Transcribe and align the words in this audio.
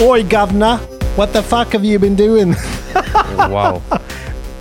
Oj, 0.00 0.22
governor! 0.22 0.78
What 1.16 1.32
the 1.32 1.42
fuck 1.42 1.72
have 1.72 1.84
you 1.84 1.98
been 1.98 2.16
doing? 2.16 2.54
Wow. 3.50 3.82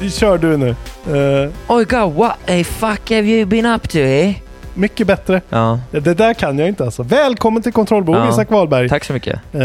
Kör 0.10 0.38
du 0.38 0.58
nu. 0.58 0.70
Uh, 0.70 1.52
Oj, 1.68 1.86
God, 1.86 2.14
what 2.14 2.38
the 2.46 2.64
fuck 2.64 3.10
have 3.10 3.28
you 3.28 3.46
been 3.46 3.66
up 3.66 3.90
to 3.90 3.98
eh? 4.00 4.36
mycket 4.74 5.08
bättre. 5.08 5.42
Ja, 5.50 5.80
Det 5.92 6.14
där 6.14 6.34
kan 6.34 6.60
jag 6.60 6.68
inte 6.68 6.86
alltså. 6.86 7.04
Välkommen 7.04 7.64
till 7.64 7.72
Kontrollbord, 7.74 8.16
Ja. 8.16 8.30
Isak 8.30 8.52
Wahlberg. 8.52 8.90
tack 8.90 9.04
så 9.04 9.14
mycket. 9.14 9.40
Eh, 9.54 9.62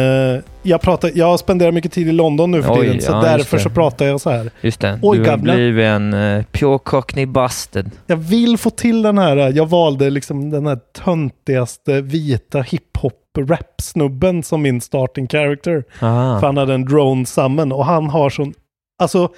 jag, 0.62 0.80
pratar, 0.80 1.10
jag 1.14 1.38
spenderar 1.38 1.72
mycket 1.72 1.92
tid 1.92 2.08
i 2.08 2.12
London 2.12 2.50
nu 2.50 2.62
för 2.62 2.72
Oj, 2.72 2.80
tiden, 2.80 3.00
så 3.00 3.12
ja, 3.12 3.20
därför 3.20 3.58
så 3.58 3.70
pratar 3.70 4.06
jag 4.06 4.20
så 4.20 4.30
här. 4.30 4.50
Just 4.60 4.80
det. 4.80 4.98
Oj, 5.02 5.18
du 5.18 5.30
har 5.30 5.36
blivit 5.36 5.84
en 5.84 6.14
uh, 6.14 6.44
pure 6.52 6.78
cockney 6.78 7.26
busted. 7.26 7.90
Jag 8.06 8.16
vill 8.16 8.58
få 8.58 8.70
till 8.70 9.02
den 9.02 9.18
här, 9.18 9.36
jag 9.36 9.68
valde 9.68 10.10
liksom 10.10 10.50
den 10.50 10.66
här 10.66 10.78
töntigaste 11.04 12.00
vita 12.00 12.60
hiphop 12.62 13.12
rap-snubben 13.38 14.42
som 14.42 14.62
min 14.62 14.80
starting 14.80 15.28
character. 15.28 15.84
Aha. 16.00 16.40
För 16.40 16.46
han 16.46 16.56
hade 16.56 16.74
en 16.74 16.84
drone 16.84 17.26
summon 17.26 17.72
och 17.72 17.84
han 17.84 18.10
har 18.10 18.30
sån, 18.30 18.54
alltså 19.02 19.28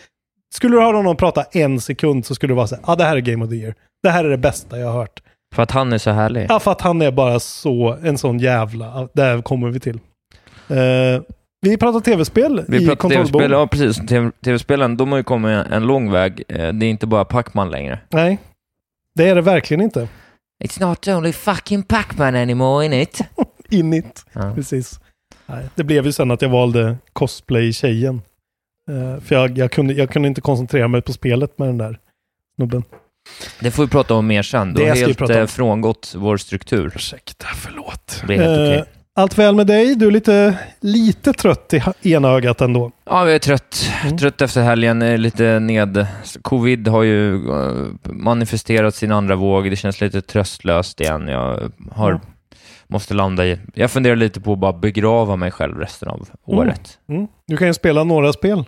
skulle 0.54 0.76
du 0.76 0.80
höra 0.82 0.96
honom 0.96 1.16
prata 1.16 1.42
en 1.52 1.80
sekund 1.80 2.26
så 2.26 2.34
skulle 2.34 2.50
det 2.50 2.56
vara 2.56 2.66
så 2.66 2.74
ja 2.82 2.92
ah, 2.92 2.96
det 2.96 3.04
här 3.04 3.16
är 3.16 3.20
Game 3.20 3.44
of 3.44 3.50
the 3.50 3.56
Year. 3.56 3.74
Det 4.02 4.10
här 4.10 4.24
är 4.24 4.28
det 4.30 4.38
bästa 4.38 4.78
jag 4.78 4.86
har 4.86 4.98
hört. 4.98 5.22
För 5.54 5.62
att 5.62 5.70
han 5.70 5.92
är 5.92 5.98
så 5.98 6.10
härlig. 6.10 6.46
Ja, 6.48 6.60
för 6.60 6.70
att 6.72 6.80
han 6.80 7.02
är 7.02 7.10
bara 7.12 7.40
så, 7.40 7.96
en 8.02 8.18
sån 8.18 8.38
jävla, 8.38 9.08
där 9.12 9.42
kommer 9.42 9.68
vi 9.70 9.80
till. 9.80 10.00
Eh, 10.68 11.22
vi 11.60 11.76
pratar 11.76 12.00
tv-spel 12.00 12.64
Vi 12.68 12.82
i 12.84 12.86
pratar 12.86 13.08
tv-spel, 13.08 13.50
ja 13.50 13.66
precis. 13.66 13.96
TV- 14.08 14.30
Tv-spelen, 14.44 14.96
de 14.96 15.10
har 15.12 15.18
ju 15.18 15.24
kommit 15.24 15.66
en 15.70 15.86
lång 15.86 16.10
väg. 16.10 16.42
Eh, 16.48 16.68
Det 16.72 16.86
är 16.86 16.90
inte 16.90 17.06
bara 17.06 17.24
Pac-Man 17.24 17.70
längre. 17.70 17.98
Nej, 18.10 18.38
det 19.14 19.28
är 19.28 19.34
det 19.34 19.40
verkligen 19.40 19.80
inte. 19.80 20.08
It's 20.64 20.80
not 20.88 21.08
only 21.08 21.32
fucking 21.32 21.82
Pac-Man 21.82 22.36
anymore 22.36 22.86
in 22.86 22.92
it. 22.92 23.20
Init, 23.78 24.26
Ja. 24.32 24.52
precis. 24.54 25.00
Det 25.74 25.84
blev 25.84 26.06
ju 26.06 26.12
sen 26.12 26.30
att 26.30 26.42
jag 26.42 26.48
valde 26.48 26.96
cosplay-tjejen. 27.12 28.22
Eh, 28.90 29.20
för 29.22 29.34
jag, 29.34 29.58
jag, 29.58 29.70
kunde, 29.72 29.94
jag 29.94 30.10
kunde 30.10 30.28
inte 30.28 30.40
koncentrera 30.40 30.88
mig 30.88 31.02
på 31.02 31.12
spelet 31.12 31.58
med 31.58 31.68
den 31.68 31.78
där 31.78 31.98
snubben. 32.56 32.84
Det 33.60 33.70
får 33.70 33.82
vi 33.82 33.88
prata 33.88 34.14
om 34.14 34.26
mer 34.26 34.42
sen. 34.42 34.74
Du 34.74 34.88
har 34.88 34.96
helt 34.96 35.30
eh, 35.30 35.46
frångått 35.46 36.14
vår 36.16 36.36
struktur. 36.36 36.92
Ursäkta, 36.96 37.46
förlåt. 37.54 38.22
Det 38.26 38.34
är 38.34 38.38
helt 38.38 38.58
Eh, 38.58 38.64
okej. 38.80 38.84
Allt 39.16 39.38
väl 39.38 39.54
med 39.54 39.66
dig? 39.66 39.94
Du 39.94 40.06
är 40.06 40.10
lite, 40.10 40.58
lite 40.80 41.32
trött 41.32 41.74
i 42.02 42.12
ena 42.12 42.28
ögat 42.28 42.60
ändå. 42.60 42.90
Ja, 43.04 43.24
jag 43.26 43.34
är 43.34 43.38
trött. 43.38 43.90
Mm. 44.04 44.18
Trött 44.18 44.40
efter 44.40 44.62
helgen. 44.62 45.22
Lite 45.22 45.60
ned. 45.60 46.06
Covid 46.42 46.88
har 46.88 47.02
ju 47.02 47.40
manifesterat 48.04 48.94
sin 48.94 49.12
andra 49.12 49.36
våg. 49.36 49.70
Det 49.70 49.76
känns 49.76 50.00
lite 50.00 50.22
tröstlöst 50.22 51.00
igen. 51.00 51.28
Jag 51.28 51.70
har, 51.92 52.10
Ja. 52.12 52.20
Måste 52.86 53.14
landa 53.14 53.46
i... 53.46 53.58
Jag 53.74 53.90
funderar 53.90 54.16
lite 54.16 54.40
på 54.40 54.52
att 54.52 54.58
bara 54.58 54.72
begrava 54.72 55.36
mig 55.36 55.50
själv 55.50 55.78
resten 55.78 56.08
av 56.08 56.28
året. 56.44 56.98
Mm. 57.08 57.26
Du 57.46 57.56
kan 57.56 57.66
ju 57.66 57.74
spela 57.74 58.04
några 58.04 58.32
spel. 58.32 58.64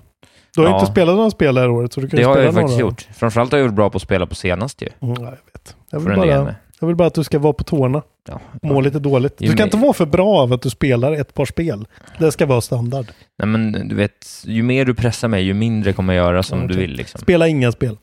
Du 0.54 0.60
har 0.62 0.68
Ja. 0.68 0.80
inte 0.80 0.92
spelat 0.92 1.16
några 1.16 1.30
spel 1.30 1.54
det 1.54 1.60
här 1.60 1.70
året, 1.70 1.92
så 1.92 2.00
du 2.00 2.08
kan 2.08 2.16
Det 2.16 2.22
ju 2.22 2.26
har 2.26 2.34
spela 2.34 2.44
jag 2.46 2.54
faktiskt 2.54 2.78
några. 2.78 2.90
gjort. 2.90 3.08
Framförallt 3.14 3.52
har 3.52 3.58
jag 3.58 3.66
gjort 3.66 3.74
bra 3.74 3.90
på 3.90 3.96
att 3.96 4.02
spela 4.02 4.26
på 4.26 4.34
senast 4.34 4.82
ju. 4.82 4.88
Mm, 5.02 5.14
ja, 5.18 5.24
jag 5.24 5.30
vet. 5.30 5.76
Jag 5.90 6.00
vill, 6.00 6.16
bara, 6.16 6.54
jag 6.80 6.86
vill 6.86 6.96
bara 6.96 7.08
att 7.08 7.14
du 7.14 7.24
ska 7.24 7.38
vara 7.38 7.52
på 7.52 7.64
tårna. 7.64 8.02
Ja. 8.28 8.40
Må 8.62 8.80
lite 8.80 8.98
dåligt. 8.98 9.38
Du 9.38 9.46
ska 9.46 9.56
mer- 9.56 9.64
inte 9.64 9.76
vara 9.76 9.92
för 9.92 10.06
bra 10.06 10.28
av 10.28 10.52
att 10.52 10.62
du 10.62 10.70
spelar 10.70 11.12
ett 11.12 11.34
par 11.34 11.44
spel. 11.44 11.86
Det 12.18 12.32
ska 12.32 12.46
vara 12.46 12.60
standard. 12.60 13.06
Nej, 13.38 13.48
men 13.48 13.88
du 13.88 13.94
vet, 13.94 14.26
ju 14.44 14.62
mer 14.62 14.84
du 14.84 14.94
pressar 14.94 15.28
mig, 15.28 15.44
ju 15.44 15.54
mindre 15.54 15.92
kommer 15.92 16.14
jag 16.14 16.24
göra 16.26 16.42
som 16.42 16.58
Okej. 16.58 16.68
du 16.68 16.76
vill. 16.80 16.90
Liksom. 16.92 17.20
Spela 17.20 17.48
inga 17.48 17.72
spel. 17.72 17.96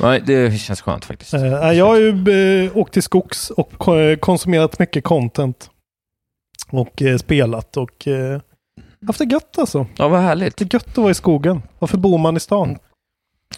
Nej, 0.00 0.22
det 0.26 0.58
känns 0.60 0.80
skönt 0.80 1.04
faktiskt. 1.04 1.32
Nej, 1.32 1.76
jag 1.76 1.86
har 1.86 1.96
ju 1.96 2.64
eh, 2.66 2.76
åkt 2.76 2.92
till 2.92 3.02
skogs 3.02 3.50
och 3.50 3.96
eh, 3.98 4.16
konsumerat 4.16 4.78
mycket 4.78 5.04
content. 5.04 5.70
Och 6.70 7.02
spelat 7.20 7.76
och 7.76 8.06
haft 9.06 9.18
det 9.18 9.24
gött 9.24 9.58
alltså. 9.58 9.86
Ja, 9.96 10.08
vad 10.08 10.20
härligt. 10.20 10.56
Det 10.56 10.64
är 10.64 10.74
gött 10.74 10.88
att 10.88 10.96
vara 10.96 11.10
i 11.10 11.14
skogen. 11.14 11.62
Varför 11.78 11.98
bor 11.98 12.18
man 12.18 12.36
i 12.36 12.40
stan? 12.40 12.78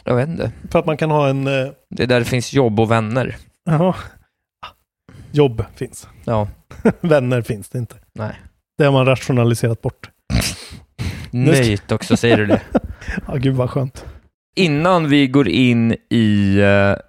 Jag 0.04 0.16
vet 0.16 0.28
inte. 0.28 0.52
För 0.70 0.78
att 0.78 0.86
man 0.86 0.96
kan 0.96 1.10
ha 1.10 1.28
en... 1.28 1.44
Det 1.44 2.02
är 2.02 2.06
där 2.06 2.18
det 2.18 2.24
finns 2.24 2.52
jobb 2.52 2.80
och 2.80 2.90
vänner. 2.90 3.36
jaha. 3.64 3.94
Jobb 5.32 5.64
finns. 5.74 6.08
Ja, 6.24 6.48
Vänner 7.00 7.42
finns 7.42 7.68
det 7.68 7.78
inte. 7.78 7.96
nej. 8.14 8.40
Det 8.78 8.84
har 8.84 8.92
man 8.92 9.06
rationaliserat 9.06 9.82
bort. 9.82 10.10
Nöjt 11.30 11.92
också, 11.92 12.16
säger 12.16 12.36
du 12.36 12.46
det. 12.46 12.60
Ja, 13.26 13.34
gud 13.34 13.54
vad 13.54 13.70
skönt. 13.70 14.04
Innan 14.56 15.08
vi 15.08 15.26
går 15.26 15.48
in 15.48 15.96
i 16.10 16.58
eh, 16.58 17.02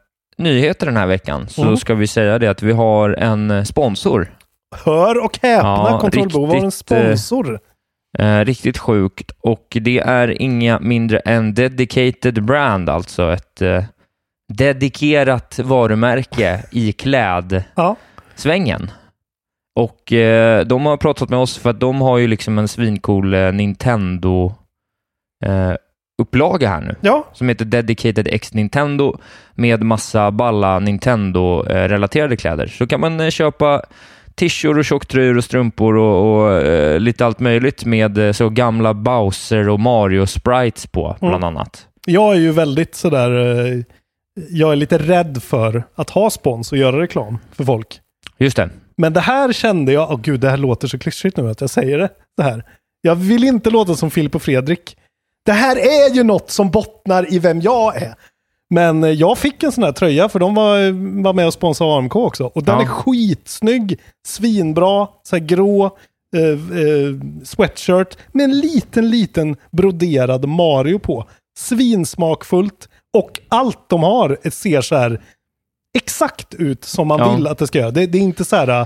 nyheter 0.44 0.85
den 0.85 0.97
här 0.97 1.08
veckan 1.08 1.47
så 1.47 1.62
Mm. 1.62 1.78
ska 1.78 1.96
vi 1.96 2.08
säga 2.08 2.40
det 2.40 2.47
att 2.47 2.62
vi 2.63 2.72
har 2.72 3.09
en 3.09 3.52
eh, 3.52 3.63
sponsor. 3.63 4.34
Hör 4.85 5.24
och 5.25 5.40
häpna, 5.41 5.68
Ja, 5.69 6.00
Kontrollbehov 6.02 6.50
har 6.50 6.56
en 6.56 6.63
eh, 6.63 6.69
sponsor. 6.69 7.59
Eh, 8.19 8.40
riktigt 8.46 8.78
sjukt. 8.78 9.31
Och 9.40 9.78
det 9.81 10.00
är 10.00 10.41
inga 10.41 10.80
mindre 10.80 11.19
än 11.19 11.53
Dedicated 11.53 12.44
Brand, 12.44 12.90
alltså 12.90 13.31
ett 13.34 13.62
eh, 13.62 13.84
dedikerat 14.53 15.59
varumärke 15.59 16.63
i 16.72 16.91
klädsvängen. 16.91 17.66
Ja. 17.75 17.96
Och 19.80 20.13
eh, 20.13 20.66
de 20.66 20.86
har 20.86 20.97
pratat 20.97 21.30
med 21.30 21.40
oss 21.40 21.57
för 21.57 21.69
att 21.69 21.80
de 21.80 22.02
har 22.02 22.18
ju 22.18 22.28
liksom 22.28 22.57
en 22.57 22.68
svincool 22.68 23.53
Nintendo 23.53 24.53
upplaga 26.22 26.69
här 26.69 26.81
nu 26.81 26.95
Ja, 27.01 27.28
som 27.33 27.50
heter 27.50 27.66
Dedicated 27.66 28.28
X 28.31 28.53
Nintendo 28.53 29.17
med 29.55 29.83
massa 29.83 30.31
balla 30.31 30.79
Nintendo-relaterade 30.79 32.35
kläder. 32.38 32.67
Så 32.67 32.88
kan 32.88 33.00
man 33.00 33.19
eh, 33.19 33.29
köpa 33.29 33.81
t-shirts 34.35 34.77
och 34.77 34.86
tjocktröjor 34.86 35.38
och 35.38 35.44
strumpor 35.44 35.95
och, 35.97 36.42
och 36.44 36.51
eh, 36.62 37.00
lite 37.00 37.25
allt 37.25 37.39
möjligt 37.39 37.86
med 37.86 38.18
eh, 38.18 38.31
så 38.31 38.50
gamla 38.50 38.94
Bowser 38.94 39.69
och 39.69 39.80
Mario-sprites 39.80 40.88
på, 40.92 41.15
bland 41.19 41.36
Mm. 41.36 41.44
annat. 41.47 41.88
jag 42.06 42.36
är 42.36 42.39
ju 42.39 42.51
väldigt 42.51 42.95
sådär... 42.95 43.31
eh, 43.75 43.83
Jag 44.50 44.71
är 44.71 44.75
lite 44.75 44.97
rädd 44.97 45.44
för 45.44 45.83
att 45.95 46.09
ha 46.09 46.30
spons 46.30 46.71
och 46.71 46.77
göra 46.77 47.01
reklam 47.01 47.38
för 47.51 47.63
folk. 47.63 48.00
Just 48.38 48.57
det. 48.57 48.69
Men 48.97 49.13
det 49.13 49.19
här 49.19 49.53
kände 49.53 49.92
jag, 49.92 50.12
åh 50.12 50.19
gud 50.21 50.39
det 50.39 50.50
här 50.50 50.57
låter 50.57 50.88
så 50.88 51.00
klyschigt 51.00 51.38
nu 51.38 51.50
att 51.50 51.62
jag 51.62 51.69
säger 51.69 51.97
det. 51.97 52.09
det 52.38 52.44
här. 52.44 52.63
Jag 53.01 53.15
vill 53.15 53.44
inte 53.44 53.69
låta 53.69 53.95
som 53.95 54.12
Filip 54.12 54.36
och 54.36 54.42
Fredrik. 54.42 54.97
Det 55.47 55.53
här 55.53 55.75
är 55.77 56.15
ju 56.15 56.23
något 56.23 56.51
som 56.51 56.69
bottnar 56.71 57.33
i 57.33 57.39
vem 57.39 57.61
jag 57.61 57.95
är. 58.01 58.15
Men 58.69 59.03
eh, 59.03 59.09
jag 59.11 59.38
fick 59.38 59.63
en 59.63 59.71
sån 59.71 59.83
här 59.83 59.91
tröja 59.91 60.29
för 60.29 60.39
de 60.39 60.55
var, 60.55 60.77
var 61.23 61.33
med 61.33 61.47
och 61.47 61.53
sponsrade 61.53 61.94
AMK 61.97 62.15
också. 62.15 62.44
Och 62.45 62.63
den 62.63 62.75
Ja. 62.75 62.81
är 62.81 62.85
skitsnygg, 62.85 63.99
svinbra, 64.27 65.07
så 65.23 65.35
här 65.35 65.44
grå 65.44 65.85
eh, 66.35 66.44
eh, 66.79 67.13
sweatshirt 67.44 68.17
med 68.31 68.44
en 68.44 68.59
liten, 68.59 69.09
liten 69.09 69.55
broderad 69.71 70.47
Mario 70.47 70.99
på. 70.99 71.27
Svinsmakfullt 71.59 72.89
och 73.17 73.39
allt 73.49 73.89
de 73.89 74.03
har 74.03 74.49
ser 74.49 74.81
så 74.81 74.95
här 74.95 75.21
exakt 75.97 76.53
ut 76.53 76.83
som 76.85 77.07
man 77.07 77.19
Ja. 77.19 77.35
vill 77.35 77.47
att 77.47 77.57
det 77.57 77.67
ska 77.67 77.79
göra. 77.79 77.91
Det, 77.91 78.05
det 78.05 78.17
är 78.17 78.21
inte 78.21 78.45
så 78.45 78.55
här 78.55 78.85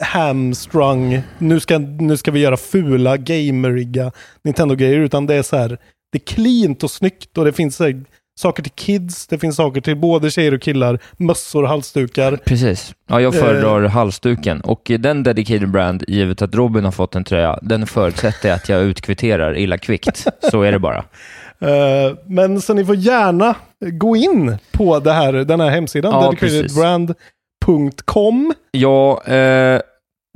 hamstrung, 0.00 1.22
nu 1.38 1.60
ska, 1.60 1.78
nu 1.78 2.16
ska 2.16 2.30
vi 2.30 2.40
göra 2.40 2.56
fula, 2.56 3.16
gameriga 3.16 4.12
Nintendo-grejer, 4.44 4.98
utan 4.98 5.26
det 5.26 5.34
är 5.34 5.42
så 5.42 5.56
här, 5.56 5.78
det 6.12 6.18
är 6.18 6.24
cleant 6.34 6.82
och 6.82 6.90
snyggt 6.90 7.38
och 7.38 7.44
det 7.44 7.52
finns 7.52 7.80
här, 7.80 8.04
saker 8.40 8.62
till 8.62 8.72
kids, 8.72 9.26
det 9.26 9.38
finns 9.38 9.56
saker 9.56 9.80
till 9.80 9.96
både 9.96 10.30
tjejer 10.30 10.54
och 10.54 10.62
killar, 10.62 10.98
mössor, 11.16 11.64
halsdukar. 11.64 12.36
Precis. 12.36 12.94
Ja, 13.08 13.20
jag 13.20 13.34
föredrar 13.34 13.88
halsduken. 13.88 14.60
Och 14.60 14.90
den 14.98 15.22
dedicated 15.22 15.70
brand, 15.70 16.04
givet 16.08 16.42
att 16.42 16.54
Robin 16.54 16.84
har 16.84 16.92
fått 16.92 17.14
en 17.14 17.24
tröja, 17.24 17.58
den 17.62 17.86
förutsätter 17.86 18.52
att 18.52 18.68
jag 18.68 18.82
utkvitterar 18.82 19.58
illa 19.58 19.78
kvickt. 19.78 20.26
Så 20.50 20.62
är 20.62 20.72
det 20.72 20.78
bara. 20.78 21.04
Eh, 21.62 22.12
men 22.26 22.60
så 22.60 22.74
ni 22.74 22.84
får 22.84 22.96
gärna 22.96 23.54
gå 23.80 24.16
in 24.16 24.56
på 24.72 24.98
det 24.98 25.12
här, 25.12 25.32
den 25.32 25.60
här 25.60 25.70
hemsidan, 25.70 26.12
Ja, 26.12 26.32
dedicatedbrand.com. 26.40 28.54
Ja, 28.70 29.22
eh, 29.24 29.80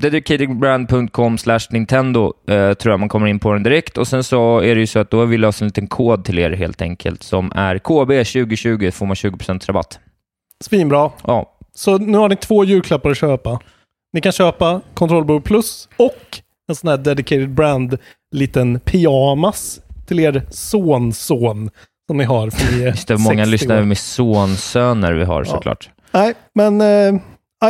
dedicatedbrand.com 0.03 1.39
slash 1.39 1.61
Nintendo 1.71 2.33
eh, 2.49 2.75
tror 2.75 2.93
jag 2.93 3.01
man 3.01 3.09
kommer 3.09 3.27
in 3.27 3.39
på 3.39 3.53
den 3.53 3.63
direkt. 3.63 3.99
Och 3.99 4.09
sen 4.09 4.25
så 4.25 4.59
är 4.59 4.75
det 4.75 4.81
ju 4.81 4.87
så 4.87 4.99
att 4.99 5.11
då 5.11 5.19
har 5.19 5.27
vi 5.27 5.39
löst 5.39 5.61
en 5.61 5.67
liten 5.69 5.87
kod 5.87 6.25
till 6.25 6.39
er 6.39 6.51
helt 6.51 6.83
enkelt 6.83 7.23
som 7.23 7.53
är 7.55 7.77
KB2020 7.79 8.91
får 8.91 9.07
man 9.07 9.15
20% 9.15 9.67
rabatt. 9.67 9.99
Svinbra. 10.65 11.11
Ja, 11.27 11.53
Så 11.75 11.99
nu 11.99 12.19
har 12.19 12.29
ni 12.29 12.37
två 12.37 12.65
julklappar 12.65 13.11
att 13.11 13.19
köpa. 13.19 13.61
Ni 14.13 14.21
kan 14.21 14.33
köpa 14.33 14.81
Control 14.95 15.25
Board 15.25 15.45
Plus 15.45 15.89
och 15.97 16.39
en 16.69 16.75
sån 16.75 16.91
här 16.91 16.97
dedicated 16.97 17.51
brand 17.51 17.99
liten 18.35 18.81
pyjamas 18.81 19.81
till 20.07 20.21
er 20.21 20.43
sonson 20.51 21.71
som 22.07 22.17
ni 22.17 22.25
har. 22.25 22.51
För 22.51 22.77
ni 22.77 22.83
är 22.83 22.87
just 22.91 23.09
det, 23.09 23.19
många 23.19 23.45
60 23.45 23.51
lyssnare 23.51 23.81
år. 23.81 23.85
med 23.85 23.99
sonsöner 23.99 25.13
vi 25.13 25.25
har 25.25 25.45
såklart. 25.45 25.91
Nej, 26.13 26.35
men 26.55 26.81
eh, 26.81 27.21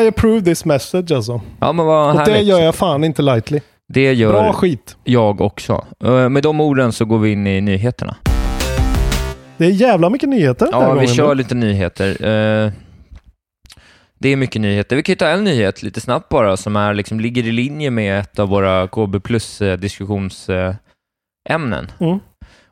I 0.03 0.09
approve 0.09 0.41
this 0.43 0.65
message 0.65 1.13
alltså. 1.13 1.41
Ja, 1.61 1.73
men 1.73 1.87
vad 1.87 2.09
Och 2.11 2.25
det 2.25 2.33
härligt. 2.33 2.47
gör 2.49 2.61
jag 2.61 2.75
fan 2.75 3.05
inte 3.05 3.23
lightly. 3.23 3.61
Det 3.89 4.13
gör 4.13 4.33
Bra 4.33 4.53
skit. 4.53 4.97
jag 5.05 5.41
också. 5.41 5.85
Eh, 6.05 6.29
med 6.29 6.43
de 6.43 6.61
orden 6.61 6.93
så 6.93 7.05
går 7.05 7.19
vi 7.19 7.33
in 7.33 7.47
i 7.47 7.61
nyheterna. 7.61 8.17
Det 9.57 9.65
är 9.67 9.71
jävla 9.71 10.11
mycket 10.11 10.29
nyheter 10.29 10.67
den 10.67 10.75
här 10.75 10.83
Ja, 10.83 10.89
vi 10.89 10.95
gången. 10.95 11.15
kör 11.15 11.35
lite 11.35 11.55
nyheter. 11.55 12.09
Eh, 12.11 12.73
det 14.19 14.29
är 14.29 14.37
mycket 14.37 14.61
nyheter. 14.63 14.97
Vi 14.97 15.03
kan 15.03 15.13
ju 15.13 15.17
ta 15.17 15.29
en 15.29 15.45
nyhet 15.45 15.83
lite 15.83 16.01
snabbt 16.01 16.29
bara, 16.29 16.57
som 16.57 16.77
är, 16.77 16.95
liksom, 16.95 17.21
ligger 17.21 17.47
i 17.47 17.53
linje 17.53 17.91
med 17.91 18.21
ett 18.21 18.39
av 18.39 18.49
våra 18.49 18.89
KB 18.89 19.21
plus 19.25 19.61
eh. 19.63 19.79
Mm. 22.01 22.19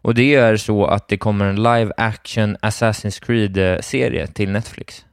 Och 0.03 0.15
det 0.15 0.35
är 0.35 0.57
så 0.57 0.87
att 0.87 1.09
det 1.09 1.17
kommer 1.17 1.45
en 1.45 1.57
live 1.57 1.93
action 1.97 2.57
Assassin's 2.57 3.25
Creed-serie 3.27 4.27
till 4.27 4.51
Netflix. 4.51 5.05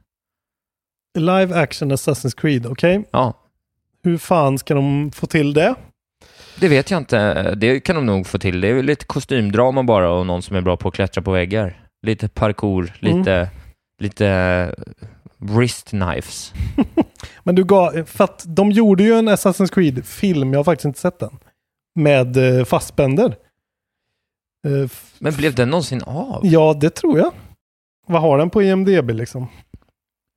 Live 1.18 1.54
action 1.62 1.92
Assassin's 1.92 2.36
Creed, 2.40 2.66
okej? 2.66 3.04
Ja, 3.10 3.34
Hur 4.02 4.18
fan 4.18 4.58
ska 4.58 4.74
de 4.74 5.10
få 5.12 5.26
till 5.26 5.52
det? 5.54 5.74
det 6.60 6.68
vet 6.68 6.90
jag 6.90 6.98
inte. 7.00 7.54
Det 7.54 7.80
kan 7.80 7.96
de 7.96 8.06
nog 8.06 8.26
få 8.26 8.38
till. 8.38 8.60
Det 8.60 8.68
är 8.68 8.74
väl 8.74 8.84
lite 8.84 9.04
kostymdrama 9.06 9.82
bara 9.82 10.10
och 10.12 10.26
någon 10.26 10.42
som 10.42 10.56
är 10.56 10.60
bra 10.60 10.76
på 10.76 10.88
att 10.88 10.94
klättra 10.94 11.22
på 11.22 11.30
väggar. 11.32 11.86
Lite 12.06 12.28
parkour, 12.28 12.92
Mm. 13.02 13.18
lite, 13.18 13.50
lite 13.98 14.74
wrist 15.38 15.88
knives. 15.88 16.52
Men 17.42 17.54
du 17.54 17.64
gav, 17.64 18.04
för 18.04 18.24
att 18.24 18.44
de 18.46 18.70
gjorde 18.70 19.02
ju 19.02 19.12
en 19.14 19.28
Assassin's 19.28 19.74
Creed-film, 19.74 20.52
jag 20.52 20.58
har 20.58 20.64
faktiskt 20.64 20.84
inte 20.84 21.00
sett 21.00 21.18
den, 21.18 21.38
med 21.94 22.36
eh, 22.58 22.64
Fassbender. 22.64 23.36
Eh, 24.66 24.90
Men 25.18 25.34
blev 25.34 25.54
den 25.54 25.70
någonsin 25.70 26.02
av? 26.02 26.40
ja, 26.42 26.74
det 26.80 26.90
tror 26.90 27.18
jag. 27.18 27.32
Vad 28.06 28.20
har 28.22 28.38
den 28.38 28.50
på 28.50 28.62
IMDB 28.62 29.10
liksom? 29.10 29.46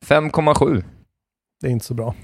5,7. 0.07 0.83
Det 1.61 1.67
är 1.67 1.71
inte 1.71 1.85
så 1.85 1.93
bra. 1.93 2.15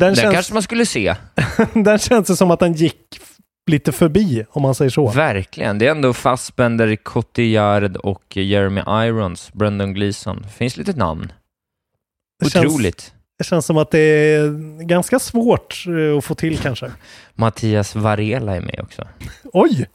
Den, 0.00 0.08
Den 0.08 0.16
känns, 0.16 0.34
kanske 0.34 0.52
man 0.52 0.62
skulle 0.62 0.86
se. 0.86 1.14
den 1.74 1.98
känns 1.98 2.26
det 2.28 2.36
som 2.36 2.50
att 2.50 2.60
den 2.60 2.72
gick 2.72 3.20
lite 3.70 3.92
förbi, 3.92 4.44
om 4.50 4.62
man 4.62 4.74
säger 4.74 4.90
så. 4.90 5.08
Verkligen. 5.08 5.78
Det 5.78 5.86
är 5.86 5.90
ändå 5.90 6.12
Fassbender, 6.12 6.96
Cotillard 6.96 7.96
och 7.96 8.36
Jeremy 8.36 8.80
Irons, 8.80 9.52
Brendan 9.52 9.94
Gleeson. 9.94 10.46
Finns 10.56 10.76
lite 10.76 10.92
namn. 10.92 11.32
Det 12.44 12.50
känns- 12.50 12.66
Otroligt. 12.66 13.14
Det 13.38 13.44
känns 13.44 13.66
som 13.66 13.76
att 13.78 13.90
det 13.90 13.98
är 13.98 14.48
ganska 14.82 15.18
svårt 15.18 15.84
eh, 15.88 16.18
att 16.18 16.24
få 16.24 16.34
till 16.34 16.58
kanske. 16.58 16.92
Mattias 17.34 17.94
Varela 17.96 18.56
är 18.56 18.60
med 18.60 18.80
också. 18.82 19.08
Oj! 19.52 19.86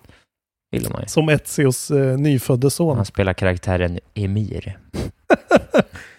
Gillar 0.76 0.90
man 0.90 1.02
ju. 1.02 1.08
Som 1.08 1.30
Ezios 1.30 1.92
eh, 1.92 2.18
nyfödde 2.18 2.70
son. 2.72 2.96
Han 2.96 3.06
spelar 3.06 3.34
karaktären 3.34 4.00
Emir. 4.14 4.80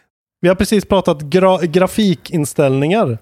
Vi 0.45 0.49
har 0.49 0.55
precis 0.55 0.85
pratat 0.85 1.23
gra- 1.23 1.67
grafikinställningar 1.67 3.19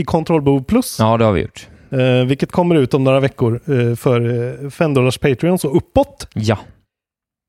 i 0.00 0.04
Control 0.04 0.42
Board 0.42 0.66
Plus. 0.66 0.96
Ja, 0.98 1.16
det 1.16 1.24
har 1.24 1.32
vi 1.32 1.40
gjort. 1.40 1.68
Eh, 1.90 2.24
vilket 2.26 2.52
kommer 2.52 2.74
ut 2.74 2.94
om 2.94 3.04
några 3.04 3.20
veckor 3.20 3.60
eh, 3.66 3.94
för 3.96 4.20
eh, 4.64 4.70
5 4.70 4.94
dollars 4.94 5.18
Patreon, 5.18 5.58
så 5.58 5.68
uppåt. 5.68 6.28
Ja. 6.34 6.58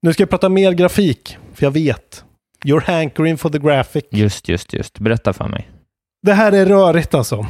Nu 0.01 0.13
ska 0.13 0.21
jag 0.23 0.29
prata 0.29 0.49
mer 0.49 0.71
grafik, 0.71 1.37
för 1.53 1.65
jag 1.65 1.71
vet. 1.71 2.23
You're 2.65 2.83
hankering 2.85 3.37
for 3.37 3.49
the 3.49 3.59
graphic. 3.59 4.03
Just, 4.11 4.49
just, 4.49 4.73
just. 4.73 4.99
Berätta 4.99 5.33
för 5.33 5.47
mig. 5.47 5.69
Det 6.25 6.33
här 6.33 6.51
är 6.51 6.65
rörigt 6.65 7.13
alltså. 7.13 7.45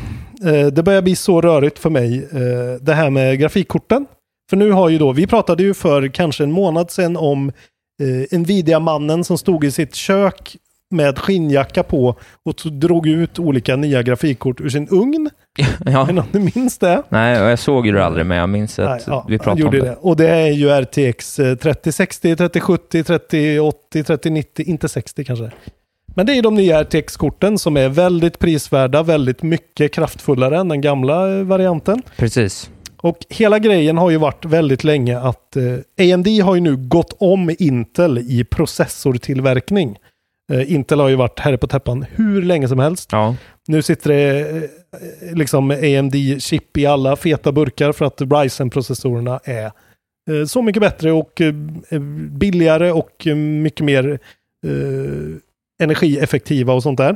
Eh, 0.45 0.67
det 0.67 0.83
börjar 0.83 1.01
bli 1.01 1.15
så 1.15 1.41
rörigt 1.41 1.79
för 1.79 1.89
mig, 1.89 2.17
eh, 2.31 2.81
det 2.81 2.93
här 2.93 3.09
med 3.09 3.39
grafikkorten. 3.39 4.05
För 4.49 4.57
nu 4.57 4.71
har 4.71 4.89
ju 4.89 4.97
då, 4.97 5.11
vi 5.11 5.27
pratade 5.27 5.63
ju 5.63 5.73
för 5.73 6.07
kanske 6.07 6.43
en 6.43 6.51
månad 6.51 6.91
sedan 6.91 7.17
om 7.17 7.51
eh, 8.31 8.39
Nvidia-mannen 8.39 9.23
som 9.23 9.37
stod 9.37 9.63
i 9.65 9.71
sitt 9.71 9.95
kök 9.95 10.57
med 10.93 11.19
skinnjacka 11.19 11.83
på 11.83 12.15
och 12.45 12.55
drog 12.71 13.07
ut 13.07 13.39
olika 13.39 13.75
nya 13.75 14.03
grafikkort 14.03 14.61
ur 14.61 14.69
sin 14.69 14.87
ugn. 14.91 15.29
ja. 15.85 16.07
Är 16.09 16.13
någon 16.13 16.25
som 16.31 16.49
minns 16.55 16.77
det? 16.77 17.03
Nej, 17.09 17.39
jag 17.39 17.59
såg 17.59 17.85
ju 17.85 17.91
det 17.91 18.05
aldrig, 18.05 18.25
men 18.25 18.37
jag 18.37 18.49
minns 18.49 18.79
att 18.79 18.89
Nej, 18.89 19.01
ja, 19.07 19.25
vi 19.29 19.39
pratade 19.39 19.63
om 19.63 19.71
det. 19.71 19.81
det. 19.81 19.97
Och 20.01 20.17
det 20.17 20.29
är 20.29 20.51
ju 20.51 20.69
RTX 20.69 21.39
eh, 21.39 21.55
3060, 21.55 22.35
3070, 22.35 23.03
3080, 23.03 24.03
3090, 24.03 24.65
inte 24.67 24.89
60 24.89 25.23
kanske. 25.23 25.51
Men 26.15 26.25
det 26.25 26.33
är 26.33 26.41
de 26.41 26.55
nya 26.55 26.83
RTX-korten 26.83 27.57
som 27.57 27.77
är 27.77 27.89
väldigt 27.89 28.39
prisvärda, 28.39 29.03
väldigt 29.03 29.43
mycket 29.43 29.93
kraftfullare 29.93 30.57
än 30.57 30.67
den 30.67 30.81
gamla 30.81 31.37
eh, 31.37 31.43
varianten. 31.43 32.01
Precis. 32.17 32.69
Och 33.03 33.17
hela 33.29 33.59
grejen 33.59 33.97
har 33.97 34.09
ju 34.09 34.17
varit 34.17 34.45
väldigt 34.45 34.83
länge 34.83 35.19
att 35.19 35.55
eh, 35.55 36.13
AMD 36.13 36.27
har 36.27 36.55
ju 36.55 36.61
nu 36.61 36.75
gått 36.77 37.15
om 37.19 37.55
Intel 37.59 38.17
i 38.17 38.43
processortillverkning. 38.43 39.97
Eh, 40.51 40.73
Intel 40.73 40.99
har 40.99 41.09
ju 41.09 41.15
varit 41.15 41.39
här 41.39 41.57
på 41.57 41.67
täppan 41.67 42.05
hur 42.09 42.41
länge 42.41 42.67
som 42.67 42.79
helst. 42.79 43.09
Ja. 43.11 43.35
Nu 43.67 43.81
sitter 43.81 44.09
det 44.09 44.39
eh, 44.49 45.35
liksom 45.35 45.71
AMD-chip 45.71 46.77
i 46.77 46.85
alla 46.85 47.15
feta 47.15 47.51
burkar 47.51 47.91
för 47.91 48.05
att 48.05 48.21
Ryzen-processorerna 48.21 49.39
är 49.43 49.71
eh, 50.31 50.45
så 50.47 50.61
mycket 50.61 50.81
bättre 50.81 51.11
och 51.11 51.41
billigare 52.29 52.91
och 52.91 53.27
mycket 53.35 53.85
mer 53.85 54.19
energieffektiva 55.81 56.73
och 56.73 56.83
sånt 56.83 56.97
där. 56.97 57.15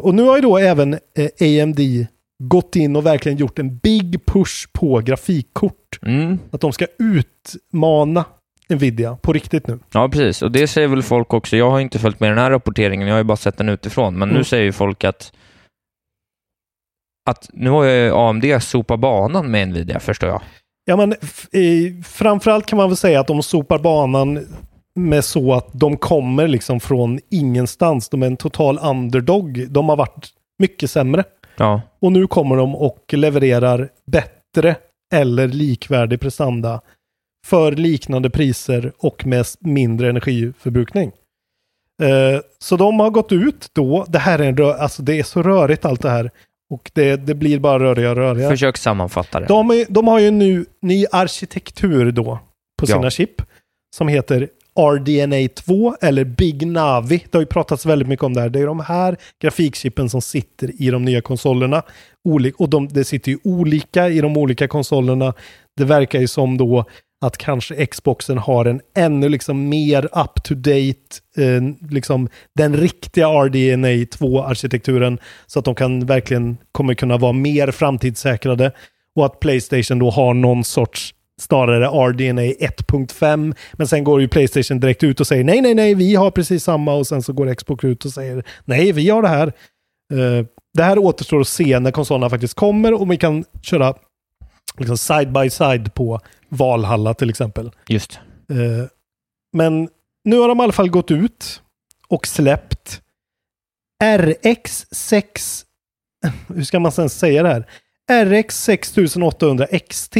Och 0.00 0.14
nu 0.14 0.22
har 0.22 0.36
ju 0.36 0.42
då 0.42 0.58
även 0.58 0.98
AMD 1.40 1.80
gått 2.42 2.76
in 2.76 2.96
och 2.96 3.06
verkligen 3.06 3.38
gjort 3.38 3.58
en 3.58 3.76
big 3.76 4.26
push 4.26 4.68
på 4.72 4.98
grafikkort. 4.98 5.98
Mm. 6.02 6.38
Att 6.50 6.60
de 6.60 6.72
ska 6.72 6.86
utmana 6.98 8.24
Nvidia 8.68 9.16
på 9.22 9.32
riktigt 9.32 9.66
nu. 9.66 9.78
Ja, 9.92 10.08
precis. 10.08 10.42
Och 10.42 10.52
det 10.52 10.66
säger 10.66 10.88
väl 10.88 11.02
folk 11.02 11.34
också. 11.34 11.56
Jag 11.56 11.70
har 11.70 11.80
inte 11.80 11.98
följt 11.98 12.20
med 12.20 12.30
den 12.30 12.38
här 12.38 12.50
rapporteringen, 12.50 13.06
jag 13.08 13.14
har 13.14 13.18
ju 13.20 13.24
bara 13.24 13.36
sett 13.36 13.56
den 13.58 13.68
utifrån. 13.68 14.14
Men 14.18 14.28
Mm. 14.28 14.38
nu 14.38 14.44
säger 14.44 14.64
ju 14.64 14.72
folk 14.72 15.04
att 15.04 15.32
att 17.30 17.50
nu 17.52 17.70
har 17.70 17.84
ju 17.84 18.12
AMD 18.14 18.44
sopat 18.62 19.00
banan 19.00 19.50
med 19.50 19.68
Nvidia, 19.68 20.00
förstår 20.00 20.28
jag. 20.28 20.42
Ja, 20.84 20.96
men 20.96 21.12
eh, 21.12 22.02
framförallt 22.04 22.66
kan 22.66 22.76
man 22.76 22.88
väl 22.88 22.96
säga 22.96 23.20
att 23.20 23.26
de 23.26 23.42
sopar 23.42 23.78
banan 23.78 24.46
med 24.94 25.24
så 25.24 25.54
att 25.54 25.68
de 25.72 25.96
kommer 25.96 26.48
liksom 26.48 26.80
från 26.80 27.20
ingenstans. 27.30 28.08
De 28.08 28.22
är 28.22 28.26
en 28.26 28.36
total 28.36 28.78
underdog. 28.82 29.66
De 29.70 29.88
har 29.88 29.96
varit 29.96 30.28
mycket 30.58 30.90
sämre. 30.90 31.24
Ja, 31.56 31.80
Och 32.00 32.12
nu 32.12 32.26
kommer 32.26 32.56
de 32.56 32.74
och 32.76 33.04
levererar 33.12 33.88
bättre 34.06 34.76
eller 35.14 35.48
likvärdig 35.48 36.20
prestanda 36.20 36.80
för 37.44 37.72
liknande 37.72 38.30
priser 38.30 38.92
och 38.98 39.26
med 39.26 39.46
mindre 39.60 40.08
energiförbrukning. 40.08 41.12
Eh, 42.02 42.40
så 42.58 42.76
de 42.76 43.00
har 43.00 43.10
gått 43.10 43.32
ut 43.32 43.68
då. 43.72 44.04
Det 44.08 44.18
här 44.18 44.38
är 44.38 44.44
en 44.44 44.56
rö- 44.56 44.76
alltså 44.78 45.02
det 45.02 45.18
är 45.18 45.22
så 45.22 45.42
rörigt 45.42 45.84
allt 45.84 46.02
det 46.02 46.10
här. 46.10 46.30
Och 46.70 46.90
det, 46.94 47.16
det 47.16 47.34
blir 47.34 47.58
bara 47.58 47.78
rörigare 47.78 48.10
och 48.10 48.16
rörigare. 48.16 48.50
försök 48.50 48.76
sammanfatta 48.76 49.40
det. 49.40 49.46
De, 49.46 49.70
är, 49.70 49.86
de 49.88 50.08
har 50.08 50.18
ju 50.20 50.30
nu 50.30 50.66
ny 50.82 51.06
arkitektur 51.12 52.12
då 52.12 52.38
på 52.82 52.86
Ja. 52.88 52.94
sina 52.96 53.10
chip 53.10 53.42
som 53.96 54.08
heter 54.08 54.48
RDNA 54.78 55.48
2 55.54 55.96
eller 56.00 56.24
Big 56.24 56.66
Navi. 56.66 57.16
Det 57.30 57.34
har 57.38 57.42
ju 57.42 57.46
pratats 57.46 57.86
väldigt 57.86 58.08
mycket 58.08 58.22
om 58.24 58.34
det 58.34 58.40
här. 58.40 58.48
Det 58.48 58.60
är 58.60 58.66
de 58.66 58.80
här 58.80 59.16
grafikchippen 59.42 60.10
som 60.10 60.22
sitter 60.22 60.82
i 60.82 60.90
de 60.90 61.04
nya 61.04 61.20
konsolerna. 61.20 61.82
Oli- 62.28 62.52
och 62.58 62.68
de, 62.68 62.88
det 62.88 63.04
sitter 63.04 63.30
ju 63.32 63.38
olika 63.44 64.08
i 64.08 64.20
de 64.20 64.36
olika 64.36 64.68
konsolerna. 64.68 65.34
Det 65.76 65.84
verkar 65.84 66.20
ju 66.20 66.26
som 66.28 66.58
då 66.58 66.84
att 67.26 67.38
kanske 67.38 67.86
Xboxen 67.86 68.38
har 68.38 68.64
en 68.64 68.80
ännu 68.96 69.28
liksom 69.28 69.68
mer 69.68 70.04
up-to-date, 70.04 71.20
eh, 71.36 71.90
liksom 71.90 72.28
den 72.54 72.76
riktiga 72.76 73.26
RDNA 73.28 73.88
2-arkitekturen, 73.88 75.18
så 75.46 75.58
att 75.58 75.64
de 75.64 75.74
kan 75.74 76.06
verkligen 76.06 76.56
kommer 76.72 76.94
kunna 76.94 77.16
vara 77.16 77.32
mer 77.32 77.70
framtidssäkrade. 77.70 78.72
Och 79.16 79.26
att 79.26 79.40
Playstation 79.40 79.98
då 79.98 80.10
har 80.10 80.34
någon 80.34 80.64
sorts 80.64 81.14
snarare 81.40 81.86
RDNA 81.86 82.42
1.5. 82.42 83.54
Men 83.72 83.86
sen 83.86 84.04
går 84.04 84.20
ju 84.20 84.28
Playstation 84.28 84.80
direkt 84.80 85.02
ut 85.02 85.20
och 85.20 85.26
säger 85.26 85.44
nej, 85.44 85.60
nej, 85.60 85.74
nej, 85.74 85.94
vi 85.94 86.14
har 86.14 86.30
precis 86.30 86.64
samma 86.64 86.94
och 86.94 87.06
sen 87.06 87.22
så 87.22 87.32
går 87.32 87.54
Xbox 87.54 87.84
ut 87.84 88.04
och 88.04 88.10
säger 88.10 88.44
nej, 88.64 88.92
vi 88.92 89.10
har 89.10 89.22
det 89.22 89.28
här. 89.28 89.52
Uh, 90.12 90.44
det 90.74 90.82
här 90.82 90.98
återstår 90.98 91.40
att 91.40 91.48
se 91.48 91.80
när 91.80 91.90
konsolerna 91.90 92.30
faktiskt 92.30 92.54
kommer 92.54 92.94
och 93.00 93.12
vi 93.12 93.16
kan 93.16 93.44
köra 93.62 93.94
liksom 94.78 94.98
side 94.98 95.32
by 95.32 95.50
side 95.50 95.94
på 95.94 96.20
Valhalla 96.48 97.14
till 97.14 97.30
exempel. 97.30 97.70
Just. 97.88 98.18
Uh, 98.50 98.84
men 99.52 99.88
nu 100.24 100.38
har 100.38 100.48
de 100.48 100.60
i 100.60 100.62
alla 100.62 100.72
fall 100.72 100.90
gått 100.90 101.10
ut 101.10 101.62
och 102.08 102.26
släppt 102.26 103.02
RX6, 104.04 105.64
hur 106.54 106.64
ska 106.64 106.80
man 106.80 106.92
sen 106.92 107.10
säga 107.10 107.42
det 107.42 107.48
här? 107.48 107.66
RX 108.24 108.62
6800 108.62 109.66
XT 109.90 110.16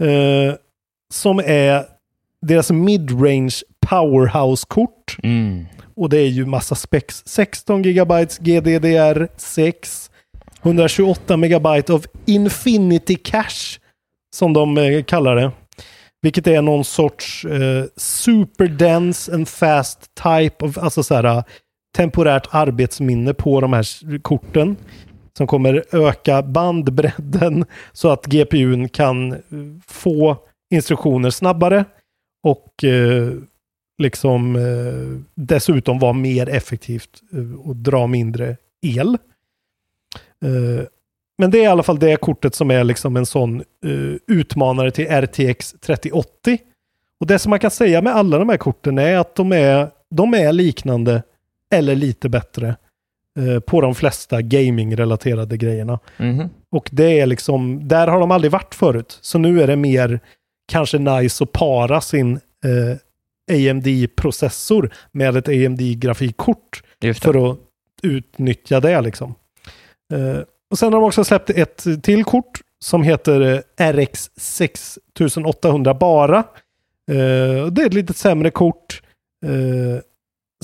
Eh, 0.00 0.54
som 1.12 1.38
är 1.38 1.84
deras 2.42 2.70
midrange 2.70 3.54
powerhouse-kort. 3.86 5.16
Mm. 5.22 5.66
Och 5.96 6.08
det 6.08 6.18
är 6.18 6.28
ju 6.28 6.46
massa 6.46 6.74
specs. 6.74 7.22
16 7.26 7.82
GB 7.82 8.14
GDDR6. 8.24 10.10
128 10.64 11.36
megabyte 11.36 11.92
av 11.92 12.04
Infinity 12.26 13.14
Cache. 13.14 13.80
Som 14.36 14.52
de 14.52 14.78
eh, 14.78 15.04
kallar 15.04 15.36
det. 15.36 15.52
Vilket 16.22 16.46
är 16.46 16.62
någon 16.62 16.84
sorts 16.84 17.44
eh, 17.44 17.84
super 17.96 18.66
dense 18.66 19.34
and 19.34 19.48
fast 19.48 20.10
type 20.14 20.64
of, 20.64 20.78
alltså 20.78 21.02
så 21.02 21.14
här, 21.14 21.42
temporärt 21.96 22.48
arbetsminne 22.50 23.34
på 23.34 23.60
de 23.60 23.72
här 23.72 24.18
korten 24.18 24.76
som 25.36 25.46
kommer 25.46 25.84
öka 25.92 26.42
bandbredden 26.42 27.64
så 27.92 28.10
att 28.10 28.26
GPUn 28.26 28.88
kan 28.88 29.32
eh, 29.32 29.38
få 29.86 30.36
instruktioner 30.74 31.30
snabbare 31.30 31.84
och 32.42 32.84
eh, 32.84 33.32
liksom 34.02 34.56
eh, 34.56 35.20
dessutom 35.34 35.98
vara 35.98 36.12
mer 36.12 36.48
effektivt 36.48 37.22
eh, 37.32 37.54
och 37.54 37.76
dra 37.76 38.06
mindre 38.06 38.56
el. 38.82 39.18
Eh, 40.44 40.84
men 41.38 41.50
det 41.50 41.58
är 41.58 41.62
i 41.62 41.66
alla 41.66 41.82
fall 41.82 41.98
det 41.98 42.16
kortet 42.16 42.54
som 42.54 42.70
är 42.70 42.84
liksom 42.84 43.16
en 43.16 43.26
sån 43.26 43.60
eh, 43.60 44.16
utmanare 44.26 44.90
till 44.90 45.06
RTX 45.06 45.74
3080. 45.80 46.58
Och 47.20 47.26
det 47.26 47.38
som 47.38 47.50
man 47.50 47.58
kan 47.58 47.70
säga 47.70 48.02
med 48.02 48.16
alla 48.16 48.38
de 48.38 48.48
här 48.48 48.56
korten 48.56 48.98
är 48.98 49.16
att 49.16 49.34
de 49.34 49.52
är, 49.52 49.90
de 50.10 50.34
är 50.34 50.52
liknande 50.52 51.22
eller 51.70 51.94
lite 51.94 52.28
bättre 52.28 52.74
Eh, 53.38 53.60
på 53.60 53.80
de 53.80 53.94
flesta 53.94 54.42
gaming-relaterade 54.42 55.56
grejerna. 55.56 55.98
Mm. 56.16 56.48
Och 56.70 56.88
det 56.92 57.20
är 57.20 57.26
liksom, 57.26 57.88
där 57.88 58.06
har 58.06 58.20
de 58.20 58.30
aldrig 58.30 58.52
varit 58.52 58.74
förut. 58.74 59.18
Så 59.20 59.38
nu 59.38 59.62
är 59.62 59.66
det 59.66 59.76
mer 59.76 60.20
kanske 60.68 60.98
nice 60.98 61.44
att 61.44 61.52
para 61.52 62.00
sin 62.00 62.40
eh, 62.64 63.70
AMD-processor 63.70 64.92
med 65.12 65.36
ett 65.36 65.48
AMD-grafikkort 65.48 66.82
för 67.20 67.50
att 67.50 67.58
utnyttja 68.02 68.80
det 68.80 69.00
liksom. 69.00 69.34
Eh, 70.12 70.42
och 70.70 70.78
sen 70.78 70.92
har 70.92 71.00
de 71.00 71.06
också 71.06 71.24
släppt 71.24 71.50
ett 71.50 72.02
till 72.02 72.24
kort 72.24 72.60
som 72.78 73.02
heter 73.02 73.64
eh, 73.76 73.92
RX 73.92 74.30
6800 74.36 75.94
bara. 75.94 76.38
Eh, 77.10 77.66
det 77.66 77.82
är 77.82 77.86
ett 77.86 77.94
lite 77.94 78.14
sämre 78.14 78.50
kort. 78.50 79.02
Eh, 79.46 80.02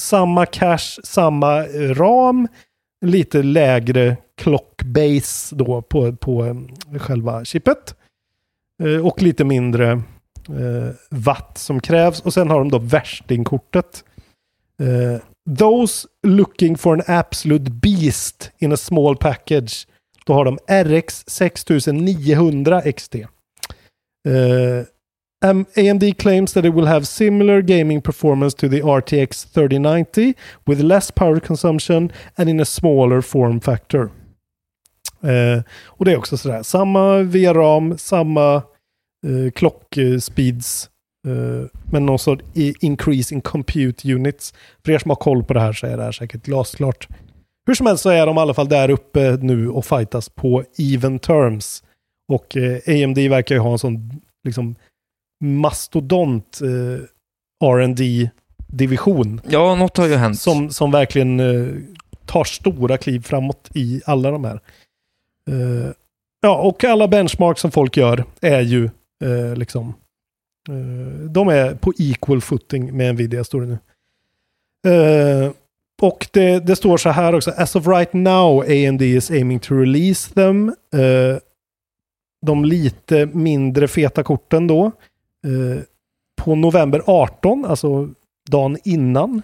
samma 0.01 0.47
cache, 0.47 1.01
samma 1.05 1.67
eh, 1.67 1.95
ram, 1.95 2.49
lite 3.07 3.43
lägre 3.43 4.17
clockbase 4.37 5.57
då 5.57 5.83
på, 5.83 6.17
på 6.17 6.45
eh, 6.45 6.99
själva 6.99 7.45
chippet. 7.45 7.97
Eh, 8.83 9.07
och 9.07 9.23
lite 9.23 9.45
mindre 9.45 9.91
eh, 10.49 10.95
watt 11.11 11.59
som 11.59 11.81
krävs. 11.81 12.21
Och 12.21 12.35
sen 12.35 12.51
har 12.51 12.59
de 12.59 12.71
då 12.71 12.79
värstingkortet. 12.79 14.05
Those 15.59 16.07
looking 16.23 16.77
for 16.77 16.95
an 16.95 17.03
absolute 17.07 17.71
beast 17.81 18.51
in 18.59 18.73
a 18.73 18.77
small 18.77 19.17
package. 19.17 19.87
Då 20.27 20.33
har 20.33 20.45
de 20.45 20.59
RX 20.85 21.25
6900 21.27 22.93
XT. 22.93 23.15
Uh, 23.15 24.85
AMD 25.77 26.19
claims 26.19 26.53
that 26.53 26.65
it 26.65 26.75
will 26.75 26.87
have 26.87 27.07
similar 27.07 27.63
gaming 27.63 28.03
performance 28.03 28.57
to 28.57 28.69
the 28.69 28.83
RTX 28.83 29.45
3090 29.53 30.35
with 30.67 30.81
less 30.81 31.11
power 31.11 31.41
consumption 31.41 32.13
and 32.37 32.49
in 32.49 32.61
a 32.61 32.65
smaller 32.65 33.21
form 33.21 33.61
factor. 33.61 34.11
Uh, 35.25 35.63
och 35.87 36.05
det 36.05 36.13
är 36.13 36.17
också 36.17 36.37
sådär, 36.37 36.63
samma 36.63 37.23
VRAM, 37.23 37.99
samma 37.99 38.63
eh, 39.27 39.31
uh, 39.31 39.51
klockspeeds, 39.51 40.85
eh, 40.85 40.91
uh, 41.29 41.67
men 41.93 42.07
någon 42.07 42.19
sorts 42.19 42.45
increase 42.81 43.35
in 43.35 43.41
compute 43.41 44.13
units. 44.15 44.55
För 44.85 44.93
er 44.93 44.99
som 44.99 45.11
har 45.11 45.17
koll 45.17 45.45
på 45.45 45.55
det 45.55 45.61
här 45.61 45.73
så 45.73 45.87
är 45.87 45.97
det 45.97 46.03
här 46.03 46.13
säkert 46.13 46.43
glasklart. 46.43 47.09
Hur 47.67 47.75
som 47.75 47.87
helst 47.87 48.03
så 48.03 48.11
är 48.11 48.27
de 48.27 48.37
i 48.37 48.41
alla 48.41 48.55
fall 48.55 48.69
där 48.69 48.91
uppe 48.91 49.39
nu 49.41 49.69
och 49.69 49.85
fightas 49.85 50.29
på 50.29 50.65
even 50.79 51.19
terms. 51.19 51.83
Och 52.29 52.57
eh, 52.57 53.05
AMD 53.05 53.19
verkar 53.19 53.55
ju 53.55 53.61
ha 53.61 53.73
en 53.73 53.79
sån 53.79 54.21
liksom 54.45 54.75
mastodont 55.41 56.61
eh, 56.63 57.67
rd 57.69 58.31
division 58.67 59.41
Ja, 59.49 59.75
något 59.75 59.97
har 59.97 60.07
ju 60.07 60.15
hänt. 60.15 60.39
Som, 60.39 60.71
som 60.71 60.91
verkligen 60.91 61.41
eh, 61.41 61.75
tar 62.27 62.45
stora 62.45 62.99
kliv 62.99 63.23
framåt 63.23 63.71
i 63.75 64.03
alla 64.07 64.31
de 64.31 64.45
här. 64.45 64.61
Eh, 65.51 65.93
ja, 66.41 66.57
och 66.57 66.85
alla 66.85 67.09
benchmarks 67.09 67.61
som 67.61 67.71
folk 67.71 67.97
gör 67.97 68.25
är 68.41 68.61
ju 68.61 68.85
eh, 69.25 69.57
liksom 69.57 69.89
eh, 69.89 69.95
de 71.31 71.49
är 71.49 71.75
på 71.75 71.93
equal 71.99 72.41
footing 72.41 72.97
med 72.97 73.15
Nvidia, 73.15 73.45
står 73.45 73.61
det 73.61 73.67
nu. 73.67 73.79
Eh, 74.87 75.53
och 76.03 76.27
det, 76.33 76.67
det, 76.67 76.77
står 76.77 76.97
så 76.97 77.09
här 77.11 77.35
också. 77.35 77.51
As 77.51 77.77
of 77.77 77.87
right 77.87 78.13
now, 78.13 78.61
AMD 78.61 79.03
is 79.03 79.31
aiming 79.31 79.59
to 79.59 79.75
release 79.75 80.35
them. 80.35 80.69
Eh, 80.69 81.39
de 82.47 82.65
lite 82.65 83.27
mindre 83.27 83.89
feta 83.89 84.23
korten 84.23 84.67
då. 84.67 84.87
Eh, 85.47 85.83
på 86.43 86.55
november 86.55 87.03
18, 87.07 87.65
alltså 87.65 88.09
dagen 88.51 88.77
innan 88.85 89.43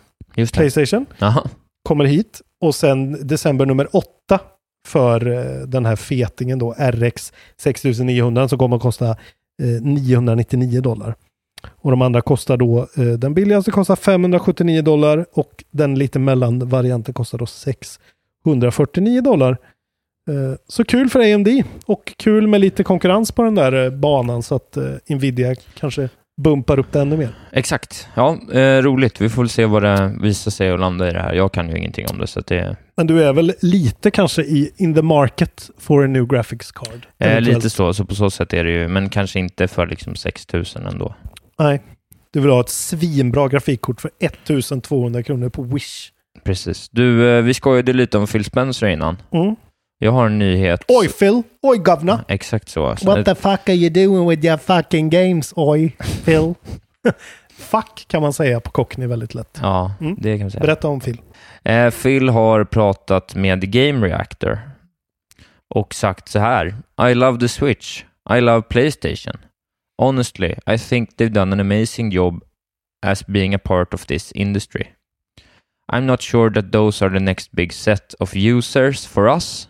Playstation, 0.53 1.07
Aha. 1.21 1.45
kommer 1.83 2.05
hit. 2.05 2.43
Och 2.61 2.75
sen 2.75 3.27
december 3.27 3.67
nummer 3.67 3.97
8 3.97 4.41
för 4.87 5.27
eh, 5.27 5.67
den 5.67 5.87
här 5.87 5.97
fetingen 5.97 6.59
då, 6.59 6.75
RX 6.79 7.33
6900 7.61 8.49
som 8.49 8.59
kommer 8.59 8.77
att 8.77 8.83
kosta 8.83 9.09
eh, 9.09 9.17
Eh, 9.63 9.83
999 9.83 10.81
dollar. 10.81 11.15
Och 11.77 11.91
de 11.91 12.03
andra 12.03 12.21
kostar 12.21 12.57
då, 12.57 12.89
eh, 12.97 13.05
den 13.05 13.35
billigaste 13.35 13.71
kostar 13.71 13.97
579 13.97 14.83
dollar 14.83 15.27
och 15.33 15.65
den 15.71 15.95
lite 15.95 16.19
mellan 16.19 16.69
varianten 16.69 17.15
kostar 17.15 17.39
då 17.39 17.47
649 17.47 19.21
dollar. 19.21 19.51
Eh, 20.31 20.59
så 20.69 20.85
kul 20.85 21.11
för 21.11 21.35
AMD 21.35 21.49
och 21.87 22.13
kul 22.17 22.47
med 22.47 22.61
lite 22.61 22.85
konkurrens 22.85 23.33
på 23.33 23.43
den 23.43 23.55
där 23.55 23.91
banan 23.91 24.43
så 24.43 24.55
att 24.55 24.79
Nvidia 25.09 25.55
kanske 25.79 26.09
bumpar 26.43 26.79
upp 26.79 26.93
det 26.93 27.01
ännu 27.01 27.17
mer. 27.17 27.39
Exakt. 27.53 28.09
Ja, 28.15 28.39
eh, 28.53 28.83
roligt. 28.83 29.21
Vi 29.21 29.29
får 29.29 29.43
väl 29.43 29.49
se 29.49 29.67
vad 29.67 29.83
det 29.83 30.17
visar 30.23 30.51
sig 30.51 30.73
och 30.73 30.79
landa 30.79 31.09
i 31.09 31.13
det 31.13 31.21
här. 31.21 31.35
Jag 31.35 31.53
kan 31.53 31.69
ju 31.69 31.79
ingenting 31.79 32.07
om 32.11 32.19
det, 32.19 32.27
så 32.27 32.41
att 32.41 32.47
det... 32.47 32.77
Men 32.97 33.07
du 33.07 33.25
är 33.25 33.33
väl 33.33 33.55
lite 33.61 34.11
kanske 34.11 34.43
i 34.43 34.73
in 34.77 34.95
the 34.95 35.03
market 35.03 35.71
for 35.79 36.05
a 36.05 36.07
new 36.07 36.27
graphics 36.27 36.73
card? 36.73 37.07
Eh, 37.19 37.41
lite 37.41 37.71
så, 37.71 37.95
så 37.95 38.05
på 38.05 38.15
så 38.15 38.31
sätt 38.31 38.53
är 38.53 38.65
det 38.65 38.71
ju, 38.71 38.89
men 38.89 39.09
kanske 39.09 39.39
inte 39.39 39.69
för 39.69 39.87
liksom 39.87 40.15
6000 40.15 40.87
ändå. 40.87 41.15
Nej, 41.59 41.83
du 42.31 42.41
vill 42.41 42.51
ha 42.51 42.61
ett 42.61 42.69
svinbra 42.69 43.49
grafikkort 43.49 44.01
för 44.01 44.11
1200 44.19 45.23
kronor 45.23 45.49
på 45.49 45.63
Wish. 45.63 46.11
Precis. 46.45 46.89
Du, 46.89 47.31
eh, 47.31 47.43
vi 47.43 47.55
skojade 47.55 47.93
lite 47.93 48.19
om 48.19 48.27
Phil 48.27 48.45
Spencer 48.45 48.87
innan. 48.87 49.17
Mm. 49.31 49.57
Jag 49.99 50.13
har 50.13 50.27
en 50.27 50.39
nyhet. 50.39 50.85
Oj 50.89 51.09
Phil! 51.09 51.43
Oj 51.63 51.79
governor! 51.79 52.19
Exakt 52.29 52.69
så. 52.69 52.95
What 53.03 53.25
the 53.25 53.35
fuck 53.35 53.69
are 53.69 53.75
you 53.75 53.91
doing 53.91 54.29
with 54.29 54.45
your 54.45 54.57
fucking 54.57 55.11
games? 55.11 55.53
Oj 55.57 55.97
Phil! 56.25 56.55
fuck 57.57 58.05
kan 58.09 58.23
man 58.23 58.33
säga 58.33 58.61
på 58.61 58.71
cockney 58.71 59.07
väldigt 59.07 59.35
lätt. 59.35 59.59
Ja, 59.63 59.95
mm. 60.01 60.17
det 60.19 60.33
kan 60.33 60.41
man 60.41 60.51
säga. 60.51 60.61
Berätta 60.61 60.89
om 60.89 61.01
Phil. 61.01 61.21
Eh, 61.67 61.91
Phil 61.91 62.29
har 62.29 62.65
pratat 62.65 63.35
med 63.35 63.73
Game 63.73 64.07
Reactor 64.07 64.61
och 65.75 65.95
sagt 65.95 66.29
så 66.29 66.39
här. 66.39 66.75
I 67.11 67.15
love 67.15 67.39
the 67.39 67.49
Switch. 67.49 68.05
I 68.31 68.41
love 68.41 68.63
Playstation. 68.63 69.35
Honestly, 70.03 70.55
I 70.67 70.79
think 70.79 71.17
they've 71.17 71.33
done 71.33 71.53
an 71.53 71.61
amazing 71.61 72.11
job 72.11 72.45
as 73.07 73.27
being 73.27 73.55
a 73.55 73.59
part 73.59 73.95
of 73.95 74.07
this 74.07 74.33
industry. 74.33 74.87
I'm 75.93 76.07
not 76.07 76.23
sure 76.23 76.51
that 76.51 76.73
those 76.73 77.05
are 77.05 77.19
the 77.19 77.25
next 77.25 77.53
big 77.53 77.73
set 77.73 78.15
of 78.21 78.37
users 78.37 79.07
for 79.07 79.29
us, 79.29 79.69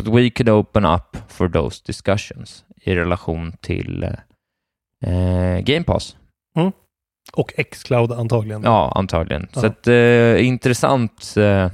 But 0.00 0.08
we 0.08 0.30
could 0.30 0.48
open 0.48 0.84
up 0.86 1.16
for 1.28 1.48
those 1.48 1.80
discussions 1.80 2.64
i 2.86 2.94
relation 2.94 3.52
till 3.60 4.04
eh, 4.04 4.16
eh 5.00 5.60
Game 5.60 5.84
Pass. 5.84 6.16
Mm. 6.56 6.72
Och 7.32 7.52
Xcloud 7.72 8.12
antagligen. 8.12 8.62
Ja, 8.62 8.92
antagligen. 8.94 9.48
Ja. 9.54 9.60
Så 9.60 9.66
att, 9.66 9.86
eh, 9.86 10.46
intressant. 10.46 11.34
Eh, 11.36 11.68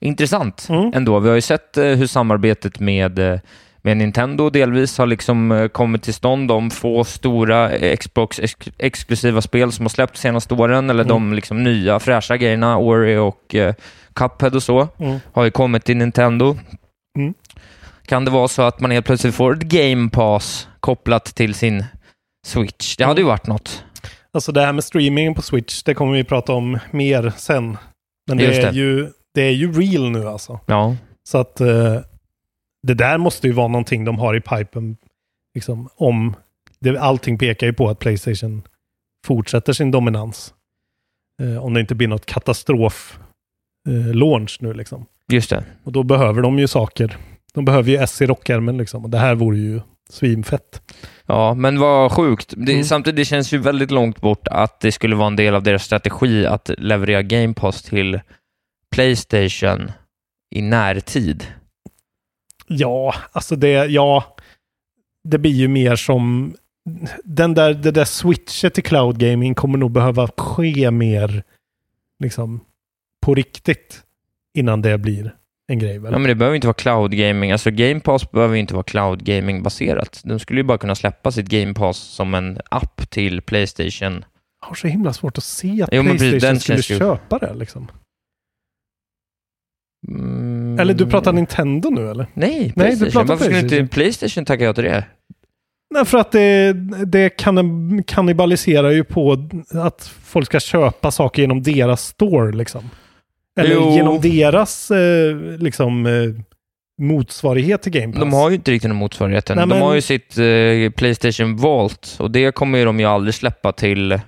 intressant 0.00 0.66
Mm. 0.70 0.92
ändå. 0.94 1.18
Vi 1.18 1.28
har 1.28 1.34
ju 1.34 1.40
sett 1.40 1.76
eh, 1.76 1.84
hur 1.84 2.06
samarbetet 2.06 2.80
med, 2.80 3.18
eh, 3.18 3.40
med 3.82 3.96
Nintendo 3.96 4.50
delvis 4.50 4.98
har 4.98 5.06
liksom 5.06 5.52
eh, 5.52 5.68
kommit 5.68 6.02
till 6.02 6.14
stånd. 6.14 6.48
De 6.48 6.70
få 6.70 7.04
stora 7.04 7.70
eh, 7.70 7.96
Xbox 7.96 8.38
ex- 8.40 8.68
exklusiva 8.78 9.40
spel 9.40 9.72
som 9.72 9.84
har 9.84 9.90
släppts 9.90 10.20
senaste 10.20 10.54
åren, 10.54 10.90
eller 10.90 11.04
Mm. 11.04 11.08
de 11.08 11.32
liksom 11.32 11.62
nya 11.64 12.00
fräscha 12.00 12.36
grejerna, 12.36 12.78
Ori 12.78 13.16
och 13.16 13.54
eh, 13.54 13.74
Cuphead 14.14 14.54
och 14.56 14.62
så, 14.62 14.88
Mm. 14.98 15.18
har 15.32 15.44
ju 15.44 15.50
kommit 15.50 15.84
till 15.84 15.96
Nintendo. 15.96 16.56
Mm. 17.18 17.34
Kan 18.06 18.24
det 18.24 18.30
vara 18.30 18.48
så 18.48 18.62
att 18.62 18.80
man 18.80 18.90
helt 18.90 19.06
plötsligt 19.06 19.34
får 19.34 19.52
ett 19.52 19.62
Game 19.62 20.10
Pass 20.10 20.68
kopplat 20.80 21.24
till 21.24 21.54
sin 21.54 21.84
Switch? 22.46 22.96
Det 22.96 23.04
hade 23.04 23.20
ju 23.20 23.26
varit 23.26 23.46
något. 23.46 23.84
Alltså 24.32 24.52
det 24.52 24.60
här 24.60 24.72
med 24.72 24.84
streaming 24.84 25.34
på 25.34 25.42
Switch, 25.42 25.82
det 25.82 25.94
kommer 25.94 26.12
vi 26.12 26.24
prata 26.24 26.52
om 26.52 26.78
mer 26.90 27.32
sen. 27.36 27.76
Men 28.26 28.36
det 28.36 28.44
Just 28.44 28.58
är, 28.58 28.72
det. 28.72 28.78
Ju, 28.78 29.12
det 29.34 29.42
är 29.42 29.52
ju 29.52 29.72
real 29.72 30.10
nu 30.10 30.28
alltså. 30.28 30.60
Ja. 30.66 30.96
Så 31.28 31.38
att 31.38 31.60
eh, 31.60 32.00
det 32.82 32.94
där 32.94 33.18
måste 33.18 33.46
ju 33.46 33.52
vara 33.52 33.68
någonting 33.68 34.04
de 34.04 34.18
har 34.18 34.36
i 34.36 34.40
pipen. 34.40 34.96
Liksom, 35.54 35.88
om 35.96 36.36
det, 36.80 37.00
allting 37.00 37.38
pekar 37.38 37.66
ju 37.66 37.72
på 37.72 37.88
att 37.88 37.98
Playstation 37.98 38.62
fortsätter 39.26 39.72
sin 39.72 39.90
dominans. 39.90 40.54
Eh, 41.42 41.64
om 41.64 41.74
det 41.74 41.80
inte 41.80 41.94
blir 41.94 42.08
något 42.08 42.26
katastrof 42.26 43.18
eh, 43.88 44.46
nu 44.60 44.72
liksom. 44.72 45.06
Just 45.32 45.50
det. 45.50 45.64
Och 45.84 45.92
då 45.92 46.02
behöver 46.02 46.42
de 46.42 46.58
ju 46.58 46.66
saker. 46.66 47.16
De 47.54 47.64
behöver 47.64 47.90
ju 47.90 47.96
S 47.96 48.22
i 48.22 48.26
rockärmen 48.26 48.78
liksom. 48.78 49.04
Och 49.04 49.10
det 49.10 49.18
här 49.18 49.34
vore 49.34 49.58
ju 49.58 49.80
svinfett. 50.08 50.94
Ja, 51.26 51.54
men 51.54 51.78
vad 51.78 52.12
sjukt. 52.12 52.54
Det, 52.56 52.72
Mm. 52.72 52.84
Samtidigt, 52.84 53.16
det 53.16 53.24
känns 53.24 53.52
ju 53.52 53.58
väldigt 53.58 53.90
långt 53.90 54.20
bort 54.20 54.48
att 54.48 54.80
det 54.80 54.92
skulle 54.92 55.16
vara 55.16 55.26
en 55.26 55.36
del 55.36 55.54
av 55.54 55.62
deras 55.62 55.84
strategi 55.84 56.46
att 56.46 56.70
leverera 56.78 57.22
Game 57.22 57.54
Pass 57.54 57.82
till 57.82 58.20
Playstation 58.90 59.92
i 60.54 60.62
närtid. 60.62 61.46
Ja, 62.66 63.14
alltså 63.32 63.56
det, 63.56 63.68
ja, 63.70 64.36
det 65.24 65.38
blir 65.38 65.52
ju 65.52 65.68
mer 65.68 65.96
som 65.96 66.54
den 67.24 67.54
där, 67.54 67.74
det 67.74 67.90
där 67.90 68.04
switchet 68.04 68.74
till 68.74 68.84
cloud 68.84 69.18
gaming 69.18 69.54
kommer 69.54 69.78
nog 69.78 69.90
behöva 69.90 70.28
ske 70.36 70.90
mer 70.90 71.42
liksom 72.22 72.60
på 73.26 73.34
riktigt 73.34 74.02
innan 74.54 74.82
det 74.82 74.98
blir 74.98 75.34
en 75.68 75.78
grej 75.78 75.98
väl? 75.98 76.12
Ja, 76.12 76.18
men 76.18 76.28
det 76.28 76.34
behöver 76.34 76.54
inte 76.54 76.66
vara 76.66 76.74
cloud 76.74 77.16
gaming. 77.16 77.52
Alltså 77.52 77.70
Game 77.70 78.00
Pass 78.00 78.30
behöver 78.30 78.56
inte 78.56 78.74
vara 78.74 78.84
cloud 78.84 79.24
gaming 79.24 79.62
baserat. 79.62 80.20
De 80.24 80.38
skulle 80.38 80.60
ju 80.60 80.64
bara 80.64 80.78
kunna 80.78 80.94
släppa 80.94 81.32
sitt 81.32 81.48
Game 81.48 81.74
Pass 81.74 81.98
som 81.98 82.34
en 82.34 82.60
app 82.70 83.10
till 83.10 83.42
Playstation. 83.42 84.24
Jag 84.60 84.68
har 84.68 84.74
så 84.74 84.88
himla 84.88 85.12
svårt 85.12 85.38
att 85.38 85.44
se 85.44 85.82
att 85.82 85.88
Jo, 85.92 86.02
precis, 86.02 86.18
Playstation 86.18 86.54
den 86.54 86.60
skulle 86.60 86.82
köpa 86.82 87.38
det 87.38 87.54
liksom. 87.54 87.88
Mm. 90.08 90.78
Eller 90.78 90.94
du 90.94 91.06
pratar 91.06 91.32
Nintendo 91.32 91.90
nu 91.90 92.10
eller? 92.10 92.26
Nej, 92.34 92.66
du 92.66 92.72
Playstation. 92.72 93.12
pratar 93.12 93.28
Varför 93.28 93.44
skulle 93.44 93.60
inte 93.60 93.86
Playstation 93.94 94.44
tacka 94.44 94.64
ja 94.64 94.72
till 94.72 94.84
det? 94.84 95.04
Nej, 95.94 96.04
för 96.04 96.18
att 96.18 96.32
det, 96.32 96.72
det 97.06 97.30
kan, 97.30 98.02
kannibaliserar 98.02 98.90
ju 98.90 99.04
på 99.04 99.48
att 99.72 100.10
folk 100.24 100.46
ska 100.46 100.60
köpa 100.60 101.10
saker 101.10 101.42
genom 101.42 101.62
deras 101.62 102.06
store 102.06 102.52
liksom. 102.52 102.90
Eller 103.58 103.74
Jo. 103.74 103.90
genom 103.94 104.20
deras 104.20 104.90
eh, 104.90 105.36
liksom 105.58 106.06
eh, 106.06 106.12
motsvarighet 107.02 107.82
till 107.82 107.92
Game 107.92 108.12
Pass. 108.12 108.20
De 108.20 108.32
har 108.32 108.48
ju 108.50 108.54
inte 108.56 108.70
riktigt 108.70 108.88
någon 108.88 108.96
motsvarighet 108.98 109.50
än. 109.50 109.56
Nej, 109.56 109.62
De 109.66 109.68
men- 109.68 109.82
har 109.82 109.94
ju 109.94 110.00
sitt 110.00 110.38
eh, 110.38 110.90
Playstation 110.96 111.56
Vault 111.56 112.16
och 112.18 112.30
det 112.30 112.52
kommer 112.54 112.78
ju 112.78 112.84
de 112.84 113.00
ju 113.00 113.06
aldrig 113.06 113.34
släppa 113.34 113.72
till... 113.72 114.20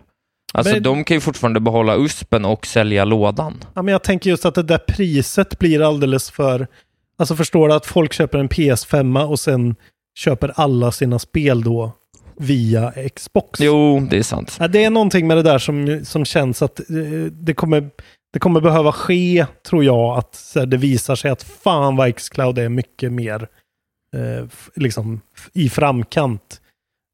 Alltså 0.54 0.72
Men- 0.74 0.82
de 0.82 1.04
kan 1.04 1.16
ju 1.16 1.20
fortfarande 1.20 1.60
behålla 1.60 1.96
USPen 1.96 2.44
och 2.44 2.66
sälja 2.66 3.04
lådan. 3.04 3.64
Ja, 3.74 3.82
men 3.82 3.92
jag 3.92 4.02
tänker 4.04 4.30
just 4.30 4.44
att 4.44 4.54
det 4.54 4.62
där 4.62 4.78
priset 4.78 5.58
blir 5.58 5.82
alldeles 5.88 6.30
för... 6.30 6.66
Alltså 7.18 7.36
förstår 7.36 7.68
du 7.68 7.74
att 7.74 7.86
folk 7.86 8.12
köper 8.12 8.38
en 8.38 8.48
PS5 8.48 9.24
och 9.26 9.40
sen 9.40 9.76
köper 10.18 10.52
alla 10.54 10.92
sina 10.92 11.18
spel 11.18 11.62
då 11.62 11.92
via 12.36 12.92
Xbox? 13.16 13.60
Jo, 13.60 14.06
det 14.10 14.18
är 14.18 14.22
sant. 14.22 14.56
Ja, 14.60 14.68
det 14.68 14.84
är 14.84 14.90
någonting 14.90 15.26
med 15.26 15.36
det 15.36 15.42
där 15.42 15.58
som, 15.58 16.00
som 16.04 16.24
känns 16.24 16.62
att 16.62 16.80
eh, 16.80 16.86
det 17.32 17.54
kommer, 17.54 17.90
det 18.32 18.38
kommer 18.38 18.60
behöva 18.60 18.92
ske, 18.92 19.46
tror 19.68 19.84
jag, 19.84 20.18
att 20.18 20.52
här, 20.54 20.66
det 20.66 20.76
visar 20.76 21.14
sig 21.16 21.30
att 21.30 21.42
fan 21.42 21.96
vad 21.96 22.16
Xcloud 22.16 22.58
är 22.58 22.68
mycket 22.68 23.12
mer 23.12 23.48
eh, 24.16 24.46
liksom 24.76 25.20
i 25.52 25.68
framkant. 25.68 26.60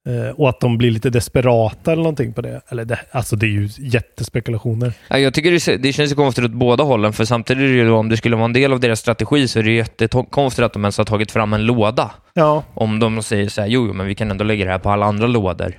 Eh, 0.09 0.31
och 0.40 0.48
att 0.48 0.61
de 0.61 0.79
blir 0.79 0.90
lite 0.90 1.11
desperata 1.11 1.92
eller 1.92 2.02
någonting 2.02 2.33
på 2.33 2.40
det. 2.40 2.61
Eller 2.68 2.85
det, 2.85 2.98
alltså 3.11 3.37
det 3.37 3.46
är 3.46 3.50
ju 3.50 3.68
jättespekulationer. 3.79 4.92
Ja, 5.09 5.18
Jag 5.18 5.35
tycker 5.35 5.50
det, 5.50 5.76
det 5.76 5.92
känns 5.92 6.14
konstigt 6.14 6.44
åt 6.44 6.50
båda 6.50 6.85
hållen, 6.85 7.12
för 7.12 7.24
samtidigt 7.24 7.62
är 7.62 7.68
det 7.68 7.74
ju 7.74 7.90
om 7.90 8.09
det 8.09 8.16
skulle 8.16 8.37
vara 8.37 8.44
en 8.44 8.52
del 8.52 8.72
av 8.72 8.81
deras 8.81 9.00
strategi 9.00 9.48
så 9.48 9.59
är 9.59 9.62
det 9.62 9.70
jättekonstigt 9.72 10.64
att 10.64 10.72
de 10.72 10.85
ens 10.85 10.98
har 10.98 11.05
tagit 11.05 11.31
fram 11.33 11.52
en 11.52 11.66
låda. 11.66 12.11
Ja, 12.35 12.62
Om 12.74 12.98
de 12.98 13.22
säger 13.22 13.48
så 13.48 13.61
här, 13.61 13.68
jo, 13.68 13.87
jo, 13.87 13.92
men 13.92 14.07
vi 14.07 14.14
kan 14.14 14.31
ändå 14.31 14.44
lägga 14.44 14.64
det 14.64 14.70
här 14.70 14.79
på 14.79 14.90
alla 14.90 15.07
andra 15.07 15.26
lådor. 15.26 15.74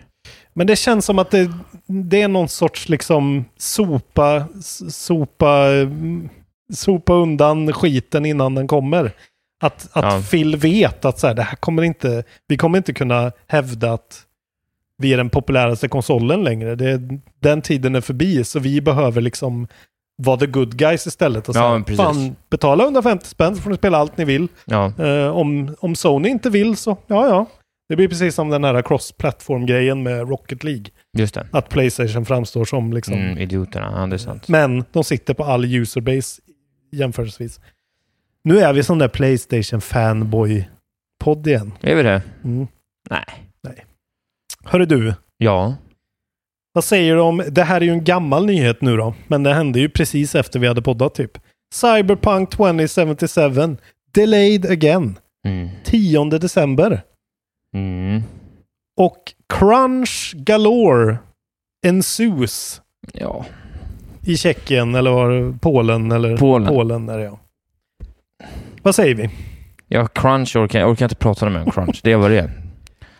Men 0.57 0.67
det 0.67 0.75
känns 0.75 1.05
som 1.05 1.19
att 1.19 1.31
det, 1.31 1.51
det 1.87 2.21
är 2.21 2.27
någon 2.27 2.49
sorts 2.49 2.89
liksom 2.89 3.45
sopa, 3.57 4.47
sopa, 4.89 5.65
sopa 6.73 7.13
undan 7.13 7.73
skiten 7.73 8.25
innan 8.25 8.55
den 8.55 8.67
kommer. 8.67 9.11
Att, 9.61 9.89
att 9.91 10.13
Ja. 10.13 10.21
Phil 10.31 10.55
vet 10.55 11.05
att 11.05 11.19
så 11.19 11.27
här, 11.27 11.33
det 11.33 11.41
här 11.41 11.55
kommer 11.55 11.83
inte, 11.83 12.23
vi 12.47 12.57
kommer 12.57 12.77
inte 12.77 12.93
kunna 12.93 13.31
hävda 13.47 13.91
att 13.93 14.23
vi 14.97 15.13
är 15.13 15.17
den 15.17 15.29
populäraste 15.29 15.87
konsolen 15.87 16.43
längre. 16.43 16.75
Det, 16.75 17.01
den 17.39 17.61
tiden 17.61 17.95
är 17.95 18.01
förbi, 18.01 18.43
så 18.43 18.59
vi 18.59 18.81
behöver 18.81 19.21
liksom 19.21 19.67
vara 20.17 20.37
the 20.37 20.45
good 20.45 20.77
guys 20.77 21.07
istället. 21.07 21.49
Och 21.49 21.55
Ja, 21.55 21.81
precis. 21.85 21.97
fan, 22.05 22.35
betala 22.49 22.83
150 22.83 23.25
spänn 23.25 23.55
så 23.55 23.61
får 23.61 23.69
ni 23.69 23.77
spela 23.77 23.97
allt 23.97 24.17
ni 24.17 24.25
vill. 24.25 24.47
Ja, 24.65 24.93
Eh, 24.99 25.27
om, 25.37 25.75
om 25.79 25.95
Sony 25.95 26.29
inte 26.29 26.49
vill 26.49 26.77
så, 26.77 26.97
ja 27.07 27.27
ja. 27.27 27.45
Det 27.89 27.95
blir 27.95 28.07
precis 28.07 28.35
som 28.35 28.49
den 28.49 28.63
här 28.63 28.81
cross-platform-grejen 28.81 30.03
med 30.03 30.29
Rocket 30.29 30.63
League. 30.63 30.85
just 31.17 31.33
det. 31.33 31.47
Att 31.51 31.69
Playstation 31.69 32.25
framstår 32.25 32.65
som 32.65 32.93
liksom... 32.93 33.13
Mm, 33.13 33.37
idioterna, 33.37 33.91
ja 33.95 34.07
det 34.07 34.15
är 34.15 34.17
sant. 34.17 34.47
Men 34.47 34.83
de 34.91 35.03
sitter 35.03 35.33
på 35.33 35.43
all 35.43 35.65
userbase 35.75 36.41
jämförelsevis. 36.91 37.59
Nu 38.43 38.59
är 38.59 38.73
vi 38.73 38.83
sån 38.83 38.97
där 38.97 39.07
Playstation 39.07 39.79
fanboy-podd 39.81 41.47
igen. 41.47 41.73
Är 41.81 41.95
vi 41.95 42.03
det? 42.03 42.21
Mm. 42.43 42.67
Nej. 43.09 43.25
Hörru 44.63 44.85
du, 44.85 45.13
Ja. 45.37 45.75
vad 46.73 46.83
säger 46.83 47.15
du 47.15 47.21
om... 47.21 47.43
Det 47.49 47.63
här 47.63 47.81
är 47.81 47.85
ju 47.85 47.91
en 47.91 48.03
gammal 48.03 48.45
nyhet 48.45 48.81
nu 48.81 48.97
då, 48.97 49.13
men 49.27 49.43
det 49.43 49.53
hände 49.53 49.79
ju 49.79 49.89
precis 49.89 50.35
efter 50.35 50.59
vi 50.59 50.67
hade 50.67 50.81
poddat 50.81 51.15
typ. 51.15 51.37
Cyberpunk 51.73 52.49
2077 52.49 53.77
delayed 54.13 54.65
again. 54.65 55.19
Mm. 55.45 55.69
10 55.83 56.23
december. 56.25 57.01
Mm. 57.77 58.23
Och 58.99 59.33
crunch 59.53 60.33
galore 60.37 61.17
ensues 61.87 62.81
Ja. 63.13 63.45
i 64.25 64.37
Tjeckien 64.37 64.95
eller 64.95 65.11
var 65.11 65.57
Polen 65.59 66.11
eller 66.11 66.37
Polen. 66.37 66.67
Polen 66.67 67.09
är 67.09 67.17
det 67.17 67.23
ja. 67.23 67.39
Vad 68.81 68.95
säger 68.95 69.15
vi? 69.15 69.29
Ja, 69.87 70.07
crunch 70.07 70.55
orkar 70.55 70.79
jag 70.79 70.89
orkar 70.89 71.05
inte 71.05 71.15
prata 71.15 71.49
med 71.49 71.61
om 71.63 71.71
crunch. 71.71 71.99
Det 72.03 72.15
vad 72.15 72.31
det 72.31 72.51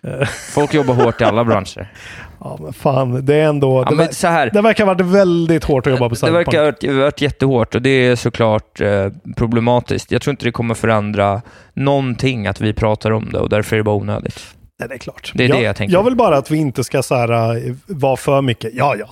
Folk 0.53 0.73
jobbar 0.73 0.93
hårt 0.93 1.21
i 1.21 1.23
alla 1.23 1.43
branscher. 1.45 1.91
Ja 2.39 2.57
men 2.61 2.73
fan, 2.73 3.25
det 3.25 3.35
är 3.35 3.43
ändå... 3.45 3.83
Ja, 3.85 3.89
det, 3.89 4.03
ver- 4.03 4.11
så 4.11 4.27
här. 4.27 4.49
det 4.53 4.61
verkar 4.61 4.85
ha 4.85 4.93
varit 4.93 5.05
väldigt 5.05 5.63
hårt 5.63 5.87
att 5.87 5.93
jobba 5.93 6.05
på 6.09 6.09
Det 6.09 6.15
Cyberpunk. 6.15 6.47
verkar 6.47 6.93
ha 6.93 7.01
varit- 7.01 7.21
jättehårt 7.21 7.75
och 7.75 7.81
det 7.81 7.89
är 7.89 8.15
såklart 8.15 8.81
eh, 8.81 9.07
problematiskt. 9.35 10.11
Jag 10.11 10.21
tror 10.21 10.31
inte 10.31 10.45
det 10.45 10.51
kommer 10.51 10.73
förändra 10.73 11.41
någonting 11.73 12.47
att 12.47 12.61
vi 12.61 12.73
pratar 12.73 13.11
om 13.11 13.29
det 13.31 13.39
och 13.39 13.49
därför 13.49 13.75
är 13.75 13.77
det 13.77 13.83
bara 13.83 13.95
onödigt. 13.95 14.39
Nej, 14.79 14.89
det 14.89 14.95
är 14.95 14.99
klart. 14.99 15.31
Det 15.35 15.45
är 15.45 15.49
det 15.49 15.61
jag 15.61 15.75
tänker. 15.75 15.93
Jag 15.93 16.03
vill 16.03 16.15
bara 16.15 16.37
att 16.37 16.51
vi 16.51 16.57
inte 16.57 16.83
ska 16.83 17.03
så 17.03 17.15
här, 17.15 17.55
eh, 17.67 17.73
vara 17.85 18.17
för 18.17 18.41
mycket. 18.41 18.71
Ja, 18.73 18.95
ja. 18.99 19.07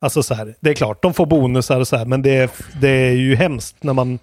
Alltså 0.00 0.22
så 0.22 0.34
här, 0.34 0.54
det 0.60 0.70
är 0.70 0.74
klart, 0.74 1.02
de 1.02 1.14
får 1.14 1.26
bonusar 1.26 1.80
och 1.80 1.88
så 1.88 1.96
här, 1.96 2.04
men 2.04 2.22
det 2.22 2.36
är, 2.36 2.50
det 2.80 2.88
är 2.88 3.12
ju 3.12 3.36
hemskt 3.36 3.76
när 3.82 3.92
man... 3.92 4.18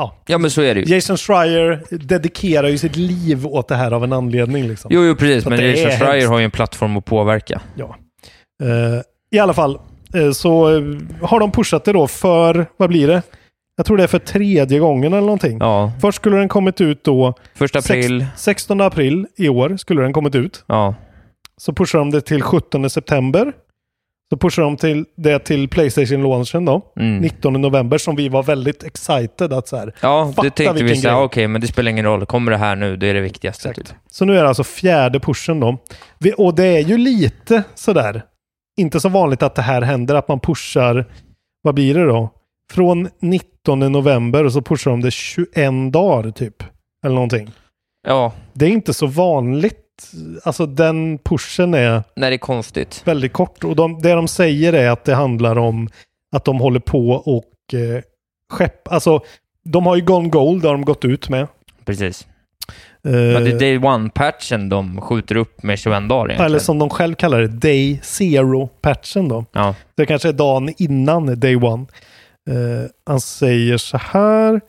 Ja, 0.00 0.14
Ja, 0.26 0.38
men 0.38 0.50
så 0.50 0.62
är 0.62 0.74
det 0.74 0.80
ju. 0.80 0.94
Jason 0.94 1.16
Schreier 1.16 1.82
dedikerar 1.90 2.68
ju 2.68 2.78
sitt 2.78 2.96
liv 2.96 3.46
åt 3.46 3.68
det 3.68 3.74
här 3.76 3.92
av 3.92 4.04
en 4.04 4.12
anledning. 4.12 4.68
Liksom. 4.68 4.90
Jo, 4.94 5.04
jo 5.04 5.14
precis, 5.16 5.44
Så 5.44 5.50
men 5.50 5.58
Jason 5.70 5.90
Schreier 5.90 6.12
hemskt. 6.12 6.28
har 6.28 6.38
ju 6.38 6.44
en 6.44 6.50
plattform 6.50 6.96
att 6.96 7.04
påverka. 7.04 7.60
Ja. 7.74 7.96
Eh, 8.62 9.02
I 9.30 9.38
alla 9.38 9.52
fall, 9.54 9.78
eh, 10.14 10.30
så 10.32 10.76
eh, 10.76 10.82
har 11.22 11.40
de 11.40 11.52
pushat 11.52 11.84
det 11.84 11.92
då 11.92 12.06
för, 12.06 12.66
vad 12.76 12.88
blir 12.88 13.06
det? 13.08 13.22
Jag 13.76 13.86
tror 13.86 13.96
det 13.96 14.02
är 14.02 14.06
för 14.06 14.18
tredje 14.18 14.78
gången 14.78 15.12
eller 15.12 15.20
någonting. 15.20 15.58
Ja, 15.60 15.92
Först 16.00 16.16
skulle 16.16 16.36
den 16.36 16.48
kommit 16.48 16.80
ut 16.80 17.04
då, 17.04 17.34
första 17.54 17.78
april. 17.78 18.20
sex- 18.20 18.42
16 18.42 18.80
april 18.80 19.26
i 19.36 19.48
år 19.48 19.76
skulle 19.76 20.02
den 20.02 20.12
kommit 20.12 20.34
ut. 20.34 20.64
Ja, 20.66 20.94
Så 21.56 21.72
pushar 21.72 21.98
de 21.98 22.10
det 22.10 22.20
till 22.20 22.42
17 22.42 22.90
september. 22.90 23.52
Så 24.32 24.36
pushar 24.36 24.62
de 24.62 24.76
till 24.76 25.04
det 25.16 25.38
till 25.38 25.68
Playstation-launchen 25.68 26.64
då, 26.64 26.82
Mm. 27.00 27.18
19 27.18 27.52
november, 27.52 27.98
som 27.98 28.16
vi 28.16 28.28
var 28.28 28.42
väldigt 28.42 28.82
excited 28.84 29.52
att 29.52 29.68
så 29.68 29.76
här, 29.76 29.94
Ja, 30.02 30.32
det 30.42 30.50
tänkte 30.50 30.84
vi 30.84 31.00
grej. 31.00 31.14
okej, 31.14 31.48
men 31.48 31.60
det 31.60 31.66
spelar 31.66 31.90
ingen 31.90 32.04
roll. 32.04 32.26
Kommer 32.26 32.50
det 32.52 32.58
här 32.58 32.76
nu, 32.76 32.96
det 32.96 33.06
är 33.06 33.14
det 33.14 33.20
viktigaste. 33.20 33.74
Typ. 33.74 33.86
Så 34.10 34.24
nu 34.24 34.38
är 34.38 34.42
det 34.42 34.48
alltså 34.48 34.64
fjärde 34.64 35.20
pushen 35.20 35.60
då. 35.60 35.78
Vi, 36.18 36.32
och 36.38 36.54
det 36.54 36.64
är 36.64 36.78
ju 36.80 36.98
lite 36.98 37.62
sådär, 37.74 38.22
inte 38.80 39.00
så 39.00 39.08
vanligt 39.08 39.42
att 39.42 39.54
det 39.54 39.62
här 39.62 39.82
händer, 39.82 40.14
att 40.14 40.28
man 40.28 40.40
pushar, 40.40 41.04
vad 41.62 41.74
blir 41.74 41.94
det 41.94 42.06
då? 42.06 42.30
Från 42.72 43.08
19 43.20 43.78
november 43.92 44.44
och 44.44 44.52
så 44.52 44.62
pushar 44.62 44.90
de 44.90 45.00
det 45.00 45.10
21 45.10 45.46
dagar 45.92 46.30
typ. 46.30 46.62
Eller 47.04 47.14
någonting. 47.14 47.50
Ja, 48.08 48.32
Det 48.52 48.64
är 48.66 48.70
inte 48.70 48.94
så 48.94 49.06
vanligt. 49.06 49.79
Alltså 50.44 50.66
den 50.66 51.18
pushen 51.18 51.74
är 51.74 52.02
när 52.16 52.30
det 52.30 52.36
är 52.36 52.38
konstigt. 52.38 53.02
väldigt 53.04 53.32
kort. 53.32 53.64
Och 53.64 53.76
de, 53.76 54.02
det 54.02 54.12
de 54.12 54.28
säger 54.28 54.72
är 54.72 54.90
att 54.90 55.04
det 55.04 55.14
handlar 55.14 55.58
om 55.58 55.88
att 56.36 56.44
de 56.44 56.60
håller 56.60 56.80
på 56.80 57.10
och 57.10 57.74
eh, 57.74 58.02
skepp, 58.52 58.88
alltså 58.92 59.20
de 59.64 59.86
har 59.86 59.96
ju 59.96 60.02
Gone 60.02 60.28
Gold, 60.28 60.64
har 60.64 60.72
de 60.72 60.84
gått 60.84 61.04
ut 61.04 61.28
med. 61.28 61.46
Precis. 61.84 62.26
Men 63.02 63.44
det 63.44 63.50
är 63.50 63.58
Day 63.58 63.78
One-patchen 63.78 64.68
de 64.68 65.00
skjuter 65.00 65.36
upp 65.36 65.62
med 65.62 65.78
21 65.78 66.08
dagar 66.08 66.24
egentligen. 66.24 66.46
eller 66.46 66.58
som 66.58 66.78
de 66.78 66.90
själv 66.90 67.14
kallar 67.14 67.40
det, 67.40 67.48
Day 67.48 68.00
Zero-patchen 68.02 69.28
då. 69.28 69.44
Ja. 69.52 69.74
Det 69.96 70.06
kanske 70.06 70.28
är 70.28 70.32
dagen 70.32 70.74
innan 70.78 71.40
Day 71.40 71.56
One. 71.56 71.86
Eh, 72.50 72.90
han 73.06 73.20
säger 73.20 73.76
så 73.76 73.96
här. 73.96 74.60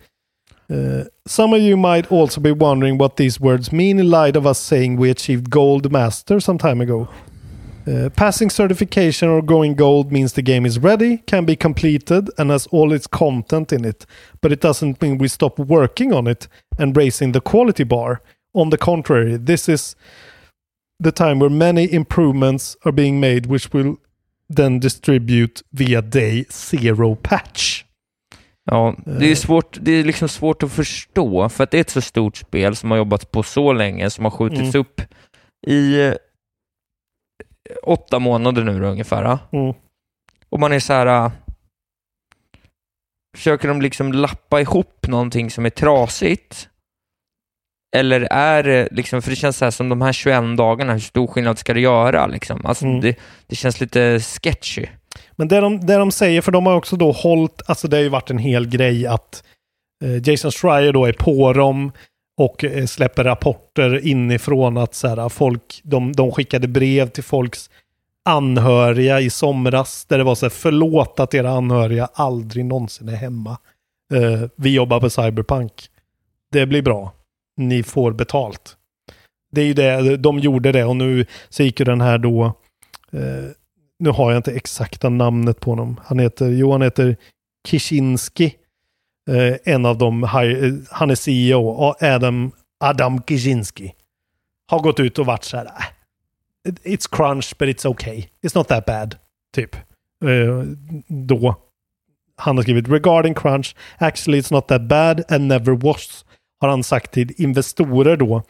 Eh, 0.71 1.03
Some 1.27 1.53
of 1.53 1.61
you 1.61 1.77
might 1.77 2.11
also 2.11 2.41
be 2.41 2.51
wondering 2.51 2.97
what 2.97 3.17
these 3.17 3.39
words 3.39 3.71
mean 3.71 3.99
in 3.99 4.09
light 4.09 4.35
of 4.35 4.45
us 4.47 4.59
saying 4.59 4.95
we 4.95 5.09
achieved 5.09 5.49
gold 5.49 5.91
master 5.91 6.39
some 6.39 6.57
time 6.57 6.81
ago. 6.81 7.07
Uh, 7.87 8.09
passing 8.15 8.49
certification 8.49 9.27
or 9.27 9.41
going 9.41 9.73
gold 9.73 10.11
means 10.11 10.33
the 10.33 10.41
game 10.41 10.67
is 10.67 10.77
ready, 10.77 11.17
can 11.25 11.45
be 11.45 11.55
completed, 11.55 12.29
and 12.37 12.51
has 12.51 12.67
all 12.67 12.93
its 12.93 13.07
content 13.07 13.73
in 13.73 13.83
it. 13.83 14.05
But 14.39 14.51
it 14.51 14.61
doesn't 14.61 15.01
mean 15.01 15.17
we 15.17 15.27
stop 15.27 15.57
working 15.57 16.13
on 16.13 16.27
it 16.27 16.47
and 16.77 16.95
raising 16.95 17.31
the 17.31 17.41
quality 17.41 17.83
bar. 17.83 18.21
On 18.53 18.69
the 18.69 18.77
contrary, 18.77 19.37
this 19.37 19.67
is 19.67 19.95
the 20.99 21.11
time 21.11 21.39
where 21.39 21.49
many 21.49 21.91
improvements 21.91 22.77
are 22.85 22.91
being 22.91 23.19
made 23.19 23.47
which 23.47 23.73
will 23.73 23.97
then 24.47 24.77
distribute 24.77 25.63
via 25.73 26.01
day 26.01 26.45
zero 26.51 27.15
patch. 27.15 27.85
Ja, 28.73 28.95
det 29.05 29.31
är, 29.31 29.35
svårt, 29.35 29.77
det 29.81 29.91
är 29.91 30.03
liksom 30.03 30.29
svårt 30.29 30.63
att 30.63 30.71
förstå, 30.71 31.49
för 31.49 31.63
att 31.63 31.71
det 31.71 31.77
är 31.77 31.81
ett 31.81 31.89
så 31.89 32.01
stort 32.01 32.37
spel 32.37 32.75
som 32.75 32.91
har 32.91 32.97
jobbat 32.97 33.31
på 33.31 33.43
så 33.43 33.73
länge, 33.73 34.09
som 34.09 34.25
har 34.25 34.31
skjutits 34.31 34.61
Mm. 34.75 34.81
upp 34.81 35.01
i 35.67 36.01
eh, 36.01 36.13
åtta 37.83 38.19
månader 38.19 38.63
nu 38.63 38.79
då, 38.79 38.87
ungefär. 38.87 39.37
Mm. 39.51 39.73
Och 40.49 40.59
man 40.59 40.71
är 40.73 40.79
så 40.79 40.93
här... 40.93 41.25
äh, 41.25 41.31
Försöker 43.37 43.67
de 43.67 43.81
liksom 43.81 44.13
lappa 44.13 44.61
ihop 44.61 45.07
någonting 45.07 45.51
som 45.51 45.65
är 45.65 45.69
trasigt? 45.69 46.69
Eller 47.95 48.21
är 48.31 48.63
det 48.63 48.87
liksom, 48.91 49.21
för 49.21 49.29
det 49.29 49.35
känns 49.35 49.57
så 49.57 49.65
här 49.65 49.71
som 49.71 49.89
de 49.89 50.01
här 50.01 50.13
21 50.13 50.57
dagarna, 50.57 50.93
hur 50.93 50.99
stor 50.99 51.27
skillnad 51.27 51.57
ska 51.57 51.73
det 51.73 51.79
göra 51.81 52.27
liksom? 52.27 52.65
Alltså 52.65 52.85
Mm. 52.85 53.01
det, 53.01 53.15
det 53.47 53.55
känns 53.55 53.79
lite 53.81 54.19
sketchy. 54.19 54.85
Men 55.31 55.47
det 55.47 55.59
de, 55.59 55.79
det 55.79 55.95
de 55.95 56.11
säger, 56.11 56.41
för 56.41 56.51
de 56.51 56.65
har 56.65 56.75
också 56.75 56.95
då 56.95 57.11
hållit, 57.11 57.61
alltså 57.65 57.87
det 57.87 57.97
har 57.97 58.03
ju 58.03 58.09
varit 58.09 58.29
en 58.29 58.37
hel 58.37 58.67
grej 58.67 59.07
att 59.07 59.43
eh, 60.03 60.29
Jason 60.29 60.51
Schreier 60.51 60.93
då 60.93 61.05
är 61.05 61.13
på 61.13 61.53
dem 61.53 61.91
och 62.37 62.63
eh, 62.63 62.85
släpper 62.85 63.23
rapporter 63.23 64.07
inifrån 64.07 64.77
att 64.77 64.95
så 64.95 65.07
här, 65.07 65.17
ah, 65.17 65.29
folk, 65.29 65.81
de, 65.83 66.13
de 66.13 66.31
skickade 66.31 66.67
brev 66.67 67.09
till 67.09 67.23
folks 67.23 67.69
anhöriga 68.25 69.19
i 69.19 69.29
somras 69.29 70.05
där 70.05 70.17
det 70.17 70.23
var 70.23 70.35
så 70.35 70.45
här, 70.45 70.49
förlåt 70.51 71.19
att 71.19 71.33
era 71.33 71.51
anhöriga 71.51 72.09
aldrig 72.13 72.65
någonsin 72.65 73.09
är 73.09 73.15
hemma. 73.15 73.57
Eh, 74.13 74.41
vi 74.55 74.73
jobbar 74.73 74.99
på 74.99 75.09
Cyberpunk. 75.09 75.73
Det 76.51 76.65
blir 76.65 76.81
bra. 76.81 77.13
Ni 77.57 77.83
får 77.83 78.11
betalt. 78.11 78.77
Det 79.51 79.61
är 79.61 79.65
ju 79.65 79.73
det, 79.73 80.17
de 80.17 80.39
gjorde 80.39 80.71
det 80.71 80.83
och 80.83 80.95
nu 80.95 81.25
så 81.49 81.63
gick 81.63 81.79
ju 81.79 81.85
den 81.85 82.01
här 82.01 82.17
då 82.17 82.45
eh, 83.11 83.49
nu 84.01 84.09
har 84.09 84.31
jag 84.31 84.39
inte 84.39 84.51
exakta 84.51 85.09
namnet 85.09 85.59
på 85.59 85.71
honom. 85.71 85.99
Han 86.05 86.19
heter, 86.19 86.49
jo 86.49 86.71
han 86.71 86.81
heter 86.81 87.17
Kishinski. 87.67 88.55
Eh, 89.29 89.73
en 89.73 89.85
av 89.85 89.97
dem, 89.97 90.23
eh, 90.23 90.29
han 90.91 91.09
är 91.09 91.15
CEO, 91.15 91.93
Adam, 92.01 92.51
Adam 92.79 93.21
Kishinski. 93.23 93.93
Har 94.67 94.79
gått 94.79 94.99
ut 94.99 95.19
och 95.19 95.25
varit 95.25 95.43
så 95.43 95.57
här, 95.57 95.65
"Ah, 95.65 95.83
it- 96.69 96.83
it's 96.83 97.15
crunch 97.15 97.53
but 97.59 97.69
it's 97.69 97.87
okay. 97.87 98.25
It's 98.45 98.57
not 98.57 98.67
that 98.67 98.85
bad. 98.85 99.15
Typ. 99.55 99.75
Eh, 100.25 100.63
då. 101.07 101.55
Han 102.35 102.55
har 102.57 102.63
skrivit 102.63 102.89
regarding 102.89 103.33
crunch, 103.33 103.75
actually 103.97 104.39
it's 104.41 104.53
not 104.53 104.67
that 104.67 104.81
bad 104.81 105.23
and 105.31 105.47
never 105.47 105.71
was. 105.75 106.25
Har 106.59 106.69
han 106.69 106.83
sagt 106.83 107.11
till 107.11 107.31
investorer 107.41 108.17
då. 108.17 108.43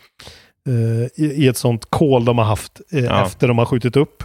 eh, 0.68 1.24
i, 1.26 1.34
I 1.44 1.48
ett 1.48 1.58
sånt 1.58 1.90
call 1.90 2.26
de 2.26 2.38
har 2.38 2.46
haft 2.46 2.82
eh, 2.92 3.00
Ja. 3.04 3.26
efter 3.26 3.48
de 3.48 3.58
har 3.58 3.66
skjutit 3.66 3.96
upp. 3.96 4.24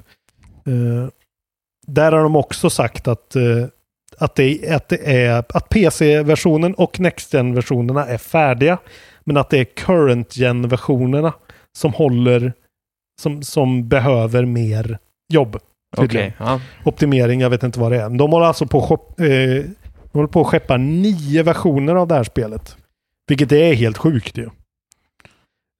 Eh, 0.67 1.09
där 1.87 2.13
har 2.13 2.23
de 2.23 2.37
också 2.37 2.71
sagt 2.71 3.09
att, 3.09 3.37
eh, 3.37 3.65
att, 4.19 4.35
det, 4.35 4.71
att, 4.71 4.89
det 4.89 5.25
är, 5.25 5.45
att 5.49 5.69
PC-versionen 5.69 6.75
och 6.75 7.01
Next 7.01 7.35
Gen-versionerna 7.35 8.07
är 8.07 8.19
färdiga. 8.19 8.79
Men 9.25 9.37
att 9.37 9.51
det 9.51 9.59
är 9.59 9.65
Current 9.65 10.37
Gen-versionerna 10.37 11.33
som 11.79 11.93
håller, 11.93 12.53
som, 13.23 13.43
som 13.43 13.89
behöver 13.89 14.45
mer 14.45 14.99
jobb. 15.33 15.59
Tydligen. 15.97 16.33
ja. 16.39 16.61
Optimering, 16.85 17.41
jag 17.41 17.51
vet 17.51 17.63
inte 17.63 17.81
vad 17.81 17.93
det 17.93 18.03
är. 18.03 18.11
De 18.11 18.33
håller 18.33 18.47
alltså 18.47 18.67
på, 18.67 18.79
att 18.79 19.21
eh, 19.21 19.27
de 19.27 20.13
håller 20.13 20.29
på 20.29 20.41
att 20.41 20.47
skeppa 20.47 20.77
nio 20.77 21.43
versioner 21.43 21.95
av 21.95 22.09
det 22.09 22.15
här 22.15 22.25
spelet. 22.25 22.77
Vilket 23.29 23.53
är 23.53 23.75
helt 23.75 23.99
sjukt 23.99 24.39
ju. 24.39 24.45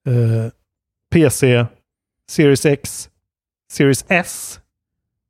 Eh, 0.07 0.51
PC, 1.13 1.65
Series 2.31 2.65
X, 2.65 3.09
Series 3.71 4.05
S, 4.07 4.59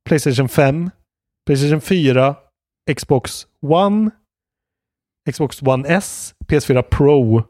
Playstation 0.07 0.49
5, 0.49 0.89
Playstation 1.45 1.81
4, 1.81 2.35
Xbox 2.95 3.47
One, 3.61 4.11
Xbox 5.31 5.61
One 5.61 5.87
S, 5.87 6.33
PS4 6.47 6.81
Pro 6.81 7.43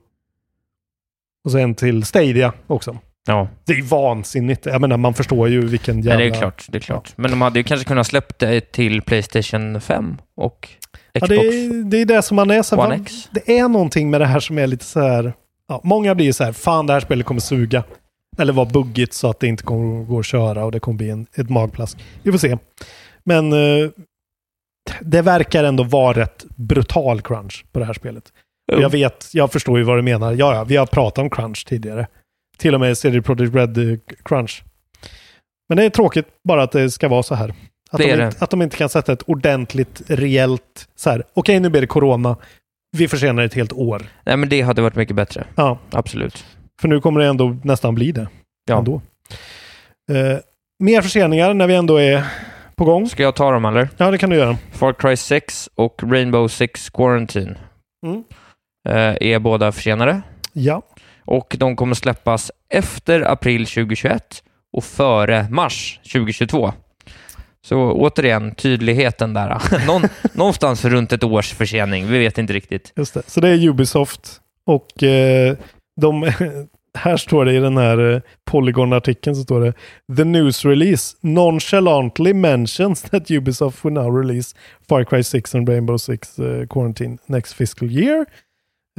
och 1.46 1.52
så 1.52 1.58
en 1.58 1.76
till 1.76 2.04
Stadia 2.04 2.54
också. 2.68 2.98
ja. 3.28 3.48
Det 3.66 3.74
är 3.74 3.84
vansinnigt. 3.84 4.66
Jag 4.66 4.82
menar, 4.82 4.98
man 4.98 5.14
förstår 5.14 5.50
ju 5.50 5.66
vilken 5.68 5.96
jävla... 6.02 6.16
Nej, 6.20 6.30
det 6.30 6.38
är 6.38 6.40
klart. 6.40 6.66
Det 6.70 6.78
är 6.78 6.80
klart. 6.80 7.14
Men 7.16 7.32
de 7.32 7.42
hade 7.42 7.60
ju 7.60 7.64
kanske 7.64 7.88
kunnat 7.88 8.08
släppt 8.08 8.40
det 8.40 8.72
till 8.72 9.02
Playstation 9.02 9.82
5 9.82 10.18
och 10.36 10.70
Ja, 11.14 11.20
Xbox 11.20 11.30
det, 11.30 11.36
är, 11.36 11.84
det 11.84 12.02
är 12.02 12.06
det 12.06 12.22
som 12.22 12.36
man 12.36 12.52
är. 12.52 12.64
Så 12.64 12.82
One 12.82 12.96
X. 12.96 13.30
det 13.32 13.60
är 13.60 13.68
någonting 13.68 14.10
med 14.10 14.22
det 14.22 14.26
här 14.26 14.40
som 14.40 14.58
är 14.58 14.68
lite 14.68 14.86
så 14.86 15.00
här... 15.02 15.34
Ja, 15.68 15.82
många 15.84 16.16
blir 16.16 16.32
så 16.32 16.44
här, 16.44 16.52
fan 16.52 16.88
det 16.88 16.94
här 16.94 17.00
spelet 17.00 17.26
kommer 17.26 17.42
suga. 17.42 17.84
Eller 18.38 18.54
vara 18.54 18.66
buggigt 18.66 19.14
så 19.14 19.30
att 19.30 19.40
det 19.40 19.48
inte 19.48 19.64
kommer 19.64 20.04
gå 20.04 20.20
att 20.20 20.26
köra 20.26 20.66
och 20.66 20.72
det 20.72 20.80
kommer 20.80 20.98
bli 20.98 21.10
en, 21.10 21.28
ett 21.36 21.50
magplask. 21.50 21.98
Vi 22.24 22.32
får 22.32 22.40
se. 22.40 22.58
Men 23.24 23.54
eh, 23.54 23.90
det 25.02 25.22
verkar 25.22 25.64
ändå 25.64 25.84
vara 25.84 26.18
rätt 26.18 26.46
brutal 26.56 27.22
crunch 27.22 27.66
på 27.72 27.80
det 27.80 27.86
här 27.86 27.94
spelet. 27.94 28.24
Och 28.72 28.82
jag 28.82 28.90
vet, 28.90 29.30
jag 29.34 29.52
förstår 29.52 29.78
ju 29.78 29.84
vad 29.84 29.98
du 29.98 30.02
menar. 30.02 30.34
Ja, 30.34 30.56
ja, 30.56 30.64
vi 30.64 30.76
har 30.76 30.86
pratat 30.86 31.22
om 31.22 31.30
crunch 31.30 31.66
tidigare. 31.68 32.08
Till 32.58 32.74
och 32.74 32.80
med 32.80 32.98
CD 32.98 33.22
Projekt 33.22 33.56
Red 33.56 33.78
eh, 33.78 33.98
crunch. 34.26 34.64
Men 35.70 35.78
det 35.78 35.84
är 35.84 35.90
tråkigt 35.90 36.28
bara 36.44 36.64
att 36.64 36.72
det 36.72 36.92
ska 36.92 37.08
vara 37.08 37.24
så 37.24 37.36
här. 37.36 37.54
Att, 37.90 37.98
Det 37.98 38.16
de, 38.16 38.24
inte, 38.24 38.44
att 38.44 38.50
de 38.50 38.62
inte 38.62 38.78
kan 38.78 38.90
sätta 38.90 39.14
ett 39.14 39.22
ordentligt, 39.22 40.02
reellt, 40.08 40.90
så 40.96 41.10
här, 41.10 41.24
okej 41.34 41.60
nu 41.60 41.70
blir 41.70 41.82
det 41.82 41.88
corona, 41.88 42.38
vi 42.98 43.08
försenar 43.08 43.44
ett 43.44 43.54
helt 43.54 43.74
år. 43.74 44.06
Nej, 44.24 44.38
men 44.38 44.50
det 44.50 44.62
hade 44.62 44.82
varit 44.82 44.96
mycket 44.96 45.16
bättre. 45.16 45.48
Ja, 45.56 45.80
Absolut. 45.92 46.46
För 46.82 46.88
nu 46.88 47.02
kommer 47.02 47.20
det 47.20 47.28
ändå 47.28 47.58
nästan 47.64 47.96
bli 47.96 48.12
det. 48.12 48.28
Ja. 48.66 48.78
Ändå. 48.78 49.02
Eh, 50.12 50.38
mer 50.80 51.02
förseningar 51.02 51.54
när 51.54 51.68
vi 51.68 51.76
ändå 51.76 51.98
är 51.98 52.24
på 52.76 52.86
gång. 52.86 53.10
Ska 53.10 53.24
jag 53.24 53.36
ta 53.36 53.52
dem 53.52 53.66
eller? 53.66 53.90
Ja, 53.98 54.12
det 54.12 54.18
kan 54.18 54.30
du 54.30 54.36
göra. 54.36 54.58
Far 54.72 54.94
Cry 54.94 55.16
6 55.18 55.70
och 55.76 56.02
Rainbow 56.04 56.48
Six 56.48 56.90
Quarantine 56.90 57.56
Mm. 58.06 58.24
eh, 58.90 59.18
är 59.34 59.40
båda 59.40 59.72
försenade 59.72 60.22
Ja. 60.54 60.82
och 61.26 61.56
de 61.60 61.76
kommer 61.76 61.96
släppas 61.96 62.52
efter 62.74 63.22
april 63.22 63.66
2021 63.66 64.44
och 64.78 64.84
före 64.84 65.48
mars 65.50 66.00
2022. 66.14 66.74
Så 67.66 67.92
återigen, 67.92 68.56
tydligheten 68.56 69.34
där. 69.34 69.62
Någon, 69.88 70.02
någonstans 70.34 70.86
runt 70.86 71.14
ett 71.14 71.24
års 71.24 71.54
försening. 71.54 72.08
Vi 72.08 72.20
vet 72.20 72.38
inte 72.38 72.54
riktigt. 72.54 72.94
Just 72.96 73.14
det. 73.14 73.22
Så 73.28 73.42
det 73.42 73.50
är 73.50 73.68
Ubisoft 73.68 74.42
och 74.66 75.04
eh, 75.04 75.56
de, 76.02 76.24
här 76.98 77.18
står 77.18 77.46
det 77.46 77.54
i 77.54 77.60
den 77.60 77.78
här 77.78 78.14
eh, 78.14 78.22
Polygon-artikeln 78.46 79.36
så 79.36 79.44
står 79.44 79.62
det 79.62 79.74
The 80.18 80.24
news 80.24 80.66
release 80.66 81.18
nonchalantly 81.22 82.34
mentions 82.34 83.02
that 83.02 83.32
Ubisoft 83.32 83.86
will 83.86 83.94
now 83.94 84.18
release 84.18 84.56
Far 84.90 85.04
Cry 85.04 85.24
6 85.24 85.56
and 85.56 85.70
Rainbow 85.70 85.98
Six 85.98 86.40
eh, 86.40 86.68
Quarantine 86.68 87.18
next 87.26 87.54
fiscal 87.54 87.92
year. 87.92 88.26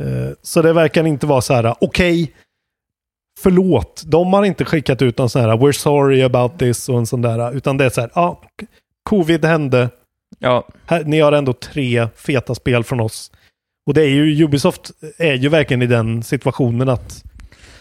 Eh, 0.00 0.32
så 0.42 0.62
det 0.62 0.72
verkar 0.72 1.06
inte 1.06 1.26
vara 1.26 1.40
så 1.40 1.54
här, 1.54 1.74
okej, 1.80 2.32
förlåt, 3.40 4.02
de 4.06 4.32
har 4.32 4.44
inte 4.44 4.64
skickat 4.64 5.02
ut 5.02 5.18
någon 5.18 5.30
sån 5.30 5.42
här 5.42 5.56
we're 5.56 5.72
sorry 5.72 6.22
about 6.22 6.58
this 6.58 6.88
och 6.88 6.98
en 6.98 7.06
sån 7.06 7.22
där, 7.22 7.56
utan 7.56 7.76
det 7.76 7.84
är 7.84 7.90
så 7.90 8.00
här, 8.00 8.10
ja, 8.14 8.42
Covid 9.02 9.44
hände. 9.44 9.90
Ja, 10.38 10.68
Här, 10.86 11.04
ni 11.04 11.20
har 11.20 11.32
ändå 11.32 11.52
tre 11.52 12.08
feta 12.16 12.54
spel 12.54 12.84
från 12.84 13.00
oss. 13.00 13.30
Och 13.88 13.94
det 13.94 14.02
är 14.02 14.08
ju, 14.08 14.44
Ubisoft 14.44 14.90
är 15.18 15.34
ju 15.34 15.48
verkligen 15.48 15.82
i 15.82 15.86
den 15.86 16.22
situationen 16.22 16.88
att 16.88 17.24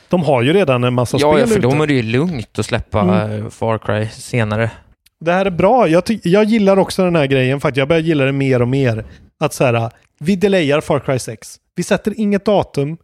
de 0.10 0.24
har 0.24 0.42
ju 0.42 0.54
redan 0.54 0.84
en 0.84 0.94
massa 0.94 1.18
ja, 1.18 1.32
spel 1.32 1.40
ja 1.42 1.48
för 1.48 1.54
ute. 1.60 1.62
dem 1.68 1.82
är 1.82 1.88
det 1.88 1.94
ju 1.94 2.02
lugnt 2.04 2.60
att 2.60 2.66
släppa 2.66 3.02
Mm. 3.02 3.44
eh, 3.44 3.50
Far 3.50 3.78
Cry 3.78 4.08
senare. 4.10 4.72
Det 5.20 5.32
här 5.32 5.46
är 5.46 5.50
bra. 5.50 5.88
Jag, 5.88 6.04
jag 6.24 6.44
gillar 6.44 6.80
också 6.80 7.04
den 7.04 7.16
här 7.16 7.26
grejen 7.26 7.60
faktiskt. 7.62 7.78
Jag 7.78 7.88
börjar 7.88 8.02
gilla 8.02 8.26
det 8.26 8.32
mer 8.32 8.62
och 8.62 8.68
mer. 8.68 9.06
Att 9.40 9.54
så 9.54 9.64
här, 9.64 9.92
vi 10.20 10.36
delayar 10.36 10.82
Far 10.82 11.00
Cry 11.00 11.20
6. 11.20 11.58
Vi 11.76 11.84
sätter 11.84 12.20
inget 12.20 12.46
datum, 12.46 12.98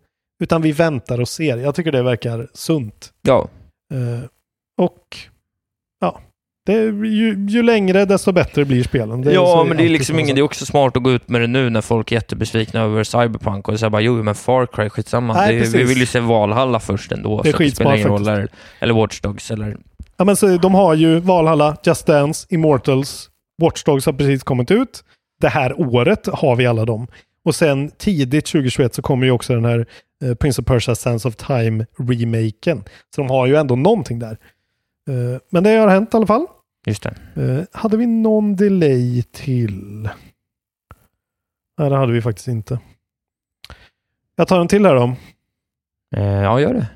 utan 0.43 0.61
vi 0.61 0.71
väntar 0.71 1.21
och 1.21 1.29
ser. 1.29 1.57
Jag 1.57 1.75
tycker 1.75 1.91
det 1.91 2.03
verkar 2.03 2.47
sunt. 2.53 3.11
Ja, 3.21 3.49
Eh, 3.93 4.25
och 4.77 5.17
ja, 5.99 6.21
det 6.65 6.73
är, 6.73 7.05
ju, 7.05 7.45
ju 7.49 7.63
längre 7.63 8.05
desto 8.05 8.31
bättre 8.31 8.65
blir 8.65 8.83
spelen. 8.83 9.23
Ja 9.23 9.65
men 9.67 9.77
det 9.77 9.85
är 9.85 9.89
liksom 9.89 10.19
ingen, 10.19 10.35
det 10.35 10.41
är 10.41 10.43
också 10.43 10.65
smart 10.65 10.97
att 10.97 11.03
gå 11.03 11.11
ut 11.11 11.29
med 11.29 11.41
det 11.41 11.47
nu 11.47 11.69
när 11.69 11.81
folk 11.81 12.11
är 12.11 12.15
jättebesvikna 12.15 12.81
över 12.81 13.03
Cyberpunk 13.03 13.67
och 13.67 13.79
säga 13.79 13.89
bara 13.89 14.01
jo 14.01 14.23
men 14.23 14.35
Far 14.35 14.65
Cry, 14.65 14.89
skitsamma. 14.89 15.33
Nej, 15.33 15.59
det, 15.59 15.77
vi 15.77 15.83
vill 15.83 15.97
ju 15.97 16.05
se 16.05 16.19
Valhalla 16.19 16.79
först 16.79 17.11
ändå. 17.11 17.41
Det 17.41 17.49
är 17.49 17.51
så 17.51 17.57
att 17.57 17.59
det 17.59 17.71
spelar 17.75 17.91
skitsmart 17.91 18.25
ingen 18.25 18.37
roll. 18.37 18.49
eller 18.79 18.93
Watch 18.93 19.21
Dogs 19.21 19.51
eller... 19.51 19.77
Ja, 20.17 20.25
men 20.25 20.35
så 20.35 20.57
de 20.57 20.73
har 20.73 20.93
ju 20.93 21.19
Valhalla, 21.19 21.77
Just 21.83 22.05
Dance, 22.05 22.47
Immortals, 22.49 23.29
Watch 23.61 23.83
Dogs 23.83 24.05
har 24.05 24.13
precis 24.13 24.43
kommit 24.43 24.71
ut. 24.71 25.03
Det 25.41 25.49
här 25.49 25.79
året 25.79 26.27
har 26.33 26.55
vi 26.55 26.65
alla 26.65 26.85
dem. 26.85 27.07
Och 27.45 27.55
sen 27.55 27.91
tidigt 27.97 28.45
2021 28.45 28.93
så 28.93 29.01
kommer 29.01 29.25
ju 29.25 29.31
också 29.31 29.53
den 29.53 29.65
här 29.65 29.85
eh, 30.23 30.35
Prince 30.35 30.61
of 30.61 30.67
Persia 30.67 30.95
Sands 30.95 31.25
of 31.25 31.35
Time-remaken. 31.35 32.83
Så 33.15 33.21
de 33.21 33.29
har 33.29 33.47
ju 33.47 33.55
ändå 33.55 33.75
någonting 33.75 34.19
där. 34.19 34.37
Eh, 35.09 35.39
men 35.49 35.63
det 35.63 35.69
har 35.69 35.87
hänt 35.87 36.13
i 36.13 36.17
alla 36.17 36.27
fall. 36.27 36.45
Just 36.85 37.03
det. 37.03 37.15
Eh, 37.35 37.79
hade 37.81 37.97
vi 37.97 38.05
någon 38.05 38.55
delay 38.55 39.23
till? 39.23 40.09
Nej, 41.77 41.89
det 41.89 41.95
hade 41.97 42.13
vi 42.13 42.21
faktiskt 42.21 42.47
inte. 42.47 42.79
Jag 44.35 44.47
tar 44.47 44.59
en 44.61 44.67
till 44.67 44.85
här 44.85 44.95
då. 44.95 45.15
Eh, 46.15 46.23
ja, 46.43 46.59
gör 46.59 46.73
det. 46.73 46.87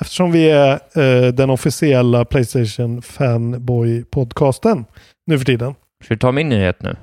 Eftersom 0.00 0.32
vi 0.32 0.50
är 0.50 1.32
den 1.32 1.50
officiella 1.50 2.24
Playstation 2.24 3.00
Fanboy-podcasten 3.02 4.84
nu 5.26 5.38
för 5.38 5.44
tiden. 5.44 5.74
Ska 6.04 6.14
du 6.14 6.18
ta 6.18 6.32
min 6.32 6.48
nyhet 6.48 6.82
nu? 6.82 6.96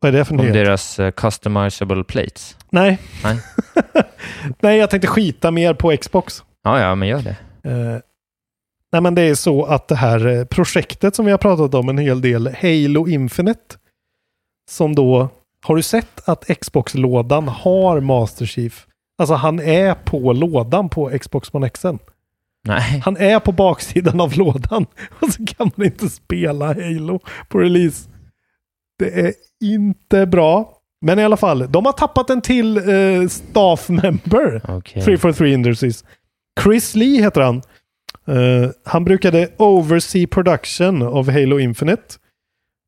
Vad 0.00 0.14
är 0.14 0.18
det 0.18 0.24
för 0.24 0.32
Om 0.34 0.36
nyhet? 0.40 0.54
deras 0.54 0.98
uh, 1.00 1.10
customizable 1.10 2.04
plates? 2.04 2.56
Nej. 2.70 2.98
Nej. 3.24 3.38
Nej, 4.60 4.78
jag 4.78 4.90
tänkte 4.90 5.08
skita 5.08 5.50
mer 5.50 5.74
på 5.74 5.96
Xbox. 5.96 6.44
Ja, 6.62 6.80
ja, 6.80 6.94
men 6.94 7.08
gör 7.08 7.22
det. 7.22 7.36
Nej, 8.92 9.02
men 9.02 9.14
det 9.14 9.22
är 9.22 9.34
så 9.34 9.64
att 9.64 9.88
det 9.88 9.96
här 9.96 10.26
eh, 10.26 10.44
projektet 10.44 11.14
som 11.14 11.24
vi 11.24 11.30
har 11.30 11.38
pratat 11.38 11.74
om 11.74 11.88
en 11.88 11.98
hel 11.98 12.20
del, 12.20 12.46
Halo 12.46 13.08
Infinite, 13.08 13.76
som 14.70 14.94
då, 14.94 15.28
har 15.64 15.76
du 15.76 15.82
sett 15.82 16.28
att 16.28 16.44
Xbox-lådan 16.44 17.48
har 17.48 18.00
Master 18.00 18.46
Chief? 18.46 18.86
Alltså 19.18 19.34
han 19.34 19.60
är 19.60 19.94
på 19.94 20.32
lådan 20.32 20.88
på 20.88 21.18
Xbox 21.18 21.54
One 21.54 21.66
X. 21.66 21.82
Nej. 22.68 23.02
Han 23.04 23.16
är 23.16 23.40
på 23.40 23.52
baksidan 23.52 24.20
av 24.20 24.36
lådan 24.36 24.86
och 25.20 25.32
så 25.32 25.46
kan 25.46 25.70
man 25.74 25.86
inte 25.86 26.08
spela 26.08 26.66
Halo 26.66 27.20
på 27.48 27.58
release. 27.58 28.08
Det 28.98 29.20
är 29.20 29.32
inte 29.64 30.26
bra. 30.26 30.72
Men 31.00 31.18
i 31.18 31.24
alla 31.24 31.36
fall, 31.36 31.72
de 31.72 31.86
har 31.86 31.92
tappat 31.92 32.30
en 32.30 32.42
till 32.42 32.76
eh, 32.76 33.28
staff 33.28 33.88
member. 33.88 34.60
Okej. 34.68 35.02
343 35.02 35.52
Industries. 35.52 36.04
Chris 36.62 36.94
Lee 36.94 37.22
heter 37.22 37.40
han. 37.40 37.62
Eh, 38.28 38.70
han 38.84 39.04
brukade 39.04 39.48
oversee 39.56 40.26
production 40.26 41.02
of 41.02 41.28
Halo 41.28 41.58
Infinite 41.58 42.02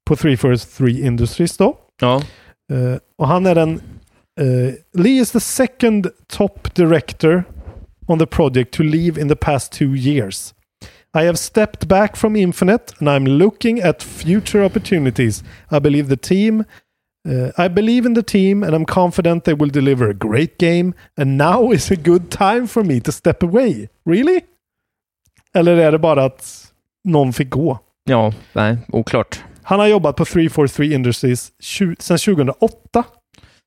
på 0.07 0.17
343 0.17 1.07
Industries 1.07 1.57
då. 1.57 1.79
Ja. 2.01 2.23
Eh, 2.73 2.99
och 3.17 3.29
han 3.29 3.47
är 3.47 3.55
den... 3.55 3.81
eh, 4.41 4.75
Lee 4.93 5.21
is 5.21 5.31
the 5.31 5.41
second 5.41 6.07
top 6.27 6.75
director 6.75 7.45
on 8.07 8.19
the 8.19 8.27
project 8.27 8.73
to 8.73 8.83
leave 8.83 9.21
in 9.21 9.29
the 9.29 9.37
past 9.37 9.73
two 9.73 9.95
years. 9.97 10.55
I 11.14 11.25
have 11.25 11.37
stepped 11.37 11.88
back 11.88 12.17
from 12.17 12.37
Infinite 12.37 12.95
and 12.99 13.09
I'm 13.09 13.38
looking 13.38 13.81
at 13.81 14.03
future 14.03 14.64
opportunities. 14.64 15.45
I 15.71 15.81
believe 15.81 16.09
the 16.09 16.17
team 16.17 16.64
uh, 17.29 17.51
I 17.59 17.69
believe 17.69 18.07
in 18.07 18.14
the 18.14 18.23
team 18.23 18.62
and 18.62 18.75
I'm 18.75 18.85
confident 18.87 19.45
they 19.45 19.55
will 19.55 19.71
deliver 19.71 20.09
a 20.09 20.14
great 20.14 20.59
game 20.59 20.95
and 21.17 21.37
now 21.37 21.71
is 21.73 21.91
a 21.91 21.97
good 21.97 22.31
time 22.31 22.67
for 22.67 22.85
me 22.85 23.01
to 23.01 23.12
step 23.12 23.43
away. 23.43 23.88
Really? 24.05 24.45
Eller 25.55 25.77
är 25.77 25.93
det 25.93 25.99
bara 25.99 26.25
att 26.25 26.73
någon 27.05 27.33
fick 27.33 27.51
gå? 27.51 27.79
Ja, 28.05 28.33
nej, 28.53 28.77
oklart. 28.89 29.41
Han 29.63 29.81
har 29.81 29.87
jobbat 29.87 30.17
på 30.17 30.25
343 30.25 30.95
Industries 30.95 31.53
sedan 31.99 32.19
2008. 32.19 33.05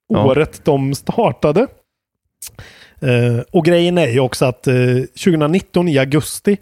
Ja. 0.07 0.25
Året 0.25 0.65
de 0.65 0.95
startade. 0.95 1.67
Eh, 3.01 3.39
och 3.51 3.65
grejen 3.65 3.97
är 3.97 4.07
ju 4.07 4.19
också 4.19 4.45
att 4.45 4.67
eh, 4.67 4.75
2019 5.23 5.87
i 5.87 5.97
augusti 5.97 6.57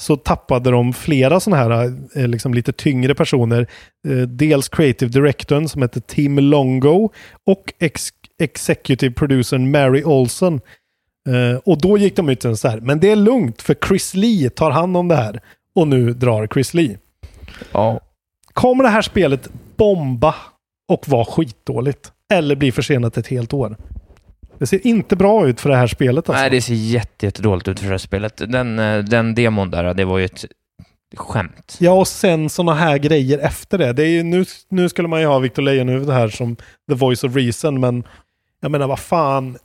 så 0.00 0.16
tappade 0.16 0.70
de 0.70 0.92
flera 0.92 1.40
sådana 1.40 1.62
här 1.62 1.92
eh, 2.14 2.28
liksom 2.28 2.54
lite 2.54 2.72
tyngre 2.72 3.14
personer. 3.14 3.66
Eh, 4.08 4.16
dels 4.16 4.68
creative 4.68 5.10
directorn 5.10 5.68
som 5.68 5.82
heter 5.82 6.00
Tim 6.00 6.38
Longo 6.38 7.10
och 7.46 7.72
ex 7.78 8.08
executive 8.38 9.14
producern 9.14 9.70
Mary 9.70 10.02
Olson. 10.04 10.60
Eh, 11.28 11.58
och 11.64 11.80
då 11.80 11.98
gick 11.98 12.16
de 12.16 12.28
ut 12.28 12.42
så 12.42 12.68
här, 12.68 12.80
men 12.80 13.00
det 13.00 13.10
är 13.10 13.16
lugnt 13.16 13.62
för 13.62 13.76
Chris 13.88 14.14
Lee 14.14 14.50
tar 14.50 14.70
hand 14.70 14.96
om 14.96 15.08
det 15.08 15.16
här. 15.16 15.40
Och 15.74 15.88
nu 15.88 16.12
drar 16.12 16.46
Chris 16.46 16.74
Lee. 16.74 16.98
Ja. 17.72 18.00
Kommer 18.52 18.84
det 18.84 18.90
här 18.90 19.02
spelet 19.02 19.48
bomba 19.76 20.34
och 20.88 21.08
vara 21.08 21.24
skitdåligt? 21.24 22.12
Eller 22.32 22.56
bli 22.56 22.72
försenat 22.72 23.16
ett 23.16 23.26
helt 23.26 23.52
år? 23.52 23.76
Det 24.58 24.66
ser 24.66 24.86
inte 24.86 25.16
bra 25.16 25.46
ut 25.46 25.60
för 25.60 25.70
det 25.70 25.76
här 25.76 25.86
spelet 25.86 26.28
alltså. 26.28 26.42
Nej, 26.42 26.50
det 26.50 26.62
ser 26.62 26.74
jätte, 26.74 27.26
jättedåligt 27.26 27.68
ut 27.68 27.78
för 27.78 27.86
det 27.86 27.92
här 27.92 27.98
spelet. 27.98 28.36
Den, 28.36 28.78
eh, 28.78 28.98
den 28.98 29.34
demon 29.34 29.70
där, 29.70 29.94
det 29.94 30.04
var 30.04 30.18
ju 30.18 30.24
ett 30.24 30.44
skämt. 31.16 31.76
Ja, 31.80 31.92
och 31.92 32.08
sen 32.08 32.50
sådana 32.50 32.74
här 32.74 32.98
grejer 32.98 33.38
efter 33.38 33.78
det. 33.78 33.92
det 33.92 34.02
är 34.02 34.08
ju, 34.08 34.22
nu, 34.22 34.44
nu 34.68 34.88
skulle 34.88 35.08
man 35.08 35.20
ju 35.20 35.26
ha 35.26 35.38
Victor 35.38 35.62
Leijonhufvud 35.62 36.10
här 36.10 36.28
som 36.28 36.56
the 36.88 36.94
voice 36.94 37.24
of 37.24 37.36
reason, 37.36 37.80
men 37.80 38.04
jag 38.60 38.70
menar 38.70 38.86
vad 38.86 38.98
fan. 38.98 39.58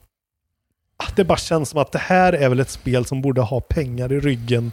Det 1.15 1.23
bara 1.23 1.37
känns 1.37 1.69
som 1.69 1.79
att 1.81 1.91
det 1.91 1.99
här 1.99 2.33
är 2.33 2.49
väl 2.49 2.59
ett 2.59 2.69
spel 2.69 3.05
som 3.05 3.21
borde 3.21 3.41
ha 3.41 3.61
pengar 3.61 4.13
i 4.13 4.19
ryggen 4.19 4.71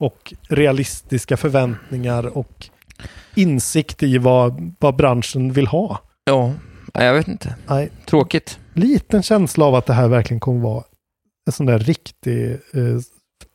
och 0.00 0.34
realistiska 0.48 1.36
förväntningar 1.36 2.38
och 2.38 2.66
insikt 3.34 4.02
i 4.02 4.18
vad, 4.18 4.74
vad 4.80 4.96
branschen 4.96 5.52
vill 5.52 5.66
ha. 5.66 6.00
Ja, 6.24 6.52
jag 6.92 7.14
vet 7.14 7.28
inte. 7.28 7.54
Nej, 7.66 7.90
Tråkigt. 8.06 8.58
liten 8.74 9.22
känsla 9.22 9.64
av 9.64 9.74
att 9.74 9.86
det 9.86 9.92
här 9.94 10.08
verkligen 10.08 10.40
kommer 10.40 10.60
vara 10.60 10.84
en 11.46 11.52
sån 11.52 11.66
där 11.66 11.78
riktig, 11.78 12.50
eh, 12.52 13.00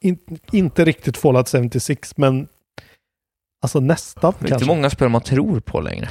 in, 0.01 0.17
inte 0.51 0.85
riktigt 0.85 1.17
Fallout 1.17 1.49
76, 1.49 2.17
men 2.17 2.47
alltså 3.61 3.79
nästan 3.79 4.31
Det 4.31 4.37
är 4.37 4.41
inte 4.45 4.49
kanske. 4.49 4.67
många 4.67 4.89
spel 4.89 5.09
man 5.09 5.21
tror 5.21 5.59
på 5.59 5.81
längre. 5.81 6.09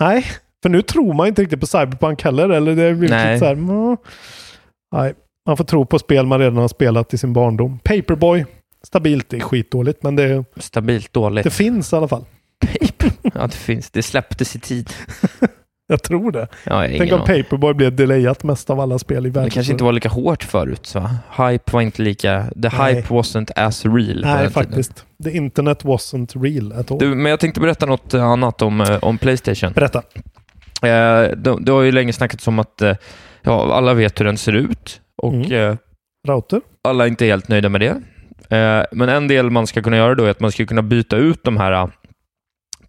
Nej, 0.00 0.24
för 0.62 0.68
nu 0.68 0.82
tror 0.82 1.12
man 1.14 1.26
inte 1.26 1.42
riktigt 1.42 1.60
på 1.60 1.66
Cyberpunk 1.66 2.22
heller, 2.24 2.48
eller 2.48 2.76
det 2.76 2.82
är 2.82 2.94
blivit 2.94 3.10
Nej. 3.10 3.38
så 3.38 3.44
här. 3.44 3.54
Nej, 4.96 5.14
man 5.46 5.56
får 5.56 5.64
tro 5.64 5.86
på 5.86 5.98
spel 5.98 6.26
man 6.26 6.38
redan 6.38 6.56
har 6.56 6.68
spelat 6.68 7.14
i 7.14 7.18
sin 7.18 7.32
barndom. 7.32 7.78
Paperboy, 7.78 8.44
stabilt, 8.86 9.32
är 9.32 9.40
skitdåligt, 9.40 10.02
men 10.02 10.16
det, 10.16 10.44
Stabilt 10.56 11.12
dåligt. 11.12 11.44
det 11.44 11.50
finns 11.50 11.92
i 11.92 11.96
alla 11.96 12.08
fall. 12.08 12.24
Ja, 13.34 13.46
det 13.46 13.56
finns. 13.56 13.90
Det 13.90 14.02
släpptes 14.02 14.56
i 14.56 14.60
tid. 14.60 14.90
Jag 15.88 16.02
tror 16.02 16.32
det. 16.32 16.48
Ja, 16.64 16.84
jag 16.84 16.90
har 16.92 16.98
Tänk 16.98 17.12
om 17.12 17.20
aning. 17.20 17.44
Paperboy 17.44 17.74
blev 17.74 17.96
delayat 17.96 18.42
mest 18.44 18.70
av 18.70 18.80
alla 18.80 18.98
spel 18.98 19.26
i 19.26 19.30
världen. 19.30 19.44
Det 19.44 19.50
kanske 19.54 19.72
inte 19.72 19.84
var 19.84 19.92
lika 19.92 20.08
hårt 20.08 20.42
förut, 20.42 20.86
så 20.86 21.00
Hype 21.36 21.72
var 21.72 21.80
inte 21.80 22.02
lika... 22.02 22.46
The 22.62 22.70
Nej. 22.78 22.94
hype 22.94 23.08
wasn't 23.14 23.50
as 23.56 23.84
real 23.84 24.22
på 24.22 24.28
Nej, 24.28 24.42
den 24.42 24.50
faktiskt. 24.50 25.04
The 25.24 25.30
internet 25.36 25.84
wasn't 25.84 26.42
real 26.42 26.72
at 26.72 26.78
all. 26.78 26.84
tiden. 26.84 26.98
Du, 27.10 27.14
men 27.16 27.30
jag 27.30 27.40
tänkte 27.40 27.60
berätta 27.60 27.86
något 27.86 28.14
eh, 28.14 28.24
annat 28.24 28.62
om, 28.62 28.80
eh, 28.80 28.98
om 29.02 29.18
Playstation. 29.18 29.72
Berätta. 29.72 29.98
Eh, 30.82 31.30
det, 31.36 31.56
det 31.60 31.72
har 31.72 31.82
ju 31.82 31.92
länge 31.92 32.12
snackats 32.12 32.48
om 32.48 32.58
att 32.58 32.82
eh, 32.82 32.94
ja, 33.46 33.74
alla 33.74 33.94
vet 33.94 34.20
hur 34.20 34.24
den 34.24 34.36
ser 34.36 34.52
ut 34.52 35.00
och 35.22 35.32
Mm. 35.34 35.52
eh, 35.52 35.76
Router? 36.28 36.60
alla 36.88 37.04
är 37.04 37.08
inte 37.08 37.26
helt 37.26 37.48
nöjda 37.48 37.68
med 37.68 37.80
det. 37.80 38.02
Eh, 38.56 38.84
men 38.92 39.08
en 39.08 39.28
del 39.28 39.50
man 39.50 39.66
ska 39.66 39.82
kunna 39.82 39.96
göra 39.96 40.14
då 40.14 40.24
är 40.24 40.30
att 40.30 40.40
man 40.40 40.52
ska 40.52 40.66
kunna 40.66 40.82
byta 40.82 41.16
ut 41.16 41.44
de 41.44 41.56
här 41.56 41.72
uh, 41.72 41.86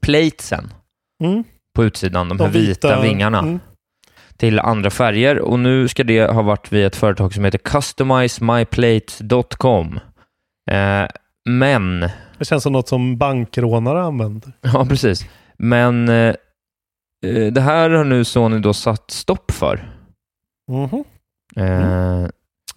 platesen 0.02 0.74
Mm. 1.24 1.44
på 1.76 1.84
utsidan, 1.84 2.30
de, 2.30 2.38
De 2.38 2.44
här 2.44 2.52
vita, 2.52 2.88
vita- 2.88 3.02
vingarna, 3.02 3.40
mm. 3.40 3.60
till 4.38 4.60
andra 4.60 4.90
färger. 4.90 5.40
Och 5.40 5.60
nu 5.60 5.88
ska 5.88 6.04
det 6.04 6.26
ha 6.32 6.42
varit 6.42 6.72
via 6.72 6.88
ett 6.88 6.96
företag 6.96 7.34
som 7.34 7.46
heter 7.46 7.58
customizemyplates.com. 7.58 10.00
Eh, 10.72 11.06
men, 11.50 12.00
Det 12.38 12.46
känns 12.46 12.64
som 12.64 12.74
något 12.74 12.88
som 12.88 13.18
bankrånare 13.18 14.02
använder. 14.04 14.52
ja 14.62 14.86
precis, 14.90 15.26
men 15.58 16.10
eh, 16.10 16.36
eh, 17.26 17.46
det 17.52 17.62
här 17.62 17.90
har 17.90 18.04
nu 18.04 18.24
Sony 18.24 18.60
då 18.60 18.74
satt 18.74 19.12
stopp 19.12 19.52
för. 19.52 19.94
Mhm. 20.68 21.04
Eh, 21.56 22.28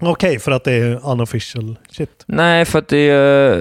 Okej, 0.03 0.39
för 0.39 0.53
att 0.53 0.65
det 0.65 0.73
är 0.73 1.11
unofficial 1.11 1.79
shit. 1.91 2.25
Nej, 2.27 2.65
för 2.65 2.79
att 2.79 2.89
det 2.89 3.11
eh, 3.11 3.57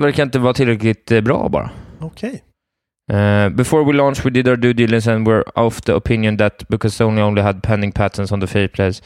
verkar 0.00 0.22
inte 0.22 0.38
vara 0.38 0.54
tillräckligt 0.54 1.10
eh, 1.10 1.20
bra 1.20 1.48
bara. 1.48 1.70
Okej. 2.00 2.42
Uh, 3.12 3.48
before 3.48 3.84
we 3.84 3.92
launched, 3.92 4.24
we 4.24 4.30
did 4.30 4.48
our 4.48 4.56
due 4.56 4.72
diligence 4.72 5.12
and 5.12 5.28
we're 5.28 5.42
of 5.54 5.80
the 5.80 5.92
opinion 5.92 6.36
that 6.36 6.68
because 6.68 6.96
Sony 6.96 7.20
only 7.20 7.42
had 7.42 7.62
pending 7.62 7.92
patents 7.92 8.32
on 8.32 8.40
the 8.40 8.46
faceplates. 8.46 9.02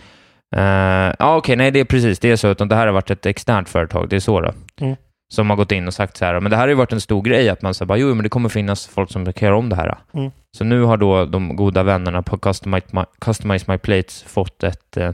Uh, 0.56 1.14
ja, 1.18 1.36
okej, 1.36 1.36
okay, 1.38 1.56
nej, 1.56 1.70
det 1.70 1.80
är 1.80 1.84
precis. 1.84 2.18
Det 2.18 2.30
är 2.30 2.36
så, 2.36 2.48
utan 2.48 2.68
det 2.68 2.74
här 2.76 2.86
har 2.86 2.92
varit 2.94 3.10
ett 3.10 3.26
externt 3.26 3.68
företag. 3.68 4.08
Det 4.08 4.16
är 4.16 4.20
så 4.20 4.40
då. 4.40 4.52
Mm. 4.80 4.96
Som 5.28 5.50
har 5.50 5.56
gått 5.56 5.72
in 5.72 5.86
och 5.86 5.94
sagt 5.94 6.16
så 6.16 6.24
här, 6.24 6.40
men 6.40 6.50
det 6.50 6.56
här 6.56 6.62
har 6.62 6.68
ju 6.68 6.74
varit 6.74 6.92
en 6.92 7.00
stor 7.00 7.22
grej, 7.22 7.48
att 7.48 7.62
man 7.62 7.74
säger 7.74 7.86
bara, 7.86 7.98
jo, 7.98 8.14
men 8.14 8.22
det 8.22 8.28
kommer 8.28 8.48
finnas 8.48 8.86
folk 8.86 9.12
som 9.12 9.32
kan 9.32 9.46
göra 9.46 9.58
om 9.58 9.68
det 9.68 9.76
här. 9.76 9.98
Mm. 10.14 10.30
Så 10.56 10.64
nu 10.64 10.82
har 10.82 10.96
då 10.96 11.24
de 11.24 11.56
goda 11.56 11.82
vännerna 11.82 12.22
på 12.22 12.38
Customize 12.38 12.86
My, 12.92 13.02
Customize 13.20 13.72
My 13.72 13.78
Plates 13.78 14.22
fått 14.22 14.62
ett 14.62 14.96
uh, 14.96 15.10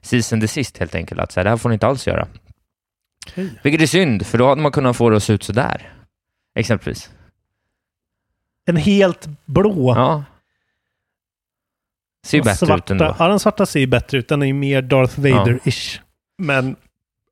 season 0.00 0.40
desist 0.40 0.78
helt 0.78 0.94
enkelt, 0.94 1.20
att 1.20 1.32
så 1.32 1.40
här, 1.40 1.44
det 1.44 1.50
här 1.50 1.56
får 1.56 1.68
ni 1.68 1.72
inte 1.72 1.86
alls 1.86 2.06
göra. 2.06 2.28
Okay. 3.26 3.48
Vilket 3.62 3.82
är 3.82 3.86
synd, 3.86 4.26
för 4.26 4.38
då 4.38 4.48
hade 4.48 4.62
man 4.62 4.72
kunnat 4.72 4.96
få 4.96 5.10
det 5.10 5.16
att 5.16 5.22
se 5.22 5.32
ut 5.32 5.42
så 5.42 5.52
där. 5.52 5.92
Exempelvis. 6.58 7.10
En 8.66 8.76
helt 8.76 9.28
blå. 9.46 9.94
Ja. 9.96 10.24
Ser 12.26 12.38
ju 12.38 12.44
bättre 12.44 12.66
svarta, 12.66 12.84
ut 12.84 12.90
ändå. 12.90 13.16
Ja, 13.18 13.28
den 13.28 13.40
svarta 13.40 13.66
ser 13.66 13.80
ju 13.80 13.86
bättre 13.86 14.18
ut. 14.18 14.28
Den 14.28 14.42
är 14.42 14.46
ju 14.46 14.52
mer 14.52 14.82
Darth 14.82 15.20
Vader-ish. 15.20 16.00
Men 16.38 16.76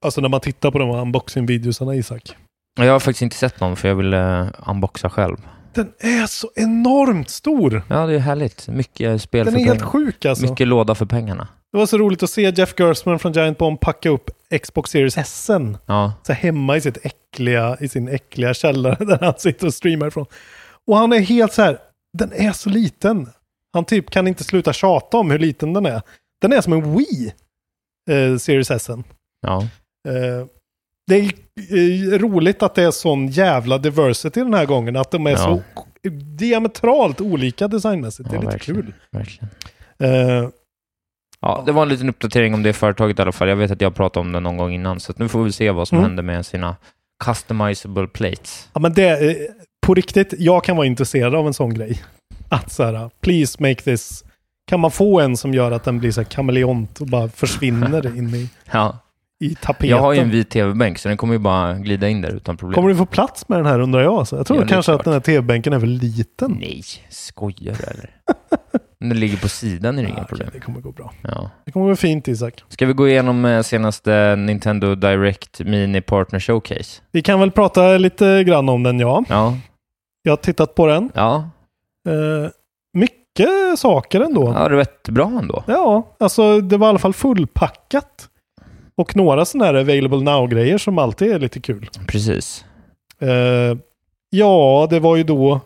alltså 0.04 0.20
när 0.20 0.28
man 0.28 0.40
tittar 0.40 0.70
på 0.70 0.78
de 0.78 0.90
här 0.90 1.00
unboxing-videosarna, 1.00 1.94
Isak. 1.94 2.36
Jag 2.80 2.92
har 2.92 3.00
faktiskt 3.00 3.22
inte 3.22 3.36
sett 3.36 3.60
någon, 3.60 3.76
för 3.76 3.88
jag 3.88 3.94
vill 3.94 4.14
uh, 4.14 4.48
unboxa 4.66 5.10
själv. 5.10 5.36
Den 5.74 5.92
är 5.98 6.26
så 6.26 6.50
enormt 6.54 7.30
stor! 7.30 7.82
Ja, 7.88 8.06
det 8.06 8.14
är 8.14 8.18
härligt. 8.18 8.68
Mycket 8.68 9.22
spel 9.22 9.44
Den 9.44 9.54
för 9.54 9.60
är 9.60 9.64
helt 9.64 9.82
sjuk 9.82 10.24
alltså. 10.24 10.46
Mycket 10.46 10.68
låda 10.68 10.94
för 10.94 11.06
pengarna. 11.06 11.48
Det 11.72 11.78
var 11.78 11.86
så 11.86 11.98
roligt 11.98 12.22
att 12.22 12.30
se 12.30 12.50
Jeff 12.50 12.74
Gerstmann 12.78 13.18
från 13.18 13.32
Giant 13.32 13.58
Bomb 13.58 13.80
packa 13.80 14.08
upp 14.08 14.30
Xbox 14.62 14.90
Series 14.90 15.18
S 15.18 15.50
Ja. 15.86 16.12
så 16.22 16.32
hemma 16.32 16.76
i, 16.76 16.80
sitt 16.80 16.98
äckliga, 17.06 17.76
i 17.80 17.88
sin 17.88 18.08
äckliga 18.08 18.54
källare 18.54 19.04
där 19.04 19.18
han 19.20 19.34
sitter 19.38 19.66
och 19.66 19.74
streamar 19.74 20.06
ifrån. 20.06 20.26
Och 20.86 20.96
han 20.96 21.12
är 21.12 21.20
helt 21.20 21.52
så 21.52 21.62
här, 21.62 21.78
den 22.18 22.32
är 22.32 22.52
så 22.52 22.70
liten. 22.70 23.28
Han 23.72 23.84
typ 23.84 24.10
kan 24.10 24.28
inte 24.28 24.44
sluta 24.44 24.72
tjata 24.72 25.16
om 25.16 25.30
hur 25.30 25.38
liten 25.38 25.72
den 25.72 25.86
är. 25.86 26.02
Den 26.40 26.52
är 26.52 26.60
som 26.60 26.72
en 26.72 26.96
Wii, 26.96 27.32
eh, 28.10 28.36
Series 28.36 28.70
S. 28.70 28.90
Ja. 29.46 29.68
Eh, 30.08 30.46
det 31.06 31.16
är 31.16 31.24
eh, 32.14 32.18
roligt 32.18 32.62
att 32.62 32.74
det 32.74 32.82
är 32.82 32.90
sån 32.90 33.28
jävla 33.28 33.78
diversity 33.78 34.40
den 34.40 34.54
här 34.54 34.66
gången. 34.66 34.96
Att 34.96 35.10
de 35.10 35.26
är 35.26 35.30
Ja. 35.30 35.36
så 35.38 35.62
diametralt 36.38 37.20
olika 37.20 37.68
designmässigt. 37.68 38.30
Det 38.30 38.34
är 38.36 38.36
Ja, 38.36 38.40
lite 38.40 38.52
verkligen. 38.52 38.82
kul. 38.82 38.92
Verkligen. 39.10 39.48
Eh, 39.98 40.48
Ja, 41.42 41.62
det 41.66 41.72
var 41.72 41.82
en 41.82 41.88
liten 41.88 42.08
uppdatering 42.08 42.54
om 42.54 42.62
det 42.62 42.72
företaget 42.72 43.18
i 43.18 43.22
alla 43.22 43.32
fall. 43.32 43.48
Jag 43.48 43.56
vet 43.56 43.70
att 43.70 43.80
jag 43.80 43.94
pratade 43.94 44.26
om 44.26 44.32
det 44.32 44.40
någon 44.40 44.56
gång 44.56 44.72
innan, 44.72 45.00
så 45.00 45.12
att 45.12 45.18
nu 45.18 45.28
får 45.28 45.42
vi 45.42 45.52
se 45.52 45.70
vad 45.70 45.88
som 45.88 45.98
Mm. 45.98 46.08
händer 46.10 46.22
med 46.22 46.46
sina 46.46 46.76
customizable 47.24 48.06
plates. 48.06 48.68
Ja, 48.72 48.80
men 48.80 48.94
det, 48.94 49.36
på 49.86 49.94
riktigt, 49.94 50.34
jag 50.38 50.64
kan 50.64 50.76
vara 50.76 50.86
intresserad 50.86 51.34
av 51.34 51.46
en 51.46 51.54
sån 51.54 51.74
grej. 51.74 52.02
Att 52.48 52.72
så 52.72 52.84
här, 52.84 53.10
please 53.20 53.62
make 53.62 53.74
this. 53.82 54.24
Kan 54.66 54.80
man 54.80 54.90
få 54.90 55.20
en 55.20 55.36
som 55.36 55.54
gör 55.54 55.70
att 55.72 55.84
den 55.84 55.98
blir 55.98 56.12
så 56.12 56.20
här 56.20 56.28
kameleont 56.30 57.00
och 57.00 57.06
bara 57.06 57.28
försvinner 57.28 58.16
in 58.18 58.34
i, 58.34 58.48
Ja. 58.72 58.98
I 59.40 59.54
tapeten? 59.54 59.88
Jag 59.88 59.98
har 59.98 60.12
ju 60.12 60.20
en 60.20 60.30
vit 60.30 60.50
tv-bänk, 60.50 60.98
så 60.98 61.08
den 61.08 61.16
kommer 61.16 61.34
ju 61.34 61.38
bara 61.38 61.74
glida 61.74 62.08
in 62.08 62.20
där 62.20 62.30
utan 62.30 62.56
problem. 62.56 62.74
Kommer 62.74 62.88
du 62.88 62.96
få 62.96 63.06
plats 63.06 63.48
med 63.48 63.58
den 63.58 63.66
här 63.66 63.80
undrar 63.80 64.00
jag. 64.02 64.28
Så 64.28 64.36
jag 64.36 64.46
tror 64.46 64.58
Ja, 64.58 64.62
det 64.64 64.68
kanske 64.68 64.92
att 64.92 65.04
den 65.04 65.12
här 65.12 65.20
tv-bänken 65.20 65.72
är 65.72 65.80
för 65.80 65.86
liten. 65.86 66.56
Nej, 66.60 66.82
skojar 67.10 67.74
du 67.78 67.84
eller? 67.84 68.10
Den 69.00 69.20
ligger 69.20 69.36
på 69.36 69.48
sidan 69.48 69.98
är 69.98 70.02
det 70.02 70.08
inga 70.08 70.18
Ja, 70.18 70.22
okej, 70.24 70.28
problem. 70.28 70.48
det 70.52 70.60
kommer 70.60 70.80
gå 70.80 70.92
bra. 70.92 71.12
Ja. 71.22 71.50
Det 71.64 71.72
kommer 71.72 71.86
gå 71.88 71.96
fint 71.96 72.28
Isak. 72.28 72.64
Ska 72.68 72.86
vi 72.86 72.92
gå 72.92 73.08
igenom 73.08 73.44
eh, 73.44 73.62
senaste 73.62 74.36
Nintendo 74.36 74.94
Direct 74.94 75.60
Mini 75.60 76.00
Partner 76.00 76.40
Showcase? 76.40 77.02
Vi 77.12 77.22
kan 77.22 77.40
väl 77.40 77.50
prata 77.50 77.98
lite 77.98 78.44
grann 78.44 78.68
om 78.68 78.82
den 78.82 79.00
ja. 79.00 79.24
Ja. 79.28 79.56
Jag 80.22 80.32
har 80.32 80.36
tittat 80.36 80.74
på 80.74 80.86
den. 80.86 81.10
Ja, 81.14 81.50
Eh, 82.08 82.50
mycket 82.94 83.78
saker 83.78 84.20
ändå. 84.20 84.52
ja 84.58 84.68
rätt 84.70 85.08
bra 85.08 85.26
ändå. 85.42 85.64
Ja, 85.66 86.16
alltså 86.20 86.60
det 86.60 86.76
var 86.76 86.86
i 86.86 86.90
alla 86.90 86.98
fall 86.98 87.12
fullpackat. 87.12 88.28
Och 88.96 89.16
några 89.16 89.44
sådana 89.44 89.66
här 89.66 89.74
available 89.74 90.18
now-grejer 90.18 90.78
som 90.78 90.98
alltid 90.98 91.32
är 91.32 91.38
lite 91.38 91.60
kul. 91.60 91.88
Precis. 92.06 92.64
Eh, 93.18 93.78
ja, 94.30 94.86
det 94.90 95.00
var 95.00 95.16
ju 95.16 95.22
då... 95.24 95.60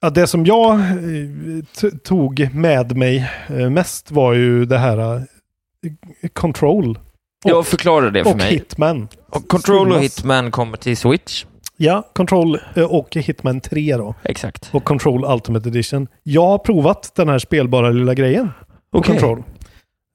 Ja, 0.00 0.10
det 0.10 0.26
som 0.26 0.46
jag 0.46 0.74
eh, 0.80 1.90
tog 2.04 2.48
med 2.54 2.96
mig 2.96 3.30
eh, 3.48 3.70
mest 3.70 4.10
var 4.10 4.32
ju 4.32 4.64
det 4.64 4.78
här 4.78 4.98
eh, 5.16 6.28
Control. 6.32 6.98
Jag 7.44 7.66
förklarar 7.66 8.10
det 8.10 8.24
för 8.24 8.30
och 8.30 8.36
mig. 8.36 8.52
Hitman. 8.52 9.08
Och 9.28 9.48
Control 9.48 9.92
och. 9.92 10.00
Hitman 10.02 10.50
kommer 10.50 10.76
till 10.76 10.96
Switch. 10.96 11.44
Ja, 11.76 12.08
Control 12.12 12.58
och 12.88 13.16
Hitman 13.16 13.60
3 13.60 13.96
då. 13.96 14.14
Exakt. 14.22 14.68
Och 14.72 14.84
Control 14.84 15.24
Ultimate 15.24 15.68
Edition. 15.68 16.08
Jag 16.22 16.46
har 16.46 16.58
provat 16.58 17.12
den 17.14 17.28
här 17.28 17.38
spelbara 17.38 17.90
lilla 17.90 18.14
grejen. 18.14 18.50
Okej. 18.92 19.10
Control. 19.18 19.38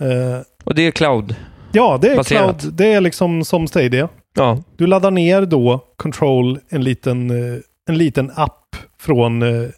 Eh, 0.04 0.42
Och 0.64 0.76
det 0.76 0.82
är 0.88 0.92
Cloud. 0.92 1.36
Ja, 1.78 1.98
det 2.02 2.12
är 2.12 2.16
Baserat. 2.16 2.62
Cloud. 2.62 2.74
Det 2.74 2.94
är 2.94 3.02
liksom 3.02 3.46
som 3.46 3.68
Stadia. 3.68 4.10
Ja. 4.36 4.64
Du 4.76 4.88
laddar 4.88 5.12
ner 5.12 5.42
då 5.42 5.86
Control, 5.96 6.60
en 6.70 6.84
liten, 6.84 7.30
eh, 7.30 7.60
en 7.90 7.98
liten 7.98 8.32
app 8.36 8.76
från 9.00 9.42
eh, 9.42 9.70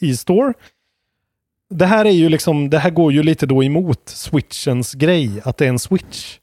e-store. 0.00 0.52
Det 1.70 1.86
här 1.86 2.04
är 2.04 2.10
ju 2.10 2.28
liksom, 2.28 2.70
det 2.70 2.78
här 2.78 2.90
går 2.90 3.12
ju 3.12 3.22
lite 3.22 3.46
då 3.46 3.64
emot 3.64 4.00
switchens 4.08 4.94
grej, 4.94 5.40
att 5.44 5.56
det 5.56 5.64
är 5.64 5.68
en 5.68 5.78
switch. 5.78 6.38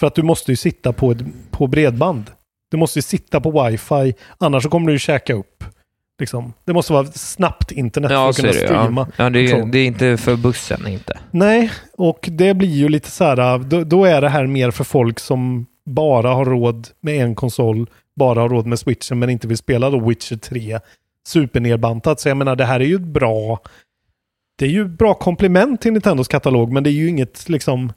För 0.00 0.06
att 0.06 0.14
du 0.14 0.22
måste 0.22 0.52
ju 0.52 0.56
sitta 0.56 0.92
på, 0.92 1.10
ett, 1.10 1.18
på 1.50 1.66
bredband. 1.66 2.24
Du 2.70 2.76
måste 2.76 2.98
ju 2.98 3.02
sitta 3.02 3.40
på 3.40 3.64
wifi, 3.64 4.14
annars 4.38 4.62
så 4.62 4.68
kommer 4.68 4.86
du 4.86 4.92
ju 4.92 4.98
käka 4.98 5.34
upp. 5.34 5.64
Liksom. 6.18 6.52
Det 6.64 6.72
måste 6.72 6.92
vara 6.92 7.04
snabbt 7.06 7.72
internet 7.72 8.10
Ja, 8.10 8.22
för 8.22 8.30
att 8.30 8.36
kunna 8.36 8.48
det. 8.48 8.58
streama. 8.58 9.06
Ja, 9.16 9.24
ja 9.24 9.30
det, 9.30 9.38
är, 9.40 9.50
Control. 9.52 9.70
det 9.70 9.78
är 9.78 9.86
inte 9.86 10.16
för 10.16 10.36
bussen, 10.36 10.86
inte. 10.88 11.18
Nej, 11.30 11.70
och 11.98 12.28
det 12.32 12.54
blir 12.54 12.68
ju 12.68 12.88
lite 12.88 13.10
så 13.10 13.24
här, 13.24 13.58
då, 13.58 13.84
då 13.84 14.04
är 14.04 14.20
det 14.20 14.28
här 14.28 14.46
mer 14.46 14.70
för 14.70 14.84
folk 14.84 15.20
som 15.20 15.66
bara 15.86 16.30
har 16.34 16.44
råd 16.44 16.88
med 17.00 17.24
en 17.24 17.34
konsol, 17.34 17.90
bara 18.16 18.40
har 18.40 18.48
råd 18.48 18.66
med 18.66 18.78
switchen 18.78 19.18
men 19.18 19.30
inte 19.30 19.48
vill 19.48 19.56
spela 19.56 19.90
då 19.90 20.00
Witcher 20.08 20.36
3 20.36 20.78
supernedbantat. 21.26 22.20
Så 22.20 22.28
jag 22.28 22.36
menar, 22.36 22.56
det 22.56 22.64
här 22.64 22.80
är 22.80 22.84
ju 22.84 22.94
ett 22.94 23.00
bra, 23.00 23.60
det 24.58 24.64
är 24.64 24.68
ju 24.70 24.82
ett 24.82 24.98
bra 24.98 25.14
komplement 25.14 25.80
till 25.80 25.92
Nintendos 25.92 26.28
katalog, 26.28 26.72
men 26.72 26.84
det 26.84 26.90
är 26.90 26.92
ju 26.92 27.08
inget 27.08 27.48
liksom, 27.48 27.92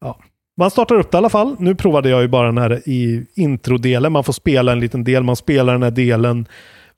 ja. 0.00 0.18
Man 0.56 0.70
startar 0.70 0.94
upp 0.94 1.10
det 1.10 1.16
i 1.16 1.18
alla 1.18 1.28
fall. 1.28 1.56
Nu 1.58 1.74
provade 1.74 2.08
jag 2.08 2.22
ju 2.22 2.28
bara 2.28 2.46
den 2.46 2.58
här 2.58 2.88
i 2.88 3.26
introdelen. 3.34 4.12
Man 4.12 4.24
får 4.24 4.32
spela 4.32 4.72
en 4.72 4.80
liten 4.80 5.04
del. 5.04 5.22
Man 5.22 5.36
spelar 5.36 5.72
den 5.72 5.82
här 5.82 5.90
delen 5.90 6.46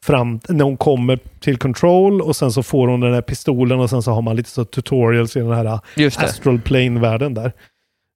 fram 0.03 0.41
när 0.49 0.65
hon 0.65 0.77
kommer 0.77 1.19
till 1.41 1.57
control 1.57 2.23
och 2.23 2.37
sen 2.37 2.53
så 2.53 2.63
får 2.63 2.89
hon 2.89 3.01
den 3.01 3.15
här 3.15 3.23
pistolen 3.23 3.81
och 3.81 3.91
sen 3.91 4.03
så 4.03 4.11
har 4.11 4.23
man 4.23 4.37
lite 4.37 4.51
så 4.51 4.65
tutorials 4.65 5.37
i 5.37 5.41
den 5.41 5.53
här 5.53 5.81
astral 6.17 6.61
plane-världen 6.61 7.35
där. 7.35 7.53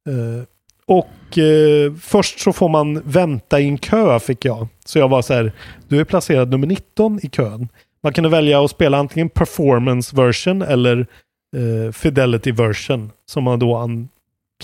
Eh, 0.09 0.44
och 0.87 1.38
eh, 1.38 1.92
först 2.01 2.40
så 2.40 2.53
får 2.53 2.68
man 2.68 3.03
vänta 3.05 3.61
i 3.61 3.68
en 3.68 3.79
kö 3.79 4.20
fick 4.20 4.44
jag. 4.44 4.68
Så 4.85 4.99
jag 4.99 5.09
var 5.09 5.22
så 5.22 5.35
här, 5.35 5.53
du 5.88 6.01
är 6.01 6.05
placerad 6.05 6.51
nummer 6.51 6.66
19 6.66 7.20
i 7.22 7.29
kön. 7.29 7.68
Man 8.03 8.12
kunde 8.12 8.31
välja 8.31 8.64
att 8.64 8.70
spela 8.70 8.99
antingen 8.99 9.29
performance 9.29 10.16
version 10.16 10.62
eller 10.62 11.07
eh, 11.57 11.92
fidelity 11.92 12.53
version. 12.53 13.11
Som 13.27 13.44
man 13.44 13.59
då 13.59 13.88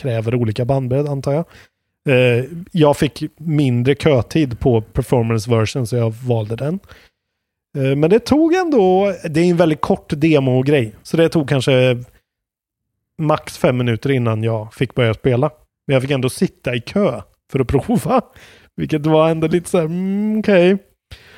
kräver 0.01 0.35
olika 0.35 0.65
bandbredd 0.65 1.07
antar 1.07 1.33
jag. 1.33 1.45
Jag 2.73 2.97
fick 2.97 3.23
mindre 3.37 3.95
kötid 3.95 4.61
på 4.61 4.81
performance 4.81 5.51
version 5.51 5.87
så 5.87 5.97
jag 5.97 6.11
valde 6.11 6.57
den. 6.57 6.81
Eh, 7.79 7.97
men 7.97 8.11
det 8.11 8.19
tog 8.19 8.55
ändå, 8.55 9.15
det 9.31 9.41
är 9.41 9.45
en 9.51 9.57
väldigt 9.57 9.81
kort 9.81 10.13
demo-grej. 10.17 10.95
Så 11.03 11.17
det 11.17 11.29
tog 11.29 11.49
kanske 11.49 12.05
max 13.23 13.59
fem 13.59 13.77
minuter 13.77 14.11
innan 14.11 14.43
jag 14.43 14.75
fick 14.75 14.95
börja 14.95 15.15
spela. 15.15 15.51
Men 15.87 15.95
jag 15.95 16.03
fick 16.03 16.11
ändå 16.11 16.29
sitta 16.29 16.75
i 16.75 16.81
kö 16.81 17.23
för 17.53 17.61
att 17.61 17.67
prova. 17.87 18.21
Vilket 18.77 19.07
var 19.07 19.29
ändå 19.29 19.47
lite 19.47 19.71
så 19.71 19.79
här, 19.79 19.85
mm, 19.85 20.39
okej. 20.39 20.79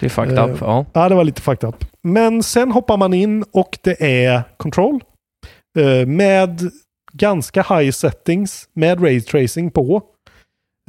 Det 0.00 0.06
är 0.06 0.10
fucked 0.10 0.38
Eh, 0.38 0.44
up. 0.50 0.58
Ja. 0.60 0.86
Ja, 0.92 1.08
det 1.08 1.14
var 1.14 1.24
lite 1.24 1.42
fucked 1.42 1.68
up. 1.68 1.84
Men 2.02 2.42
sen 2.42 2.70
hoppar 2.72 2.96
man 2.96 3.14
in 3.14 3.44
och 3.52 3.78
det 3.82 4.24
är 4.24 4.42
control. 4.56 5.00
Eh, 5.78 6.06
med 6.06 6.70
ganska 7.12 7.62
high 7.62 7.90
settings 7.90 8.68
med 8.72 9.02
ray 9.02 9.20
tracing 9.20 9.70
på. 9.70 10.02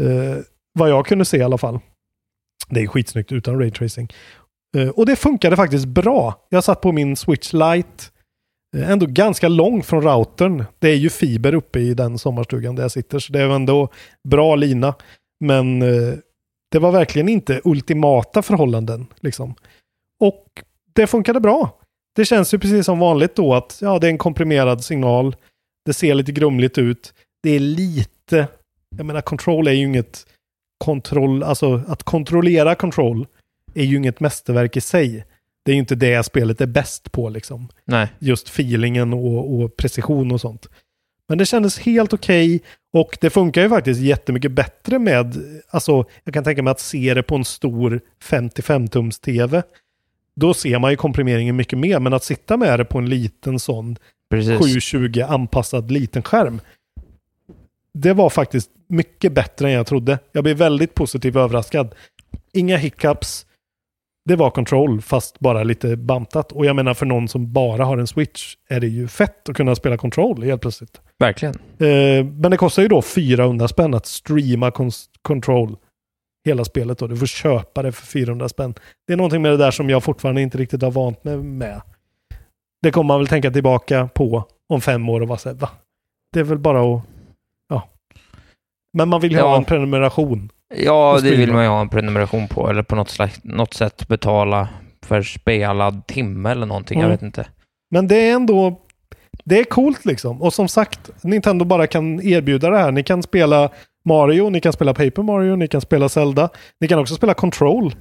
Eh, 0.01 0.37
vad 0.73 0.89
jag 0.89 1.05
kunde 1.05 1.25
se 1.25 1.37
i 1.37 1.41
alla 1.43 1.57
fall. 1.57 1.79
Det 2.69 2.79
är 2.81 2.87
skitsnyggt 2.87 3.31
utan 3.31 3.59
ray 3.59 3.71
tracing. 3.71 4.13
Eh, 4.75 4.89
och 4.89 5.05
det 5.05 5.15
funkade 5.15 5.55
faktiskt 5.55 5.85
bra. 5.85 6.47
Jag 6.49 6.63
satt 6.63 6.81
på 6.81 6.91
min 6.91 7.15
Switch 7.15 7.53
Lite. 7.53 8.03
Eh, 8.77 8.91
ändå 8.91 9.05
ganska 9.05 9.47
lång 9.47 9.83
från 9.83 10.01
routern. 10.01 10.63
Det 10.79 10.89
är 10.89 10.95
ju 10.95 11.09
fiber 11.09 11.53
uppe 11.53 11.79
i 11.79 11.93
den 11.93 12.17
sommarstugan 12.17 12.75
där 12.75 12.83
jag 12.83 12.91
sitter. 12.91 13.19
Så 13.19 13.33
det 13.33 13.39
är 13.39 13.49
ändå 13.49 13.89
bra 14.29 14.55
lina. 14.55 14.93
Men 15.39 15.81
eh, 15.81 16.13
det 16.71 16.79
var 16.79 16.91
verkligen 16.91 17.29
inte 17.29 17.61
ultimata 17.63 18.41
förhållanden. 18.41 19.07
Liksom. 19.19 19.55
Och 20.19 20.45
det 20.93 21.07
funkade 21.07 21.39
bra. 21.39 21.79
Det 22.15 22.25
känns 22.25 22.53
ju 22.53 22.59
precis 22.59 22.85
som 22.85 22.99
vanligt 22.99 23.35
då 23.35 23.53
att 23.53 23.77
ja, 23.81 23.99
det 23.99 24.07
är 24.07 24.11
en 24.11 24.17
komprimerad 24.17 24.83
signal. 24.83 25.35
Det 25.85 25.93
ser 25.93 26.15
lite 26.15 26.31
grumligt 26.31 26.77
ut. 26.77 27.13
Det 27.43 27.49
är 27.49 27.59
lite, 27.59 28.47
jag 28.97 29.05
menar 29.05 29.21
control 29.21 29.67
är 29.67 29.71
ju 29.71 29.85
inget 29.85 30.25
kontroll, 30.77 31.43
alltså 31.43 31.81
att 31.87 32.03
kontrollera 32.03 32.75
control 32.75 33.27
är 33.75 33.83
ju 33.83 33.97
inget 33.97 34.19
mästerverk 34.19 34.77
i 34.77 34.81
sig. 34.81 35.25
Det 35.65 35.71
är 35.71 35.73
ju 35.73 35.79
inte 35.79 35.95
det 35.95 36.23
spelet 36.23 36.61
är 36.61 36.65
bäst 36.65 37.11
på 37.11 37.29
liksom. 37.29 37.69
Nej. 37.85 38.07
Just 38.19 38.49
feelingen 38.49 39.13
och, 39.13 39.55
och 39.55 39.77
precision 39.77 40.31
och 40.31 40.41
sånt. 40.41 40.67
Men 41.27 41.37
det 41.37 41.45
kändes 41.45 41.79
helt 41.79 42.13
okej 42.13 42.61
och 42.93 43.17
det 43.21 43.29
funkar 43.29 43.61
ju 43.61 43.69
faktiskt 43.69 44.01
jättemycket 44.01 44.51
bättre 44.51 44.99
med, 44.99 45.35
alltså 45.69 46.05
jag 46.23 46.33
kan 46.33 46.43
tänka 46.43 46.63
mig 46.63 46.71
att 46.71 46.79
se 46.79 47.13
det 47.13 47.23
på 47.23 47.35
en 47.35 47.45
stor 47.45 48.01
55-tums 48.23 49.21
tv. 49.21 49.63
Då 50.35 50.53
ser 50.53 50.79
man 50.79 50.91
ju 50.91 50.97
komprimeringen 50.97 51.55
mycket 51.55 51.79
mer, 51.79 51.99
men 51.99 52.13
att 52.13 52.23
sitta 52.23 52.57
med 52.57 52.79
det 52.79 52.85
på 52.85 52.97
en 52.97 53.09
liten 53.09 53.59
sån 53.59 53.97
Precis. 54.29 54.59
720 54.59 55.21
anpassad 55.27 55.91
liten 55.91 56.23
skärm. 56.23 56.61
Det 57.93 58.13
var 58.13 58.29
faktiskt 58.29 58.69
mycket 58.87 59.33
bättre 59.33 59.67
än 59.67 59.73
jag 59.73 59.87
trodde. 59.87 60.19
Jag 60.31 60.43
blev 60.43 60.57
väldigt 60.57 60.93
positivt 60.93 61.35
överraskad. 61.35 61.95
Inga 62.53 62.77
hiccups. 62.77 63.44
Det 64.25 64.35
var 64.35 64.49
control 64.49 65.01
fast 65.01 65.39
bara 65.39 65.63
lite 65.63 65.95
bantat. 65.97 66.51
Och 66.51 66.65
jag 66.65 66.75
menar 66.75 66.93
för 66.93 67.05
någon 67.05 67.27
som 67.27 67.53
bara 67.53 67.85
har 67.85 67.97
en 67.97 68.07
switch 68.07 68.55
är 68.69 68.79
det 68.79 68.87
ju 68.87 69.07
fett 69.07 69.49
att 69.49 69.55
kunna 69.55 69.75
spela 69.75 69.97
control 69.97 70.43
helt 70.43 70.61
plötsligt. 70.61 71.01
Verkligen. 71.19 71.55
Eh, 71.79 72.25
men 72.25 72.51
det 72.51 72.57
kostar 72.57 72.81
ju 72.81 72.87
då 72.87 73.01
400 73.01 73.67
spänn 73.67 73.93
att 73.93 74.05
streama 74.05 74.71
control 75.21 75.77
hela 76.45 76.65
spelet 76.65 76.97
då. 76.97 77.07
Du 77.07 77.17
får 77.17 77.25
köpa 77.25 77.81
det 77.81 77.91
för 77.91 78.05
400 78.05 78.49
spänn. 78.49 78.73
Det 79.07 79.13
är 79.13 79.17
någonting 79.17 79.41
med 79.41 79.51
det 79.51 79.57
där 79.57 79.71
som 79.71 79.89
jag 79.89 80.03
fortfarande 80.03 80.41
inte 80.41 80.57
riktigt 80.57 80.81
har 80.81 80.91
vant 80.91 81.23
mig 81.23 81.37
med. 81.37 81.81
Det 82.81 82.91
kommer 82.91 83.07
man 83.07 83.19
väl 83.19 83.27
tänka 83.27 83.51
tillbaka 83.51 84.09
på 84.13 84.43
om 84.69 84.81
fem 84.81 85.09
år 85.09 85.21
och 85.21 85.27
vara 85.27 85.39
såhär, 85.39 85.55
va? 85.55 85.69
Det 86.33 86.39
är 86.39 86.43
väl 86.43 86.57
bara 86.57 86.95
att... 86.95 87.01
Ja. 87.69 87.89
Men 88.93 89.09
man 89.09 89.21
vill 89.21 89.31
ju 89.31 89.37
ha 89.39 89.49
Ja. 89.49 89.57
en 89.57 89.63
prenumeration. 89.65 90.49
Ja, 90.75 91.19
det 91.23 91.31
vill 91.35 91.53
man 91.53 91.63
ju 91.63 91.69
ha 91.69 91.81
en 91.81 91.89
prenumeration 91.89 92.47
på, 92.47 92.69
eller 92.69 92.83
på 92.83 92.95
något, 92.95 93.09
slags, 93.09 93.39
något 93.43 93.73
sätt 93.73 94.07
betala 94.07 94.67
för 95.05 95.21
spelad 95.21 96.07
timme 96.07 96.51
eller 96.51 96.65
någonting, 96.65 96.99
jag 96.99 97.05
Mm. 97.05 97.15
vet 97.17 97.21
inte. 97.23 97.47
Men 97.91 98.07
det 98.07 98.15
är 98.29 98.33
ändå... 98.33 98.81
Det 99.43 99.59
är 99.59 99.63
coolt 99.63 100.05
liksom. 100.05 100.41
Och 100.41 100.53
som 100.53 100.67
sagt, 100.67 101.23
Nintendo 101.23 101.65
bara 101.65 101.87
kan 101.87 102.21
erbjuda 102.21 102.69
det 102.69 102.77
här. 102.77 102.91
Ni 102.91 103.03
kan 103.03 103.23
spela 103.23 103.69
Mario, 104.05 104.49
ni 104.49 104.61
kan 104.61 104.73
spela 104.73 104.93
Paper 104.93 105.21
Mario, 105.23 105.55
ni 105.55 105.67
kan 105.67 105.81
spela 105.81 106.09
Zelda. 106.09 106.49
Ni 106.79 106.87
kan 106.87 106.99
också 106.99 107.15
spela 107.15 107.33
Control. 107.33 107.95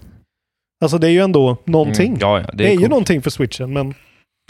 Alltså 0.84 0.98
det 0.98 1.06
är 1.06 1.10
ju 1.10 1.20
ändå 1.20 1.56
någonting. 1.64 2.06
Mm, 2.06 2.18
ja, 2.20 2.40
ja, 2.40 2.46
det 2.46 2.56
det 2.56 2.64
är 2.68 2.76
är, 2.76 2.80
ju 2.80 2.88
någonting 2.88 3.22
för 3.22 3.30
switchen, 3.30 3.72
men 3.72 3.94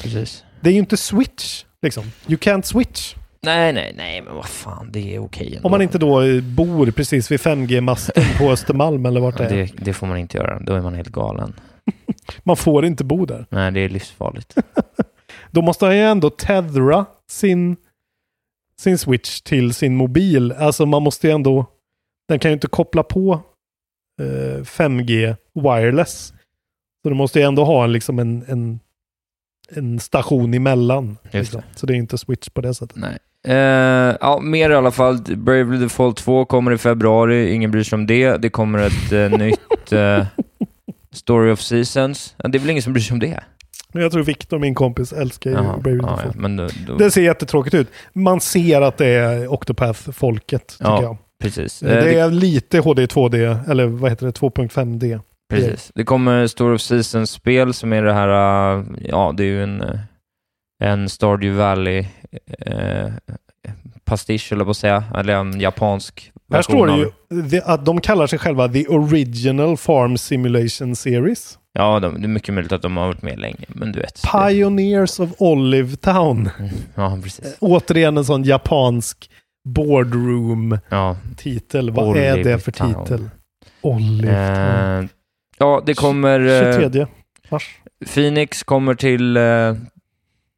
Precis. 0.02 0.44
det 0.60 0.68
är 0.68 0.72
ju 0.72 0.78
inte 0.78 0.96
switch. 0.96 1.64
Liksom. 1.82 2.04
You 2.28 2.38
can't 2.38 2.62
switch. 2.62 3.14
Nej, 3.44 3.72
nej, 3.72 3.92
nej, 3.96 4.22
men 4.22 4.34
vad 4.34 4.46
fan, 4.48 4.88
det 4.92 5.14
är 5.14 5.18
okej 5.18 5.56
ändå. 5.56 5.66
Om 5.66 5.70
man 5.70 5.82
inte 5.82 5.98
då 5.98 6.40
bor 6.40 6.90
precis 6.90 7.30
vid 7.30 7.40
5G-masten 7.40 8.38
på 8.38 8.50
Östermalm 8.50 9.06
eller 9.06 9.20
vart 9.20 9.38
det 9.38 9.44
är. 9.44 9.50
det, 9.50 9.72
det 9.76 9.92
får 9.92 10.06
man 10.06 10.16
inte 10.16 10.36
göra, 10.36 10.58
då 10.60 10.74
är 10.74 10.80
man 10.80 10.94
helt 10.94 11.08
galen. 11.08 11.52
Man 12.42 12.56
får 12.56 12.84
inte 12.84 13.04
bo 13.04 13.26
där. 13.26 13.46
Nej, 13.50 13.72
det 13.72 13.80
är 13.80 13.88
livsfarligt. 13.88 14.54
Då 15.50 15.62
måste 15.62 15.84
han 15.84 15.96
ju 15.96 16.02
ändå 16.02 16.30
tethra 16.30 17.06
sin, 17.30 17.76
sin 18.78 18.98
switch 18.98 19.40
till 19.40 19.74
sin 19.74 19.96
mobil. 19.96 20.52
Alltså 20.52 20.86
man 20.86 21.02
måste 21.02 21.26
ju 21.26 21.32
ändå... 21.32 21.66
Den 22.28 22.38
kan 22.38 22.50
ju 22.50 22.52
inte 22.52 22.66
koppla 22.66 23.02
på 23.02 23.40
eh, 24.20 24.60
5G 24.62 25.36
wireless. 25.54 26.32
Så 27.02 27.08
du 27.08 27.14
måste 27.14 27.38
ju 27.38 27.44
ändå 27.44 27.64
ha 27.64 27.84
en, 27.84 27.92
liksom 27.92 28.18
en, 28.18 28.44
en, 28.48 28.80
en 29.70 30.00
station 30.00 30.54
emellan. 30.54 31.16
liksom. 31.30 31.62
Så 31.74 31.86
det 31.86 31.92
är 31.92 31.96
inte 31.96 32.18
switch 32.18 32.48
på 32.48 32.60
det 32.60 32.74
sättet. 32.74 32.96
Nej. 32.96 33.18
Eh, 33.48 34.16
ja, 34.20 34.40
mer 34.42 34.70
i 34.70 34.74
alla 34.74 34.90
fall. 34.90 35.18
Bravely 35.36 35.78
Default 35.78 36.16
2 36.16 36.44
kommer 36.44 36.72
i 36.72 36.78
februari, 36.78 37.52
ingen 37.54 37.70
bryr 37.70 37.82
sig 37.82 37.96
om 37.96 38.06
det. 38.06 38.36
Det 38.36 38.48
kommer 38.50 38.78
ett 38.78 39.12
eh, 39.12 39.38
nytt 39.38 39.92
eh, 39.92 40.26
Story 41.12 41.50
of 41.52 41.60
Seasons. 41.60 42.34
Det 42.38 42.58
är 42.58 42.60
väl 42.60 42.70
ingen 42.70 42.82
som 42.82 42.92
bryr 42.92 43.02
sig 43.02 43.12
om 43.14 43.20
det? 43.20 43.40
Jag 43.92 44.12
tror 44.12 44.22
Viktor, 44.22 44.58
min 44.58 44.74
kompis, 44.74 45.12
älskar 45.12 45.50
ju 45.50 45.56
Bravely 45.56 45.96
ja, 46.02 46.08
ja, 46.10 46.16
Default. 46.16 46.36
men 46.36 46.56
då, 46.56 46.66
då, 46.86 46.96
Det 46.96 47.10
ser 47.10 47.22
jättetråkigt 47.22 47.74
ut. 47.74 47.88
Man 48.12 48.40
ser 48.40 48.80
att 48.80 48.96
det 48.96 49.06
är 49.06 49.52
Octopath-folket, 49.52 50.66
tycker 50.68 50.84
Ja, 50.90 51.02
jag. 51.02 51.16
precis. 51.42 51.80
Det 51.80 51.88
det, 52.00 52.14
är 52.18 52.30
lite 52.30 52.78
HD 52.78 53.06
2D, 53.06 53.70
eller 53.70 53.86
vad 53.86 54.10
heter 54.10 54.26
det, 54.26 54.32
2.5D. 54.32 55.20
precis. 55.50 55.90
Det 55.94 56.04
kommer 56.04 56.46
Story 56.46 56.74
of 56.76 56.80
Seasons-spel 56.80 57.74
som 57.74 57.92
är 57.92 58.02
det 58.02 58.12
här, 58.12 58.28
ja, 59.08 59.34
det 59.36 59.42
är 59.42 59.46
ju 59.46 59.62
en, 59.62 59.98
en 60.82 61.08
Stardew 61.08 61.56
Valley 61.58 62.06
eh, 62.58 63.12
pastisch, 64.04 64.52
eller 64.52 64.64
på 64.64 64.70
att 64.70 64.76
säga, 64.76 65.04
eller 65.18 65.34
en 65.34 65.60
japansk 65.60 66.32
Här 66.52 66.62
står 66.62 66.86
det 66.86 66.96
ju 66.96 67.10
att 67.64 67.84
de 67.84 68.00
kallar 68.00 68.26
sig 68.26 68.38
själva 68.38 68.68
The 68.68 68.86
Original 68.88 69.76
Farm 69.76 70.18
Simulation 70.18 70.96
Series. 70.96 71.58
Ja, 71.72 72.00
de, 72.00 72.20
det 72.20 72.26
är 72.26 72.28
mycket 72.28 72.54
möjligt 72.54 72.72
att 72.72 72.82
de 72.82 72.96
har 72.96 73.06
varit 73.06 73.22
med 73.22 73.38
länge, 73.38 73.64
men 73.68 73.92
du 73.92 74.00
vet. 74.00 74.22
Pioneers 74.32 75.20
of 75.20 75.30
Olive 75.38 75.96
Town. 75.96 76.50
Ja, 76.94 77.18
precis. 77.22 77.56
Återigen 77.60 78.16
en 78.16 78.24
sån 78.24 78.44
japansk 78.44 79.30
boardroom-titel. 79.68 81.86
Ja. 81.86 81.92
Vad 81.92 82.16
är 82.16 82.32
Olive 82.34 82.50
det 82.52 82.58
för 82.58 82.72
Town. 82.72 83.04
titel? 83.04 83.30
Olive 83.80 84.56
Town. 84.56 85.04
Eh, 85.04 85.08
ja, 85.58 85.82
det 85.86 85.94
kommer... 85.94 86.40
eh, 86.70 86.76
23 86.82 87.06
mars. 87.50 87.68
Phoenix 88.14 88.62
kommer 88.62 88.94
till... 88.94 89.36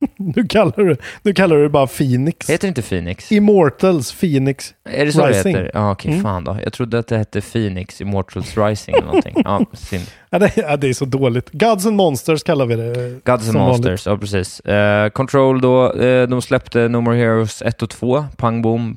Eh, 0.05 0.09
Nu 0.19 0.45
kallar 0.49 0.85
du, 0.85 0.97
nu 1.23 1.33
kallar 1.33 1.57
du 1.57 1.63
det 1.63 1.69
bara 1.69 1.87
Phoenix. 1.87 2.51
heter 2.51 2.67
det 2.67 2.69
inte 2.69 2.83
Phoenix? 2.83 3.33
Immortals 3.33 4.13
Phoenix. 4.21 4.75
Är 4.91 5.07
det 5.07 5.13
så 5.13 5.27
Rising. 5.27 5.53
det 5.53 5.59
heter? 5.61 5.71
Ja, 5.75 5.91
okej, 5.93 6.11
Mm. 6.11 6.23
fan 6.23 6.45
då. 6.45 6.57
Jag 6.65 6.73
trodde 6.73 6.99
att 6.99 7.07
det 7.09 7.19
hette 7.19 7.41
Phoenix 7.41 8.01
Immortals 8.01 8.57
Rising 8.57 8.95
eller 8.95 9.07
någonting. 9.07 9.35
Ja, 9.45 9.61
synd. 9.73 10.05
Ja, 10.31 10.39
det, 10.39 10.57
ja, 10.57 10.77
det 10.77 10.89
är 10.89 10.93
så 10.95 11.05
dåligt. 11.05 11.51
Gods 11.53 11.87
and 11.87 11.97
Monsters 11.97 12.43
kallar 12.43 12.67
vi 12.67 12.75
det. 12.77 12.95
Gods 13.25 13.29
and 13.29 13.43
som 13.43 13.55
vanligt. 13.55 13.69
Monsters, 13.87 14.07
ja 14.07 14.19
precis. 14.19 14.61
Eh, 14.61 15.09
Control 15.09 15.61
då, 15.61 15.93
eh, 15.93 16.29
de 16.29 16.43
släppte 16.43 16.89
No 16.89 17.01
More 17.01 17.17
Heroes 17.17 17.63
1 17.63 17.83
och 17.83 17.91
2, 17.91 18.25
pang 18.37 18.63
bom. 18.63 18.97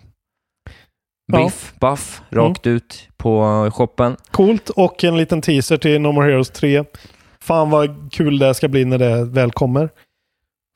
Ja. 1.32 1.44
Biff, 1.44 1.74
buff, 1.80 2.22
rakt 2.30 2.68
ut 2.68 3.08
på 3.18 3.70
shoppen. 3.74 4.16
Coolt 4.32 4.70
och 4.70 5.04
en 5.04 5.18
liten 5.18 5.42
teaser 5.42 5.78
till 5.78 6.02
No 6.02 6.12
More 6.12 6.28
Heroes 6.32 6.50
3. 6.50 6.84
Fan 7.42 7.70
vad 7.70 8.12
kul 8.14 8.40
det 8.40 8.54
ska 8.54 8.68
bli 8.68 8.86
när 8.86 8.98
det 8.98 9.26
väl 9.26 9.52
kommer. 9.52 9.90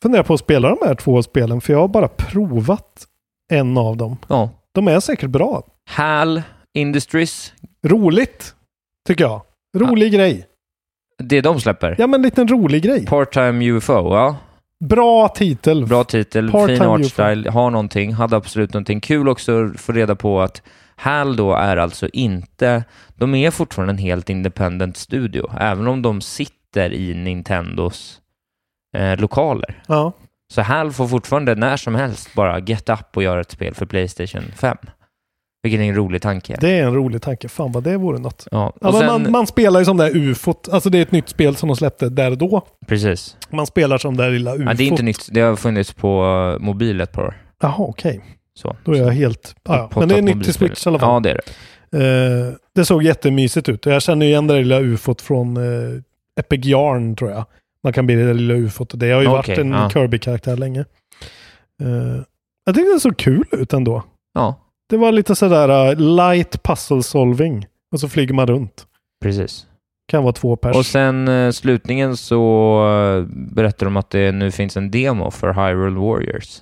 Funderar 0.03 0.23
på 0.23 0.33
att 0.33 0.39
spela 0.39 0.69
de 0.69 0.77
här 0.87 0.95
två 0.95 1.23
spelen 1.23 1.61
för 1.61 1.73
jag 1.73 1.79
har 1.79 1.87
bara 1.87 2.07
provat 2.07 3.05
en 3.51 3.77
av 3.77 3.97
dem. 3.97 4.17
Ja. 4.27 4.49
De 4.71 4.87
är 4.87 4.99
säkert 4.99 5.29
bra. 5.29 5.63
HAL 5.89 6.41
Industries, 6.73 7.53
Roligt, 7.87 8.55
tycker 9.07 9.23
jag. 9.23 9.41
Rolig 9.77 10.13
grej. 10.13 10.47
det 11.23 11.41
de 11.41 11.59
släpper. 11.59 11.95
Ja, 11.97 12.07
men 12.07 12.19
en 12.19 12.21
liten 12.21 12.47
rolig 12.47 12.83
grej. 12.83 13.05
Part-time 13.05 13.71
UFO, 13.71 13.93
ja. 13.93 14.37
Bra 14.85 15.27
titel. 15.27 15.85
Bra 15.85 16.03
titel, 16.03 16.51
fin 16.51 16.81
artstyle, 16.81 17.49
har 17.49 17.69
någonting, 17.69 18.13
hade 18.13 18.35
absolut 18.35 18.73
någonting. 18.73 19.01
Kul 19.01 19.29
också 19.29 19.65
att 19.65 19.79
få 19.81 19.91
reda 19.91 20.15
på 20.15 20.41
att 20.41 20.61
HAL 20.95 21.35
då 21.35 21.53
är 21.53 21.77
alltså 21.77 22.07
inte, 22.13 22.83
de 23.15 23.35
är 23.35 23.51
fortfarande 23.51 23.93
en 23.93 23.97
helt 23.97 24.29
independent 24.29 24.97
studio, 24.97 25.51
även 25.59 25.87
om 25.87 26.01
de 26.01 26.21
sitter 26.21 26.93
i 26.93 27.13
Nintendos 27.13 28.19
eh, 28.93 29.17
lokaler. 29.17 29.83
Ja. 29.87 30.11
Så 30.53 30.61
HAL 30.61 30.91
får 30.91 31.07
fortfarande 31.07 31.55
när 31.55 31.77
som 31.77 31.95
helst 31.95 32.33
bara 32.33 32.59
get 32.59 32.89
up 32.89 33.17
och 33.17 33.23
göra 33.23 33.41
ett 33.41 33.51
spel 33.51 33.73
för 33.73 33.85
Playstation 33.85 34.43
5. 34.55 34.77
Vilken 35.63 35.81
är 35.81 35.89
en 35.89 35.95
rolig 35.95 36.21
tanke. 36.21 36.57
Det 36.61 36.79
är 36.79 36.83
en 36.83 36.93
rolig 36.93 37.21
tanke. 37.21 37.49
Fan 37.49 37.71
vad 37.71 37.83
det 37.83 37.97
vore 37.97 38.19
något. 38.19 38.47
ja, 38.51 38.73
Ja, 38.81 38.91
men 38.91 38.93
sen, 38.93 39.05
man, 39.05 39.31
man 39.31 39.47
spelar 39.47 39.79
ju 39.79 39.85
som 39.85 39.97
det 39.97 40.03
här 40.03 40.17
ufot. 40.17 40.69
Alltså 40.71 40.89
det 40.89 40.97
är 40.97 41.01
ett 41.01 41.11
nytt 41.11 41.29
spel 41.29 41.55
som 41.55 41.69
de 41.69 41.75
släppte 41.75 42.09
där 42.09 42.31
och 42.31 42.37
då. 42.37 42.61
precis. 42.87 43.37
Man 43.49 43.65
spelar 43.65 43.97
som 43.97 44.17
det 44.17 44.23
här 44.23 44.31
lilla 44.31 44.53
ufot. 44.53 44.65
Ja, 44.67 44.73
det 44.73 44.83
är 44.83 44.87
inte 44.87 45.03
nytt, 45.03 45.27
det 45.31 45.41
har 45.41 45.55
funnits 45.55 45.93
på 45.93 46.57
mobil 46.59 47.01
ett 47.01 47.11
par 47.11 47.23
år. 47.23 47.41
Jaha, 47.61 47.75
okej. 47.77 48.21
Så. 48.55 48.75
Då 48.85 48.93
är 48.93 48.97
jag 48.97 49.11
helt... 49.11 49.55
Ja, 49.63 49.89
ja. 49.93 49.99
Men 49.99 50.09
det 50.09 50.17
är 50.17 50.21
nytt 50.21 50.43
till. 50.43 50.53
Switch 50.53 50.85
i 50.85 50.89
alla 50.89 50.99
fall. 50.99 51.09
Ja, 51.09 51.19
det 51.19 51.31
är 51.31 51.35
det. 51.35 52.47
Eh, 52.47 52.53
det 52.75 52.85
såg 52.85 53.03
jättemysigt 53.03 53.69
ut. 53.69 53.85
Jag 53.85 54.01
känner 54.01 54.25
igen 54.25 54.47
det 54.47 54.53
där 54.53 54.61
lilla 54.61 54.79
ufot 54.79 55.21
från 55.21 55.57
uh, 55.57 56.01
Epic 56.39 56.65
Yarn 56.65 57.15
tror 57.15 57.31
jag. 57.31 57.45
Man 57.83 57.93
kan 57.93 58.05
bli 58.05 58.15
det 58.15 58.25
där 58.25 58.33
lilla 58.33 58.53
ufot. 58.53 58.91
Det 58.95 59.11
har 59.11 59.21
ju 59.21 59.27
Okej, 59.27 59.55
varit 59.55 59.57
en 59.59 59.71
ja. 59.71 59.89
Kirby-karaktär 59.89 60.57
länge. 60.57 60.79
Eh, 61.83 62.21
jag 62.65 62.75
tyckte 62.75 62.93
det 62.93 62.99
såg 62.99 63.17
kul 63.17 63.45
ut 63.51 63.73
ändå. 63.73 64.03
Ja, 64.33 64.55
Det 64.89 64.97
var 64.97 65.11
lite 65.11 65.35
sådär 65.35 65.91
uh, 65.91 65.99
light 66.15 66.63
puzzle 66.63 67.03
solving. 67.03 67.65
Och 67.91 67.99
så 67.99 68.09
flyger 68.09 68.33
man 68.33 68.47
runt. 68.47 68.87
precis. 69.23 69.67
Kan 70.07 70.23
vara 70.23 70.33
två 70.33 70.55
pers. 70.55 70.75
Och 70.75 70.85
sen 70.85 71.27
eh, 71.27 71.51
slutningen 71.51 72.17
så 72.17 72.41
eh, 72.89 73.25
berättar 73.35 73.85
de 73.85 73.97
att 73.97 74.09
det 74.09 74.31
nu 74.31 74.51
finns 74.51 74.77
en 74.77 74.91
demo 74.91 75.31
för 75.31 75.53
Hyrule 75.53 75.99
Warriors. 75.99 76.61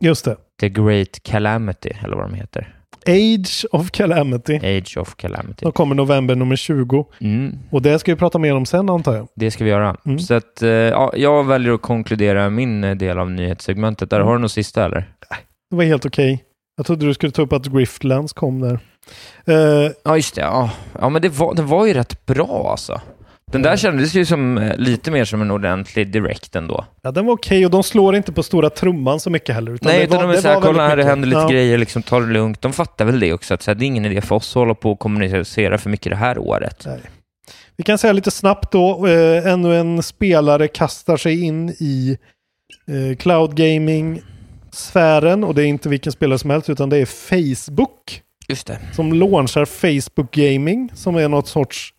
Just 0.00 0.24
det. 0.24 0.36
The 0.60 0.68
Great 0.68 1.22
Calamity, 1.22 1.90
eller 2.04 2.16
vad 2.16 2.24
de 2.30 2.34
heter. 2.34 2.76
Age 3.06 3.66
of 3.72 3.90
Calamity. 3.90 4.56
Age 4.78 4.96
of 4.96 5.14
Calamity. 5.16 5.62
De 5.64 5.72
kommer 5.72 5.94
november 5.94 6.34
nummer 6.34 6.56
20. 6.56 7.06
Mm, 7.20 7.58
Och 7.70 7.82
det 7.82 7.98
ska 7.98 8.12
vi 8.12 8.16
prata 8.18 8.38
mer 8.38 8.54
om 8.54 8.66
sen 8.66 8.90
antar 8.90 9.14
jag. 9.16 9.28
det 9.36 9.50
ska 9.50 9.64
vi 9.64 9.70
göra. 9.70 9.96
Mm. 10.06 10.18
Så 10.18 10.34
att, 10.34 10.62
eh, 10.62 10.68
ja, 10.70 11.12
jag 11.16 11.44
väljer 11.44 11.72
att 11.72 11.82
konkludera 11.82 12.50
min 12.50 12.84
eh, 12.84 12.94
del 12.96 13.18
av 13.18 13.30
nyhetssegmentet. 13.30 14.10
Där 14.10 14.20
har 14.20 14.32
du 14.32 14.38
något 14.38 14.52
sista 14.52 14.84
eller? 14.84 15.04
Det 15.70 15.76
var 15.76 15.84
helt 15.84 16.06
okej. 16.06 16.44
Jag 16.76 16.86
trodde 16.86 17.06
du 17.06 17.14
skulle 17.14 17.32
ta 17.32 17.42
upp 17.42 17.52
att 17.52 17.66
Griftlands 17.66 18.32
kom 18.32 18.60
där. 18.60 18.78
Eh, 19.46 19.90
Ja, 20.04 20.16
just 20.16 20.34
det. 20.34 20.40
Ja, 20.40 20.70
ja 21.00 21.08
men 21.08 21.22
det 21.22 21.28
var, 21.28 21.54
det 21.54 21.62
var 21.62 21.86
ju 21.86 21.92
rätt 21.94 22.26
bra 22.26 22.68
alltså. 22.70 23.00
Den 23.52 23.62
där 23.62 23.76
kändes 23.76 24.14
ju 24.14 24.24
som 24.24 24.58
eh, 24.58 24.76
lite 24.76 25.10
mer 25.10 25.24
som 25.24 25.42
en 25.42 25.50
ordentlig 25.50 26.08
direct 26.12 26.56
ändå. 26.56 26.84
Ja, 27.02 27.10
den 27.10 27.26
var 27.26 27.34
okej 27.34 27.64
och 27.64 27.70
de 27.70 27.82
slår 27.82 28.16
inte 28.16 28.32
på 28.32 28.42
stora 28.42 28.70
trumman 28.70 29.20
så 29.20 29.30
mycket 29.30 29.54
heller. 29.54 29.72
Utan 29.72 29.92
Nej, 29.92 30.04
utan 30.04 30.16
var, 30.16 30.32
de 30.32 30.38
är 30.38 30.40
såhär, 30.42 30.60
kolla 30.60 30.88
här, 30.88 30.96
det 30.96 31.04
händer 31.04 31.28
lite 31.28 31.40
Ja. 31.40 31.48
grejer, 31.48 31.78
liksom, 31.78 32.02
ta 32.02 32.20
det 32.20 32.26
lugnt. 32.26 32.60
De 32.62 32.72
fattar 32.72 33.04
väl 33.04 33.20
det 33.20 33.32
också, 33.32 33.54
att 33.54 33.62
så 33.62 33.70
här, 33.70 33.74
det 33.74 33.84
är 33.84 33.86
ingen 33.86 34.04
idé 34.04 34.20
för 34.20 34.34
oss 34.36 34.50
att 34.50 34.54
hålla 34.60 34.74
på 34.74 34.92
och 34.92 34.98
kommunicera 34.98 35.78
för 35.78 35.90
mycket 35.90 36.10
det 36.12 36.16
här 36.16 36.38
året. 36.38 36.82
Nej. 36.86 37.00
Vi 37.76 37.84
kan 37.84 37.98
säga 37.98 38.12
lite 38.12 38.30
snabbt 38.30 38.72
då, 38.72 39.06
eh, 39.06 39.46
ännu 39.46 39.76
en 39.76 40.02
spelare 40.02 40.68
kastar 40.68 41.16
sig 41.16 41.42
in 41.44 41.68
i 41.70 42.18
eh, 42.88 43.16
cloud 43.16 43.54
gaming-sfären 43.56 45.44
och 45.44 45.54
det 45.54 45.62
är 45.62 45.66
inte 45.66 45.88
vilken 45.88 46.12
spelare 46.12 46.38
som 46.38 46.50
helst 46.50 46.70
utan 46.70 46.88
det 46.90 46.96
är 46.96 47.06
Facebook 47.06 48.20
Just 48.48 48.66
det. 48.66 48.78
som 48.92 49.12
launchar 49.12 49.64
Facebook 49.64 50.30
Gaming 50.34 50.90
som 50.94 51.16
är 51.16 51.28
något 51.28 51.48
sorts 51.48 51.94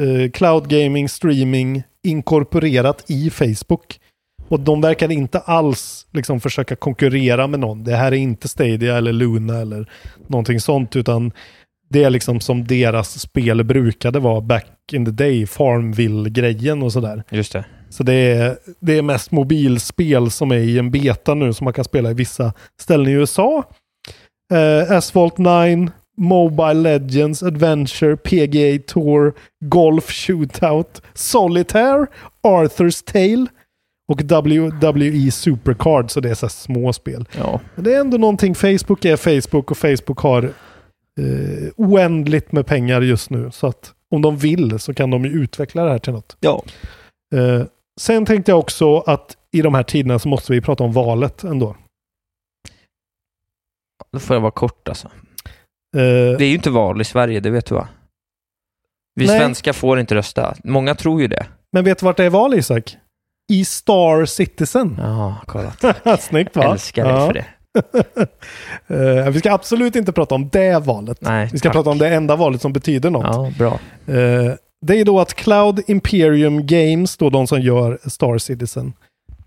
eh, 0.00 0.30
cloud 0.30 0.68
gaming 0.68 1.08
streaming 1.08 1.82
inkorporerat 2.02 3.04
i 3.06 3.30
Facebook. 3.30 4.00
Och 4.48 4.60
de 4.60 4.80
verkar 4.80 5.12
inte 5.12 5.38
alls 5.38 6.06
liksom 6.12 6.40
försöka 6.40 6.76
konkurrera 6.76 7.46
med 7.46 7.60
någon. 7.60 7.84
Det 7.84 7.96
här 7.96 8.12
är 8.12 8.16
inte 8.16 8.48
Stadia 8.48 8.96
eller 8.96 9.12
Luna 9.12 9.60
eller 9.60 9.90
någonting 10.26 10.60
sånt 10.60 10.96
utan 10.96 11.32
det 11.90 12.04
är 12.04 12.10
liksom 12.10 12.40
som 12.40 12.66
deras 12.66 13.20
spel 13.20 13.64
brukade 13.64 14.18
vara 14.18 14.40
back 14.40 14.92
in 14.92 15.04
the 15.04 15.10
day, 15.10 15.46
Farmville-grejen 15.46 16.82
och 16.82 16.92
sådär. 16.92 17.22
Just 17.30 17.52
det. 17.52 17.64
Så 17.90 18.02
det 18.02 18.14
är, 18.14 18.56
det 18.80 18.98
är 18.98 19.02
mest 19.02 19.30
mobilspel 19.30 20.30
som 20.30 20.50
är 20.50 20.56
i 20.56 20.78
en 20.78 20.90
beta 20.90 21.34
nu 21.34 21.52
som 21.52 21.64
man 21.64 21.72
kan 21.72 21.84
spela 21.84 22.10
i 22.10 22.14
vissa 22.14 22.52
ställen 22.80 23.08
i 23.08 23.12
USA. 23.12 23.64
Eh, 24.52 24.96
Asphalt 24.96 25.38
9, 25.38 25.88
Mobile 26.16 26.74
Legends, 26.74 27.42
Adventure, 27.42 28.16
PGA 28.16 28.78
Tour, 28.86 29.34
Golf 29.64 30.10
Shootout, 30.10 31.02
Solitaire, 31.14 32.06
Arthur's 32.42 33.12
Tale 33.12 33.46
och 34.08 34.20
WWE 34.22 35.30
Supercard. 35.30 36.10
Så 36.10 36.20
det 36.20 36.30
är 36.30 36.34
så 36.34 36.48
små 36.48 36.92
spel. 36.92 37.28
Ja. 37.38 37.60
Men 37.74 37.84
det 37.84 37.94
är 37.94 38.00
ändå 38.00 38.16
någonting. 38.18 38.54
Facebook 38.54 39.04
är 39.04 39.16
Facebook 39.16 39.70
och 39.70 39.78
Facebook 39.78 40.18
har 40.18 40.42
eh, 41.20 41.70
oändligt 41.76 42.52
med 42.52 42.66
pengar 42.66 43.00
just 43.00 43.30
nu. 43.30 43.50
Så 43.50 43.66
att 43.66 43.94
om 44.10 44.22
de 44.22 44.36
vill 44.36 44.78
så 44.78 44.94
kan 44.94 45.10
de 45.10 45.24
ju 45.24 45.30
utveckla 45.30 45.84
det 45.84 45.90
här 45.90 45.98
till 45.98 46.12
något. 46.12 46.36
Ja. 46.40 46.62
Eh, 47.34 47.66
sen 48.00 48.26
tänkte 48.26 48.50
jag 48.52 48.58
också 48.58 48.98
att 48.98 49.36
i 49.52 49.62
de 49.62 49.74
här 49.74 49.82
tiderna 49.82 50.18
så 50.18 50.28
måste 50.28 50.52
vi 50.52 50.60
prata 50.60 50.84
om 50.84 50.92
valet 50.92 51.44
ändå. 51.44 51.76
Då 54.12 54.18
får 54.18 54.36
jag 54.36 54.40
vara 54.40 54.50
kort 54.50 54.88
alltså. 54.88 55.10
Eh, 55.94 56.36
Det 56.38 56.44
är 56.44 56.48
ju 56.48 56.54
inte 56.54 56.70
val 56.70 57.00
i 57.00 57.04
Sverige, 57.04 57.40
det 57.40 57.50
vet 57.50 57.66
du 57.66 57.74
va? 57.74 57.88
Vi 59.14 59.26
Nej. 59.26 59.38
svenskar 59.38 59.72
får 59.72 60.00
inte 60.00 60.14
rösta. 60.14 60.54
Många 60.64 60.94
tror 60.94 61.20
ju 61.20 61.28
det. 61.28 61.46
men 61.72 61.84
vet 61.84 61.98
du 61.98 62.06
vart 62.06 62.16
det 62.16 62.24
är 62.24 62.30
val 62.30 62.54
Isak? 62.54 62.96
I 63.52 63.64
Star 63.64 64.24
Citizen. 64.24 64.96
Ja, 65.00 65.36
kolla. 65.46 65.72
Snyggt 66.20 66.56
va? 66.56 66.64
Älskar 66.72 67.04
dig 67.04 67.12
Ja. 67.12 67.26
för 67.26 67.32
det. 67.34 67.44
Eh, 68.86 69.30
vi 69.30 69.38
ska 69.38 69.52
absolut 69.52 69.96
inte 69.96 70.12
prata 70.12 70.34
om 70.34 70.48
det 70.48 70.78
valet. 70.78 71.18
Nej, 71.20 71.48
Vi 71.52 71.58
ska 71.58 71.68
tack. 71.68 71.74
prata 71.76 71.90
om 71.90 71.98
det 71.98 72.08
enda 72.14 72.36
valet 72.36 72.60
som 72.62 72.72
betyder 72.72 73.10
något. 73.10 73.24
Ja, 73.26 73.52
bra. 73.58 73.72
Eh, 74.16 74.54
det 74.86 75.00
är 75.00 75.04
då 75.04 75.20
att 75.20 75.34
Cloud 75.34 75.80
Imperium 75.86 76.66
Games, 76.66 77.16
då 77.16 77.30
de 77.30 77.46
som 77.46 77.60
gör 77.60 77.98
Star 78.10 78.38
Citizen, 78.38 78.92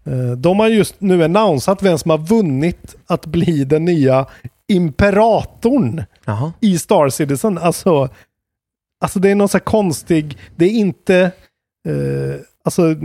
eh, 0.06 0.32
de 0.38 0.60
har 0.60 0.68
just 0.68 1.02
nu 1.02 1.24
annonsat 1.24 1.84
vem 1.84 1.98
som 1.98 2.12
har 2.12 2.18
vunnit 2.18 2.96
att 3.08 3.26
bli 3.26 3.64
den 3.64 3.86
nya 3.86 4.26
imperatorn 4.68 6.04
Jaha. 6.26 6.54
i 6.62 6.78
Star 6.78 7.10
Citizen. 7.10 7.58
Alltså, 7.58 8.10
alltså 9.02 9.20
det 9.20 9.30
är 9.30 9.36
någon 9.36 9.50
så 9.50 9.58
här 9.58 9.66
konstig, 9.66 10.38
det 10.56 10.66
är 10.66 10.70
inte, 10.70 11.32
eh, 11.88 12.42
alltså, 12.64 12.96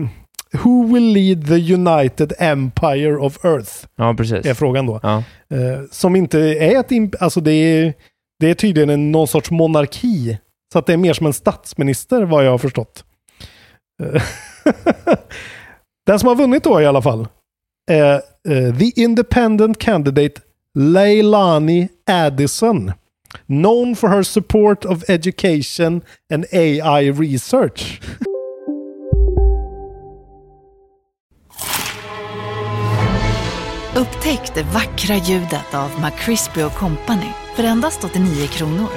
who 0.52 0.94
will 0.94 1.12
lead 1.12 1.46
the 1.46 1.74
United 1.74 2.32
Empire 2.38 3.16
of 3.16 3.44
Earth? 3.44 3.72
Ja, 3.96 4.14
precis. 4.14 4.46
Är 4.46 4.54
frågan 4.54 4.86
då. 4.86 5.00
Ja. 5.02 5.24
Eh, 5.50 5.82
som 5.90 6.16
inte 6.16 6.38
är 6.38 6.80
ett, 6.80 7.22
alltså 7.22 7.40
det 7.40 7.52
är, 7.52 7.94
det 8.40 8.50
är 8.50 8.54
tydligen 8.54 8.90
en, 8.90 9.12
någon 9.12 9.28
sorts 9.28 9.50
monarki. 9.50 10.38
Så 10.72 10.78
att 10.78 10.86
det 10.86 10.92
är 10.92 10.96
mer 10.96 11.12
som 11.12 11.26
en 11.26 11.32
statsminister 11.32 12.22
vad 12.22 12.46
jag 12.46 12.50
har 12.50 12.58
förstått. 12.58 13.04
Eh, 14.02 14.22
Den 16.06 16.18
som 16.18 16.28
har 16.28 16.36
vunnit 16.36 16.64
då 16.64 16.80
i 16.80 16.86
alla 16.86 17.02
fall 17.02 17.28
är 17.90 18.14
eh, 18.48 18.78
the 18.78 19.00
independent 19.02 19.78
candidate 19.78 20.40
Leilani 20.78 21.88
Addison. 22.06 22.94
Known 23.46 23.94
for 23.94 24.08
her 24.08 24.22
support 24.22 24.84
of 24.84 25.04
education 25.08 26.02
and 26.30 26.46
AI 26.52 27.10
research. 27.10 28.00
Upptäck 33.96 34.54
det 34.54 34.62
vackra 34.62 35.16
ljudet 35.16 35.74
av 35.74 35.90
McCrispy 36.00 36.60
Company 36.78 37.30
för 37.56 37.64
endast 37.64 38.04
89 38.04 38.46
kronor. 38.46 38.90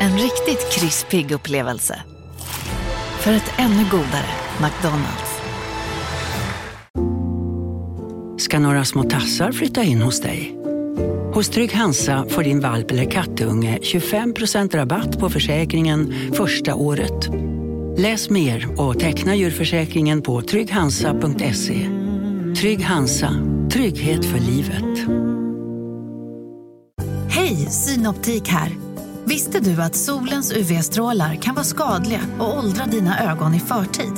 En 0.00 0.12
riktigt 0.18 0.72
krispig 0.72 1.32
upplevelse. 1.32 2.02
För 3.20 3.32
ett 3.32 3.52
ännu 3.58 3.84
godare 3.90 4.30
McDonalds. 4.60 5.32
ska 8.52 8.58
några 8.58 8.84
små 8.84 9.02
tassar 9.02 9.52
flytta 9.52 9.82
in 9.82 10.02
hos 10.02 10.20
dig. 10.20 10.61
Hos 11.34 11.48
Trygg 11.48 11.74
Hansa 11.74 12.26
får 12.28 12.42
din 12.42 12.60
valp 12.60 12.90
eller 12.90 13.10
kattunge 13.10 13.78
25% 13.82 14.76
rabatt 14.76 15.18
på 15.18 15.30
försäkringen 15.30 16.14
första 16.32 16.74
året. 16.74 17.28
Läs 17.98 18.30
mer 18.30 18.80
och 18.80 19.00
teckna 19.00 19.34
djurförsäkringen 19.34 20.22
på 20.22 20.42
trygghansa.se. 20.42 21.88
Trygg 22.60 22.84
Hansa, 22.84 23.30
trygghet 23.72 24.24
för 24.24 24.38
livet. 24.38 25.08
Hej, 27.28 27.56
Synoptik 27.56 28.48
här. 28.48 28.70
Visste 29.24 29.60
du 29.60 29.82
att 29.82 29.96
solens 29.96 30.52
UV-strålar 30.52 31.34
kan 31.34 31.54
vara 31.54 31.64
skadliga 31.64 32.20
och 32.38 32.58
åldra 32.58 32.86
dina 32.86 33.32
ögon 33.32 33.54
i 33.54 33.60
förtid? 33.60 34.12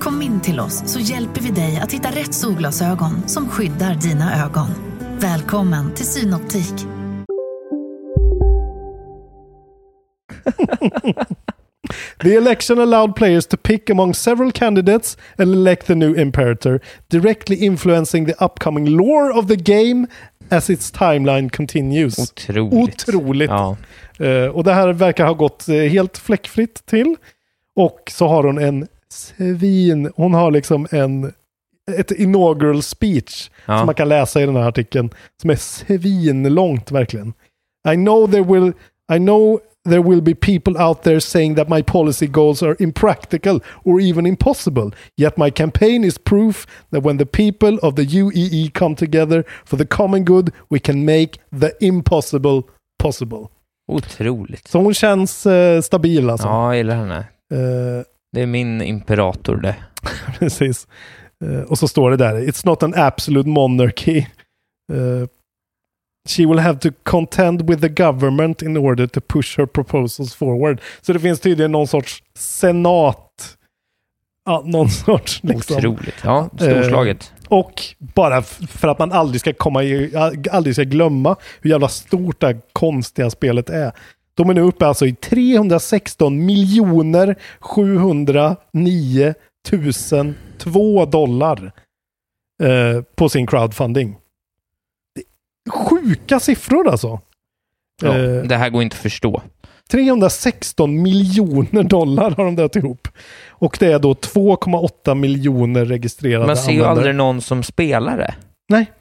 Kom 0.00 0.22
in 0.22 0.40
till 0.40 0.60
oss 0.60 0.82
så 0.86 1.00
hjälper 1.00 1.40
vi 1.40 1.50
dig 1.50 1.80
att 1.82 1.92
hitta 1.92 2.08
rätt 2.08 2.34
solglasögon 2.34 3.28
som 3.28 3.48
skyddar 3.48 3.94
dina 3.94 4.44
ögon. 4.44 4.89
Välkommen 5.22 5.94
till 5.94 6.06
Synoptik. 6.06 6.74
The 12.18 12.34
election 12.34 12.78
allowed 12.78 13.16
players 13.16 13.46
to 13.46 13.56
pick 13.56 13.90
among 13.90 14.14
several 14.14 14.52
candidates 14.52 15.16
and 15.38 15.52
elect 15.52 15.86
the 15.86 15.94
new 15.94 16.14
imperator, 16.14 16.80
directly 17.08 17.56
influencing 17.56 18.26
the 18.26 18.44
upcoming 18.44 18.86
lore 18.86 19.38
of 19.38 19.48
the 19.48 19.56
game 19.56 20.06
as 20.50 20.70
its 20.70 20.92
timeline 20.92 21.50
continues. 21.50 22.18
Otroligt. 22.18 23.08
Otroligt. 23.08 23.50
Ja. 23.50 23.76
Eh, 24.18 24.46
och 24.46 24.64
det 24.64 24.72
här 24.72 24.92
verkar 24.92 25.26
ha 25.26 25.34
gått 25.34 25.68
eh, 25.68 25.74
helt 25.74 26.18
fläckfritt 26.18 26.86
till. 26.86 27.16
Och 27.76 28.10
så 28.10 28.28
har 28.28 28.44
hon 28.44 28.58
en 28.58 28.86
svin, 29.08 30.12
hon 30.16 30.34
har 30.34 30.50
liksom 30.50 30.86
en 30.90 31.32
ett 31.98 32.10
inaugural 32.10 32.82
speech 32.82 33.50
Ja. 33.66 33.78
som 33.78 33.86
man 33.86 33.94
kan 33.94 34.08
läsa 34.08 34.42
i 34.42 34.46
den 34.46 34.56
här 34.56 34.68
artikeln 34.68 35.10
som 35.40 35.50
är 35.50 35.56
svinlångt 35.56 36.90
verkligen. 36.90 37.32
I 37.92 37.94
know 37.94 38.30
there 38.30 38.44
will 38.44 38.72
I 39.12 39.18
know 39.18 39.60
there 39.88 40.02
will 40.02 40.22
be 40.22 40.34
people 40.34 40.84
out 40.84 41.02
there 41.02 41.20
saying 41.20 41.54
that 41.56 41.68
my 41.68 41.82
policy 41.82 42.26
goals 42.26 42.62
are 42.62 42.76
impractical 42.78 43.60
or 43.84 44.00
even 44.00 44.26
impossible. 44.26 44.90
Yet 45.20 45.36
my 45.36 45.50
campaign 45.50 46.04
is 46.04 46.18
proof 46.18 46.66
that 46.92 47.04
when 47.04 47.18
the 47.18 47.26
people 47.26 47.78
of 47.82 47.94
the 47.94 48.02
UEE 48.02 48.70
come 48.74 48.96
together 48.96 49.44
for 49.64 49.76
the 49.76 49.86
common 49.86 50.24
good, 50.24 50.50
we 50.70 50.78
can 50.78 51.04
make 51.04 51.30
the 51.60 51.70
impossible 51.80 52.62
possible. 53.02 53.46
Otroligt. 53.92 54.68
Så 54.68 54.78
hon 54.78 54.94
känns 54.94 55.46
eh, 55.46 55.80
stabil 55.80 56.30
alltså. 56.30 56.46
Ja, 56.48 56.66
jag 56.66 56.76
gillar 56.76 56.94
henne. 56.96 57.16
Eh, 57.52 58.04
Det 58.32 58.40
är 58.42 58.46
min 58.46 58.82
imperator 58.82 59.56
det. 59.56 59.76
Precis. 60.38 60.86
Eh, 61.44 61.60
och 61.60 61.78
så 61.78 61.88
står 61.88 62.10
det 62.10 62.16
där, 62.16 62.34
it's 62.34 62.66
not 62.66 62.82
an 62.82 62.94
absolute 62.96 63.48
monarchy. 63.48 64.18
Eh, 64.92 65.28
she 66.28 66.46
will 66.46 66.58
have 66.58 66.78
to 66.78 66.90
contend 67.02 67.70
with 67.70 67.80
the 67.80 67.88
government 67.88 68.62
in 68.62 68.76
order 68.76 69.06
to 69.06 69.20
push 69.20 69.58
her 69.58 69.66
proposals 69.66 70.34
forward. 70.34 70.80
Så 71.00 71.12
det 71.12 71.20
finns 71.20 71.40
tydligen 71.40 71.72
någon 71.72 71.86
sorts 71.86 72.22
senat. 72.34 73.56
Ja, 74.44 74.62
någon 74.66 74.90
sorts 74.90 75.40
liksom. 75.42 75.76
Otroligt. 75.76 76.14
Ja, 76.24 76.50
storslaget. 76.56 77.32
Eh, 77.42 77.58
och 77.58 77.82
bara 77.98 78.42
för 78.42 78.88
att 78.88 78.98
man 78.98 79.12
aldrig 79.12 79.40
ska 79.40 79.52
komma 79.52 79.82
i, 79.82 80.16
aldrig 80.50 80.74
ska 80.74 80.84
glömma 80.84 81.36
hur 81.60 81.70
jävla 81.70 81.88
stort 81.88 82.40
det 82.40 82.46
här 82.46 82.60
konstiga 82.72 83.30
spelet 83.30 83.70
är. 83.70 83.92
De 84.34 84.50
är 84.50 84.54
nu 84.54 84.60
uppe 84.60 84.86
alltså 84.86 85.06
i 85.06 85.12
316 85.14 86.46
miljoner 86.46 87.36
709 87.60 89.34
000 90.12 90.34
2 90.58 91.04
dollar 91.06 91.72
eh, 92.62 93.02
på 93.14 93.28
sin 93.28 93.46
crowdfunding. 93.46 94.16
Sjuka 95.70 96.40
siffror 96.40 96.88
alltså. 96.88 97.20
Ja, 98.02 98.18
Eh, 98.18 98.42
det 98.42 98.56
här 98.56 98.70
går 98.70 98.82
inte 98.82 98.94
att 98.94 99.00
förstå. 99.02 99.42
316 99.90 101.02
miljoner 101.02 101.82
dollar 101.82 102.30
har 102.30 102.44
de 102.44 102.56
dragit 102.56 102.76
ihop. 102.76 103.08
Och 103.48 103.76
det 103.80 103.92
är 103.92 103.98
då 103.98 104.12
2,8 104.14 105.14
miljoner 105.14 105.84
registrerade 105.84 106.46
Man 106.46 106.56
ser 106.56 106.72
ju 106.72 106.78
användare. 106.78 106.90
aldrig 106.98 107.14
någon 107.14 107.40
som 107.40 107.62
spelar 107.62 108.18
det. 108.18 108.34
Nej. 108.68 108.92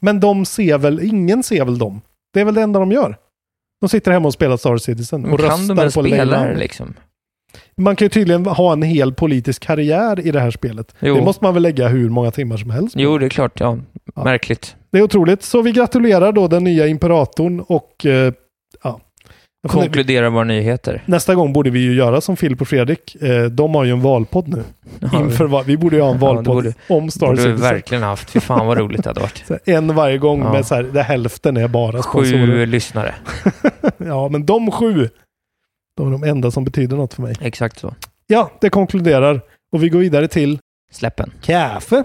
Men 0.00 0.20
de 0.20 0.44
ser 0.44 0.78
väl, 0.78 1.02
ingen 1.02 1.42
ser 1.42 1.64
väl 1.64 1.78
dem. 1.78 2.00
Det 2.32 2.40
är 2.40 2.44
väl 2.44 2.54
det 2.54 2.62
enda 2.62 2.80
de 2.80 2.92
gör. 2.92 3.16
De 3.80 3.88
sitter 3.88 4.12
hemma 4.12 4.26
och 4.26 4.34
spelar 4.34 4.56
Star 4.56 4.76
Citizen 4.76 5.24
och 5.24 5.38
kan 5.40 5.48
röstar 5.48 5.74
de 5.74 5.78
ens 5.80 5.94
på 5.94 6.02
spela 6.02 6.24
Leyland. 6.24 6.48
det 6.50 6.56
liksom? 6.56 6.94
Man 7.76 7.96
kan 7.96 8.04
ju 8.04 8.08
tydligen 8.08 8.46
ha 8.46 8.72
en 8.72 8.82
hel 8.82 9.12
politisk 9.14 9.62
karriär 9.62 10.20
i 10.26 10.30
det 10.30 10.40
här 10.40 10.50
spelet. 10.50 10.94
Jo. 11.00 11.14
Det 11.14 11.22
måste 11.22 11.44
man 11.44 11.54
väl 11.54 11.62
lägga 11.62 11.88
hur 11.88 12.08
många 12.10 12.30
timmar 12.30 12.56
som 12.56 12.70
helst. 12.70 12.94
på. 12.94 13.00
Jo, 13.00 13.18
det 13.18 13.26
är 13.26 13.30
klart. 13.30 13.60
Ja. 13.60 13.78
Märkligt. 14.24 14.76
Det 14.92 14.98
är 14.98 15.02
otroligt. 15.02 15.42
Så 15.42 15.62
vi 15.62 15.72
gratulerar 15.72 16.32
då 16.32 16.48
den 16.48 16.64
nya 16.64 16.86
imperatorn 16.86 17.60
och 17.60 18.06
eh, 18.06 18.32
ja. 18.84 19.00
Konkludera 19.68 20.30
våra 20.30 20.44
nyheter. 20.44 21.02
Nästa 21.06 21.34
gång 21.34 21.52
borde 21.52 21.70
vi 21.70 21.80
ju 21.80 21.94
göra 21.94 22.20
som 22.20 22.36
Filip 22.36 22.60
och 22.60 22.68
Fredrik. 22.68 23.16
Eh, 23.22 23.44
de 23.44 23.74
har 23.74 23.84
ju 23.84 23.90
en 23.92 24.00
valpodd 24.02 24.48
nu. 24.48 24.62
Ja, 25.00 25.20
Inför 25.20 25.44
va- 25.44 25.62
vi 25.66 25.76
borde 25.76 25.96
ju 25.96 26.02
ha 26.02 26.08
en 26.10 26.18
Ja, 26.20 26.26
valpodd 26.26 26.54
borde- 26.54 26.74
om 26.88 27.10
Star 27.10 27.26
borde 27.26 27.42
vi 27.42 27.52
verkligen 27.52 28.02
haft. 28.02 28.30
Fy 28.30 28.40
fan 28.40 28.66
vad 28.66 28.78
roligt 28.78 29.04
det 29.04 29.10
hade 29.10 29.20
varit. 29.20 29.44
En 29.68 29.94
varje 29.94 30.18
gång 30.18 30.40
Ja. 30.42 30.52
med 30.52 30.66
så 30.66 30.74
här, 30.74 30.82
där 30.82 31.02
hälften 31.02 31.56
är 31.56 31.68
bara 31.68 32.02
Sju 32.02 32.24
sponsorer. 32.24 32.66
lyssnare. 32.66 33.14
ja, 33.98 34.28
men 34.28 34.46
de 34.46 34.70
sju, 34.70 35.08
de 35.96 36.06
är 36.06 36.10
de 36.10 36.24
enda 36.24 36.50
som 36.50 36.64
betyder 36.64 36.96
något 36.96 37.14
för 37.14 37.22
mig. 37.22 37.34
Exakt 37.40 37.78
så. 37.78 37.94
Ja, 38.26 38.50
det 38.60 38.70
konkluderar. 38.70 39.40
Och 39.72 39.82
vi 39.82 39.88
går 39.88 39.98
vidare 39.98 40.28
till 40.28 40.58
Släppen. 40.92 41.32
kaffe. 41.42 42.04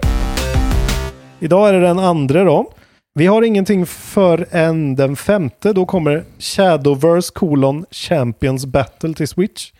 Idag 1.40 1.68
är 1.68 1.72
det 1.72 1.80
den 1.80 1.98
andra 1.98 2.44
då. 2.44 2.72
Vi 3.14 3.26
har 3.26 3.42
ingenting 3.42 3.86
förrän 3.86 4.94
den 4.96 5.16
femte. 5.16 5.72
Då 5.72 5.86
kommer 5.86 6.24
Shadowverse 6.38 7.32
colon 7.34 7.86
Champions 7.90 8.66
Battle 8.66 9.14
till 9.14 9.28
Switch. 9.28 9.72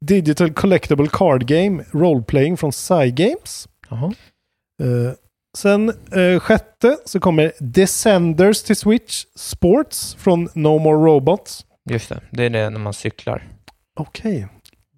Digital 0.00 0.52
Collectible 0.52 1.08
Card 1.12 1.46
Game 1.46 1.84
Roleplaying 1.92 2.56
från 2.56 2.72
Cygames. 2.72 3.68
Jaha. 3.90 4.12
Eh, 4.82 5.12
sen 5.56 5.92
eh, 6.12 6.40
sjätte 6.40 6.96
så 7.04 7.20
kommer 7.20 7.52
Descenders 7.58 8.62
till 8.62 8.76
Switch 8.76 9.24
Sports 9.36 10.14
från 10.20 10.48
No 10.54 10.78
More 10.78 10.96
Robots. 11.10 11.66
Just 11.90 12.08
det. 12.08 12.20
Det 12.30 12.44
är 12.44 12.50
det 12.50 12.70
när 12.70 12.78
man 12.80 12.92
cyklar. 12.94 13.48
Okej. 13.94 14.48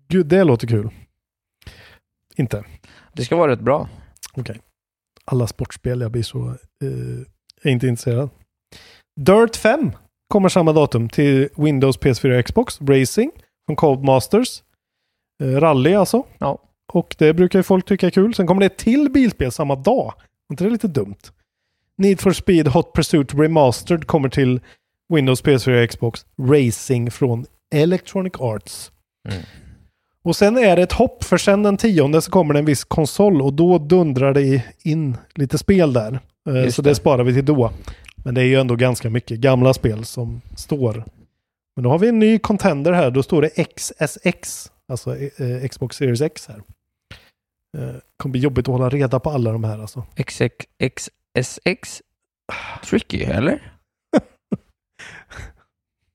Gud, 0.09 0.27
det 0.27 0.45
låter 0.45 0.67
kul. 0.67 0.91
Inte. 2.37 2.65
Det 3.13 3.25
ska 3.25 3.37
vara 3.37 3.53
rätt 3.53 3.61
bra. 3.61 3.89
Okej. 4.33 4.61
Alla 5.25 5.47
sportspel, 5.47 6.01
jag 6.01 6.11
blir 6.11 6.23
så... 6.23 6.49
Eh, 6.83 7.27
är 7.63 7.71
inte 7.71 7.87
intresserad. 7.87 8.31
Dirt 9.21 9.57
5 9.57 9.93
kommer 10.29 10.49
samma 10.49 10.73
datum 10.73 11.09
till 11.09 11.49
Windows, 11.57 11.99
PS4 11.99 12.39
och 12.39 12.47
Xbox. 12.47 12.81
Racing 12.81 13.31
från 13.67 13.77
Codemasters. 13.77 14.63
Eh, 15.43 15.61
rally 15.61 15.95
alltså. 15.95 16.27
Ja. 16.39 16.59
Och 16.93 17.17
det 17.19 17.35
brukar 17.35 17.59
ju 17.59 17.63
folk 17.63 17.87
tycka 17.87 18.07
är 18.07 18.11
kul. 18.11 18.35
Sen 18.35 18.47
kommer 18.47 18.61
det 18.61 18.67
ett 18.67 18.79
till 18.79 19.11
bilspel 19.11 19.53
samma 19.53 19.77
dag. 19.77 20.15
Är 20.49 20.53
inte 20.53 20.65
det 20.65 20.71
lite 20.71 20.89
dumt? 20.89 21.17
Need 21.99 22.21
for 22.21 22.33
Speed 22.33 22.69
Hot 22.69 22.93
Pursuit 22.93 23.35
Remastered 23.35 24.07
kommer 24.07 24.29
till 24.29 24.61
Windows, 25.15 25.45
PS4 25.45 25.85
och 25.85 25.91
Xbox. 25.91 26.27
Racing 26.39 27.11
från 27.11 27.47
Electronic 27.83 28.33
Arts. 28.39 28.93
Mm. 29.29 29.43
Och 30.23 30.37
sen 30.37 30.59
är 30.59 30.77
det 30.77 30.83
ett 30.83 30.93
hopp, 30.93 31.25
för 31.25 31.37
sen 31.37 31.63
den 31.63 31.77
tionde 31.77 32.23
så 32.23 32.31
kommer 32.31 32.55
det 32.55 32.61
en 32.61 32.67
viss 32.67 32.85
konsol 32.85 33.43
och 33.43 33.53
då 33.53 33.79
dundrar 33.79 34.35
det 34.35 34.63
in 34.83 35.17
lite 35.35 35.59
spel 35.59 35.93
där. 35.93 36.21
Eh, 36.49 36.65
Just 36.65 36.77
så 36.77 36.83
det. 36.83 36.91
det. 36.91 36.95
sparar 36.95 37.25
vi 37.25 37.35
till 37.35 37.45
då. 37.45 37.71
Men 38.17 38.35
det 38.35 38.41
är 38.41 38.45
ju 38.45 38.61
ändå 38.61 38.77
ganska 38.77 39.11
mycket 39.11 39.39
gamla 39.41 39.75
spel 39.75 40.05
som 40.05 40.41
står. 40.57 41.05
Men 41.77 41.83
då 41.83 41.91
har 41.91 41.99
vi 41.99 42.09
en 42.09 42.19
ny 42.19 42.39
contender 42.39 42.93
här, 42.93 43.11
då 43.11 43.23
står 43.23 43.43
det 43.43 43.49
XSX, 43.49 44.71
alltså 44.89 45.17
eh, 45.17 45.69
Xbox 45.69 45.97
Series 45.97 46.21
X 46.21 46.49
här. 46.49 46.63
Eh, 47.79 47.95
kommer 48.17 48.31
bli 48.31 48.41
jobbigt 48.41 48.69
att 48.69 48.73
hålla 48.73 48.89
reda 48.89 49.21
på 49.21 49.31
alla 49.31 49.53
de 49.53 49.65
här 49.65 49.79
alltså. 49.79 50.07
XX, 50.17 50.55
XSX. 50.95 52.03
Tricky, 52.85 53.23
eller? 53.23 53.73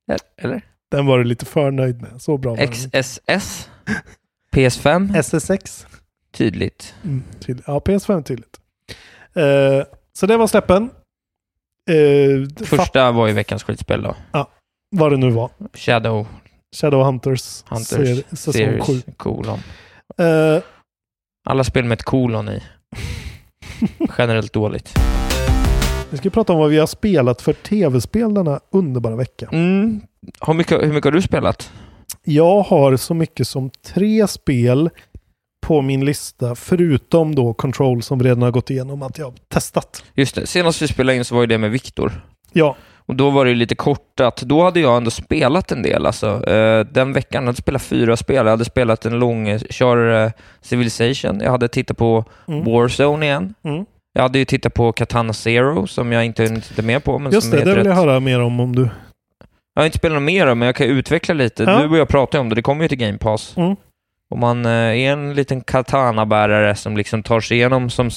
eller? 0.37 0.61
Den 0.91 1.05
var 1.05 1.17
du 1.17 1.23
lite 1.23 1.45
för 1.45 1.71
nöjd 1.71 2.01
med, 2.01 2.21
så 2.21 2.37
bra. 2.37 2.57
XSS. 2.67 3.69
PS5. 4.51 5.17
SSX. 5.17 5.85
Tydligt. 6.31 6.95
Mm, 7.03 7.23
tydligt. 7.39 7.67
Ja, 7.67 7.79
PS5 7.79 8.17
är 8.17 8.21
tydligt. 8.21 8.59
Eh, 9.33 9.83
så 10.13 10.25
det 10.25 10.37
var 10.37 10.47
släppen. 10.47 10.89
Eh, 11.89 12.65
Första 12.65 13.11
var 13.11 13.27
ju 13.27 13.33
veckans 13.33 13.63
skitspel 13.63 14.01
då. 14.03 14.15
vad 14.91 15.11
det 15.11 15.17
nu 15.17 15.29
var. 15.29 15.49
Shadow 15.73 16.27
Shadowhunters, 16.75 17.63
Hunters 17.67 17.87
ser, 17.87 18.35
säsong 18.35 18.53
Series 18.53 18.87
7. 18.87 19.01
kolon. 19.17 19.59
Eh, 20.17 20.63
Alla 21.45 21.63
spel 21.63 21.85
med 21.85 21.95
ett 21.99 22.03
kolon 22.03 22.49
i. 22.49 22.63
Generellt 24.17 24.53
dåligt. 24.53 24.93
Vi 26.11 26.17
ska 26.17 26.29
prata 26.29 26.53
om 26.53 26.59
vad 26.59 26.69
vi 26.69 26.77
har 26.77 26.87
spelat 26.87 27.41
för 27.41 27.53
tv-spel 27.53 28.33
denna 28.33 28.59
underbara 28.71 29.15
vecka. 29.15 29.49
Mm. 29.51 30.01
Hur, 30.47 30.53
mycket, 30.53 30.81
hur 30.81 30.87
mycket 30.93 31.05
har 31.05 31.11
du 31.11 31.21
spelat? 31.21 31.71
Jag 32.23 32.61
har 32.61 32.95
så 32.97 33.13
mycket 33.13 33.47
som 33.47 33.69
tre 33.93 34.27
spel 34.27 34.89
på 35.61 35.81
min 35.81 36.05
lista, 36.05 36.55
förutom 36.55 37.35
då 37.35 37.53
Control 37.53 38.03
som 38.03 38.19
vi 38.19 38.25
redan 38.25 38.41
har 38.41 38.51
gått 38.51 38.69
igenom 38.69 39.01
att 39.03 39.17
jag 39.17 39.25
har 39.25 39.33
testat. 39.47 40.03
Just 40.13 40.35
det, 40.35 40.47
senast 40.47 40.81
vi 40.81 40.87
spelade 40.87 41.17
in 41.17 41.25
så 41.25 41.35
var 41.35 41.47
det 41.47 41.57
med 41.57 41.71
Viktor. 41.71 42.25
Ja, 42.53 42.75
Och 43.05 43.15
då 43.15 43.29
var 43.29 43.45
det 43.45 43.53
lite 43.53 43.75
kortat. 43.75 44.41
Då 44.41 44.63
hade 44.63 44.79
jag 44.79 44.97
ändå 44.97 45.11
spelat 45.11 45.71
en 45.71 45.81
del. 45.81 46.05
Alltså. 46.05 46.49
Eh, 46.49 46.85
den 46.85 47.13
veckan 47.13 47.43
hade 47.43 47.49
jag 47.49 47.57
spelat 47.57 47.81
fyra 47.81 48.17
spel. 48.17 48.35
Jag 48.35 48.51
hade 48.51 48.65
spelat 48.65 49.05
en 49.05 49.19
långkörare 49.19 50.33
Civilization. 50.61 51.39
Jag 51.39 51.51
hade 51.51 51.67
tittat 51.67 51.97
på 51.97 52.25
Mm. 52.47 52.65
Warzone 52.65 53.25
igen. 53.25 53.53
Mm. 53.63 53.85
Jag 54.13 54.21
hade 54.21 54.39
ju 54.39 54.45
tittat 54.45 54.73
på 54.73 54.91
Katana 54.91 55.33
Zero 55.33 55.87
som 55.87 56.11
jag 56.11 56.25
inte 56.25 56.43
hunnit 56.43 56.63
titta 56.63 56.81
med 56.81 57.03
på. 57.03 57.19
Men 57.19 57.31
just 57.31 57.49
som 57.49 57.59
det, 57.59 57.65
det 57.65 57.75
vill 57.75 57.85
jag 57.85 57.95
höra 57.95 58.19
mer 58.19 58.41
om 58.41 58.59
om 58.59 58.75
du... 58.75 58.89
Jag 59.73 59.81
har 59.81 59.85
inte 59.85 59.97
spelat 59.97 60.21
mer 60.21 60.47
då, 60.47 60.55
men 60.55 60.65
jag 60.65 60.75
kan 60.75 60.87
utveckla 60.87 61.33
lite. 61.33 61.63
Ja. 61.63 61.79
Du 61.79 61.89
och 61.89 61.97
jag 61.97 62.07
pratade 62.07 62.41
om 62.41 62.49
det, 62.49 62.55
det 62.55 62.61
kommer 62.61 62.83
ju 62.83 62.87
till 62.87 62.97
Game 62.97 63.17
Pass. 63.17 63.57
Mm. 63.57 63.75
Och 64.29 64.37
man 64.37 64.65
eh, 64.65 64.71
är 64.71 65.11
en 65.11 65.33
liten 65.33 65.61
katana-bärare 65.61 66.75
som 66.75 66.97
liksom 66.97 67.23
tar 67.23 67.39
sig 67.39 67.57
igenom 67.57 67.89
som 67.89 68.09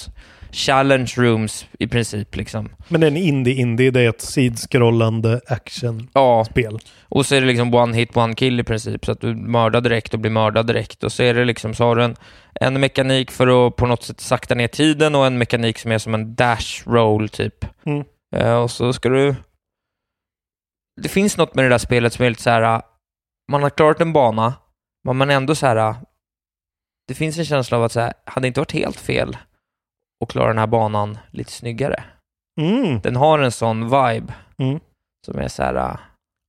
challenge 0.54 1.12
rooms 1.16 1.66
i 1.78 1.86
princip. 1.86 2.36
Liksom. 2.36 2.68
Men 2.88 3.00
det 3.00 3.06
är 3.06 3.10
en 3.10 3.16
indie-indie, 3.16 3.90
det 3.90 4.00
är 4.00 4.08
ett 4.08 4.20
sidskrollande 4.20 5.40
actionspel. 5.46 6.72
Ja, 6.72 6.90
och 7.08 7.26
så 7.26 7.34
är 7.34 7.40
det 7.40 7.46
liksom 7.46 7.74
one 7.74 7.96
hit, 7.96 8.16
one 8.16 8.34
kill 8.34 8.60
i 8.60 8.64
princip. 8.64 9.04
Så 9.04 9.12
att 9.12 9.20
du 9.20 9.34
mördar 9.34 9.80
direkt 9.80 10.14
och 10.14 10.20
blir 10.20 10.30
mördad 10.30 10.66
direkt. 10.66 11.04
Och 11.04 11.12
så 11.12 11.22
är 11.22 11.34
det 11.34 11.44
liksom, 11.44 11.74
så 11.74 11.84
har 11.84 11.96
du 11.96 12.04
en, 12.04 12.16
en 12.60 12.80
mekanik 12.80 13.30
för 13.30 13.66
att 13.66 13.76
på 13.76 13.86
något 13.86 14.02
sätt 14.02 14.20
sakta 14.20 14.54
ner 14.54 14.68
tiden 14.68 15.14
och 15.14 15.26
en 15.26 15.38
mekanik 15.38 15.78
som 15.78 15.92
är 15.92 15.98
som 15.98 16.14
en 16.14 16.34
dash 16.34 16.82
roll 16.88 17.28
typ. 17.28 17.64
Mm. 17.86 18.04
Eh, 18.36 18.54
och 18.54 18.70
så 18.70 18.92
ska 18.92 19.08
du... 19.08 19.34
Det 21.02 21.08
finns 21.08 21.36
något 21.36 21.54
med 21.54 21.64
det 21.64 21.68
där 21.68 21.78
spelet 21.78 22.12
som 22.12 22.24
är 22.24 22.30
lite 22.30 22.42
så 22.42 22.50
här. 22.50 22.74
äh, 22.74 22.80
man 23.52 23.62
har 23.62 23.70
klarat 23.70 24.00
en 24.00 24.12
bana, 24.12 24.54
men 25.04 25.16
man 25.16 25.30
är 25.30 25.34
ändå 25.34 25.54
så 25.54 25.66
här. 25.66 25.76
äh, 25.76 25.96
Det 27.08 27.14
finns 27.14 27.38
en 27.38 27.44
känsla 27.44 27.76
av 27.76 27.84
att 27.84 27.92
så 27.92 28.00
här, 28.00 28.12
hade 28.24 28.44
det 28.44 28.48
inte 28.48 28.60
varit 28.60 28.72
helt 28.72 29.00
fel 29.00 29.36
att 30.24 30.32
klara 30.32 30.48
den 30.48 30.58
här 30.58 30.66
banan 30.66 31.18
lite 31.30 31.52
snyggare. 31.52 32.04
Mm. 32.60 33.00
Den 33.00 33.16
har 33.16 33.38
en 33.38 33.52
sån 33.52 33.84
vibe 33.84 34.32
Mm. 34.58 34.80
som 35.26 35.38
är 35.38 35.48
så 35.48 35.62
här. 35.62 35.74
äh, 35.74 35.96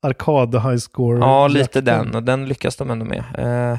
Arkad 0.06 0.56
high 0.64 0.78
score. 0.78 1.20
Ja, 1.20 1.48
lite 1.48 1.82
den. 1.82 2.16
Och 2.16 2.24
den 2.24 2.46
lyckas 2.48 2.76
de 2.76 2.90
ändå 2.90 3.06
med. 3.06 3.24
Eh, 3.38 3.78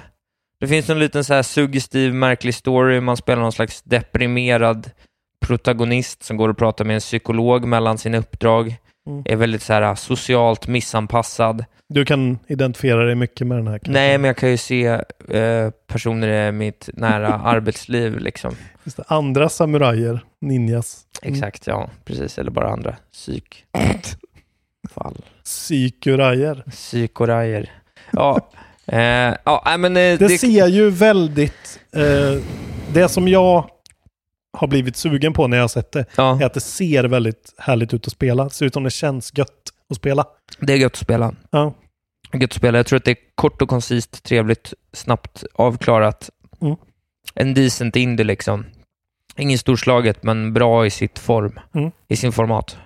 det 0.61 0.67
finns 0.67 0.91
en 0.91 0.99
liten 0.99 1.25
så 1.25 1.35
här 1.35 1.43
suggestiv, 1.43 2.15
märklig 2.15 2.55
story. 2.55 3.01
Man 3.01 3.17
spelar 3.17 3.43
någon 3.43 3.53
slags 3.53 3.83
deprimerad 3.83 4.91
protagonist 5.47 6.23
som 6.23 6.37
går 6.37 6.49
och 6.49 6.59
pratar 6.59 6.85
med 6.85 6.95
en 6.95 7.01
psykolog 7.01 7.65
mellan 7.67 7.99
sina 7.99 8.19
uppdrag. 8.19 8.77
Mm. 9.09 9.23
Är 9.27 9.37
väldigt 9.37 9.63
så 9.63 9.73
här 9.73 9.95
socialt 9.95 10.67
missanpassad. 10.69 11.65
Du 11.89 12.05
kan 12.05 12.39
identifiera 12.49 13.05
dig 13.05 13.15
mycket 13.15 13.47
med 13.47 13.59
den 13.59 13.67
här. 13.67 13.79
kanske. 13.79 13.93
Nej, 13.93 14.19
men 14.19 14.29
jag 14.29 14.37
kan 14.37 14.51
ju 14.51 14.57
se 14.57 14.87
eh, 15.29 15.71
personer 15.87 16.49
i 16.49 16.53
mitt 16.53 16.89
nära 16.95 17.29
arbetsliv 17.45 18.19
liksom. 18.19 18.55
Just 18.87 18.97
det. 18.97 19.05
Andra 19.09 19.49
samurajer, 19.49 20.21
ninjas. 20.41 21.01
Mm. 21.23 21.35
Exakt, 21.35 21.67
ja. 21.67 21.91
Precis. 22.05 22.39
Eller 22.39 22.51
bara 22.51 22.69
andra 22.69 22.97
psyk. 23.13 23.65
Fall. 24.91 25.25
Psykurajer. 25.45 26.65
Psykorajer. 26.71 27.71
Ja. 28.13 28.51
Eh, 28.89 29.35
ja, 29.45 29.77
men 29.79 29.97
eh, 29.97 30.19
Det, 30.19 30.39
ser 30.39 30.67
ju 30.67 30.91
väldigt... 30.91 31.81
Eh, 31.93 32.43
det 32.93 33.09
som 33.09 33.29
jag 33.29 33.71
har 34.53 34.67
blivit 34.67 34.97
sugen 34.97 35.33
på 35.33 35.47
när 35.47 35.57
jag 35.57 35.63
har 35.65 35.69
sett 35.69 35.93
det 35.93 36.05
Ja. 36.17 36.41
är 36.41 36.47
att 36.47 36.55
det 36.55 36.61
ser 36.61 37.05
väldigt 37.05 37.55
härligt 37.59 37.95
ut 37.95 38.07
att 38.07 38.13
spela. 38.13 38.45
Det 38.45 38.51
ser 38.51 38.67
ut 38.67 38.75
som 38.75 38.85
det 38.85 38.91
känns 38.91 39.33
gött 39.39 39.51
att 39.91 39.97
spela. 39.97 40.25
Det 40.61 40.73
är 40.73 40.77
gött 40.77 40.93
att 40.93 40.99
spela. 40.99 41.35
Ja. 41.51 41.75
Gött 42.33 42.51
att 42.51 42.57
spela. 42.57 42.79
Jag 42.79 42.87
tror 42.87 42.97
att 42.97 43.05
det 43.05 43.11
är 43.11 43.17
kort 43.35 43.63
och 43.63 43.69
koncist, 43.69 44.23
trevligt, 44.25 44.75
snabbt 44.93 45.45
avklarat. 45.55 46.31
Mm. 46.61 46.77
En 47.35 47.55
decent 47.55 47.97
indie 47.97 48.25
liksom. 48.25 48.65
Ingen 49.39 49.59
storslaget, 49.59 50.23
men 50.23 50.53
bra 50.53 50.87
i 50.87 50.91
sitt 50.91 51.19
form. 51.19 51.59
Mm. 51.75 51.91
I 52.09 52.17
sin 52.17 52.33
format. 52.33 52.77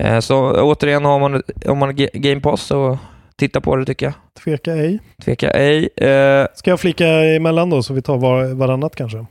Eh, 0.00 0.20
så 0.20 0.60
återigen, 0.62 1.04
har 1.04 1.18
man, 1.20 1.42
om 1.66 1.78
man 1.78 1.88
har 1.88 1.92
Ga- 1.94 2.10
Game 2.12 2.40
Pass 2.40 2.60
så 2.62 2.98
titta 3.36 3.60
på 3.60 3.76
det 3.76 3.84
tycker 3.84 4.06
jag. 4.06 4.14
Tveka 4.44 4.72
ej. 4.72 5.00
Tveka 5.24 5.50
ej. 5.50 5.88
Eh, 5.96 6.46
Ska 6.54 6.70
jag 6.70 6.80
flika 6.80 7.06
emellan 7.08 7.70
då 7.70 7.82
så 7.82 7.94
vi 7.94 8.02
tar 8.02 8.16
var, 8.18 8.54
varannat 8.54 8.96
kanske? 8.96 9.26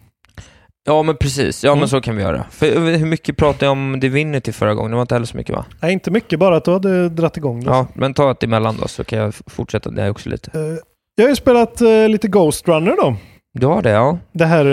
ja, 0.87 1.03
men 1.03 1.17
precis. 1.17 1.63
Ja, 1.63 1.69
Mm. 1.71 1.79
men 1.79 1.89
så 1.89 2.01
kan 2.01 2.15
vi 2.15 2.21
göra. 2.23 2.45
För, 2.51 2.65
eh, 2.65 2.97
hur 2.97 3.05
mycket 3.05 3.37
pratade 3.37 3.65
jag 3.65 3.71
om 3.71 3.99
Divinity 3.99 4.51
förra 4.51 4.73
gången? 4.73 4.91
Det 4.91 4.95
var 4.95 5.01
inte 5.01 5.15
heller 5.15 5.25
så 5.25 5.37
mycket 5.37 5.55
va? 5.55 5.65
Nej, 5.81 5.93
inte 5.93 6.11
mycket, 6.11 6.39
bara 6.39 6.57
att 6.57 6.65
du 6.65 6.71
hade 6.71 7.09
dratt 7.09 7.37
igång 7.37 7.63
det. 7.63 7.69
Ja, 7.71 7.87
men 7.93 8.13
ta 8.13 8.31
ett 8.31 8.43
emellan 8.43 8.77
då 8.81 8.87
så 8.87 9.03
kan 9.03 9.19
jag 9.19 9.33
fortsätta 9.47 9.89
det 9.89 10.09
också 10.09 10.29
lite. 10.29 10.51
Eh, 10.59 10.75
Jag 11.15 11.23
har 11.25 11.29
ju 11.29 11.35
spelat 11.35 11.81
eh, 11.81 12.09
lite 12.09 12.27
Ghost 12.27 12.67
Runner 12.67 12.95
då. 13.01 13.15
Du 13.53 13.67
har 13.67 13.81
det, 13.81 13.89
ja. 13.89 14.17
Det 14.31 14.45
här 14.45 14.65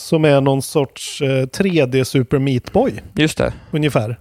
som 0.00 0.24
är 0.24 0.40
någon 0.40 0.62
sorts 0.62 1.22
eh, 1.22 1.46
3D 1.46 2.04
Super 2.04 2.38
Meat 2.38 2.72
Boy. 2.72 2.92
Just 3.16 3.38
det. 3.38 3.52
Ungefär. 3.70 4.20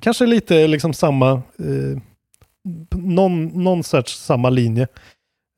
Kanske 0.00 0.26
lite 0.26 0.66
liksom 0.66 0.94
samma, 0.94 1.30
eh, 1.32 1.98
någon, 2.94 3.46
någon 3.46 3.84
sorts 3.84 4.16
samma 4.18 4.50
linje. 4.50 4.82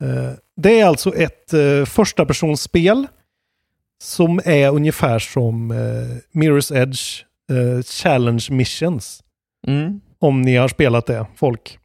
Eh, 0.03 0.31
det 0.57 0.79
är 0.79 0.85
alltså 0.85 1.15
ett 1.15 1.53
eh, 1.53 1.85
första 1.85 2.25
personsspel 2.25 3.07
som 4.03 4.41
är 4.45 4.69
ungefär 4.69 5.19
som 5.19 5.71
eh, 5.71 6.37
Mirror's 6.39 6.75
Edge 6.81 7.23
eh, 7.51 7.83
Challenge 7.83 8.47
Missions. 8.51 9.23
Mm. 9.67 10.01
Om 10.19 10.41
ni 10.41 10.55
har 10.55 10.67
spelat 10.67 11.05
det, 11.05 11.25
folk. 11.35 11.79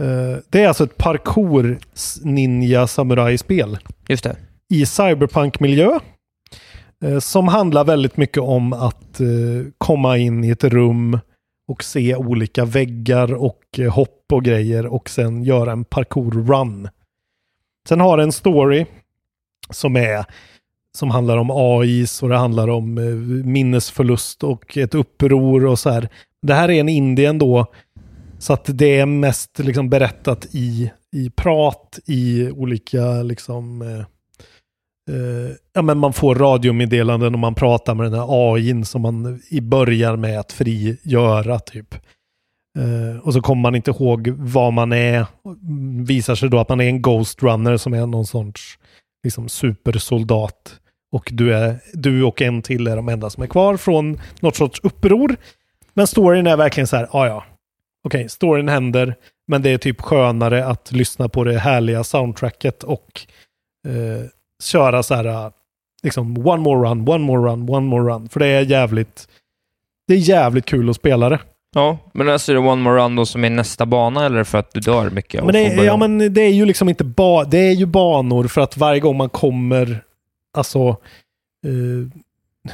Eh, 0.00 0.38
det 0.48 0.62
är 0.62 0.68
alltså 0.68 0.84
ett 0.84 0.96
parkour 0.96 1.78
ninja 2.24 2.86
samurai-spel 2.86 3.78
Just 4.08 4.24
det. 4.24 4.36
i 4.70 4.86
cyberpunk-miljö. 4.86 5.98
Eh, 7.06 7.18
som 7.18 7.48
handlar 7.48 7.84
väldigt 7.84 8.16
mycket 8.16 8.42
om 8.42 8.72
att 8.72 9.20
eh, 9.20 9.26
komma 9.78 10.18
in 10.18 10.44
i 10.44 10.50
ett 10.50 10.64
rum 10.64 11.18
och 11.68 11.84
se 11.84 12.16
olika 12.16 12.64
väggar 12.64 13.34
och 13.34 13.62
eh, 13.78 13.92
hopp 13.92 14.24
och 14.32 14.44
grejer 14.44 14.86
och 14.86 15.10
sen 15.10 15.42
göra 15.42 15.72
en 15.72 15.84
parkour-run. 15.84 16.88
Sen 17.88 18.00
har 18.00 18.16
den 18.16 18.26
en 18.26 18.32
story 18.32 18.86
som 19.70 19.96
är 19.96 20.24
som 20.96 21.10
handlar 21.10 21.36
om 21.36 21.50
AI 21.50 22.06
och 22.22 22.28
det 22.28 22.36
handlar 22.36 22.68
om 22.68 22.94
minnesförlust 23.44 24.44
och 24.44 24.76
ett 24.76 24.94
uppror 24.94 25.66
och 25.66 25.78
så 25.78 25.90
här. 25.90 26.08
Det 26.42 26.54
här 26.54 26.70
är 26.70 26.80
en 26.80 26.88
Indien 26.88 27.38
då 27.38 27.66
så 28.38 28.52
att 28.52 28.64
det 28.78 28.98
är 28.98 29.06
mest 29.06 29.58
liksom 29.58 29.88
berättat 29.88 30.46
i, 30.50 30.90
i 31.12 31.30
prat, 31.30 31.98
i 32.06 32.50
olika 32.50 33.22
liksom 33.22 33.82
Uh, 35.10 35.50
ja, 35.72 35.82
men 35.82 35.98
man 35.98 36.12
får 36.12 36.34
radiomeddelanden 36.34 37.34
och 37.34 37.40
man 37.40 37.54
pratar 37.54 37.94
med 37.94 38.06
den 38.06 38.20
här 38.20 38.54
AIn 38.54 38.84
som 38.84 39.02
man 39.02 39.42
i 39.50 39.60
början 39.60 40.20
med 40.20 40.40
att 40.40 40.52
frigöra 40.52 41.58
typ. 41.58 41.94
Uh, 42.78 43.18
och 43.18 43.32
så 43.32 43.40
kommer 43.40 43.62
man 43.62 43.74
inte 43.74 43.90
ihåg 43.90 44.28
vad 44.28 44.72
man 44.72 44.92
är. 44.92 45.26
Visar 46.06 46.34
sig 46.34 46.48
då 46.50 46.58
att 46.58 46.68
man 46.68 46.80
är 46.80 46.88
en 46.88 47.02
Ghost 47.02 47.42
Runner 47.42 47.76
som 47.76 47.94
är 47.94 48.06
någon 48.06 48.26
sorts 48.26 48.78
liksom, 49.24 49.48
supersoldat. 49.48 50.80
Och 51.12 51.28
du, 51.32 51.54
är, 51.54 51.78
du 51.92 52.22
och 52.22 52.42
en 52.42 52.62
till 52.62 52.86
är 52.86 52.96
de 52.96 53.08
enda 53.08 53.30
som 53.30 53.42
är 53.42 53.46
kvar 53.46 53.76
från 53.76 54.20
något 54.40 54.56
sorts 54.56 54.80
uppror. 54.82 55.36
Men 55.94 56.06
storyn 56.06 56.46
är 56.46 56.56
verkligen 56.56 56.86
så 56.86 56.96
här, 56.96 57.08
ja 57.12 57.26
ja. 57.26 57.44
Okej, 58.04 58.28
storyn 58.28 58.68
händer, 58.68 59.14
men 59.48 59.62
det 59.62 59.70
är 59.70 59.78
typ 59.78 60.00
skönare 60.00 60.66
att 60.66 60.92
lyssna 60.92 61.28
på 61.28 61.44
det 61.44 61.58
härliga 61.58 62.04
soundtracket 62.04 62.82
och 62.82 63.20
uh, 63.88 64.24
köra 64.62 65.02
så 65.02 65.14
här, 65.14 65.52
liksom 66.02 66.46
one 66.46 66.62
more 66.62 66.88
run, 66.90 67.08
one 67.08 67.24
more 67.24 67.50
run, 67.52 67.70
one 67.70 67.86
more 67.86 68.12
run. 68.14 68.28
För 68.28 68.40
det 68.40 68.46
är 68.46 68.62
jävligt, 68.62 69.28
det 70.08 70.14
är 70.14 70.18
jävligt 70.18 70.66
kul 70.66 70.90
att 70.90 70.96
spela 70.96 71.28
det. 71.28 71.38
Ja, 71.74 71.98
men 72.14 72.28
alltså 72.28 72.52
är 72.52 72.54
det 72.54 72.60
One 72.60 72.82
More 72.82 73.00
Run 73.04 73.16
då 73.16 73.26
som 73.26 73.44
är 73.44 73.50
nästa 73.50 73.86
bana 73.86 74.26
eller 74.26 74.44
för 74.44 74.58
att 74.58 74.70
du 74.72 74.80
dör 74.80 75.10
mycket? 75.10 75.44
Men 75.44 75.52
det, 75.52 75.58
är- 75.66 75.84
ja, 75.84 75.96
men 75.96 76.34
det 76.34 76.40
är 76.40 76.52
ju 76.52 76.64
liksom 76.66 76.88
inte 76.88 77.04
ba, 77.04 77.44
det 77.44 77.58
är 77.58 77.72
ju 77.72 77.86
banor 77.86 78.44
för 78.44 78.60
att 78.60 78.76
varje 78.76 79.00
gång 79.00 79.16
man 79.16 79.28
kommer, 79.28 80.04
alltså, 80.58 80.88
eh, 81.66 82.10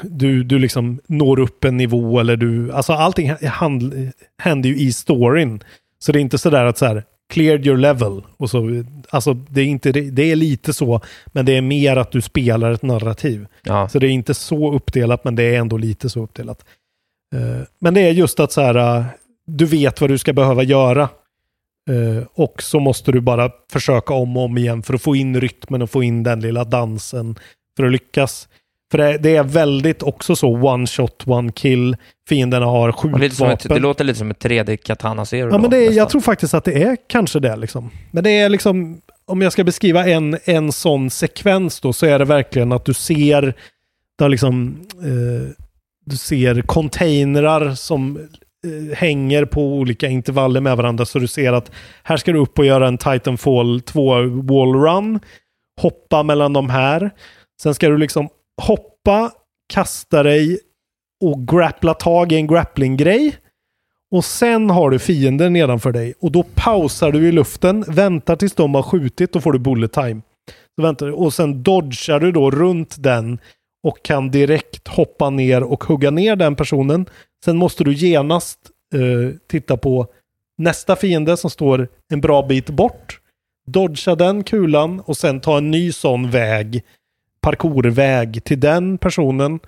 du, 0.02 0.44
du 0.44 0.58
liksom 0.58 1.00
når 1.06 1.38
upp 1.40 1.64
en 1.64 1.76
nivå 1.76 2.20
eller 2.20 2.36
du, 2.36 2.72
alltså 2.72 2.92
allting 2.92 3.32
hand, 3.46 4.10
händer 4.42 4.68
ju 4.68 4.76
i 4.76 4.92
storyn. 4.92 5.62
Så 5.98 6.12
det 6.12 6.18
är 6.18 6.20
inte 6.20 6.38
sådär 6.38 6.64
att 6.64 6.78
så 6.78 6.86
här, 6.86 7.04
cleared 7.32 7.66
your 7.66 7.76
level. 7.76 8.22
Och 8.36 8.50
så, 8.50 8.84
alltså 9.10 9.34
det 9.34 9.60
är, 9.60 9.64
inte, 9.64 9.92
det, 9.92 10.22
är 10.22 10.36
lite 10.36 10.72
så, 10.72 11.00
men 11.26 11.46
det 11.46 11.56
är 11.56 11.62
mer 11.62 11.96
att 11.96 12.12
du 12.12 12.20
spelar 12.20 12.72
ett 12.72 12.82
narrativ. 12.82 13.46
Ja. 13.62 13.88
Så 13.88 13.98
det 13.98 14.06
är 14.06 14.10
inte 14.10 14.34
så 14.34 14.74
uppdelat, 14.74 15.24
men 15.24 15.36
det 15.36 15.42
är 15.42 15.58
ändå 15.58 15.76
lite 15.76 16.10
så 16.10 16.22
uppdelat. 16.22 16.64
Eh, 17.34 17.66
men 17.78 17.94
det 17.94 18.00
är 18.00 18.10
just 18.10 18.40
att 18.40 18.52
så 18.52 18.60
här, 18.60 18.98
eh, 18.98 19.04
du 19.46 19.64
vet 19.64 20.00
vad 20.00 20.10
du 20.10 20.18
ska 20.18 20.32
behöva 20.32 20.62
göra. 20.62 21.02
Eh, 21.90 22.24
och 22.34 22.62
så 22.62 22.80
måste 22.80 23.12
du 23.12 23.20
bara 23.20 23.50
försöka 23.72 24.14
om 24.14 24.36
och 24.36 24.44
om 24.44 24.58
igen 24.58 24.82
för 24.82 24.94
att 24.94 25.02
få 25.02 25.16
in 25.16 25.40
rytmen 25.40 25.82
och 25.82 25.90
få 25.90 26.02
in 26.02 26.22
den 26.22 26.40
lilla 26.40 26.64
dansen 26.64 27.38
för 27.76 27.84
att 27.84 27.92
lyckas. 27.92 28.48
För 28.92 28.98
det, 28.98 29.18
det 29.18 29.36
är 29.36 29.44
väldigt 29.44 30.02
också 30.02 30.36
så 30.36 30.48
one 30.48 30.86
shot, 30.86 31.22
one 31.26 31.52
kill. 31.52 31.96
Fienderna 32.28 32.66
har 32.66 32.92
som 32.92 33.14
ett, 33.14 33.20
det 33.20 33.28
skjutvapen. 33.28 33.82
låter 33.82 34.04
lite 34.04 34.18
som 34.18 34.30
ett 34.30 34.44
3D 34.44 34.76
Katana 34.76 35.24
Zero. 35.24 35.46
Ja, 35.46 35.52
då, 35.52 35.58
men 35.58 35.70
det 35.70 35.76
är, 35.76 35.80
nästan. 35.80 35.96
jag 35.96 36.08
tror 36.08 36.20
faktiskt 36.20 36.54
att 36.54 36.64
det 36.64 36.82
är 36.82 36.96
kanske 37.08 37.40
det. 37.40 37.56
Liksom. 37.56 37.90
Men 38.10 38.24
det 38.24 38.30
är 38.30 38.48
liksom, 38.48 39.00
om 39.24 39.42
jag 39.42 39.52
ska 39.52 39.64
beskriva 39.64 40.06
en, 40.06 40.38
en 40.44 40.72
sån 40.72 41.10
sekvens 41.10 41.80
då, 41.80 41.92
så 41.92 42.06
är 42.06 42.18
det 42.18 42.24
verkligen 42.24 42.72
att 42.72 42.84
du 42.84 42.94
ser, 42.94 43.54
där 44.18 44.28
liksom, 44.28 44.76
eh, 45.02 45.64
du 46.04 46.16
ser 46.16 46.62
containrar 46.62 47.74
som 47.74 48.16
eh, 48.66 48.96
hänger 48.96 49.44
på 49.44 49.74
olika 49.74 50.08
intervaller 50.08 50.60
med 50.60 50.76
varandra. 50.76 51.04
Så 51.04 51.18
du 51.18 51.26
ser 51.28 51.52
att 51.52 51.70
här 52.02 52.16
ska 52.16 52.32
du 52.32 52.38
upp 52.38 52.58
och 52.58 52.66
göra 52.66 52.88
en 52.88 52.98
Titanfall 52.98 53.80
2 53.80 54.14
wall 54.22 54.74
run. 54.74 55.20
Hoppa 55.80 56.22
mellan 56.22 56.52
de 56.52 56.70
här. 56.70 57.10
Sen 57.62 57.74
ska 57.74 57.88
du 57.88 57.98
liksom 57.98 58.28
hoppa, 58.66 59.30
kasta 59.74 60.22
dig 60.22 60.58
och 61.20 61.48
grappla 61.48 61.94
tag 61.94 62.32
i 62.32 62.36
en 62.36 62.46
grappling-grej. 62.46 63.36
Och 64.10 64.24
sen 64.24 64.70
har 64.70 64.90
du 64.90 64.98
fienden 64.98 65.52
nedanför 65.52 65.92
dig. 65.92 66.14
Och 66.20 66.32
då 66.32 66.44
pausar 66.54 67.12
du 67.12 67.28
i 67.28 67.32
luften, 67.32 67.84
väntar 67.88 68.36
tills 68.36 68.54
de 68.54 68.74
har 68.74 68.82
skjutit, 68.82 69.32
då 69.32 69.40
får 69.40 69.52
du 69.52 69.58
bullet 69.58 69.92
time. 69.92 70.20
Så 70.76 70.82
väntar 70.82 71.06
du. 71.06 71.12
Och 71.12 71.34
sen 71.34 71.62
dodgar 71.62 72.20
du 72.20 72.32
då 72.32 72.50
runt 72.50 73.02
den 73.02 73.38
och 73.82 74.02
kan 74.02 74.30
direkt 74.30 74.88
hoppa 74.88 75.30
ner 75.30 75.62
och 75.62 75.84
hugga 75.84 76.10
ner 76.10 76.36
den 76.36 76.56
personen. 76.56 77.06
Sen 77.44 77.56
måste 77.56 77.84
du 77.84 77.92
genast 77.92 78.58
eh, 78.94 79.36
titta 79.48 79.76
på 79.76 80.06
nästa 80.58 80.96
fiende 80.96 81.36
som 81.36 81.50
står 81.50 81.88
en 82.12 82.20
bra 82.20 82.42
bit 82.42 82.70
bort. 82.70 83.20
Dodga 83.66 84.14
den 84.14 84.44
kulan 84.44 85.00
och 85.00 85.16
sen 85.16 85.40
ta 85.40 85.58
en 85.58 85.70
ny 85.70 85.92
sån 85.92 86.30
väg, 86.30 86.82
parkourväg 87.42 88.44
till 88.44 88.60
den 88.60 88.98
personen. 88.98 89.60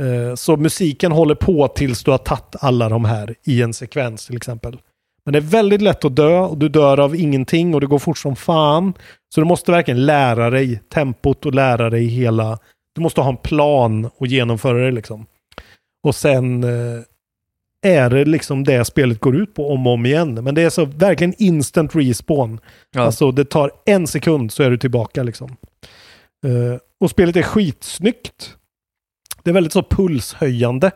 Eh, 0.00 0.34
Så 0.34 0.56
musiken 0.56 1.12
håller 1.12 1.34
på 1.34 1.68
tills 1.68 2.04
du 2.04 2.10
har 2.10 2.18
tagit 2.18 2.56
alla 2.60 2.88
de 2.88 3.04
här 3.04 3.34
i 3.44 3.62
en 3.62 3.74
sekvens 3.74 4.26
till 4.26 4.36
exempel. 4.36 4.76
Men 5.24 5.32
det 5.32 5.38
är 5.38 5.42
väldigt 5.42 5.82
lätt 5.82 6.04
att 6.04 6.16
dö 6.16 6.38
och 6.38 6.58
du 6.58 6.68
dör 6.68 7.00
av 7.00 7.16
ingenting 7.16 7.74
och 7.74 7.80
det 7.80 7.86
går 7.86 7.98
fort 7.98 8.18
som 8.18 8.36
fan. 8.36 8.94
Så 9.34 9.40
du 9.40 9.44
måste 9.46 9.72
verkligen 9.72 10.06
lära 10.06 10.50
dig 10.50 10.80
tempot 10.94 11.46
och 11.46 11.54
lära 11.54 11.90
dig 11.90 12.06
hela... 12.06 12.58
Du 12.94 13.00
måste 13.00 13.20
ha 13.20 13.28
en 13.28 13.36
plan 13.36 14.10
och 14.16 14.26
genomföra 14.26 14.84
det 14.84 14.90
liksom. 14.90 15.26
Och 16.02 16.14
sen 16.14 16.64
eh, 16.64 17.02
är 17.82 18.10
det 18.10 18.24
liksom 18.24 18.64
det 18.64 18.84
spelet 18.84 19.20
går 19.20 19.36
ut 19.36 19.54
på 19.54 19.72
om 19.72 19.86
och 19.86 19.92
om 19.92 20.06
igen. 20.06 20.34
Men 20.34 20.54
det 20.54 20.62
är 20.62 20.70
så 20.70 20.84
verkligen 20.84 21.34
instant 21.38 21.94
respawn. 21.94 22.60
Ja. 22.94 23.00
Alltså 23.02 23.30
det 23.32 23.44
tar 23.44 23.70
en 23.86 24.06
sekund 24.06 24.52
så 24.52 24.62
är 24.62 24.70
du 24.70 24.78
tillbaka 24.78 25.22
liksom. 25.22 25.56
Eh, 26.46 26.78
och 27.00 27.10
spelet 27.10 27.36
är 27.36 27.42
skitsnyggt. 27.42 28.56
Det 29.42 29.50
är 29.50 29.54
väldigt 29.54 29.72
så 29.72 29.82
pulshöjande. 29.82 30.90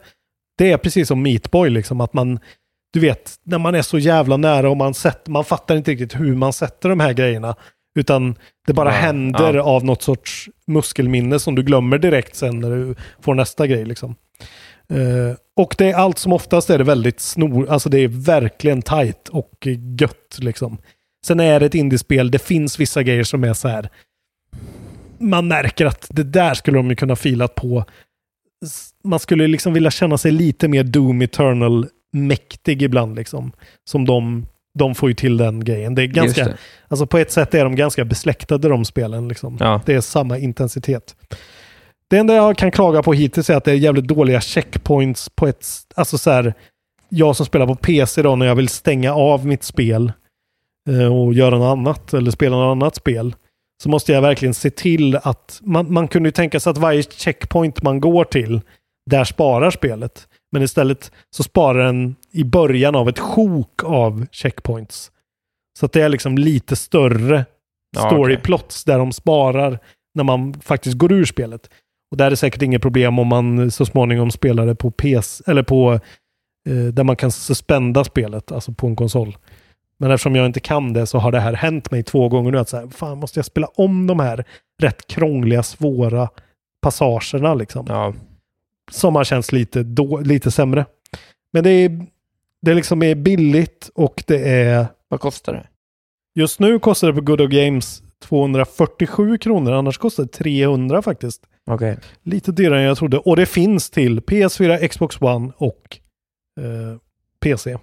Det 0.58 0.72
är 0.72 0.78
precis 0.78 1.08
som 1.08 1.22
Meatboy 1.22 1.70
liksom 1.70 2.00
att 2.00 2.12
man, 2.12 2.38
du 2.92 3.00
vet, 3.00 3.34
när 3.42 3.58
man 3.58 3.74
är 3.74 3.82
så 3.82 3.98
jävla 3.98 4.36
nära 4.36 4.70
och 4.70 4.76
man, 4.76 4.94
sätter, 4.94 5.30
man 5.30 5.44
fattar 5.44 5.76
inte 5.76 5.90
riktigt 5.90 6.20
hur 6.20 6.34
man 6.34 6.52
sätter 6.52 6.88
de 6.88 7.00
här 7.00 7.12
grejerna. 7.12 7.56
Utan 7.98 8.38
det 8.66 8.72
bara 8.72 8.88
Ja, 8.88 8.94
händer 9.00 9.54
ja. 9.54 9.62
av 9.62 9.84
något 9.84 10.02
sorts 10.02 10.48
muskelminne 10.66 11.38
som 11.38 11.54
du 11.54 11.62
glömmer 11.62 11.98
direkt 11.98 12.36
sen 12.36 12.60
när 12.60 12.70
du 12.70 12.94
får 13.20 13.34
nästa 13.34 13.66
grej 13.66 13.84
liksom. 13.84 14.14
Eh, 14.88 15.36
och 15.56 15.74
det 15.78 15.90
är 15.90 15.94
allt 15.94 16.18
som 16.18 16.32
oftast 16.32 16.70
är 16.70 16.78
det 16.78 16.84
väldigt 16.84 17.20
snor, 17.20 17.68
alltså 17.70 17.88
det 17.88 17.98
är 17.98 18.08
verkligen 18.08 18.82
tight 18.82 19.28
och 19.28 19.66
gött 20.00 20.38
liksom. 20.38 20.78
Sen 21.26 21.40
är 21.40 21.60
det 21.60 21.66
ett 21.66 21.74
indiespel, 21.74 22.30
det 22.30 22.38
finns 22.38 22.80
vissa 22.80 23.02
grejer 23.02 23.24
som 23.24 23.44
är 23.44 23.54
så 23.54 23.68
här. 23.68 23.88
Man 25.22 25.48
märker 25.48 25.86
att 25.86 26.06
det 26.10 26.22
där 26.22 26.54
skulle 26.54 26.76
de 26.76 26.90
ju 26.90 26.96
kunna 26.96 27.16
filat 27.16 27.54
på. 27.54 27.84
Man 29.04 29.18
skulle 29.18 29.46
liksom 29.46 29.72
vilja 29.72 29.90
känna 29.90 30.18
sig 30.18 30.32
lite 30.32 30.68
mer 30.68 30.84
Doom 30.84 31.22
Eternal 31.22 31.86
mäktig 32.12 32.82
ibland 32.82 33.16
liksom. 33.16 33.52
Som 33.84 34.04
de, 34.04 34.46
de 34.78 34.94
får 34.94 35.08
ju 35.08 35.14
till 35.14 35.36
den 35.36 35.64
grejen. 35.64 35.94
Det 35.94 36.02
är 36.02 36.06
ganska, 36.06 36.44
det. 36.44 36.56
alltså 36.88 37.06
på 37.06 37.18
ett 37.18 37.32
sätt 37.32 37.54
är 37.54 37.64
de 37.64 37.76
ganska 37.76 38.04
besläktade 38.04 38.68
de 38.68 38.84
spelen 38.84 39.28
liksom. 39.28 39.56
Ja. 39.60 39.80
Det 39.86 39.94
är 39.94 40.00
samma 40.00 40.38
intensitet. 40.38 41.16
Det 42.08 42.18
enda 42.18 42.34
jag 42.34 42.58
kan 42.58 42.70
klaga 42.70 43.02
på 43.02 43.12
hittills 43.12 43.50
är 43.50 43.56
att 43.56 43.64
det 43.64 43.70
är 43.70 43.76
jävligt 43.76 44.08
dåliga 44.08 44.40
checkpoints 44.40 45.28
på 45.28 45.46
ett... 45.46 45.66
Alltså 45.94 46.18
så 46.18 46.30
här, 46.30 46.54
jag 47.08 47.36
som 47.36 47.46
spelar 47.46 47.66
på 47.66 47.74
PC 47.74 48.22
då 48.22 48.36
när 48.36 48.46
jag 48.46 48.54
vill 48.54 48.68
stänga 48.68 49.14
av 49.14 49.46
mitt 49.46 49.62
spel. 49.62 50.12
eh, 50.88 51.16
och 51.16 51.34
göra 51.34 51.58
något 51.58 51.78
annat 51.78 52.14
eller 52.14 52.30
spela 52.30 52.56
något 52.56 52.72
annat 52.72 52.96
spel 52.96 53.34
så 53.82 53.88
måste 53.88 54.12
jag 54.12 54.22
verkligen 54.22 54.54
se 54.54 54.70
till 54.70 55.16
att 55.16 55.60
man, 55.62 55.92
man 55.92 56.08
kunde 56.08 56.26
ju 56.28 56.32
tänka 56.32 56.60
sig 56.60 56.70
att 56.70 56.78
varje 56.78 57.02
checkpoint 57.02 57.82
man 57.82 58.00
går 58.00 58.24
till, 58.24 58.60
där 59.10 59.24
sparar 59.24 59.70
spelet. 59.70 60.28
Men 60.52 60.62
istället 60.62 61.12
så 61.30 61.42
sparar 61.42 61.84
den 61.86 62.16
i 62.32 62.44
början 62.44 62.96
av 62.96 63.08
ett 63.08 63.18
sjok 63.18 63.84
av 63.84 64.26
checkpoints. 64.32 65.10
Så 65.78 65.86
att 65.86 65.92
det 65.92 66.02
är 66.02 66.08
liksom 66.08 66.38
lite 66.38 66.76
större 66.76 67.44
Ja, 67.96 68.06
story 68.06 68.34
okej. 68.34 68.42
plots 68.44 68.84
där 68.84 68.98
de 68.98 69.12
sparar 69.12 69.78
när 70.14 70.24
man 70.24 70.54
faktiskt 70.60 70.98
går 70.98 71.12
ur 71.12 71.24
spelet. 71.24 71.70
Och 72.10 72.16
där 72.16 72.26
är 72.26 72.30
det 72.30 72.36
säkert 72.36 72.62
inget 72.62 72.82
problem 72.82 73.18
om 73.18 73.26
man 73.26 73.70
så 73.70 73.86
småningom 73.86 74.30
spelar 74.30 74.66
det 74.66 74.74
på 74.74 74.90
PS, 74.90 75.42
eller 75.46 75.62
på 75.62 75.92
eh, 76.68 76.74
där 76.92 77.04
man 77.04 77.16
kan 77.16 77.32
suspenda 77.32 78.04
spelet, 78.04 78.52
alltså 78.52 78.72
på 78.72 78.86
en 78.86 78.96
konsol. 78.96 79.36
Men 80.02 80.10
eftersom 80.10 80.36
jag 80.36 80.46
inte 80.46 80.60
kan 80.60 80.92
det 80.92 81.06
så 81.06 81.18
har 81.18 81.32
det 81.32 81.40
här 81.40 81.52
hänt 81.52 81.90
mig 81.90 82.02
två 82.02 82.28
gånger 82.28 82.50
nu 82.50 82.58
att 82.58 82.68
så 82.68 82.76
här, 82.76 82.88
fan 82.88 83.18
måste 83.18 83.38
jag 83.38 83.46
spela 83.46 83.66
om 83.66 84.06
de 84.06 84.20
här 84.20 84.44
rätt 84.78 85.06
krångliga, 85.06 85.62
svåra 85.62 86.28
passagerna 86.80 87.54
liksom. 87.54 87.86
Ja. 87.88 88.14
Som 88.90 89.14
har 89.16 89.24
känts 89.24 89.52
lite, 89.52 89.82
då, 89.82 90.20
lite 90.20 90.50
sämre. 90.50 90.86
Men 91.52 91.64
det 91.64 91.70
är, 91.70 92.06
det 92.62 92.74
liksom 92.74 93.02
är 93.02 93.14
billigt 93.14 93.90
och 93.94 94.24
det 94.26 94.50
är... 94.50 94.86
Vad 95.08 95.20
kostar 95.20 95.52
det? 95.52 95.66
Just 96.34 96.60
nu 96.60 96.78
kostar 96.78 97.08
det 97.08 97.14
på 97.14 97.20
Good 97.20 97.40
Old 97.40 97.52
Games 97.52 98.02
247 98.22 99.38
kronor, 99.38 99.72
annars 99.72 99.98
kostar 99.98 100.22
det 100.22 100.28
300 100.28 101.02
faktiskt. 101.02 101.42
Okej. 101.66 101.98
Lite 102.22 102.52
dyrare 102.52 102.80
än 102.80 102.86
jag 102.86 102.98
trodde. 102.98 103.18
Och 103.18 103.36
det 103.36 103.46
finns 103.46 103.90
till 103.90 104.20
PS4, 104.20 104.88
Xbox 104.88 105.20
One 105.20 105.52
och 105.56 105.98
eh, 106.60 106.96
PC. 107.40 107.78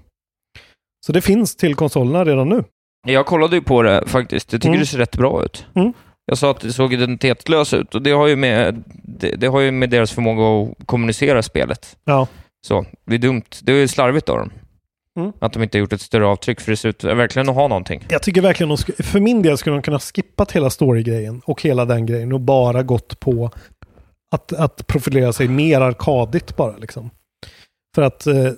Så 1.06 1.12
det 1.12 1.22
finns 1.22 1.56
till 1.56 1.76
konsolerna 1.76 2.26
redan 2.26 2.50
nu. 2.50 2.64
Jag 3.08 3.26
kollade 3.26 3.56
ju 3.56 3.62
på 3.62 3.82
det 3.82 4.04
faktiskt. 4.08 4.52
Jag 4.54 4.62
tycker 4.62 4.70
Mm. 4.70 4.80
det 4.80 4.86
ser 4.86 4.98
rätt 4.98 5.18
bra 5.18 5.44
ut. 5.44 5.66
Mm. 5.76 5.94
Jag 6.26 6.38
sa 6.38 6.52
att 6.52 6.60
det 6.60 6.74
såg 6.74 6.94
identitetslöst 6.94 7.74
ut 7.74 7.96
och 7.96 8.02
det 8.02 8.12
har 8.12 8.28
ju 8.28 8.36
med, 8.36 8.84
det, 9.04 9.36
det 9.36 9.48
har 9.48 9.60
ju 9.60 9.72
med 9.72 9.90
deras 9.90 10.12
förmåga 10.12 10.72
att 10.72 10.88
kommunicera 10.88 11.42
spelet. 11.44 11.98
Ja. 12.06 12.28
Så, 12.68 12.86
det 13.06 13.16
är 13.16 13.20
dumt. 13.20 13.44
Det 13.62 13.72
är 13.74 13.88
slarvigt 13.88 14.30
av 14.30 14.38
dem. 14.38 14.52
Mm. 15.20 15.32
Att 15.40 15.54
de 15.54 15.64
inte 15.64 15.78
har 15.78 15.80
gjort 15.80 15.94
ett 15.94 16.02
större 16.02 16.26
avtryck, 16.28 16.62
för 16.62 16.72
det 16.72 16.78
ser 16.78 16.90
ut 16.90 17.04
verkligen 17.04 17.50
att 17.50 17.56
ha 17.56 17.68
någonting. 17.68 18.04
Jag 18.10 18.24
tycker 18.24 18.42
verkligen, 18.42 18.70
de 18.70 18.76
sk- 18.76 19.04
för 19.04 19.20
min 19.20 19.42
del 19.42 19.58
skulle 19.58 19.76
de 19.76 19.82
kunna 19.82 20.00
skippat 20.00 20.52
hela 20.52 20.70
story-grejen 20.70 21.42
och 21.46 21.62
hela 21.62 21.86
den 21.86 22.06
grejen 22.06 22.34
och 22.34 22.42
bara 22.42 22.84
gått 22.84 23.20
på 23.20 23.52
att, 24.32 24.54
att 24.54 24.88
profilera 24.88 25.34
sig 25.34 25.48
mer 25.48 25.82
arkadigt 25.82 26.56
bara 26.56 26.78
liksom. 26.78 27.10
För 27.96 28.02
att 28.02 28.28
eh, 28.28 28.52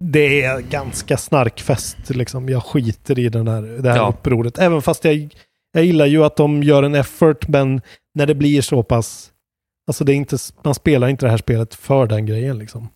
det 0.00 0.42
är 0.42 0.60
ganska 0.60 1.16
snarkfest 1.16 1.96
liksom. 2.10 2.48
Jag 2.48 2.62
skiter 2.62 3.18
i 3.18 3.28
den 3.28 3.48
här, 3.48 3.62
det 3.62 3.90
här 3.90 3.96
Ja. 3.96 4.08
upproret. 4.08 4.58
Även 4.58 4.82
fast 4.82 5.04
jag, 5.04 5.28
jag 5.72 5.84
gillar 5.84 6.06
ju 6.06 6.24
att 6.24 6.36
de 6.36 6.62
gör 6.62 6.82
en 6.82 6.94
effort, 6.94 7.48
men 7.48 7.80
när 8.14 8.26
det 8.26 8.34
blir 8.34 8.62
så 8.62 8.82
pass... 8.82 9.30
Alltså 9.88 10.04
det 10.04 10.12
är 10.12 10.14
inte, 10.16 10.36
man 10.64 10.74
spelar 10.74 11.08
inte 11.08 11.26
det 11.26 11.30
här 11.30 11.36
spelet 11.38 11.74
för 11.74 12.06
den 12.06 12.26
grejen 12.26 12.58
liksom. 12.58 12.88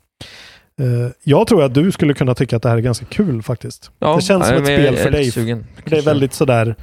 Eh, 0.80 1.10
jag 1.24 1.46
tror 1.46 1.62
att 1.64 1.74
du 1.74 1.92
skulle 1.92 2.14
kunna 2.14 2.34
tycka 2.34 2.56
att 2.56 2.62
det 2.62 2.68
här 2.68 2.76
är 2.76 2.80
ganska 2.80 3.06
kul 3.06 3.42
faktiskt. 3.42 3.90
Ja, 3.98 4.16
det 4.16 4.22
känns 4.22 4.46
som 4.48 4.62
nej, 4.62 4.74
ett 4.74 4.78
men 4.80 4.84
jag 4.84 4.94
spel 4.94 5.02
för 5.04 5.10
dig. 5.10 5.30
sugen. 5.30 5.66
Det 5.84 5.98
är 5.98 6.02
väldigt 6.02 6.32
sådär, 6.34 6.76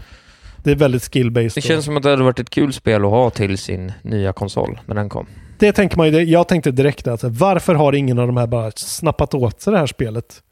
det 0.64 0.72
är 0.72 0.76
väldigt 0.76 1.04
skill-based. 1.04 1.56
Det 1.56 1.62
känns 1.62 1.86
som 1.86 1.98
att 1.98 2.04
det 2.04 2.10
hade 2.10 2.24
varit 2.24 2.40
ett 2.40 2.50
kul 2.50 2.74
spel 2.74 3.06
att 3.06 3.12
ha 3.12 3.30
till 3.30 3.58
sin 3.58 3.92
nya 4.02 4.34
konsol 4.34 4.80
när 4.86 4.96
den 4.96 5.10
kom. 5.10 5.26
Det 5.60 5.74
tänker 5.74 5.98
man 5.98 6.08
ju, 6.14 6.24
jag 6.24 6.48
tänkte 6.48 6.72
direkt 6.72 7.08
att 7.08 7.24
varför 7.24 7.76
har 7.76 7.94
ingen 7.94 8.20
av 8.20 8.28
de 8.28 8.38
här 8.38 8.48
bara 8.48 8.72
snappat 8.72 9.34
åt 9.34 9.62
sig 9.62 9.74
det 9.74 9.80
här 9.80 9.88
spelet? 9.88 10.44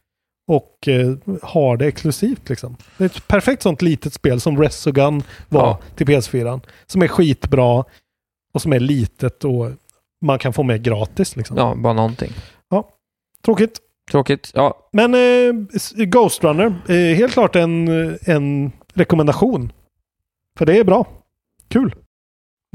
Och 0.48 0.88
eh, 0.88 1.14
har 1.42 1.78
det 1.78 1.86
exklusivt 1.86 2.50
liksom. 2.50 2.78
Det 2.98 3.04
är 3.04 3.06
ett 3.06 3.28
perfekt 3.28 3.62
sånt 3.64 3.82
litet 3.82 4.14
spel 4.14 4.42
som 4.42 4.62
Resogun 4.62 5.24
var 5.50 5.62
Ja. 5.68 5.80
till 5.96 6.08
PS4. 6.08 6.62
Som 6.86 7.02
är 7.02 7.08
skitbra 7.08 7.84
och 8.54 8.62
som 8.62 8.74
är 8.74 8.80
litet 8.80 9.44
och 9.44 9.72
man 10.22 10.40
kan 10.40 10.54
få 10.54 10.64
med 10.64 10.84
gratis 10.84 11.36
liksom. 11.36 11.58
Ja, 11.58 11.76
bara 11.76 11.94
någonting. 11.94 12.32
Tråkigt. 13.46 13.80
Tråkigt. 14.12 14.52
Ja, 14.56 14.90
Men 14.92 15.14
eh, 15.14 15.54
Ghost 16.06 16.44
Runner, 16.44 16.66
eh, 16.90 17.16
helt 17.18 17.34
klart 17.34 17.56
en, 17.56 17.88
en 18.22 18.72
rekommendation. 18.94 19.72
För 20.58 20.66
det 20.66 20.78
är 20.80 20.84
bra. 20.84 21.06
Kul. 21.68 21.96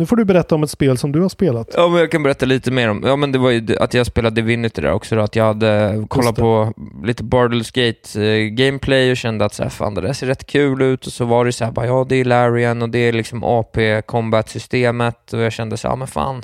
Nu 0.03 0.07
får 0.07 0.17
du 0.17 0.25
berätta 0.25 0.55
om 0.55 0.63
ett 0.63 0.71
spel 0.71 0.99
som 0.99 1.13
du 1.13 1.21
har 1.21 1.29
spelat. 1.29 1.75
Ja, 1.77 1.89
men 1.89 2.01
jag 2.01 2.11
kan 2.11 2.23
berätta 2.23 2.47
lite 2.47 2.71
mer 2.71 2.91
om, 2.91 3.03
ja 3.07 3.17
men 3.17 3.33
det 3.33 3.39
var 3.39 3.51
ju 3.51 3.77
att 3.81 3.95
jag 3.95 4.07
spelade 4.07 4.35
Divinity 4.35 4.83
där 4.83 4.93
också 4.93 5.17
då, 5.17 5.23
att 5.23 5.37
jag 5.37 5.45
hade 5.45 6.05
kollat 6.09 6.37
på 6.37 6.73
lite 7.05 7.23
Bardell's 7.23 7.73
Gate 7.75 8.25
eh, 8.27 8.49
gameplay 8.49 9.11
och 9.11 9.17
kände 9.17 9.45
att 9.45 9.55
så 9.55 9.63
här, 9.63 9.71
fan 9.71 9.95
det 9.95 10.01
där 10.01 10.13
ser 10.13 10.27
rätt 10.27 10.47
kul 10.47 10.83
ut. 10.83 11.07
Och 11.07 11.13
så 11.13 11.25
var 11.25 11.45
det 11.45 11.53
så 11.53 11.65
här, 11.65 11.73
bara, 11.73 11.87
ja 11.87 12.07
det 12.09 12.17
är 12.17 12.25
Larian 12.25 12.83
och 12.83 12.89
det 12.89 12.99
är 12.99 13.13
liksom 13.13 13.45
AP 13.45 14.03
combat 14.03 14.49
systemet 14.49 15.33
och 15.33 15.41
jag 15.41 15.53
kände 15.53 15.77
så 15.77 15.89
här, 15.89 15.93
ja 15.93 15.97
men 15.97 16.09
fan, 16.09 16.43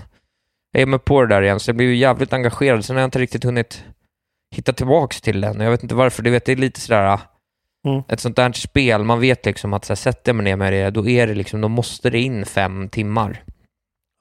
jag 0.73 0.83
är 0.83 0.87
med 0.87 1.05
på 1.05 1.23
det 1.23 1.29
där 1.29 1.43
igen, 1.43 1.61
så 1.61 1.69
jag 1.69 1.77
blev 1.77 1.89
ju 1.89 1.97
jävligt 1.97 2.33
engagerad, 2.33 2.85
sen 2.85 2.97
har 2.97 3.01
jag 3.01 3.07
inte 3.07 3.19
riktigt 3.19 3.45
hunnit 3.45 3.85
hitta 4.57 4.73
tillbaks 4.73 5.21
till 5.21 5.41
den 5.41 5.61
jag 5.61 5.71
vet 5.71 5.83
inte 5.83 5.95
varför, 5.95 6.23
du 6.23 6.31
vet 6.31 6.45
det 6.45 6.53
är 6.53 6.57
lite 6.57 6.81
sådär, 6.81 7.19
Mm. 7.89 8.03
ett 8.09 8.21
sånt 8.21 8.37
där 8.37 8.53
spel, 8.53 9.05
man 9.05 9.21
vet 9.21 9.47
liksom 9.47 9.73
att 9.75 9.85
så 9.85 9.91
här, 9.91 9.97
sätter 9.97 10.29
jag 10.29 10.37
mig 10.37 10.45
ner 10.45 10.57
med 10.57 10.73
det, 10.73 10.91
då 10.91 11.09
är 11.09 11.27
det 11.27 11.35
liksom, 11.35 11.61
då 11.61 11.69
måste 11.69 12.11
det 12.11 12.21
in 12.21 12.45
fem 12.47 12.89
timmar. 12.89 13.43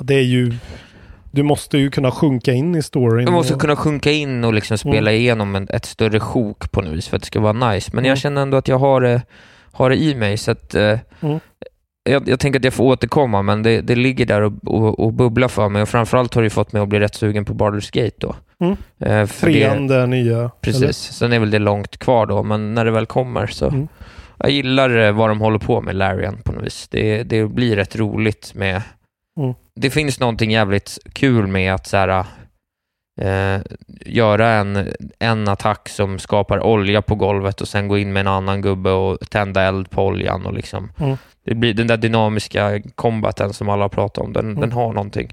Det 0.04 0.14
är 0.14 0.22
ju... 0.24 0.54
Du 1.32 1.44
måste 1.44 1.78
ju 1.78 1.90
kunna 1.92 2.12
sjunka 2.12 2.54
in 2.54 2.76
i 2.76 2.84
storyn. 2.84 3.26
Du 3.26 3.32
måste 3.32 3.54
kunna 3.54 3.76
sjunka 3.76 4.12
in 4.12 4.44
och 4.44 4.54
liksom 4.54 4.78
spela 4.78 5.12
Mm. 5.12 5.22
igenom 5.22 5.56
en, 5.56 5.68
ett 5.70 5.86
större 5.86 6.20
sjok 6.20 6.72
på 6.72 6.82
något 6.82 6.94
vis 6.94 7.08
för 7.08 7.16
att 7.18 7.22
det 7.24 7.28
ska 7.28 7.40
vara 7.40 7.72
nice. 7.72 7.90
Men 7.94 8.00
Mm. 8.00 8.10
jag 8.10 8.18
känner 8.18 8.42
ändå 8.42 8.58
att 8.58 8.68
jag 8.68 8.78
har 8.80 9.02
det, 9.02 9.22
har 9.72 9.90
det 9.90 9.96
i 9.96 10.16
mig 10.16 10.38
så 10.38 10.52
att 10.52 10.76
eh, 10.76 11.00
Mm. 11.22 11.40
Jag, 12.12 12.30
jag 12.30 12.40
tänker 12.40 12.60
att 12.60 12.64
jag 12.64 12.74
får 12.74 12.84
återkomma 12.84 13.42
men 13.42 13.64
det, 13.64 13.82
det 13.82 13.96
ligger 13.96 14.26
där 14.26 14.42
och, 14.42 14.54
och, 14.64 15.00
och 15.00 15.14
bubblar 15.14 15.48
för 15.48 15.70
mig 15.70 15.82
och 15.82 15.90
framförallt 15.90 16.34
har 16.34 16.44
det 16.44 16.50
fått 16.50 16.74
mig 16.74 16.82
att 16.82 16.90
bli 16.90 17.00
rätt 17.00 17.16
sugen 17.16 17.46
på 17.46 17.54
Baldur's 17.54 17.94
Gate 18.04 18.16
då. 18.18 18.36
Mm. 18.60 18.78
Eh, 19.00 19.28
Trean, 19.30 19.88
det, 19.88 20.00
det 20.00 20.08
nya. 20.08 20.52
precis, 20.62 20.82
eller? 20.82 20.92
sen 20.94 21.34
är 21.34 21.40
väl 21.40 21.52
det 21.52 21.60
långt 21.60 21.98
kvar 21.98 22.26
då 22.26 22.44
men 22.44 22.74
när 22.74 22.86
det 22.86 22.92
väl 22.92 23.06
kommer 23.06 23.48
så 23.48 23.68
Mm. 23.68 23.88
jag 24.40 24.50
gillar 24.50 24.98
eh, 24.98 25.12
vad 25.12 25.30
de 25.30 25.42
håller 25.42 25.60
på 25.60 25.82
med 25.82 25.96
Larian 25.96 26.38
på 26.46 26.52
något 26.52 26.64
vis. 26.66 26.88
Det, 26.88 27.24
det 27.24 27.46
blir 27.48 27.76
rätt 27.76 27.96
roligt 27.96 28.52
med 28.56 28.82
Mm. 29.40 29.54
det 29.76 29.90
finns 29.90 30.20
någonting 30.20 30.52
jävligt 30.52 30.98
kul 31.14 31.48
med 31.48 31.74
att 31.74 31.88
så 31.88 31.98
här, 31.98 32.26
eh, 33.22 33.62
göra 34.06 34.48
en, 34.50 34.88
en 35.20 35.48
attack 35.48 35.90
som 35.90 36.20
skapar 36.20 36.64
olja 36.64 37.02
på 37.02 37.16
golvet 37.16 37.62
och 37.62 37.68
sen 37.68 37.88
gå 37.88 37.98
in 37.98 38.14
med 38.14 38.20
en 38.20 38.28
annan 38.28 38.62
gubbe 38.62 38.92
och 38.92 39.30
tända 39.30 39.62
eld 39.64 39.90
på 39.90 40.06
oljan 40.06 40.46
och 40.46 40.54
liksom 40.54 40.92
Mm. 41.00 41.18
Det 41.48 41.56
blir 41.56 41.74
den 41.74 41.88
där 41.88 41.98
dynamiska 41.98 42.82
combaten 42.96 43.54
som 43.54 43.70
alla 43.70 43.90
pratar 43.90 44.22
om, 44.22 44.34
den, 44.34 44.46
Mm. 44.46 44.60
den 44.62 44.72
har 44.72 44.94
någonting. 44.94 45.32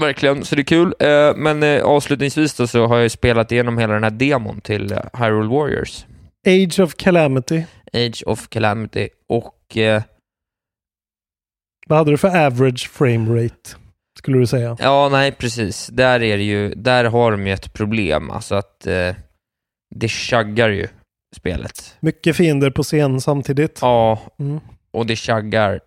Verkligen, 0.00 0.44
så 0.44 0.54
det 0.54 0.62
är 0.62 0.64
kul. 0.64 0.94
Eh, 0.98 1.36
men 1.36 1.62
eh, 1.62 1.82
avslutningsvis 1.84 2.54
då 2.54 2.66
så 2.66 2.86
har 2.86 2.98
jag 2.98 3.10
spelat 3.10 3.52
igenom 3.52 3.78
hela 3.78 3.92
den 3.94 4.02
här 4.04 4.10
demon 4.10 4.60
till 4.60 4.92
eh, 4.92 4.98
Hyrule 5.18 5.48
Warriors. 5.48 6.06
Age 6.46 6.80
of 6.80 6.94
Calamity. 6.94 7.62
Age 7.92 8.22
of 8.26 8.48
Calamity 8.48 9.08
och 9.28 9.76
eh, 9.76 10.02
Vad 11.86 11.98
hade 11.98 12.10
du 12.10 12.18
för 12.18 12.46
average 12.46 12.90
frame 12.90 13.42
rate? 13.44 13.70
Skulle 14.18 14.38
du 14.38 14.46
säga? 14.46 14.76
Ja, 14.80 15.08
nej 15.12 15.32
precis. 15.32 15.86
Där 15.86 16.22
är 16.22 16.36
det 16.36 16.44
ju, 16.44 16.74
där 16.74 17.04
har 17.04 17.30
de 17.32 17.46
ju 17.46 17.52
ett 17.52 17.72
problem. 17.72 18.30
Alltså 18.30 18.54
att 18.54 18.86
eh, 18.86 19.14
det 19.94 20.08
chaggar 20.08 20.68
ju 20.68 20.88
spelet. 21.36 21.96
Mycket 22.00 22.36
fiender 22.36 22.70
på 22.70 22.82
scen 22.82 23.20
samtidigt. 23.20 23.78
Ja, 23.82 24.18
Mm. 24.38 24.60
Och 24.92 25.06
det 25.06 25.16
chaggar 25.16 25.80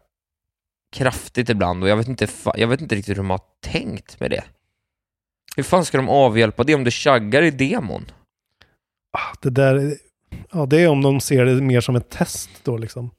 kraftigt 0.95 1.49
ibland 1.49 1.83
och 1.83 1.89
jag 1.89 1.97
vet, 1.97 2.07
inte, 2.07 2.27
jag 2.55 2.67
vet 2.67 2.81
inte 2.81 2.95
riktigt 2.95 3.09
hur 3.09 3.23
de 3.23 3.29
har 3.29 3.41
tänkt 3.61 4.19
med 4.19 4.31
det. 4.31 4.43
Hur 5.55 5.63
fan 5.63 5.85
ska 5.85 5.97
de 5.97 6.09
avhjälpa 6.09 6.63
det 6.63 6.75
om 6.75 6.83
det 6.83 6.91
chaggar 6.91 7.41
i 7.41 7.51
demon? 7.51 8.05
Ah, 9.17 9.33
Det 9.41 9.49
där... 9.49 9.95
Ja, 10.51 10.65
det 10.65 10.81
är 10.81 10.87
om 10.87 11.01
de 11.01 11.19
ser 11.19 11.45
det 11.45 11.61
mer 11.61 11.81
som 11.81 11.95
ett 11.95 12.09
test 12.09 12.49
då 12.63 12.77
liksom. 12.77 13.11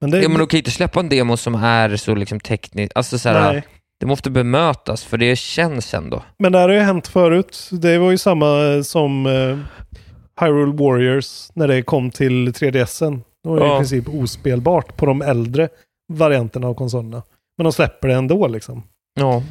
Men 0.00 0.10
det... 0.10 0.22
Ja, 0.22 0.28
men 0.28 0.38
de 0.38 0.46
kan 0.46 0.56
ju 0.56 0.60
inte 0.60 0.70
släppa 0.70 1.00
en 1.00 1.08
demo 1.08 1.36
som 1.36 1.54
är 1.54 1.96
så 1.96 2.14
liksom 2.14 2.40
tekniskt, 2.40 2.92
alltså 2.94 3.18
så 3.18 3.28
här, 3.28 3.62
det 4.00 4.06
måste 4.06 4.30
bemötas 4.30 5.04
för 5.04 5.16
det 5.18 5.36
känns 5.36 5.94
ändå. 5.94 6.22
Men 6.38 6.52
det 6.52 6.58
här 6.58 6.68
har 6.68 6.74
ju 6.74 6.80
hänt 6.80 7.06
förut. 7.08 7.68
Det 7.72 7.98
var 7.98 8.10
ju 8.10 8.18
samma 8.18 8.82
som 8.84 9.26
eh, 9.26 9.58
Hyrule 10.40 10.72
Warriors 10.72 11.50
när 11.54 11.68
det 11.68 11.82
kom 11.82 12.10
till 12.10 12.48
3DSen. 12.52 13.20
Det 13.44 13.48
var 13.50 13.58
ju 13.58 13.64
Ja. 13.64 13.74
i 13.74 13.78
princip 13.78 14.08
ospelbart 14.08 14.96
på 14.96 15.06
de 15.06 15.22
äldre 15.22 15.68
varianterna 16.12 16.66
av 16.68 16.74
konsolerna. 16.74 17.22
Men 17.58 17.64
de 17.64 17.72
släpper 17.72 18.08
det 18.08 18.14
ändå 18.14 18.46
liksom. 18.48 18.82
Ja, 19.20 19.42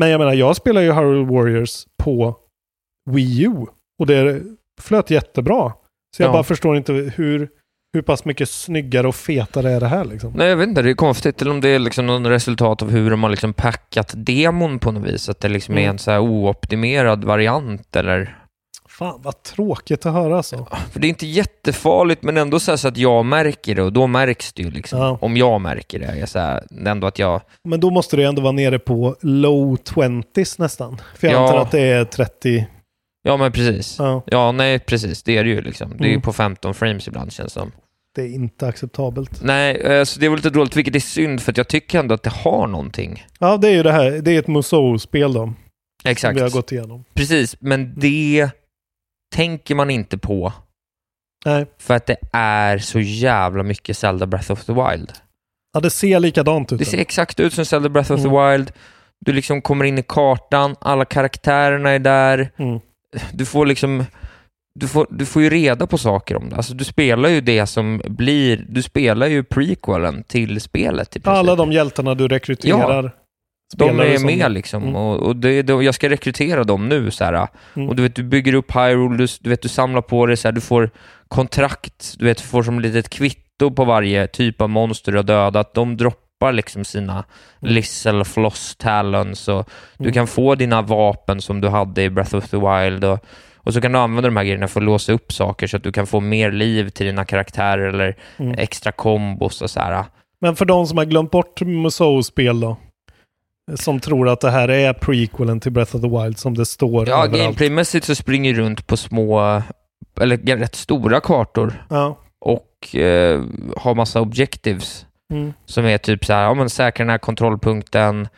Men 0.00 0.08
jag 0.10 0.18
menar, 0.18 0.32
jag 0.34 0.56
spelar 0.56 0.80
ju 0.80 0.92
Hyrule 0.92 1.24
Warriors 1.32 1.86
på 2.02 2.36
Wii 3.10 3.42
U. 3.44 3.66
Och 4.00 4.06
det 4.06 4.42
flöt 4.80 5.10
jättebra. 5.10 5.72
Så 6.16 6.22
jag 6.22 6.28
Ja. 6.28 6.32
bara 6.32 6.42
förstår 6.44 6.76
inte 6.76 6.92
hur, 6.92 7.48
hur 7.92 8.02
pass 8.02 8.24
mycket 8.24 8.48
snyggare 8.48 9.08
och 9.08 9.14
fetare 9.14 9.70
är 9.70 9.80
det 9.80 9.86
här 9.88 10.04
liksom. 10.04 10.32
Nej, 10.36 10.48
jag 10.48 10.56
vet 10.56 10.68
inte, 10.68 10.82
det 10.82 10.90
är 10.90 10.94
konstigt. 10.94 11.42
Eller 11.42 11.50
om 11.50 11.60
det 11.60 11.68
är 11.68 11.78
liksom 11.78 12.06
någon 12.06 12.26
resultat 12.26 12.82
av 12.82 12.90
hur 12.90 13.10
de 13.10 13.22
har 13.22 13.30
liksom 13.30 13.52
packat 13.52 14.12
demon 14.16 14.78
på 14.78 14.92
något 14.92 15.04
vis. 15.12 15.28
Att 15.28 15.40
det 15.40 15.48
liksom 15.48 15.74
är 15.74 15.78
Mm. 15.78 15.90
en 15.90 15.98
så 15.98 16.10
här 16.10 16.20
ooptimerad 16.20 17.24
variant 17.24 17.96
eller... 17.96 18.43
Fan 18.98 19.20
vad 19.22 19.42
tråkigt 19.42 20.06
att 20.06 20.12
höra 20.12 20.36
alltså. 20.36 20.66
För 20.92 21.00
det 21.00 21.06
är 21.06 21.08
inte 21.08 21.26
jättefarligt, 21.26 22.22
men 22.22 22.36
ändå 22.36 22.60
så, 22.60 22.76
så 22.78 22.88
att 22.88 22.96
jag 22.96 23.24
märker 23.26 23.74
det 23.74 23.82
och 23.82 23.92
då 23.92 24.06
märks 24.06 24.52
det 24.52 24.62
ju 24.62 24.70
liksom. 24.70 24.98
Ja. 24.98 25.18
Om 25.20 25.36
jag 25.36 25.60
märker 25.60 25.98
det. 25.98 26.16
Jag 26.18 26.28
så 26.28 26.38
här, 26.38 26.62
ändå 26.86 27.06
att 27.06 27.18
jag... 27.18 27.40
Men 27.64 27.80
då 27.80 27.90
måste 27.90 28.16
det 28.16 28.24
ändå 28.24 28.42
vara 28.42 28.52
nere 28.52 28.78
på 28.78 29.16
low 29.20 29.76
20s 29.76 30.54
nästan. 30.60 31.00
För 31.16 31.26
jag 31.26 31.34
Ja. 31.36 31.40
antar 31.46 31.58
att 31.58 31.70
det 31.70 31.80
är 31.80 32.04
30. 32.04 32.66
Ja, 33.22 33.36
men 33.36 33.52
precis. 33.52 33.96
Ja. 33.98 34.22
Ja, 34.26 34.52
nej, 34.52 34.78
precis. 34.78 35.22
Det 35.22 35.36
är 35.36 35.44
det 35.44 35.50
ju 35.50 35.60
liksom. 35.60 35.90
Det 35.98 36.04
är 36.04 36.08
ju 36.08 36.12
Mm. 36.12 36.22
på 36.22 36.32
15 36.32 36.74
frames 36.74 37.08
ibland 37.08 37.32
känns 37.32 37.54
det 37.54 37.60
som. 37.60 37.72
Det 38.14 38.22
är 38.22 38.34
inte 38.34 38.66
acceptabelt. 38.66 39.42
Nej, 39.42 39.76
eh, 39.76 40.04
så 40.04 40.20
det 40.20 40.26
är 40.26 40.30
väl 40.30 40.36
lite 40.36 40.50
dåligt, 40.50 40.76
vilket 40.76 40.94
är 40.96 41.00
synd, 41.00 41.42
för 41.42 41.52
att 41.52 41.56
jag 41.56 41.68
tycker 41.68 41.98
ändå 41.98 42.14
att 42.14 42.22
det 42.22 42.30
har 42.32 42.66
någonting. 42.66 43.24
Ja, 43.40 43.56
det 43.56 43.68
är 43.68 43.72
ju 43.72 43.82
det 43.82 43.92
här. 43.92 44.10
Det 44.10 44.30
är 44.34 44.38
ett 44.38 44.46
Musou-spel 44.48 45.32
då. 45.32 45.40
Som 45.40 45.54
Exakt. 46.04 46.36
vi 46.36 46.40
har 46.42 46.50
gått 46.50 46.72
igenom. 46.72 47.04
Precis, 47.14 47.56
men 47.60 47.94
det 48.00 48.50
tänker 49.34 49.74
man 49.74 49.90
inte 49.90 50.18
på. 50.18 50.52
Nej. 51.44 51.66
För 51.78 51.94
att 51.94 52.06
det 52.06 52.16
är 52.32 52.78
så 52.78 53.00
jävla 53.00 53.62
mycket 53.62 53.96
Zelda 53.96 54.26
Breath 54.26 54.52
of 54.52 54.64
the 54.64 54.72
Wild. 54.72 55.12
Ja, 55.72 55.80
det 55.80 55.90
ser 55.90 56.20
likadant 56.20 56.72
ut. 56.72 56.78
Det 56.78 56.84
ser 56.84 56.98
exakt 56.98 57.40
ut 57.40 57.52
som 57.54 57.64
Zelda 57.64 57.88
Breath 57.88 58.12
of 58.12 58.22
the 58.22 58.28
Mm. 58.28 58.52
Wild. 58.52 58.72
Du 59.26 59.32
liksom 59.32 59.62
kommer 59.62 59.84
in 59.84 59.98
i 59.98 60.02
kartan, 60.02 60.76
alla 60.80 61.04
karaktärerna 61.04 61.90
är 61.90 61.98
där. 61.98 62.50
Mm. 62.56 62.80
Du 63.32 63.46
får 63.46 63.66
liksom... 63.66 64.04
Du 64.80 64.88
får, 64.88 65.06
du 65.10 65.26
får 65.26 65.42
ju 65.42 65.50
reda 65.50 65.86
på 65.86 65.98
saker 65.98 66.36
om 66.36 66.48
det. 66.48 66.56
Alltså 66.56 66.74
du 66.74 66.84
spelar 66.84 67.28
ju 67.28 67.40
det 67.40 67.66
som 67.66 68.02
blir... 68.04 68.66
Du 68.68 68.82
spelar 68.82 69.26
ju 69.26 69.44
prequelen 69.44 70.22
till 70.22 70.60
spelet. 70.60 71.26
Alla 71.26 71.56
de 71.56 71.72
hjältarna 71.72 72.14
du 72.14 72.28
rekryterar. 72.28 73.02
De 73.02 73.10
du 73.78 73.84
är 74.02 74.16
som- 74.16 74.26
med 74.26 74.52
liksom. 74.52 74.82
Mm. 74.82 74.96
Och, 74.96 75.16
och 75.22 75.36
det, 75.36 75.62
det, 75.62 75.72
jag 75.72 75.94
ska 75.94 76.08
rekrytera 76.08 76.64
dem 76.64 76.88
nu 76.88 77.10
så 77.10 77.24
här. 77.24 77.48
Mm. 77.76 77.88
Och 77.88 77.96
du 77.96 78.02
vet, 78.02 78.14
du 78.16 78.22
bygger 78.22 78.54
upp 78.54 78.72
Hyrule, 78.74 79.16
du, 79.16 79.26
du 79.40 79.50
vet, 79.50 79.62
du 79.62 79.68
samlar 79.68 80.02
på 80.02 80.26
dig 80.26 80.36
så 80.36 80.48
här, 80.48 80.52
du 80.52 80.60
får 80.60 80.90
kontrakt, 81.28 82.14
du 82.18 82.24
vet, 82.24 82.40
får 82.40 82.62
som 82.62 82.78
ett 82.78 82.82
litet 82.84 83.08
kvitto 83.10 83.70
på 83.70 83.84
varje 83.84 84.26
typ 84.26 84.60
av 84.60 84.70
monster 84.70 85.12
du 85.12 85.18
har 85.18 85.22
dödat. 85.22 85.74
De 85.74 85.96
droppar 85.96 86.52
liksom 86.52 86.84
sina 86.84 87.24
Lissel, 87.60 88.24
Floss, 88.24 88.76
Talons 88.76 89.48
och 89.48 89.68
du 89.98 90.04
Mm. 90.04 90.12
kan 90.14 90.26
få 90.26 90.54
dina 90.54 90.82
vapen 90.82 91.40
som 91.40 91.60
du 91.60 91.68
hade 91.68 92.02
i 92.02 92.10
Breath 92.10 92.36
of 92.36 92.48
the 92.48 92.56
Wild 92.56 93.04
och, 93.04 93.24
och 93.56 93.74
så 93.74 93.80
kan 93.80 93.92
du 93.92 93.98
använda 93.98 94.28
de 94.28 94.36
här 94.36 94.44
grejerna 94.44 94.68
för 94.68 94.80
att 94.80 94.84
låsa 94.86 95.12
upp 95.12 95.32
saker 95.32 95.66
så 95.66 95.76
att 95.76 95.82
du 95.82 95.92
kan 95.92 96.06
få 96.06 96.20
mer 96.20 96.52
liv 96.52 96.88
till 96.88 97.06
dina 97.06 97.24
karaktärer 97.24 97.88
eller 97.88 98.16
Mm. 98.38 98.54
extra 98.58 98.92
kombos 98.92 99.62
och 99.62 99.70
så 99.70 99.80
här. 99.80 100.04
Men 100.40 100.56
för 100.56 100.64
de 100.64 100.86
som 100.86 100.98
har 100.98 101.04
glömt 101.04 101.30
bort 101.30 101.60
Musou-spel 101.60 102.60
då? 102.60 102.76
Som 103.74 104.00
tror 104.00 104.28
att 104.28 104.40
det 104.40 104.50
här 104.50 104.68
är 104.68 104.92
prequelen 104.92 105.60
till 105.60 105.72
Breath 105.72 105.96
of 105.96 106.02
the 106.02 106.08
Wild 106.08 106.38
som 106.38 106.54
det 106.54 106.66
står 106.66 107.08
Ja, 107.08 107.14
överallt. 107.24 107.42
gameplaymässigt 107.42 108.06
så 108.06 108.14
springer 108.14 108.54
du 108.54 108.60
runt 108.60 108.86
på 108.86 108.96
små, 108.96 109.62
eller 110.20 110.36
rätt 110.56 110.74
stora 110.74 111.20
kartor 111.20 111.86
Ja. 111.90 112.18
och 112.40 112.96
eh, 112.96 113.42
har 113.76 113.94
massa 113.94 114.20
objectives 114.20 115.06
Mm. 115.32 115.52
som 115.66 115.84
är 115.86 115.98
typ 115.98 116.24
så 116.24 116.32
här, 116.32 116.42
ja 116.42 116.54
men 116.54 116.70
säkra 116.70 117.04
den 117.04 117.10
här 117.10 117.18
kontrollpunkten, 117.18 118.28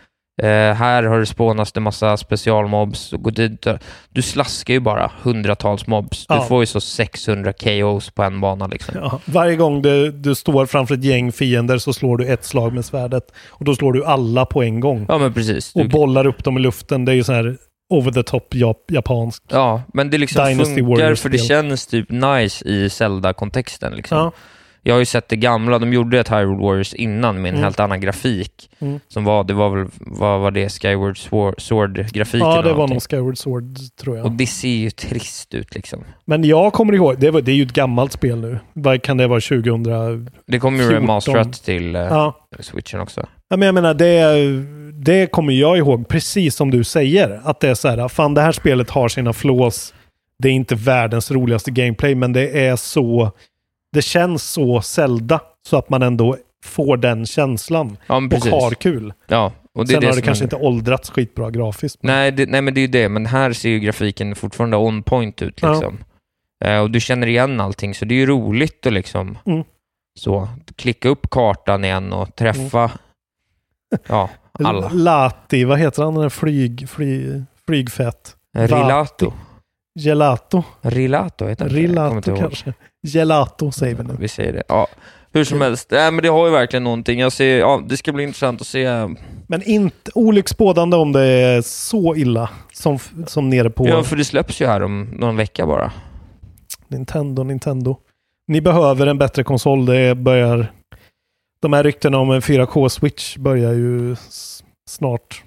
eh, 0.42 0.48
här 0.74 1.02
har 1.02 1.18
det 1.18 1.26
spånats 1.26 1.72
det 1.72 1.80
massa 1.80 2.16
specialmobs, 2.16 3.14
dit. 3.32 3.66
Du 4.10 4.22
slaskar 4.22 4.74
ju 4.74 4.80
bara 4.80 5.10
hundratals 5.22 5.86
mobs. 5.86 6.26
Du 6.26 6.34
Ja. 6.34 6.42
får 6.42 6.62
ju 6.62 6.66
så 6.66 6.80
600 6.80 7.52
KOs 7.52 8.10
på 8.10 8.22
en 8.22 8.40
bana 8.40 8.66
liksom. 8.66 8.94
Ja, 9.02 9.20
varje 9.24 9.56
gång 9.56 9.82
du, 9.82 10.10
du 10.12 10.34
står 10.34 10.66
framför 10.66 10.94
ett 10.94 11.04
gäng 11.04 11.32
fiender 11.32 11.78
så 11.78 11.92
slår 11.92 12.16
du 12.16 12.26
ett 12.26 12.44
slag 12.44 12.72
med 12.72 12.84
svärdet. 12.84 13.24
Och 13.48 13.64
då 13.64 13.74
slår 13.74 13.92
du 13.92 14.04
alla 14.04 14.46
på 14.46 14.62
en 14.62 14.80
gång. 14.80 15.06
Ja 15.08 15.18
men 15.18 15.32
precis. 15.34 15.74
Och 15.74 15.82
Du, 15.82 15.88
bollar 15.88 16.26
upp 16.26 16.44
dem 16.44 16.56
i 16.56 16.60
luften. 16.60 17.04
Det 17.04 17.12
är 17.12 17.16
ju 17.16 17.24
så 17.24 17.32
här 17.32 17.56
over 17.90 18.12
the 18.12 18.22
top 18.22 18.54
jap 18.54 18.76
japansk. 18.90 19.42
ja, 19.48 19.82
men 19.94 20.10
det 20.10 20.18
liksom 20.18 20.44
Dynasty 20.46 20.74
funkar 20.74 20.96
Warriors 21.02 21.20
för 21.20 21.28
det 21.28 21.38
känns 21.38 21.86
typ 21.86 22.10
nice 22.10 22.68
i 22.68 22.90
Zelda-kontexten 22.90 23.94
liksom. 23.94 24.18
Ja. 24.18 24.32
Jag 24.86 24.94
har 24.94 24.98
ju 24.98 25.04
sett 25.04 25.28
det 25.28 25.36
gamla, 25.36 25.78
de 25.78 25.92
gjorde 25.92 26.20
ett 26.20 26.28
Hyrule 26.28 26.62
Warriors 26.62 26.94
innan 26.94 27.42
med 27.42 27.48
en 27.48 27.54
Mm. 27.54 27.64
helt 27.64 27.80
annan 27.80 28.00
grafik. 28.00 28.70
Mm. 28.78 29.00
Som 29.08 29.24
var, 29.24 29.44
det 29.44 29.54
var 29.54 29.76
väl, 29.76 29.86
vad 29.98 30.40
var 30.40 30.50
det, 30.50 30.68
Skyward 30.68 31.16
Sword- 31.16 31.54
Sword-grafiken? 31.60 32.48
Ja, 32.48 32.62
det 32.62 32.72
var 32.72 32.88
nog 32.88 33.02
Skyward 33.10 33.38
Sword 33.38 33.76
tror 34.00 34.16
jag. 34.16 34.26
Och 34.26 34.32
det 34.32 34.46
ser 34.46 34.68
ju 34.68 34.90
trist 34.90 35.54
ut 35.54 35.74
liksom. 35.74 36.04
Men 36.24 36.44
jag 36.44 36.72
kommer 36.72 36.92
ihåg, 36.92 37.20
det, 37.20 37.30
var, 37.30 37.40
det 37.40 37.52
är 37.52 37.56
ju 37.56 37.62
ett 37.62 37.72
gammalt 37.72 38.12
spel 38.12 38.40
nu. 38.40 38.58
Vad 38.72 39.02
kan 39.02 39.16
det 39.16 39.26
vara 39.26 39.40
2000? 39.40 39.82
Det 40.46 40.58
kommer 40.58 40.78
ju 40.78 40.84
14. 40.88 41.02
remasterat 41.02 41.52
till 41.64 41.96
eh, 41.96 42.02
Ja. 42.02 42.36
switchen 42.60 43.00
också. 43.00 43.26
Ja, 43.48 43.56
men 43.56 43.66
jag 43.66 43.74
menar, 43.74 43.94
det, 43.94 44.34
det 45.04 45.26
kommer 45.26 45.52
jag 45.52 45.78
ihåg, 45.78 46.08
precis 46.08 46.54
som 46.54 46.70
du 46.70 46.84
säger. 46.84 47.40
Att 47.44 47.60
det 47.60 47.68
är 47.68 47.74
så 47.74 47.88
här, 47.88 48.08
fan 48.08 48.34
det 48.34 48.40
här 48.40 48.52
spelet 48.52 48.90
har 48.90 49.08
sina 49.08 49.32
flaws. 49.32 49.94
Det 50.42 50.48
är 50.48 50.52
inte 50.52 50.74
världens 50.74 51.30
roligaste 51.30 51.70
gameplay, 51.70 52.14
men 52.14 52.32
det 52.32 52.66
är 52.66 52.76
så... 52.76 53.30
Det 53.96 54.02
känns 54.02 54.42
så 54.42 54.80
Zelda, 54.82 55.40
så 55.68 55.76
att 55.78 55.90
man 55.90 56.02
ändå 56.02 56.36
får 56.64 56.96
den 56.96 57.26
känslan. 57.26 57.96
Ja, 58.06 58.16
och 58.16 58.22
har 58.22 58.70
kul. 58.74 59.12
Ja, 59.26 59.52
och 59.74 59.86
det 59.86 59.92
är 59.92 59.94
Sen 59.94 60.00
det 60.00 60.06
har 60.06 60.14
det 60.16 60.22
kanske 60.22 60.42
är- 60.42 60.46
inte 60.46 60.56
åldrats 60.56 61.10
skitbra 61.10 61.50
grafiskt. 61.50 62.02
men- 62.02 62.14
Nej, 62.14 62.32
det, 62.32 62.46
nej, 62.46 62.62
men 62.62 62.74
det 62.74 62.80
är 62.80 62.82
ju 62.82 62.88
det. 62.88 63.08
Men 63.08 63.26
här 63.26 63.52
ser 63.52 63.68
ju 63.68 63.78
grafiken 63.80 64.34
fortfarande 64.34 64.76
on 64.76 65.02
point 65.02 65.42
ut 65.42 65.58
Ja. 65.62 65.72
liksom. 65.72 65.98
Eh, 66.64 66.78
och 66.80 66.90
du 66.90 67.00
känner 67.00 67.26
igen 67.26 67.60
allting, 67.60 67.94
så 67.94 68.04
det 68.04 68.14
är 68.14 68.16
ju 68.16 68.26
roligt 68.26 68.86
att 68.86 68.92
liksom 68.92 69.38
Mm. 69.46 69.64
så, 70.18 70.48
klicka 70.76 71.08
upp 71.08 71.30
kartan 71.30 71.84
igen 71.84 72.12
och 72.12 72.36
träffa 72.36 72.90
ja, 74.08 74.30
alla. 74.52 74.88
Lati, 74.88 75.64
vad 75.64 75.78
heter 75.78 76.02
han 76.02 76.14
den 76.14 76.22
där 76.22 76.28
flyg, 76.28 76.88
flyg, 76.88 77.44
flygfett? 77.66 78.36
Rilato. 78.56 79.32
Gelato. 79.98 80.62
Rilato 80.82 81.46
heter 81.46 81.68
kommer 81.68 81.80
Rilato 81.80 82.36
kanske. 82.36 82.74
Gelato 83.06 83.72
säger 83.72 83.94
vi 83.94 84.02
nu. 84.02 84.16
Vi 84.18 84.28
säger 84.28 84.52
det. 84.52 84.62
Ja, 84.68 84.86
hur 85.32 85.44
som 85.44 85.60
helst. 85.60 85.90
Nej, 85.90 86.10
men 86.10 86.22
det 86.22 86.28
har 86.28 86.46
ju 86.46 86.52
verkligen 86.52 86.84
någonting. 86.84 87.20
Jag 87.20 87.32
ser, 87.32 87.58
ja, 87.58 87.82
det 87.88 87.96
ska 87.96 88.12
bli 88.12 88.24
intressant 88.24 88.60
att 88.60 88.66
se. 88.66 88.88
Men 89.46 89.62
inte 89.62 90.10
olycksbådande 90.14 90.96
om 90.96 91.12
det 91.12 91.22
är 91.22 91.62
så 91.62 92.16
illa 92.16 92.50
som, 92.72 92.98
som 93.26 93.50
nere 93.50 93.70
på 93.70 93.88
Ja, 93.88 94.02
för 94.02 94.16
det 94.16 94.24
släpps 94.24 94.60
ju 94.60 94.66
här 94.66 94.82
om 94.82 95.08
någon 95.12 95.36
vecka 95.36 95.66
bara. 95.66 95.92
Nintendo, 96.88 97.42
Nintendo. 97.42 97.96
Ni 98.48 98.60
behöver 98.60 99.06
en 99.06 99.18
bättre 99.18 99.44
konsol. 99.44 99.86
Det 99.86 100.14
börjar... 100.14 100.72
De 101.60 101.72
här 101.72 101.84
ryktena 101.84 102.18
om 102.18 102.30
en 102.30 102.40
4K-switch 102.40 103.38
börjar 103.38 103.72
ju 103.72 104.16
snart. 104.88 105.42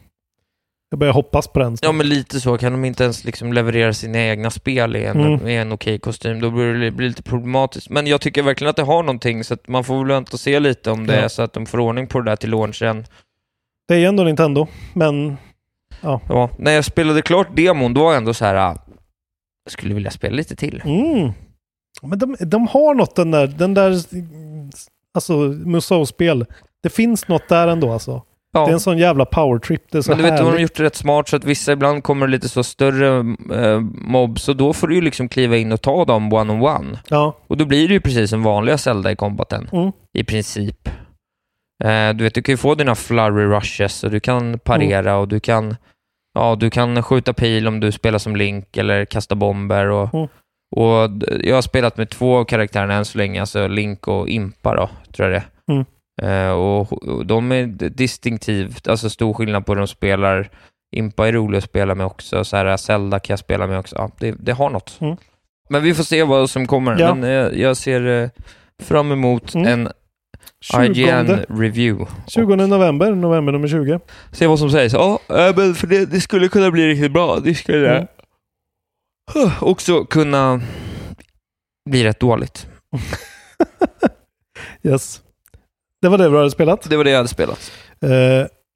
Jag 0.89 0.99
börjar 0.99 1.13
hoppas 1.13 1.47
på 1.47 1.59
den. 1.59 1.77
Ja, 1.81 1.91
men 1.91 2.09
lite 2.09 2.39
så. 2.39 2.57
Kan 2.57 2.71
de 2.71 2.85
inte 2.85 3.03
ens 3.03 3.23
liksom 3.23 3.53
leverera 3.53 3.93
sina 3.93 4.19
egna 4.19 4.49
spel 4.49 4.95
i 4.95 5.05
en, 5.05 5.21
Mm. 5.21 5.47
i 5.47 5.55
en 5.55 5.71
okej 5.71 5.99
kostym, 5.99 6.41
då 6.41 6.51
blir 6.51 6.73
det 6.73 6.91
blir 6.91 7.07
lite 7.07 7.23
problematiskt. 7.23 7.89
Men 7.89 8.07
jag 8.07 8.21
tycker 8.21 8.43
verkligen 8.43 8.69
att 8.69 8.75
det 8.75 8.83
har 8.83 9.03
någonting, 9.03 9.43
så 9.43 9.53
att 9.53 9.67
man 9.67 9.83
får 9.83 9.97
väl 9.97 10.07
vänta 10.07 10.29
och 10.33 10.39
se 10.39 10.59
lite 10.59 10.91
om 10.91 11.07
det 11.07 11.15
Ja. 11.15 11.21
är 11.21 11.27
så 11.27 11.41
att 11.41 11.53
de 11.53 11.65
får 11.65 11.79
ordning 11.79 12.07
på 12.07 12.19
det 12.21 12.31
där 12.31 12.35
till 12.35 12.49
launchen. 12.49 13.05
Det 13.87 13.93
är 13.93 13.97
ju 13.99 14.05
ändå 14.05 14.23
Nintendo, 14.23 14.67
men 14.93 15.37
ja. 16.01 16.21
Ja, 16.29 16.49
när 16.57 16.71
jag 16.71 16.85
spelade 16.85 17.21
klart 17.21 17.55
demon, 17.55 17.93
då 17.93 18.03
var 18.03 18.11
jag 18.11 18.17
ändå 18.17 18.33
så 18.33 18.45
här... 18.45 18.55
ah, 18.55 18.77
Jag 19.65 19.71
skulle 19.71 19.93
vilja 19.93 20.11
spela 20.11 20.35
lite 20.35 20.55
till. 20.55 20.81
Mm. 20.85 21.31
Men 22.01 22.19
de, 22.19 22.35
de 22.39 22.67
har 22.67 22.93
något 22.93 23.15
den 23.15 23.31
där, 23.31 23.47
den 23.47 23.73
där, 23.73 23.95
alltså 25.13 25.33
Musou-spel. 25.65 26.45
Det 26.83 26.89
finns 26.89 27.27
något 27.27 27.49
där 27.49 27.67
ändå 27.67 27.91
alltså. 27.91 28.23
Ja. 28.51 28.65
Det 28.65 28.71
är 28.71 28.73
en 28.73 28.79
sån 28.79 28.97
jävla 28.97 29.25
powertrip. 29.25 29.83
Det 29.91 29.97
är 29.97 30.01
så 30.01 30.11
Men 30.11 30.17
du 30.17 30.23
vet, 30.23 30.37
de 30.37 30.43
har 30.43 30.51
härligt. 30.51 30.61
gjort 30.61 30.75
det 30.77 30.83
rätt 30.83 30.95
smart 30.95 31.27
så 31.29 31.35
att 31.35 31.43
vissa 31.43 31.71
ibland 31.71 32.03
kommer 32.03 32.27
lite 32.27 32.49
så 32.49 32.63
större 32.63 33.17
eh, 33.55 33.79
mobs 33.91 34.49
och 34.49 34.55
då 34.55 34.73
får 34.73 34.87
du 34.87 34.95
ju 34.95 35.01
liksom 35.01 35.29
kliva 35.29 35.57
in 35.57 35.71
och 35.71 35.81
ta 35.81 36.05
dem 36.05 36.33
one-on-one. 36.33 36.97
Ja. 37.09 37.37
Och 37.47 37.57
då 37.57 37.65
blir 37.65 37.87
det 37.87 37.93
ju 37.93 37.99
precis 37.99 38.29
som 38.29 38.43
vanliga 38.43 38.77
Zelda 38.77 39.11
i 39.11 39.15
combaten. 39.15 39.69
Mm. 39.71 39.91
I 40.17 40.23
princip. 40.23 40.87
Eh, 41.83 42.09
du 42.15 42.23
vet, 42.23 42.33
du 42.33 42.41
kan 42.41 42.53
ju 42.53 42.57
få 42.57 42.75
dina 42.75 42.95
flurry 42.95 43.45
rushes 43.45 44.03
och 44.03 44.11
du 44.11 44.19
kan 44.19 44.59
parera 44.59 45.17
och 45.17 45.27
du 45.27 45.39
kan 45.39 45.75
Ja, 46.33 46.55
du 46.55 46.69
kan 46.69 47.03
skjuta 47.03 47.33
pil 47.33 47.67
om 47.67 47.79
du 47.79 47.91
spelar 47.91 48.19
som 48.19 48.35
Link 48.35 48.77
eller 48.77 49.05
kasta 49.05 49.35
bomber 49.35 49.85
och, 49.89 50.13
Mm. 50.13 50.27
och 50.75 51.09
jag 51.43 51.55
har 51.55 51.61
spelat 51.61 51.97
med 51.97 52.09
två 52.09 52.37
av 52.37 52.43
karaktärerna 52.45 52.93
än 52.93 53.05
så 53.05 53.17
länge, 53.17 53.41
alltså 53.41 53.67
Link 53.67 54.07
och 54.07 54.29
Impa 54.29 54.75
då, 54.75 54.89
tror 55.15 55.29
jag 55.31 55.41
det 55.41 55.73
Mm. 55.73 55.85
Eh, 56.21 56.49
och, 56.51 56.93
och 57.07 57.25
de 57.25 57.51
är 57.51 57.65
distinktivt, 57.89 58.87
alltså 58.87 59.09
stor 59.09 59.33
skillnad 59.33 59.65
på 59.65 59.71
hur 59.71 59.77
de 59.79 59.87
spelar. 59.87 60.49
Impa 60.95 61.27
är 61.27 61.31
rolig 61.33 61.57
att 61.57 61.63
spela 61.63 61.95
med 61.95 62.05
också, 62.05 62.43
så 62.43 62.57
här 62.57 62.77
Zelda 62.77 63.19
kan 63.19 63.33
jag 63.33 63.39
spela 63.39 63.67
med 63.67 63.79
också. 63.79 63.95
Ja, 63.95 64.11
det, 64.19 64.31
det 64.31 64.51
har 64.51 64.69
något. 64.69 64.97
Mm. 65.01 65.17
Men 65.69 65.83
vi 65.83 65.93
får 65.93 66.03
se 66.03 66.23
vad 66.23 66.49
som 66.49 66.67
kommer. 66.67 66.99
Ja. 66.99 67.15
Men 67.15 67.23
eh, 67.51 67.59
jag 67.61 67.77
ser 67.77 68.23
eh, 68.23 68.29
fram 68.83 69.11
emot 69.11 69.55
Mm. 69.55 69.67
en 69.67 69.89
20, 70.61 70.77
IGN-review. 70.85 72.05
20 72.27 72.55
november, 72.55 73.15
november 73.15 73.51
nummer 73.51 73.67
20. 73.67 73.99
Se 74.31 74.47
vad 74.47 74.59
som 74.59 74.69
sägs. 74.69 74.93
Ja, 74.93 75.19
men 75.27 75.75
för 75.75 75.87
det, 75.87 76.05
det 76.05 76.21
skulle 76.21 76.47
kunna 76.49 76.71
bli 76.71 76.87
riktigt 76.87 77.11
bra. 77.11 77.39
Det 77.39 77.55
skulle 77.55 77.97
Mm. 77.97 78.07
Också 79.61 80.05
kunna 80.05 80.61
bli 81.89 82.03
rätt 82.03 82.19
dåligt. 82.19 82.67
Yes. 84.83 85.21
Det 86.01 86.09
var 86.09 86.17
det 86.17 86.29
vi 86.29 86.37
hade 86.37 86.51
spelat. 86.51 86.89
Det 86.89 86.97
var 86.97 87.03
det 87.03 87.09
jag 87.09 87.17
hade 87.17 87.29
spelat. 87.29 87.71
Eh, 88.03 88.09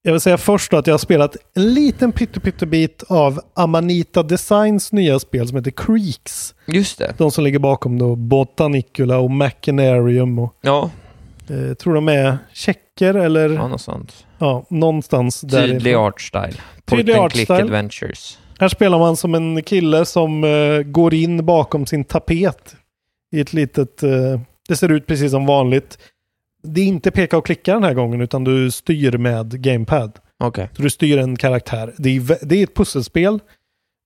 Jag 0.06 0.12
vill 0.12 0.22
säga 0.22 0.38
först 0.38 0.72
då 0.72 0.78
att 0.78 0.88
jag 0.88 0.94
har 0.94 0.98
spelat 1.00 1.36
en 1.56 1.74
liten 1.74 2.12
pyttebit 2.12 3.04
av 3.10 3.40
Amanita 3.54 4.24
Designs 4.24 4.92
nya 4.92 5.20
spel 5.20 5.48
som 5.48 5.58
heter 5.58 5.72
Creeks. 5.72 6.56
Just 6.66 6.98
det. 6.98 7.14
De 7.18 7.32
som 7.32 7.44
ligger 7.44 7.60
bakom 7.60 8.00
då 8.00 8.16
Botanicula 8.16 9.18
och 9.20 9.32
Machinarium. 9.32 10.40
Och, 10.40 10.56
Ja, 10.62 10.90
eh, 11.50 11.74
tror 11.74 11.94
de 11.94 12.08
är 12.08 12.38
tjecker 12.54 13.14
eller 13.14 13.50
ja 13.50 13.68
något 13.68 13.82
sånt. 13.82 14.26
ja, 14.40 14.66
någonstans 14.70 15.42
där. 15.42 15.68
Tydlig 15.68 15.94
art 15.96 16.22
style. 16.22 16.54
Tydlig 16.86 17.16
art 17.16 17.32
click 17.32 17.46
style. 17.48 17.64
adventures. 17.64 18.38
Här 18.60 18.68
spelar 18.70 19.00
man 19.00 19.18
som 19.18 19.36
en 19.36 19.64
kille 19.64 20.06
som 20.06 20.44
eh, 20.44 20.82
går 20.82 21.14
in 21.14 21.46
bakom 21.46 21.86
sin 21.86 22.04
tapet 22.04 22.76
i 23.36 23.40
ett 23.40 23.54
litet... 23.54 24.02
Det 24.68 24.76
ser 24.76 24.92
ut 24.92 25.08
precis 25.08 25.32
som 25.32 25.46
vanligt. 25.46 25.98
Det 26.64 26.82
är 26.82 26.86
inte 26.86 27.12
peka 27.12 27.38
och 27.38 27.46
klicka 27.46 27.74
den 27.74 27.84
här 27.84 27.94
gången 27.94 28.22
utan 28.22 28.44
du 28.44 28.72
styr 28.72 29.18
med 29.18 29.62
gamepad. 29.62 30.20
Okej. 30.44 30.70
Så 30.76 30.82
du 30.82 30.90
styr 30.90 31.18
en 31.18 31.36
karaktär. 31.36 31.94
Det 31.98 32.10
är, 32.10 32.46
det 32.46 32.56
är 32.56 32.64
ett 32.64 32.76
pusselspel 32.76 33.40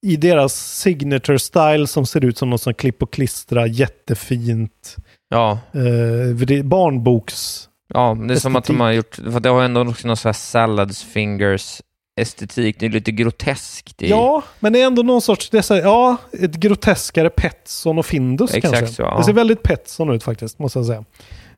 i 0.06 0.16
deras 0.16 0.80
signature 0.80 1.40
style 1.40 1.88
som 1.88 2.06
ser 2.06 2.26
ut 2.26 2.38
som 2.38 2.50
något 2.50 2.62
som 2.62 2.74
klipp 2.74 3.04
och 3.04 3.14
klistra 3.14 3.68
jättefint. 3.68 4.96
Ja. 5.30 5.60
Eh, 5.74 6.64
barnboks... 6.64 7.70
Ja, 7.94 8.18
det 8.28 8.34
är 8.34 8.38
som 8.38 8.56
att 8.56 8.66
de 8.66 8.74
Estetik. 8.74 8.80
har 8.80 8.92
gjort, 8.92 9.34
för 9.34 9.40
det 9.40 9.50
har 9.50 9.64
ändå 9.64 9.82
också 9.82 10.08
någon 10.08 10.18
sån 10.18 10.30
här 10.30 10.34
salads 10.34 11.04
fingers 11.04 11.82
estetik. 12.18 12.80
Det 12.80 12.86
är 12.86 12.90
lite 12.90 13.12
groteskt. 13.12 14.02
I, 14.02 14.10
Ja, 14.10 14.44
men 14.60 14.74
det 14.74 14.82
är 14.82 14.86
ändå 14.86 15.04
någon 15.04 15.22
sorts, 15.22 15.50
det 15.50 15.58
är 15.58 15.74
här, 15.74 15.82
ja, 15.82 16.18
ett 16.32 16.56
groteskare 16.56 17.30
Petson 17.30 18.00
och 18.00 18.06
Findus 18.06 18.54
Exakt 18.54 18.80
kanske. 18.80 18.96
så, 18.96 19.02
ja. 19.02 19.18
Det 19.18 19.24
ser 19.24 19.34
väldigt 19.34 19.64
Petson 19.64 20.10
ut 20.10 20.24
faktiskt, 20.24 20.60
måste 20.60 20.80
jag 20.80 20.86
säga. 20.86 21.06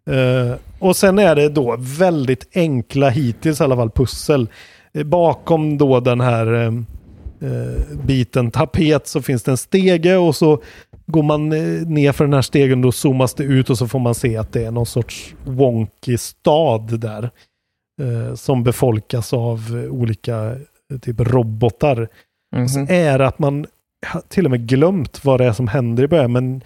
Eh, 0.09 0.55
och 0.79 0.95
sen 0.95 1.19
är 1.19 1.35
det 1.35 1.49
då 1.49 1.75
väldigt 1.79 2.47
enkla, 2.55 3.09
hittills 3.09 3.61
i 3.61 3.63
alla 3.63 3.75
fall, 3.75 3.89
pussel. 3.91 4.49
Eh, 4.93 5.03
bakom 5.03 5.77
då 5.77 5.99
den 5.99 6.21
här 6.21 6.53
eh, 6.65 6.71
biten 8.05 8.51
tapet 8.51 9.07
så 9.07 9.21
finns 9.21 9.43
det 9.43 9.51
en 9.51 9.57
stege 9.57 10.17
och 10.17 10.35
så 10.35 10.61
går 11.05 11.23
man 11.23 11.49
ner 11.93 12.11
för 12.11 12.23
den 12.23 12.33
här 12.33 12.41
stegen 12.41 12.81
då 12.81 12.91
zoomas 12.91 13.33
det 13.33 13.43
ut 13.43 13.69
och 13.69 13.77
så 13.77 13.87
får 13.87 13.99
man 13.99 14.15
se 14.15 14.37
att 14.37 14.51
det 14.51 14.65
är 14.65 14.71
någon 14.71 14.85
sorts 14.85 15.35
wonky 15.45 16.17
stad 16.17 16.99
där. 16.99 17.29
Eh, 18.01 18.35
som 18.35 18.63
befolkas 18.63 19.33
av 19.33 19.87
olika 19.91 20.55
typ 21.01 21.19
robotar. 21.19 22.07
Så 22.69 22.79
Mhm. 22.79 22.87
är 22.89 23.19
att 23.19 23.39
man 23.39 23.65
till 24.29 24.45
och 24.45 24.51
med 24.51 24.67
glömt 24.67 25.25
vad 25.25 25.39
det 25.39 25.45
är 25.45 25.53
som 25.53 25.67
händer 25.67 26.03
i 26.03 26.07
början, 26.07 26.31
men 26.31 26.61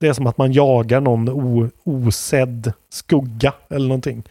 det 0.00 0.08
är 0.08 0.12
som 0.12 0.26
att 0.26 0.38
man 0.38 0.52
jagar 0.52 1.00
någon 1.00 1.28
o, 1.28 1.70
osedd 1.84 2.72
skugga 2.88 3.54
eller 3.70 3.88
någonting. 3.88 4.22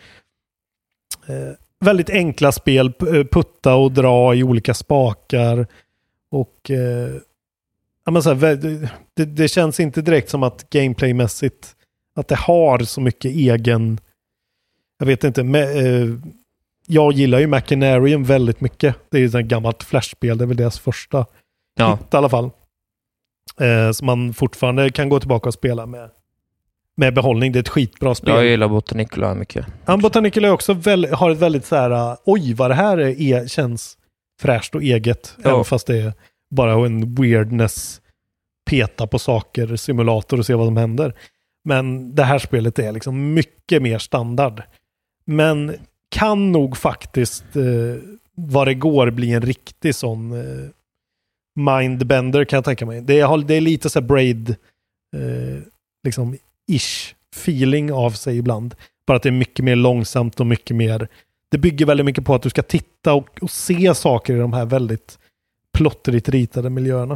Eh, 1.28 1.54
väldigt 1.80 2.10
enkla 2.10 2.52
spel, 2.52 2.94
eh, 3.00 3.24
putta 3.32 3.76
och 3.76 3.92
dra 3.92 4.36
i 4.36 4.44
olika 4.44 4.74
spakar. 4.74 5.68
Och 6.32 6.72
eh, 6.72 7.16
ja, 8.06 8.12
men 8.12 8.24
så 8.24 8.34
här, 8.34 8.56
det, 9.14 9.26
det 9.26 9.48
känns 9.48 9.80
inte 9.80 10.02
direkt 10.02 10.30
som 10.30 10.44
att 10.44 10.70
gameplaymässigt 10.70 11.76
att 12.16 12.28
det 12.28 12.36
har 12.36 12.80
så 12.80 13.02
mycket 13.02 13.32
egen, 13.32 14.00
jag 15.00 15.06
vet 15.06 15.24
inte, 15.24 15.44
med, 15.44 15.78
eh, 15.78 16.10
jag 16.88 17.14
gillar 17.14 17.40
ju 17.40 17.48
Machinarium 17.48 18.24
väldigt 18.24 18.62
mycket. 18.62 18.96
Det 19.10 19.18
är 19.18 19.22
ju 19.22 19.40
ett 19.40 19.46
gammalt 19.46 19.84
flashspel, 19.84 20.38
det 20.38 20.44
är 20.44 20.48
väl 20.48 20.58
deras 20.58 20.80
första 20.80 21.26
Ja. 21.78 21.92
hit 21.96 22.14
i 22.14 22.18
alla 22.18 22.30
fall. 22.30 22.50
Eh, 23.60 23.92
som 23.92 24.06
man 24.06 24.34
fortfarande 24.34 24.90
kan 24.90 25.10
gå 25.10 25.20
tillbaka 25.20 25.50
och 25.50 25.54
spela 25.54 25.86
med, 25.86 26.10
med 26.98 27.14
behållning. 27.14 27.52
Det 27.52 27.60
är 27.60 27.62
ett 27.62 27.70
skitbra 27.70 28.16
spel. 28.16 28.34
Jag 28.34 28.46
gillar 28.46 28.68
Botanicola 28.68 29.36
mycket. 29.36 29.66
Han 29.86 30.00
Botanical 30.00 30.46
är 30.46 30.52
också 30.52 30.74
väl, 30.74 31.06
har 31.06 31.32
ett 31.32 31.38
väldigt 31.38 31.66
så 31.66 31.76
här, 31.76 31.92
uh, 31.92 32.18
oj 32.26 32.54
vad 32.54 32.72
det 32.72 32.76
här 32.76 32.98
är, 32.98 33.22
är, 33.22 33.48
känns 33.48 33.98
fräscht 34.42 34.76
och 34.76 34.84
eget. 34.84 35.36
Ja. 35.44 35.50
Även 35.50 35.64
fast 35.64 35.88
det 35.88 35.98
är 35.98 36.14
bara 36.52 36.86
en 36.86 37.16
weirdness, 37.16 38.02
peta 38.70 39.08
på 39.08 39.20
saker, 39.20 39.76
simulator 39.76 40.40
och 40.40 40.46
se 40.46 40.54
vad 40.54 40.68
som 40.68 40.78
händer. 40.78 41.14
Men 41.64 42.16
det 42.16 42.24
här 42.24 42.40
spelet 42.40 42.80
är 42.80 42.92
liksom 42.92 43.34
mycket 43.34 43.82
mer 43.82 43.98
standard. 43.98 44.64
Men 45.26 45.76
kan 46.10 46.52
nog 46.52 46.78
faktiskt 46.78 47.56
eh, 47.56 47.64
vad 48.36 48.68
det 48.68 48.74
går 48.74 49.10
bli 49.10 49.32
en 49.32 49.42
riktig 49.42 49.96
sån 49.96 50.32
eh, 50.32 50.70
mindbender 51.56 52.46
kan 52.46 52.58
jag 52.58 52.66
tänka 52.66 52.86
mig. 52.86 53.02
Det 53.02 53.20
är, 53.20 53.38
det 53.38 53.54
är 53.54 53.62
lite 53.62 53.90
så 53.90 54.02
braid, 54.02 54.50
eh, 55.16 55.62
liksom 56.04 56.38
ish 56.72 57.16
feeling 57.36 57.92
av 57.94 58.12
sig 58.12 58.38
ibland. 58.38 58.76
Bara 59.08 59.18
att 59.18 59.24
det 59.24 59.30
är 59.30 59.32
mycket 59.32 59.66
mer 59.66 59.76
långsamt 59.76 60.40
och 60.40 60.46
mycket 60.48 60.76
mer... 60.76 61.08
Det 61.52 61.58
bygger 61.58 61.86
väldigt 61.86 62.06
mycket 62.06 62.26
på 62.26 62.36
att 62.36 62.42
du 62.42 62.50
ska 62.50 62.62
titta 62.62 63.14
och, 63.14 63.30
och 63.42 63.52
se 63.52 63.96
saker 63.96 64.36
i 64.36 64.40
de 64.40 64.54
här 64.54 64.66
väldigt 64.66 65.20
plottrigt 65.78 66.30
ritade 66.30 66.70
miljöerna. 66.70 67.14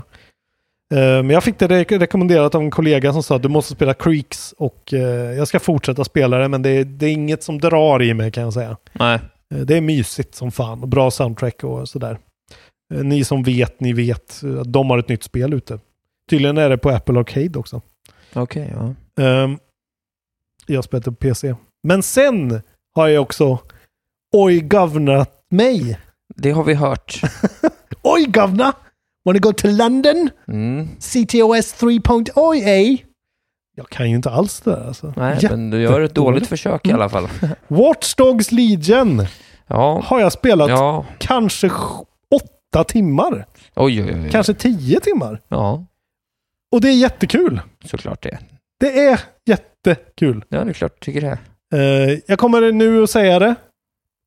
Eh, 0.94 0.98
Men 1.00 1.30
jag 1.30 1.44
fick 1.44 1.60
det 1.60 1.68
re- 1.68 2.00
rekommenderat 2.00 2.56
av 2.56 2.62
en 2.62 2.72
kollega 2.72 3.14
som 3.14 3.24
sa 3.24 3.36
att 3.36 3.42
du 3.44 3.50
måste 3.50 3.74
spela 3.74 3.94
Creeks 3.94 4.54
och 4.58 4.94
eh, 4.94 5.00
jag 5.38 5.48
ska 5.48 5.60
fortsätta 5.60 6.04
spela 6.04 6.38
det 6.38 6.48
men 6.48 6.62
det 6.62 6.70
är, 6.70 6.84
det 6.84 7.06
är 7.06 7.12
inget 7.12 7.44
som 7.44 7.58
drar 7.60 8.02
i 8.04 8.14
mig 8.14 8.32
kan 8.32 8.44
jag 8.44 8.54
säga. 8.54 8.78
Nej. 8.94 9.20
Eh, 9.54 9.58
Det 9.62 9.78
är 9.78 9.82
mysigt 9.82 10.36
som 10.36 10.52
fan 10.52 10.82
och 10.82 10.88
bra 10.88 11.12
soundtrack 11.12 11.64
och 11.64 11.90
sådär. 11.90 12.18
Eh, 12.94 13.04
Ni 13.04 13.24
som 13.24 13.44
vet, 13.44 13.80
ni 13.80 13.94
vet 13.94 14.44
eh, 14.44 14.50
de 14.50 14.90
har 14.90 14.98
ett 14.98 15.10
nytt 15.10 15.24
spel 15.24 15.54
ute. 15.54 15.80
Tydligen 16.30 16.58
är 16.58 16.70
det 16.70 16.78
på 16.78 16.90
Apple 16.90 17.20
Arcade 17.20 17.60
också. 17.60 17.82
Okej, 18.34 18.74
ja. 19.16 19.24
Um, 19.44 19.60
jag 20.66 20.84
spelar 20.84 21.02
på 21.04 21.12
PC. 21.12 21.56
Men 21.84 22.04
sen 22.04 22.62
har 22.96 23.08
jag 23.08 23.22
också 23.22 23.60
oj 24.34 24.60
governat 24.60 25.46
mig. 25.50 26.00
Det 26.36 26.52
har 26.52 26.64
vi 26.64 26.74
hört. 26.74 27.22
Oj 28.02 28.26
governor! 28.26 28.72
Wanna 29.26 29.40
go 29.40 29.54
to 29.54 29.68
London? 29.68 30.30
Mm. 30.48 30.88
CTOS 30.98 31.82
3.0 31.82 32.56
eh? 32.68 32.98
Jag 33.76 33.90
kan 33.90 34.10
ju 34.10 34.16
inte 34.16 34.30
alls 34.30 34.62
det 34.62 34.72
där 34.72 34.88
alltså. 34.88 35.14
Nej, 35.18 35.40
men 35.50 35.70
du 35.70 35.82
gör 35.82 36.02
ett 36.02 36.16
dåligt 36.16 36.48
försök 36.48 36.88
i 36.88 36.92
alla 36.92 37.10
fall. 37.10 37.28
Watch 37.68 38.16
Dogs 38.16 38.52
Legion 38.52 39.26
Ja. 39.68 40.02
har 40.06 40.20
jag 40.20 40.32
spelat 40.32 40.70
Ja. 40.70 41.06
kanske 41.18 41.70
åtta 42.70 42.84
timmar. 42.84 43.46
Oj, 43.76 44.04
oj, 44.04 44.14
oj. 44.24 44.30
Kanske 44.32 44.54
tio 44.54 45.00
timmar. 45.00 45.42
Ja, 45.48 45.86
Och 46.72 46.82
det 46.82 46.90
är 46.90 46.94
jättekul. 46.96 47.62
såklart 47.86 48.22
det. 48.24 48.40
Det 48.80 49.00
är 49.06 49.20
jättekul. 49.46 50.46
Ja, 50.50 50.64
det 50.64 50.72
är 50.72 50.74
klart. 50.74 51.00
Tycker 51.00 51.22
det. 51.22 51.38
Eh, 51.78 52.20
jag 52.28 52.40
kommer 52.40 52.72
nu 52.72 53.04
att 53.04 53.10
säga 53.10 53.40
det. 53.40 53.56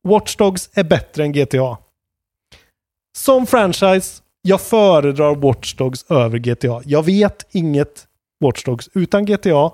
Watch 0.09 0.37
Dogs 0.37 0.71
är 0.75 0.85
bättre 0.85 1.23
än 1.25 1.33
GTA. 1.33 1.79
Som 3.19 3.47
franchise, 3.47 4.23
jag 4.43 4.61
föredrar 4.61 5.35
Watch 5.35 5.75
Dogs 5.75 6.11
över 6.11 6.39
GTA. 6.39 6.83
Jag 6.85 7.03
vet 7.05 7.47
inget 7.51 8.07
Watch 8.41 8.65
Dogs 8.65 8.89
utan 8.95 9.25
GTA. 9.25 9.71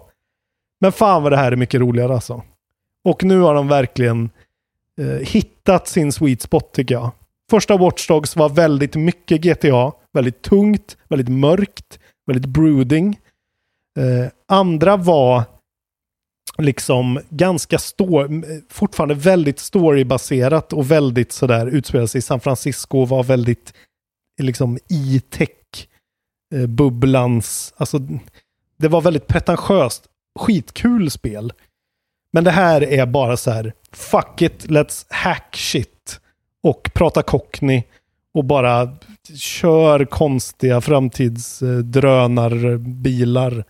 Men 0.80 0.92
fan 0.92 1.22
vad 1.22 1.32
det 1.32 1.36
här 1.36 1.52
är 1.52 1.56
mycket 1.56 1.80
roligare 1.80 2.14
alltså. 2.14 2.42
Och 3.04 3.24
nu 3.24 3.40
har 3.40 3.54
de 3.54 3.68
verkligen 3.68 4.30
eh, 5.00 5.06
hittat 5.06 5.88
sin 5.88 6.12
sweet 6.12 6.42
spot 6.42 6.72
tycker 6.72 6.94
jag. 6.94 7.10
Första 7.50 7.76
Watch 7.76 8.08
Dogs 8.08 8.36
var 8.36 8.48
väldigt 8.48 8.94
mycket 8.94 9.40
GTA. 9.40 9.92
Väldigt 10.12 10.42
tungt, 10.42 10.96
väldigt 11.08 11.28
mörkt, 11.28 11.98
väldigt 12.26 12.46
brooding. 12.46 13.18
Eh, 13.98 14.26
andra 14.48 14.96
var 14.96 15.44
liksom 16.58 17.20
ganska 17.28 17.78
stor, 17.78 18.44
fortfarande 18.72 19.14
väldigt 19.14 19.58
storybaserat 19.58 20.72
och 20.72 20.90
väldigt 20.90 21.32
sådär 21.32 21.66
utspelade 21.66 22.08
sig 22.08 22.18
i 22.18 22.22
San 22.22 22.40
Francisco 22.40 22.98
och 22.98 23.08
var 23.08 23.24
väldigt 23.24 23.74
liksom 24.42 24.78
i 24.88 25.22
tech-bubblans, 25.30 27.72
eh, 27.72 27.76
alltså 27.80 27.98
det 28.76 28.88
var 28.88 29.00
väldigt 29.00 29.26
pretentiöst, 29.26 30.06
skitkul 30.38 31.10
spel. 31.10 31.52
Men 32.32 32.44
det 32.44 32.50
här 32.50 32.82
är 32.82 33.06
bara 33.06 33.36
så 33.36 33.50
här, 33.50 33.72
fuck 33.92 34.42
it, 34.42 34.66
let's 34.66 35.06
hack 35.10 35.56
shit 35.56 36.20
och 36.62 36.90
prata 36.94 37.22
cockney 37.22 37.82
och 38.34 38.44
bara 38.44 38.96
kör 39.34 40.04
konstiga 40.04 40.80
framtidsdrönarbilar 40.80 43.64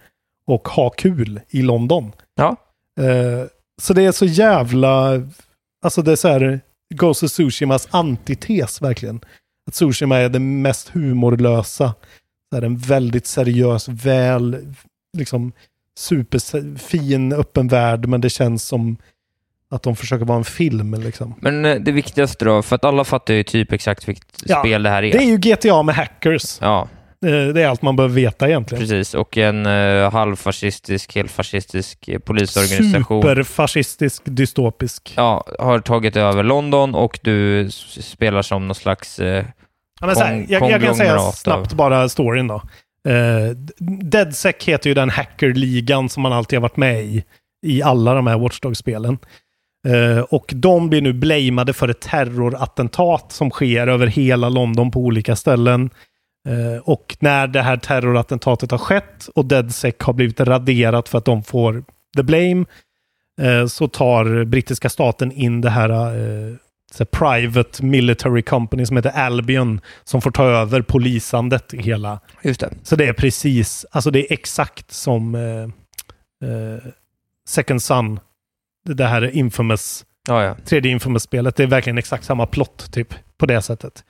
och 0.47 0.69
ha 0.69 0.91
kul 0.91 1.41
i 1.49 1.63
London. 1.63 2.13
Ja. 2.35 2.57
Eh, 3.01 3.45
så 3.81 3.95
det 3.95 4.03
är 4.03 4.13
så 4.13 4.25
jävla, 4.25 5.23
alltså 5.83 6.03
det 6.03 6.13
är 6.13 6.17
så 6.17 6.29
här 6.29 6.61
Ghost 6.95 7.23
of 7.23 7.31
Tsushimas 7.31 7.89
antites 7.91 8.83
verkligen. 8.83 9.21
Att 9.67 9.75
Tsushima 9.75 10.17
är 10.17 10.29
det 10.29 10.39
mest 10.39 10.89
humorlösa, 10.89 11.95
så 12.51 12.57
här 12.57 12.63
en 12.63 12.77
väldigt 12.77 13.27
seriös, 13.27 13.89
väl, 13.89 14.75
liksom 15.19 15.53
superfin 15.99 17.33
öppen 17.33 17.69
värld, 17.69 18.07
men 18.07 18.21
det 18.21 18.31
känns 18.31 18.65
som 18.65 18.97
att 19.71 19.83
de 19.83 19.97
försöker 19.97 20.25
vara 20.25 20.39
en 20.39 20.45
film 20.45 20.95
liksom. 20.95 21.35
Men 21.41 21.65
eh, 21.65 21.75
det 21.75 21.93
viktigaste 21.93 22.45
då, 22.45 22.63
för 22.63 22.77
att 22.77 22.85
alla 22.85 23.05
fattar 23.05 23.35
ju 23.35 23.43
typ 23.43 23.73
exakt 23.73 24.09
vilket 24.09 24.27
Ja, 24.45 24.59
spel 24.61 24.83
det 24.83 24.91
här 24.91 25.03
är. 25.03 25.13
Det 25.13 25.19
är 25.19 25.23
ju 25.23 25.37
GTA 25.39 25.83
med 25.83 25.95
hackers. 25.95 26.59
Ja. 26.61 26.89
Eh, 27.27 27.31
Det 27.55 27.63
är 27.63 27.69
allt 27.69 27.83
man 27.83 27.97
behöver 27.97 28.15
veta 28.15 28.49
egentligen. 28.49 28.83
Precis, 28.83 29.15
och 29.15 29.37
en 29.39 29.67
uh, 29.67 30.11
halvfascistisk, 30.13 31.15
helt 31.15 31.31
fascistisk 31.31 32.09
eh, 32.09 32.19
polisorganisation. 32.19 33.23
Superfascistisk, 33.23 34.23
dystopisk. 34.25 35.13
Ja, 35.17 35.45
har 35.59 35.79
tagit 35.81 36.17
över 36.17 36.43
London 36.43 36.95
och 36.95 37.19
du 37.23 37.69
spelar 38.01 38.43
som 38.43 38.69
någon 38.69 38.75
slags... 38.75 39.19
eh, 39.19 39.45
Ja, 40.01 40.07
men 40.07 40.17
så 40.17 40.23
här, 40.25 40.47
jag, 40.49 40.71
jag 40.71 40.83
kan 40.83 40.95
säga 40.95 41.19
snabbt 41.19 41.71
av- 41.73 41.77
bara 41.77 42.09
storyn 42.09 42.47
då. 42.47 42.63
Uh, 43.09 43.51
DeadSec 44.03 44.55
heter 44.65 44.91
ju 44.91 44.95
den 44.95 45.11
hackerligan 45.11 46.09
som 46.09 46.23
man 46.23 46.33
alltid 46.33 46.57
har 46.57 46.63
varit 46.63 46.77
med 46.77 47.05
i. 47.05 47.25
I 47.67 47.83
alla 47.83 48.15
de 48.15 48.27
här 48.27 48.39
Watchdog-spelen. 48.39 49.19
Eh, 49.87 50.21
och 50.21 50.53
de 50.57 50.89
blir 50.89 51.03
nu 51.03 51.13
blamade 51.13 51.73
för 51.73 51.89
ett 51.89 52.01
terrorattentat 52.01 53.33
som 53.33 53.51
sker 53.51 53.87
över 53.87 54.07
hela 54.07 54.49
London 54.49 54.91
på 54.91 55.01
olika 55.01 55.37
ställen. 55.37 55.91
Eh, 56.49 56.83
och 56.85 57.17
när 57.21 57.47
det 57.47 57.63
här 57.63 57.77
terrorattentatet 57.77 58.71
har 58.71 58.79
skett 58.79 59.29
och 59.35 59.45
DeadSec 59.45 59.95
har 60.01 60.13
blivit 60.13 60.41
raderat 60.41 61.09
för 61.09 61.19
att 61.19 61.25
de 61.25 61.43
får 61.43 61.85
the 62.17 62.23
blame, 62.23 62.65
eh, 63.41 63.67
så 63.67 63.89
tar 63.89 64.45
brittiska 64.45 64.89
staten 64.89 65.33
in 65.33 65.61
det 65.61 65.71
här 65.71 66.69
private 67.11 67.85
military 67.85 68.43
company 68.43 68.87
som 68.87 68.97
heter 68.97 69.11
Albion 69.11 69.81
som 70.05 70.21
får 70.21 70.31
ta 70.31 70.45
över 70.45 70.83
polisandet 70.83 71.75
i 71.75 71.83
hela. 71.83 72.21
Just 72.43 72.61
det. 72.61 72.71
Så 72.83 72.97
det 72.97 73.07
är 73.07 73.13
precis, 73.13 73.87
alltså 73.91 74.11
det 74.11 74.19
är 74.21 74.33
exakt 74.33 74.93
som 74.93 75.37
Second 77.49 77.83
Son. 77.83 78.21
Det 78.95 79.07
här 79.07 79.23
är 79.23 79.31
Infamous, 79.31 80.05
Ja, 80.29 80.45
ja. 80.45 80.57
tredje 80.65 80.93
Infamous-spelet. 80.93 81.57
Det 81.57 81.63
är 81.63 81.67
verkligen 81.67 81.99
exakt 81.99 82.25
samma 82.25 82.47
plott 82.47 82.93
typ 82.93 83.15
på 83.39 83.47
det 83.47 83.63
sättet. 83.63 84.05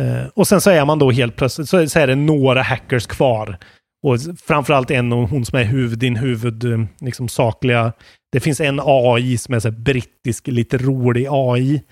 Eh, 0.00 0.28
och 0.34 0.48
sen 0.48 0.60
så 0.60 0.70
är 0.70 0.84
man 0.84 0.98
då 0.98 1.10
helt 1.10 1.36
plötsligt, 1.36 1.68
så, 1.68 1.88
så 1.88 1.98
är 1.98 2.06
det 2.06 2.14
några 2.14 2.62
hackers 2.62 3.06
kvar. 3.06 3.58
Och 4.06 4.18
framförallt 4.46 4.90
en 4.90 5.12
och 5.12 5.28
hon 5.28 5.44
som 5.44 5.58
är 5.58 5.64
huvud, 5.64 5.98
din 5.98 6.16
huvud, 6.16 6.64
eh, 6.64 6.84
liksom 7.00 7.28
sakliga. 7.28 7.92
Det 8.32 8.40
finns 8.40 8.60
en 8.60 8.80
AI 8.82 9.38
som 9.38 9.54
är 9.54 9.60
så 9.60 9.68
här 9.68 9.78
brittisk, 9.78 10.46
lite 10.46 10.78
rolig 10.78 11.26
AI. 11.30 11.82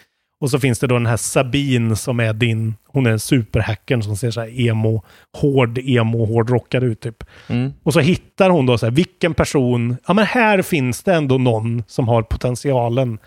Och 0.42 0.50
så 0.50 0.58
finns 0.58 0.78
det 0.78 0.86
då 0.86 0.94
den 0.94 1.06
här 1.06 1.16
Sabine 1.16 1.96
som 1.96 2.20
är 2.20 2.32
din, 2.32 2.74
hon 2.86 3.06
är 3.06 3.18
superhackern 3.18 4.02
som 4.02 4.16
ser 4.16 4.30
så 4.30 4.40
här 4.40 4.60
emo, 4.60 5.02
hård 5.38 5.78
emo, 5.78 6.24
hårdrockad 6.24 6.84
ut 6.84 7.00
typ. 7.00 7.24
Mm. 7.46 7.72
Och 7.82 7.92
så 7.92 8.00
hittar 8.00 8.50
hon 8.50 8.66
då 8.66 8.78
så 8.78 8.86
här, 8.86 8.90
vilken 8.90 9.34
person, 9.34 9.96
ja 10.06 10.14
men 10.14 10.26
här 10.26 10.62
finns 10.62 11.02
det 11.02 11.14
ändå 11.14 11.38
någon 11.38 11.82
som 11.86 12.08
har 12.08 12.22
potentialen 12.22 13.18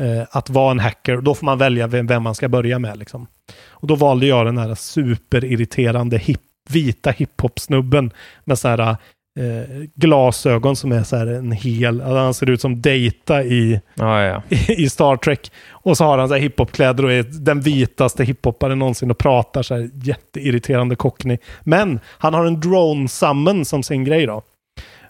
eh, 0.00 0.26
att 0.30 0.50
vara 0.50 0.70
en 0.70 0.78
hacker. 0.78 1.16
Då 1.16 1.34
får 1.34 1.44
man 1.44 1.58
välja 1.58 1.86
vem, 1.86 2.06
vem 2.06 2.22
man 2.22 2.34
ska 2.34 2.48
börja 2.48 2.78
med 2.78 2.98
liksom. 2.98 3.26
Och 3.68 3.86
då 3.86 3.94
valde 3.94 4.26
jag 4.26 4.46
den 4.46 4.58
här 4.58 4.74
superirriterande 4.74 6.18
hip, 6.18 6.40
vita 6.70 7.10
hiphop-snubben 7.10 8.10
med 8.44 8.58
så 8.58 8.68
här 8.68 8.96
eh, 9.38 9.82
glasögon 9.94 10.76
som 10.76 10.92
är 10.92 11.02
så 11.02 11.16
här 11.16 11.26
en 11.26 11.52
hel, 11.52 12.00
alltså 12.00 12.16
han 12.16 12.34
ser 12.34 12.50
ut 12.50 12.60
som 12.60 12.80
Data 12.80 13.42
i, 13.44 13.80
Ja, 13.94 14.22
ja. 14.22 14.42
i 14.68 14.88
Star 14.88 15.16
Trek. 15.16 15.52
Och 15.70 15.96
så 15.96 16.04
har 16.04 16.18
han 16.18 16.28
så 16.28 16.34
här 16.34 16.40
hiphopkläder 16.40 17.04
och 17.04 17.12
är 17.12 17.22
den 17.22 17.60
vitaste 17.60 18.24
hiphopparen 18.24 18.78
någonsin 18.78 19.10
och 19.10 19.18
pratar 19.18 19.62
så 19.62 19.74
här 19.74 19.90
jätteirriterande 19.94 20.96
cockney. 20.96 21.38
Men 21.60 22.00
han 22.06 22.34
har 22.34 22.44
en 22.44 22.60
drone 22.60 23.08
summon 23.08 23.64
som 23.64 23.82
sin 23.82 24.04
grej 24.04 24.26
då. 24.26 24.42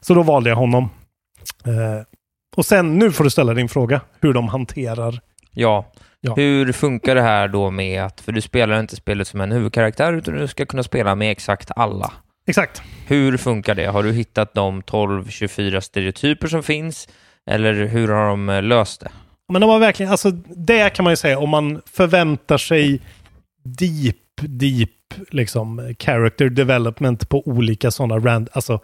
Så 0.00 0.14
då 0.14 0.22
valde 0.22 0.50
jag 0.50 0.56
honom. 0.56 0.90
Eh, 1.66 2.04
och 2.56 2.66
sen, 2.66 2.98
nu 2.98 3.12
får 3.12 3.24
du 3.24 3.30
ställa 3.30 3.54
din 3.54 3.68
fråga, 3.68 4.00
hur 4.20 4.32
de 4.32 4.48
hanterar. 4.48 5.20
Ja. 5.52 5.86
Ja. 6.20 6.34
Hur 6.34 6.72
funkar 6.72 7.14
det 7.14 7.22
här 7.22 7.48
då 7.48 7.70
med 7.70 8.04
att, 8.04 8.20
för 8.20 8.32
du 8.32 8.40
spelar 8.40 8.80
inte 8.80 8.96
spelet 8.96 9.28
som 9.28 9.40
en 9.40 9.52
huvudkaraktär, 9.52 10.12
utan 10.12 10.34
du 10.34 10.48
ska 10.48 10.66
kunna 10.66 10.82
spela 10.82 11.14
med 11.14 11.30
exakt 11.30 11.70
alla. 11.76 12.12
Exakt. 12.50 12.82
Hur 13.06 13.36
funkar 13.36 13.74
det? 13.74 13.86
Har 13.86 14.02
du 14.02 14.12
hittat 14.12 14.54
de 14.54 14.82
12-24 14.82 15.80
stereotyper 15.80 16.48
som 16.48 16.62
finns? 16.62 17.08
Eller 17.50 17.72
hur 17.72 18.08
har 18.08 18.28
de 18.28 18.48
eh, 18.48 18.62
löst 18.62 19.00
det? 19.00 19.10
Men 19.52 19.60
de 19.60 19.70
har 19.70 19.78
verkligen, 19.78 20.12
alltså 20.12 20.30
det 20.56 20.90
kan 20.90 21.04
man 21.04 21.12
ju 21.12 21.16
säga 21.16 21.38
om 21.38 21.50
man 21.50 21.82
förväntar 21.86 22.58
sig 22.58 23.00
deep, 23.64 24.16
deep 24.40 24.90
liksom 25.30 25.94
character 25.98 26.48
development 26.48 27.28
på 27.28 27.48
olika 27.48 27.90
sådana 27.90 28.18
rand, 28.18 28.48
alltså 28.52 28.80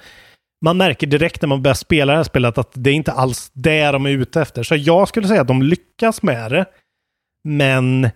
man 0.65 0.77
märker 0.77 1.07
direkt 1.07 1.43
när 1.43 1.49
man 1.49 1.63
börjar 1.63 1.75
spela 1.75 2.13
det 2.13 2.19
här 2.19 2.25
spelet 2.25 2.59
att 2.59 2.71
det 2.75 2.91
är 2.91 2.95
inte 2.95 3.13
alls 3.13 3.51
det 3.53 3.91
de 3.91 4.07
är 4.07 4.11
ute 4.11 4.41
efter. 4.41 4.63
Så 4.63 4.77
jag 4.77 5.09
skulle 5.09 5.29
säga 5.29 5.41
att 5.41 5.49
de 5.49 5.63
lyckas 5.63 6.23
med 6.23 6.51
det, 6.51 6.67
men 7.45 8.11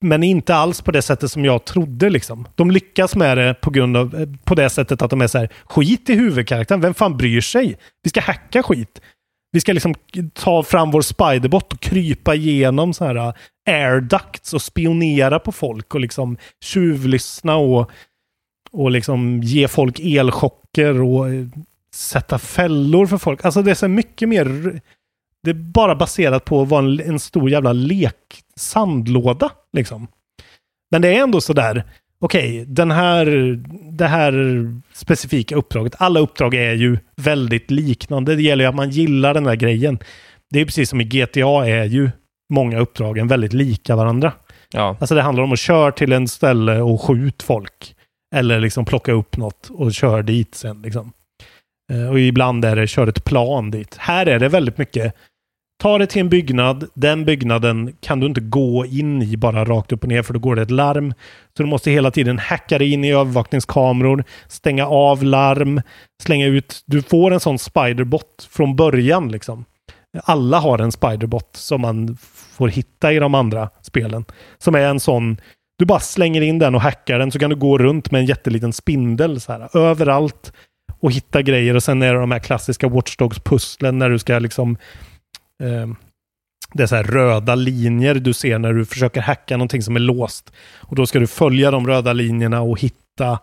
men 0.00 0.22
inte 0.22 0.54
alls 0.54 0.80
på 0.80 0.90
det 0.90 1.02
sättet 1.02 1.30
som 1.30 1.44
jag 1.44 1.64
trodde 1.64 2.10
liksom. 2.10 2.48
De 2.54 2.70
lyckas 2.70 3.16
med 3.16 3.38
det 3.38 3.54
på 3.54 3.70
grund 3.70 3.96
av, 3.96 4.36
på 4.44 4.54
det 4.54 4.70
sättet 4.70 5.02
att 5.02 5.10
de 5.10 5.20
är 5.20 5.26
så 5.26 5.38
här, 5.38 5.48
skit 5.64 6.10
i 6.10 6.14
huvudkaraktären, 6.14 6.80
vem 6.80 6.94
fan 6.94 7.16
bryr 7.16 7.40
sig? 7.40 7.78
Vi 8.02 8.10
ska 8.10 8.20
hacka 8.20 8.62
skit. 8.62 9.00
Vi 9.52 9.60
ska 9.60 9.72
liksom 9.72 9.94
ta 10.32 10.62
fram 10.62 10.90
vår 10.90 11.02
spiderbot 11.02 11.72
och 11.72 11.80
krypa 11.80 12.34
igenom 12.34 12.94
så 12.94 13.04
här 13.04 13.14
äh, 13.14 13.32
air 13.66 14.00
ducts 14.00 14.54
och 14.54 14.62
spionera 14.62 15.38
på 15.38 15.52
folk 15.52 15.94
och 15.94 16.00
liksom 16.00 16.36
tjuvlyssna 16.64 17.56
och, 17.56 17.90
och 18.70 18.90
liksom 18.90 19.42
ge 19.42 19.68
folk 19.68 20.00
elchocker 20.00 21.00
och 21.02 21.28
eh, 21.28 21.46
sätta 21.94 22.38
fällor 22.38 23.06
för 23.06 23.18
folk. 23.18 23.44
Alltså 23.44 23.62
det 23.62 23.70
är 23.70 23.74
så 23.74 23.88
mycket 23.88 24.28
mer... 24.28 24.80
Det 25.42 25.50
är 25.50 25.54
bara 25.54 25.94
baserat 25.94 26.44
på 26.44 26.62
att 26.62 26.68
vara 26.68 26.84
en, 26.84 27.00
en 27.00 27.18
stor 27.18 27.50
jävla 27.50 27.72
lek 27.72 28.42
sandlåda 28.58 29.50
liksom. 29.72 30.06
Men 30.90 31.02
det 31.02 31.08
är 31.16 31.22
ändå 31.22 31.40
så 31.40 31.52
där, 31.52 31.84
okej, 32.20 32.64
den 32.68 32.90
här, 32.90 33.26
det 33.92 34.06
här 34.06 34.32
specifika 34.92 35.56
uppdraget, 35.56 35.94
alla 35.98 36.20
uppdrag 36.20 36.54
är 36.54 36.72
ju 36.74 36.98
väldigt 37.16 37.70
liknande. 37.70 38.34
Det 38.36 38.42
gäller 38.42 38.64
ju 38.64 38.68
att 38.68 38.74
man 38.74 38.90
gillar 38.90 39.34
den 39.34 39.44
där 39.44 39.54
grejen. 39.56 39.98
Det 40.50 40.60
är 40.60 40.64
precis 40.64 40.90
som 40.90 41.00
i 41.00 41.04
GTA 41.04 41.66
är 41.66 41.84
ju 41.84 42.10
många 42.52 42.78
uppdragen 42.78 43.28
väldigt 43.28 43.52
lika 43.52 43.96
varandra. 43.96 44.32
Ja. 44.72 44.96
Alltså 45.00 45.14
det 45.14 45.22
handlar 45.22 45.44
om 45.44 45.52
att 45.52 45.58
köra 45.58 45.92
till 45.92 46.12
en 46.12 46.28
ställe 46.28 46.80
och 46.80 47.00
skjut 47.02 47.42
folk. 47.42 47.94
Eller 48.34 48.60
liksom 48.60 48.84
plocka 48.84 49.12
upp 49.12 49.36
något 49.36 49.70
och 49.70 49.92
kör 49.94 50.22
dit 50.22 50.54
sen. 50.54 50.82
Liksom. 50.82 51.12
Eh, 51.92 52.10
Och 52.10 52.20
ibland 52.20 52.64
är 52.64 52.76
det 52.76 52.86
kör 52.86 53.06
ett 53.06 53.24
plan 53.24 53.70
dit. 53.70 53.96
Här 53.98 54.26
är 54.26 54.38
det 54.38 54.48
väldigt 54.48 54.78
mycket 54.78 55.14
Ta 55.82 55.98
det 55.98 56.06
till 56.06 56.20
en 56.20 56.28
byggnad. 56.28 56.88
Den 56.94 57.24
byggnaden 57.24 57.96
kan 58.00 58.20
du 58.20 58.26
inte 58.26 58.40
gå 58.40 58.86
in 58.86 59.22
i 59.22 59.36
bara 59.36 59.64
rakt 59.64 59.92
upp 59.92 60.02
och 60.02 60.08
ner 60.08 60.22
för 60.22 60.34
då 60.34 60.40
går 60.40 60.56
det 60.56 60.62
ett 60.62 60.70
larm. 60.70 61.14
Så 61.56 61.62
du 61.62 61.68
måste 61.68 61.90
hela 61.90 62.10
tiden 62.10 62.38
hacka 62.38 62.78
dig 62.78 62.92
in 62.92 63.04
i 63.04 63.12
övervakningskameror, 63.12 64.24
stänga 64.48 64.86
av 64.86 65.24
larm, 65.24 65.82
slänga 66.22 66.46
ut. 66.46 66.82
Du 66.86 67.02
får 67.02 67.30
en 67.30 67.40
sån 67.40 67.58
spiderbot 67.58 68.48
från 68.50 68.76
början 68.76 69.32
liksom. 69.32 69.64
Alla 70.22 70.58
har 70.58 70.78
en 70.78 70.92
spiderbot 70.92 71.50
som 71.52 71.80
man 71.80 72.16
får 72.56 72.68
hitta 72.68 73.12
i 73.12 73.18
de 73.18 73.34
andra 73.34 73.70
spelen. 73.82 74.24
Som 74.58 74.74
är 74.74 74.80
en 74.80 75.00
sån, 75.00 75.40
du 75.78 75.84
bara 75.84 76.00
slänger 76.00 76.40
in 76.40 76.58
den 76.58 76.74
och 76.74 76.80
hackar 76.80 77.18
den 77.18 77.30
så 77.30 77.38
kan 77.38 77.50
du 77.50 77.56
gå 77.56 77.78
runt 77.78 78.10
med 78.10 78.18
en 78.18 78.26
jätteliten 78.26 78.72
spindel 78.72 79.40
så 79.40 79.52
här, 79.52 79.76
överallt 79.76 80.52
och 81.00 81.12
hitta 81.12 81.42
grejer 81.42 81.74
och 81.74 81.82
sen 81.82 82.02
är 82.02 82.14
det 82.14 82.20
de 82.20 82.30
här 82.30 82.38
klassiska 82.38 82.88
Watchdogs-pusslen 82.88 83.98
när 83.98 84.10
du 84.10 84.18
ska 84.18 84.38
liksom 84.38 84.76
eh, 85.62 85.88
det 86.74 86.82
är 86.82 86.86
så 86.86 86.96
här 86.96 87.04
röda 87.04 87.54
linjer 87.54 88.14
du 88.14 88.32
ser 88.32 88.58
när 88.58 88.72
du 88.72 88.84
försöker 88.84 89.20
hacka 89.20 89.56
någonting 89.56 89.82
som 89.82 89.96
är 89.96 90.00
låst. 90.00 90.52
Och 90.78 90.96
då 90.96 91.06
ska 91.06 91.18
du 91.18 91.26
följa 91.26 91.70
de 91.70 91.86
röda 91.86 92.12
linjerna 92.12 92.60
och 92.60 92.80
hitta 92.80 93.38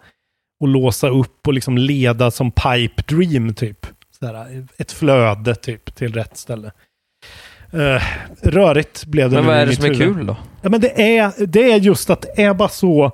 och 0.60 0.68
låsa 0.68 1.10
upp 1.10 1.48
och 1.48 1.54
liksom 1.54 1.78
leda 1.78 2.32
som 2.32 2.52
pipe 2.52 3.04
dream 3.08 3.54
typ. 3.54 3.88
Så 4.20 4.26
här, 4.28 4.68
ett 4.78 4.92
flöde 4.92 5.56
typ 5.56 5.96
till 5.96 6.14
rätt 6.14 6.38
ställe. 6.38 6.72
Eh, 7.72 8.04
rörigt 8.42 9.06
blev 9.06 9.30
det 9.30 9.36
Men 9.36 9.44
nu 9.44 9.50
vad 9.50 9.58
är 9.60 9.66
det 9.66 9.76
som 9.76 9.86
är 9.86 9.90
huvud. 9.90 10.16
kul 10.16 10.26
då? 10.26 10.38
Ja, 10.62 10.70
men 10.70 10.82
det 10.82 11.18
är, 11.18 11.46
det 11.48 11.72
är 11.72 11.80
just 11.80 12.10
att 12.10 12.22
det 12.22 12.42
är 12.42 12.54
bara 12.54 12.70
så... 12.70 13.12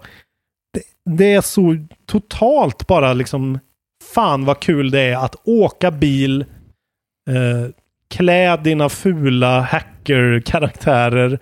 Det, 0.74 1.12
det 1.18 1.34
är 1.34 1.42
så 1.42 1.86
totalt 2.06 2.88
bara 2.88 3.14
liksom... 3.14 3.60
Fan 4.14 4.46
vad 4.46 4.60
kul 4.60 4.92
det 4.92 5.00
är 5.02 5.16
att 5.26 5.36
åka 5.44 5.92
bil, 5.92 6.42
eh, 7.30 7.70
klä 8.12 8.58
dina 8.58 8.90
fula 8.90 9.62
hacker-karaktärer, 9.62 11.40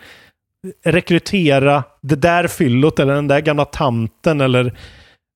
rekrytera 0.86 1.84
det 2.02 2.16
där 2.16 2.48
fyllot 2.48 3.00
eller 3.00 3.14
den 3.14 3.28
där 3.28 3.40
gamla 3.40 3.66
tanten 3.66 4.42
eller 4.42 4.78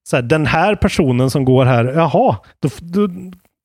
så 0.10 0.15
här, 0.15 0.23
den 0.23 0.45
här 0.45 0.76
personen 0.76 1.30
som 1.30 1.45
går 1.45 1.65
här. 1.65 1.85
Jaha, 1.85 2.38
då, 2.60 2.69
då 2.81 3.07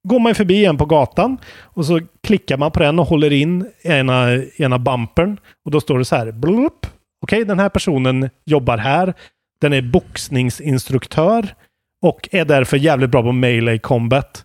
går 0.08 0.18
man 0.18 0.34
förbi 0.34 0.64
en 0.64 0.76
på 0.76 0.84
gatan 0.86 1.38
och 1.60 1.86
så 1.86 2.00
klickar 2.22 2.56
man 2.56 2.70
på 2.70 2.80
den 2.80 2.98
och 2.98 3.06
håller 3.06 3.32
in 3.32 3.66
ena, 3.82 4.34
ena 4.56 4.78
bumpern 4.78 5.40
och 5.64 5.70
då 5.70 5.80
står 5.80 5.98
det 5.98 6.04
så 6.04 6.16
här. 6.16 6.32
Blup. 6.32 6.86
Okej, 7.22 7.44
den 7.44 7.58
här 7.58 7.68
personen 7.68 8.30
jobbar 8.44 8.78
här. 8.78 9.14
Den 9.60 9.72
är 9.72 9.82
boxningsinstruktör 9.82 11.54
och 12.02 12.28
är 12.32 12.44
därför 12.44 12.76
jävligt 12.76 13.10
bra 13.10 13.22
på 13.22 13.32
melee 13.32 13.78
combat. 13.78 14.44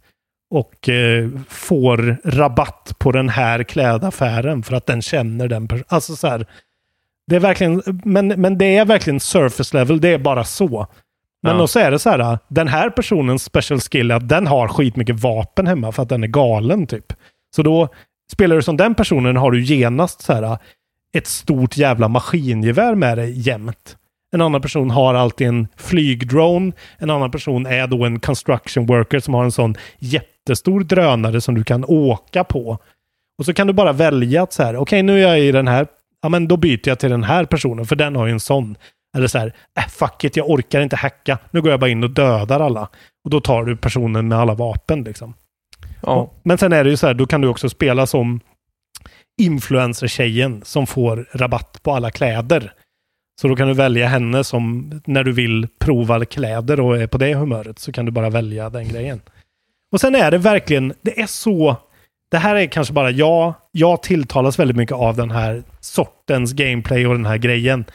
Och 0.55 0.89
eh, 0.89 1.29
får 1.49 2.17
rabatt 2.23 2.95
på 2.97 3.11
den 3.11 3.29
här 3.29 3.63
klädaffären 3.63 4.63
för 4.63 4.75
att 4.75 4.85
den 4.85 5.01
känner 5.01 5.47
den 5.47 5.67
personen. 5.67 5.85
Alltså 5.87 6.15
så 6.15 6.27
här. 6.27 6.45
Det 7.27 7.35
är 7.35 7.39
verkligen, 7.39 7.81
men, 8.03 8.27
men 8.27 8.57
det 8.57 8.77
är 8.77 8.85
verkligen 8.85 9.19
surface 9.19 9.77
level, 9.77 10.01
det 10.01 10.09
är 10.09 10.17
bara 10.17 10.43
så. 10.43 10.87
Men 11.43 11.51
Ja. 11.51 11.57
då 11.57 11.67
så 11.67 11.79
är 11.79 11.91
det 11.91 11.99
så 11.99 12.09
här, 12.09 12.39
den 12.47 12.67
här 12.67 12.89
personens 12.89 13.43
special 13.43 13.79
skill 13.79 14.11
är 14.11 14.15
att 14.15 14.29
den 14.29 14.47
har 14.47 14.67
skitmycket 14.67 15.19
vapen 15.19 15.67
hemma 15.67 15.91
för 15.91 16.03
att 16.03 16.09
den 16.09 16.23
är 16.23 16.27
galen 16.27 16.87
typ. 16.87 17.13
Så 17.55 17.63
då, 17.63 17.87
spelar 18.31 18.55
du 18.55 18.61
som 18.61 18.77
den 18.77 18.95
personen 18.95 19.37
har 19.37 19.51
du 19.51 19.61
genast 19.63 20.21
så 20.21 20.33
här 20.33 20.57
ett 21.17 21.27
stort 21.27 21.77
jävla 21.77 22.07
maskingevär 22.07 22.95
med 22.95 23.17
dig 23.17 23.39
jämt. 23.39 23.97
En 24.31 24.41
annan 24.41 24.61
person 24.61 24.91
har 24.91 25.13
alltid 25.13 25.47
en 25.47 25.67
flygdrone. 25.77 26.71
En 26.97 27.09
annan 27.09 27.31
person 27.31 27.65
är 27.65 27.87
då 27.87 28.05
en 28.05 28.19
construction 28.19 28.85
worker 28.85 29.19
som 29.19 29.33
har 29.33 29.43
en 29.43 29.51
sån 29.51 29.75
jättestor 30.43 30.83
drönare 30.83 31.41
som 31.41 31.55
du 31.55 31.63
kan 31.63 31.85
åka 31.85 32.43
på. 32.43 32.77
Och 33.37 33.45
så 33.45 33.53
kan 33.53 33.67
du 33.67 33.73
bara 33.73 33.93
välja 33.93 34.43
att 34.43 34.53
så 34.53 34.63
här, 34.63 34.75
okej 34.75 35.03
nu 35.03 35.23
är 35.23 35.27
jag 35.27 35.39
i 35.39 35.51
den 35.51 35.67
här, 35.67 35.87
ja 36.21 36.29
men 36.29 36.47
då 36.47 36.57
byter 36.57 36.87
jag 36.87 36.99
till 36.99 37.09
den 37.09 37.23
här 37.23 37.45
personen 37.45 37.85
för 37.85 37.95
den 37.95 38.15
har 38.15 38.25
ju 38.25 38.31
en 38.31 38.39
sån. 38.39 38.77
Eller 39.17 39.27
så 39.27 39.37
här, 39.37 39.53
äh, 39.77 39.87
fuck 39.87 40.23
it, 40.23 40.37
jag 40.37 40.49
orkar 40.49 40.81
inte 40.81 40.95
hacka. 40.95 41.37
Nu 41.51 41.61
går 41.61 41.71
jag 41.71 41.79
bara 41.79 41.89
in 41.89 42.03
och 42.03 42.09
dödar 42.09 42.59
alla. 42.59 42.89
Och 43.23 43.29
då 43.29 43.41
tar 43.41 43.63
du 43.63 43.77
personen 43.77 44.27
med 44.27 44.37
alla 44.37 44.53
vapen 44.53 45.03
liksom. 45.03 45.33
Ja. 46.01 46.31
Men 46.43 46.57
sen 46.57 46.73
är 46.73 46.83
det 46.83 46.89
ju 46.89 46.97
så 46.97 47.07
här, 47.07 47.13
då 47.13 47.25
kan 47.25 47.41
du 47.41 47.47
också 47.47 47.69
spela 47.69 48.07
som 48.07 48.39
influencer-tjejen 49.41 50.61
som 50.65 50.87
får 50.87 51.27
rabatt 51.33 51.79
på 51.83 51.91
alla 51.91 52.11
kläder. 52.11 52.73
Så 53.41 53.47
då 53.47 53.55
kan 53.55 53.67
du 53.67 53.73
välja 53.73 54.07
henne 54.07 54.43
som, 54.43 54.91
när 55.05 55.23
du 55.23 55.31
vill 55.31 55.67
prova 55.79 56.25
kläder 56.25 56.79
och 56.79 56.97
är 56.97 57.07
på 57.07 57.17
det 57.17 57.35
humöret, 57.35 57.79
så 57.79 57.91
kan 57.91 58.05
du 58.05 58.11
bara 58.11 58.29
välja 58.29 58.69
den 58.69 58.87
grejen. 58.87 59.21
Och 59.93 60.01
sen 60.01 60.15
är 60.15 60.31
det 60.31 60.37
verkligen, 60.37 60.93
det 61.01 61.21
är 61.21 61.25
så, 61.25 61.77
det 62.31 62.37
här 62.37 62.55
är 62.55 62.65
kanske 62.65 62.93
bara 62.93 63.11
jag, 63.11 63.53
jag 63.71 64.03
tilltalas 64.03 64.59
väldigt 64.59 64.77
mycket 64.77 64.95
av 64.95 65.15
den 65.15 65.31
här 65.31 65.63
sortens 65.79 66.53
gameplay 66.53 67.07
och 67.07 67.13
den 67.13 67.25
här 67.25 67.37
grejen. 67.37 67.85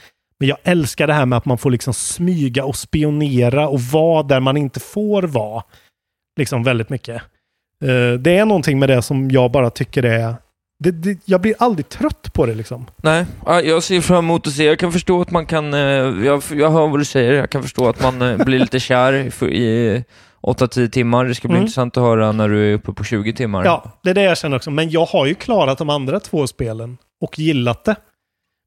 Men 0.40 0.48
jag 0.48 0.58
älskar 0.62 1.06
det 1.06 1.12
här 1.12 1.26
med 1.26 1.36
att 1.36 1.44
man 1.44 1.58
får 1.58 1.70
liksom 1.70 1.94
smyga 1.94 2.64
och 2.64 2.76
spionera 2.76 3.68
och 3.68 3.80
vara 3.80 4.22
där 4.22 4.40
man 4.40 4.56
inte 4.56 4.80
får 4.80 5.22
vara. 5.22 5.62
Liksom 6.38 6.62
väldigt 6.62 6.90
mycket. 6.90 7.22
Eh, 7.84 8.12
det 8.20 8.38
är 8.38 8.44
någonting 8.44 8.78
med 8.78 8.88
det 8.88 9.02
som 9.02 9.30
jag 9.30 9.50
bara 9.50 9.70
tycker 9.70 10.02
är... 10.02 10.34
Det, 10.84 10.90
det, 10.90 11.18
jag 11.24 11.40
blir 11.40 11.54
aldrig 11.58 11.88
trött 11.88 12.32
på 12.32 12.46
det 12.46 12.54
liksom. 12.54 12.86
Nej, 12.96 13.26
jag 13.46 13.82
ser 13.82 14.00
fram 14.00 14.24
emot 14.24 14.46
att 14.46 14.52
se. 14.52 14.64
Jag 14.64 14.78
kan 14.78 14.92
förstå 14.92 15.20
att 15.20 15.30
man 15.30 15.46
kan, 15.46 15.74
eh, 15.74 15.80
jag, 15.80 16.42
jag 16.52 16.70
hör 16.70 16.88
vad 16.88 17.00
du 17.00 17.04
säger, 17.04 17.32
jag 17.32 17.50
kan 17.50 17.62
förstå 17.62 17.88
att 17.88 18.02
man 18.02 18.22
eh, 18.22 18.44
blir 18.44 18.58
lite 18.58 18.80
kär 18.80 19.12
i, 19.12 19.46
i 19.46 20.04
8-10 20.42 20.88
timmar. 20.90 21.24
Det 21.24 21.34
ska 21.34 21.48
bli 21.48 21.54
Mm. 21.56 21.62
intressant 21.62 21.96
att 21.96 22.02
höra 22.02 22.32
när 22.32 22.48
du 22.48 22.70
är 22.70 22.74
uppe 22.74 22.92
på 22.92 23.04
20 23.04 23.32
timmar. 23.32 23.64
Ja, 23.64 23.84
det 24.02 24.10
är 24.10 24.14
det 24.14 24.22
jag 24.22 24.38
känner 24.38 24.56
också. 24.56 24.70
Men 24.70 24.90
jag 24.90 25.04
har 25.06 25.26
ju 25.26 25.34
klarat 25.34 25.78
de 25.78 25.90
andra 25.90 26.20
två 26.20 26.46
spelen 26.46 26.98
och 27.20 27.38
gillat 27.38 27.84
det. 27.84 27.96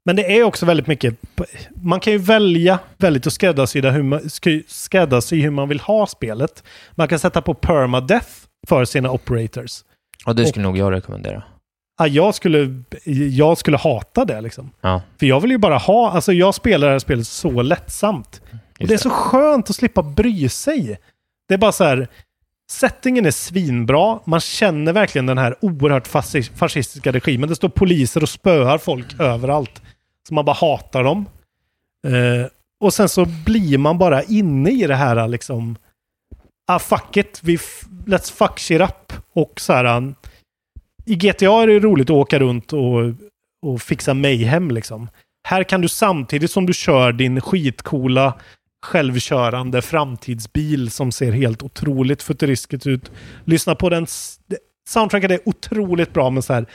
Men 0.04 0.16
det 0.16 0.38
är 0.38 0.42
också 0.44 0.66
väldigt 0.66 0.86
mycket... 0.86 1.18
Man 1.82 2.00
kan 2.00 2.12
ju 2.12 2.18
välja 2.18 2.78
väldigt 2.98 3.26
att 3.26 3.32
skräddarsy 3.32 3.80
hur 3.80 4.02
man, 4.02 4.20
skräddarsy 4.66 5.40
hur 5.40 5.50
man 5.50 5.68
vill 5.68 5.80
ha 5.80 6.06
spelet. 6.06 6.64
Man 6.92 7.08
kan 7.08 7.18
sätta 7.18 7.42
på 7.42 7.54
permadeath 7.54 8.28
för 8.68 8.84
sina 8.84 9.10
operators. 9.10 9.72
Och 10.26 10.36
det 10.36 10.46
skulle 10.46 10.62
nog 10.62 10.78
jag 10.78 10.92
rekommendera. 10.92 11.42
Ja, 11.98 12.06
jag, 12.06 12.34
skulle, 12.34 12.82
jag 13.30 13.58
skulle 13.58 13.76
hata 13.76 14.24
det 14.24 14.40
liksom. 14.40 14.70
Ja. 14.80 15.02
För 15.18 15.26
jag 15.26 15.40
vill 15.40 15.50
ju 15.50 15.58
bara 15.58 15.78
ha, 15.78 16.10
alltså 16.10 16.32
jag 16.32 16.54
spelar 16.54 16.86
det 16.86 16.92
här 16.92 16.98
spelet 16.98 17.26
så 17.26 17.62
lättsamt. 17.62 18.40
Och 18.80 18.86
det 18.86 18.94
är 18.94 18.98
så 18.98 19.10
skönt 19.10 19.70
att 19.70 19.76
slippa 19.76 20.02
bry 20.02 20.48
sig. 20.48 20.98
Det 21.52 21.56
är 21.56 21.58
bara 21.58 21.72
så 21.72 21.84
här, 21.84 22.08
settingen 22.70 23.26
är 23.26 23.30
svinbra. 23.30 24.20
Man 24.24 24.40
känner 24.40 24.92
verkligen 24.92 25.26
den 25.26 25.38
här 25.38 25.56
oerhört 25.60 26.06
fascistiska 26.56 27.12
regimen. 27.12 27.48
Det 27.48 27.56
står 27.56 27.68
poliser 27.68 28.22
och 28.22 28.28
spöar 28.28 28.78
folk 28.78 29.20
överallt. 29.20 29.82
Så 30.28 30.34
man 30.34 30.44
bara 30.44 30.56
hatar 30.56 31.04
dem. 31.04 31.26
Eh, 32.06 32.46
och 32.80 32.94
sen 32.94 33.08
så 33.08 33.26
blir 33.46 33.78
man 33.78 33.98
bara 33.98 34.22
inne 34.22 34.70
i 34.70 34.86
det 34.86 34.94
här 34.94 35.28
liksom, 35.28 35.76
ah 36.66 36.78
fuck 36.78 37.16
it, 37.16 37.40
vi 37.42 37.56
let's 38.06 38.32
fuck 38.32 38.58
shit 38.58 38.80
up. 38.80 39.12
Och 39.32 39.60
så 39.60 39.72
här, 39.72 39.96
um, 39.96 40.14
i 41.06 41.14
GTA 41.14 41.62
är 41.62 41.66
det 41.66 41.78
roligt 41.78 42.10
att 42.10 42.16
åka 42.16 42.38
runt 42.38 42.72
och, 42.72 43.00
och 43.62 43.82
fixa 43.82 44.14
mayhem 44.14 44.70
liksom. 44.70 45.08
Här 45.48 45.64
kan 45.64 45.80
du 45.80 45.88
samtidigt 45.88 46.50
som 46.50 46.66
du 46.66 46.72
kör 46.72 47.12
din 47.12 47.40
skitcoola 47.40 48.34
självkörande 48.82 49.82
framtidsbil 49.82 50.90
som 50.90 51.12
ser 51.12 51.32
helt 51.32 51.62
otroligt 51.62 52.22
futuristiskt 52.22 52.86
ut. 52.86 53.10
Lyssna 53.44 53.74
på 53.74 53.88
den. 53.88 54.06
Soundtracket 54.88 55.30
är 55.30 55.40
otroligt 55.44 56.12
bra 56.12 56.30
med 56.30 56.44
så 56.44 56.52
här 56.52 56.66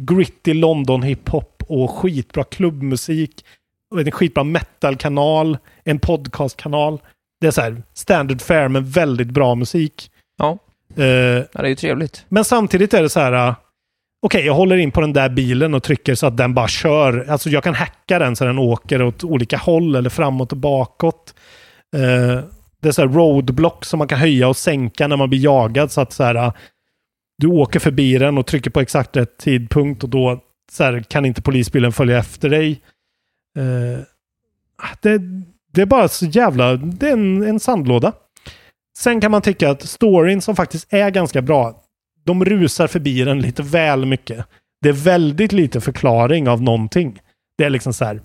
gritty 0.00 0.54
London 0.54 1.02
hiphop 1.02 1.62
och 1.68 1.90
skitbra 1.90 2.44
klubbmusik. 2.44 3.44
En 3.98 4.10
skitbra 4.10 4.44
metalkanal, 4.44 5.58
en 5.84 5.98
podcastkanal. 5.98 7.00
Det 7.40 7.46
är 7.46 7.50
så 7.50 7.60
här 7.60 7.82
standard 7.94 8.42
fare 8.42 8.68
med 8.68 8.92
väldigt 8.92 9.28
bra 9.28 9.54
musik. 9.54 10.10
Ja. 10.38 10.58
Eh, 10.96 11.04
ja, 11.04 11.46
det 11.52 11.60
är 11.60 11.68
ju 11.68 11.74
trevligt. 11.74 12.24
men 12.28 12.44
samtidigt 12.44 12.94
är 12.94 13.02
det 13.02 13.08
så 13.08 13.20
här. 13.20 13.48
uh, 13.48 13.54
Okej, 14.22 14.46
jag 14.46 14.54
håller 14.54 14.76
in 14.76 14.90
på 14.90 15.00
den 15.00 15.12
där 15.12 15.28
bilen 15.28 15.74
och 15.74 15.82
trycker 15.82 16.14
så 16.14 16.26
att 16.26 16.36
den 16.36 16.54
bara 16.54 16.68
kör. 16.68 17.26
Alltså 17.28 17.50
jag 17.50 17.64
kan 17.64 17.74
hacka 17.74 18.18
den 18.18 18.36
så 18.36 18.44
den 18.44 18.58
åker 18.58 19.02
åt 19.02 19.24
olika 19.24 19.56
håll 19.56 19.94
eller 19.94 20.10
framåt 20.10 20.52
och 20.52 20.58
bakåt. 20.58 21.34
Eh, 21.96 22.44
det 22.80 22.88
är 22.88 22.92
så 22.92 23.02
här 23.02 23.08
roadblock 23.08 23.84
som 23.84 23.98
man 23.98 24.08
kan 24.08 24.18
höja 24.18 24.48
och 24.48 24.56
sänka 24.56 25.06
när 25.06 25.16
man 25.16 25.30
blir 25.30 25.44
jagad 25.44 25.92
så 25.92 26.00
att 26.00 26.12
så 26.12 26.24
här. 26.24 26.34
Eh, 26.34 26.52
du 27.38 27.46
åker 27.46 27.80
förbi 27.80 28.18
den 28.18 28.38
och 28.38 28.46
trycker 28.46 28.70
på 28.70 28.80
exakt 28.80 29.16
rätt 29.16 29.38
tidpunkt 29.38 30.04
och 30.04 30.08
då 30.08 30.40
så 30.72 30.84
här, 30.84 31.00
kan 31.08 31.24
inte 31.24 31.42
polisbilen 31.42 31.92
följa 31.92 32.18
efter 32.18 32.48
dig. 32.48 32.82
Eh, 33.58 34.04
det, 35.02 35.20
det 35.72 35.82
är 35.82 35.86
bara 35.86 36.08
så 36.08 36.26
jävla... 36.26 36.76
Det 36.76 37.08
är 37.08 37.12
en, 37.12 37.42
en 37.42 37.60
sandlåda. 37.60 38.12
Sen 38.98 39.20
kan 39.20 39.30
man 39.30 39.42
tycka 39.42 39.70
att 39.70 39.82
storyn 39.82 40.40
som 40.40 40.56
faktiskt 40.56 40.92
är 40.92 41.10
ganska 41.10 41.42
bra, 41.42 41.82
de 42.24 42.44
rusar 42.44 42.86
förbi 42.86 43.24
den 43.24 43.40
lite 43.40 43.62
väl 43.62 44.06
mycket. 44.06 44.46
Det 44.82 44.88
är 44.88 44.92
väldigt 44.92 45.52
lite 45.52 45.80
förklaring 45.80 46.48
av 46.48 46.62
någonting. 46.62 47.20
Det 47.58 47.64
är 47.64 47.70
liksom 47.70 47.92
så 47.92 48.04
här. 48.04 48.20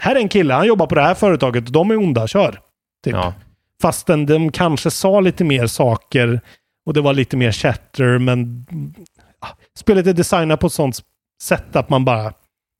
Här 0.00 0.16
är 0.16 0.20
en 0.20 0.28
kille, 0.28 0.54
han 0.54 0.66
jobbar 0.66 0.86
på 0.86 0.94
det 0.94 1.02
här 1.02 1.14
företaget 1.14 1.66
och 1.66 1.72
de 1.72 1.90
är 1.90 1.96
onda, 1.96 2.26
kör. 2.26 2.60
Typ. 3.04 3.14
Ja. 3.14 3.34
Fastän 3.82 4.26
de 4.26 4.52
kanske 4.52 4.90
sa 4.90 5.20
lite 5.20 5.44
mer 5.44 5.66
saker 5.66 6.40
och 6.86 6.94
det 6.94 7.00
var 7.00 7.12
lite 7.12 7.36
mer 7.36 7.52
chatter, 7.52 8.18
men 8.18 8.66
ah, 9.40 9.48
spelet 9.78 10.06
är 10.06 10.12
designat 10.12 10.60
på 10.60 10.66
ett 10.66 10.72
sånt 10.72 11.00
sätt 11.42 11.76
att 11.76 11.88
man 11.88 12.04
bara, 12.04 12.32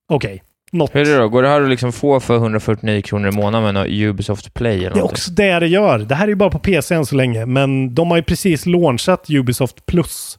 okej, 0.09 0.43
något. 0.73 0.95
Hur 0.95 1.01
är 1.01 1.05
det 1.05 1.19
då? 1.19 1.28
Går 1.28 1.43
det 1.43 1.49
här 1.49 1.61
att 1.62 1.69
liksom 1.69 1.93
få 1.93 2.20
för 2.20 2.36
149 2.36 3.03
kronor 3.03 3.28
i 3.28 3.32
månaden 3.32 3.74
med 3.74 3.91
Ubisoft 3.91 4.55
Play 4.55 4.77
eller 4.77 4.81
Det 4.81 4.86
är 4.86 4.91
någonting? 4.91 5.12
också 5.12 5.31
det 5.31 5.59
det 5.59 5.66
gör. 5.66 5.99
Det 5.99 6.15
här 6.15 6.24
är 6.24 6.28
ju 6.28 6.35
bara 6.35 6.51
på 6.51 6.59
PC 6.59 6.95
än 6.95 7.07
så 7.07 7.15
länge, 7.15 7.47
men 7.47 7.95
de 7.95 8.11
har 8.11 8.16
ju 8.16 8.23
precis 8.23 8.66
launchat 8.66 9.31
Ubisoft 9.31 9.86
Plus. 9.86 10.39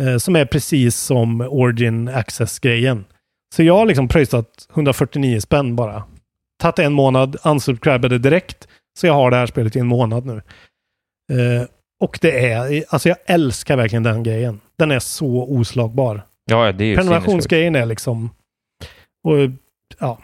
Eh, 0.00 0.16
som 0.16 0.36
är 0.36 0.44
precis 0.44 0.96
som 0.96 1.40
Origin 1.40 2.08
Access-grejen. 2.08 3.04
Så 3.54 3.62
jag 3.62 3.76
har 3.76 3.86
liksom 3.86 4.08
pröjsat 4.08 4.68
149 4.74 5.40
spänn 5.40 5.76
bara. 5.76 6.02
Tagit 6.58 6.78
en 6.78 6.92
månad, 6.92 7.36
unsubscribade 7.44 8.18
direkt. 8.18 8.68
Så 8.98 9.06
jag 9.06 9.14
har 9.14 9.30
det 9.30 9.36
här 9.36 9.46
spelet 9.46 9.76
i 9.76 9.78
en 9.78 9.86
månad 9.86 10.26
nu. 10.26 10.42
Eh, 11.32 11.66
och 12.00 12.18
det 12.22 12.46
är, 12.46 12.84
alltså 12.88 13.08
jag 13.08 13.18
älskar 13.26 13.76
verkligen 13.76 14.02
den 14.02 14.22
grejen. 14.22 14.60
Den 14.78 14.90
är 14.90 14.98
så 14.98 15.42
oslagbar. 15.48 16.22
Ja, 16.44 16.72
det 16.72 16.84
är 16.84 16.86
ju. 16.86 16.96
Prenumerationsgrejen 16.96 17.76
är 17.76 17.86
liksom... 17.86 18.30
Och, 19.24 19.36
ja. 19.98 20.18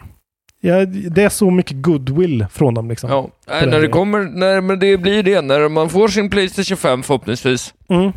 ja. 0.59 0.85
Det 0.85 1.23
är 1.23 1.29
så 1.29 1.51
mycket 1.51 1.81
goodwill 1.81 2.45
från 2.51 2.73
dem 2.73 2.89
liksom. 2.89 3.09
Ja, 3.09 3.29
äh, 3.61 3.67
när 3.67 3.81
det 3.81 3.87
kommer, 3.87 4.19
när 4.23 4.61
men 4.61 4.79
det 4.79 4.97
blir 4.97 5.23
det, 5.23 5.41
när 5.41 5.69
man 5.69 5.89
får 5.89 6.07
sin 6.07 6.29
Playstation 6.29 6.77
5 6.77 7.03
förhoppningsvis. 7.03 7.73
Mm. 7.89 8.11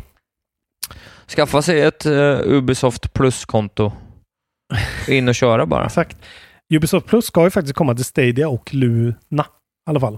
Skaffa 1.27 1.61
sig 1.61 1.81
ett 1.81 2.05
eh, 2.05 2.39
Ubisoft 2.43 3.13
Plus-konto. 3.13 3.91
In 5.07 5.27
och 5.27 5.35
köra 5.35 5.65
bara. 5.65 5.85
Exakt. 5.85 6.17
Ubisoft 6.73 7.07
Plus 7.07 7.25
ska 7.25 7.43
ju 7.43 7.49
faktiskt 7.49 7.75
komma 7.75 7.95
till 7.95 8.05
Stadia 8.05 8.49
och 8.49 8.73
Luna 8.73 9.15
i 9.87 9.89
alla 9.89 9.99
fall. 9.99 10.17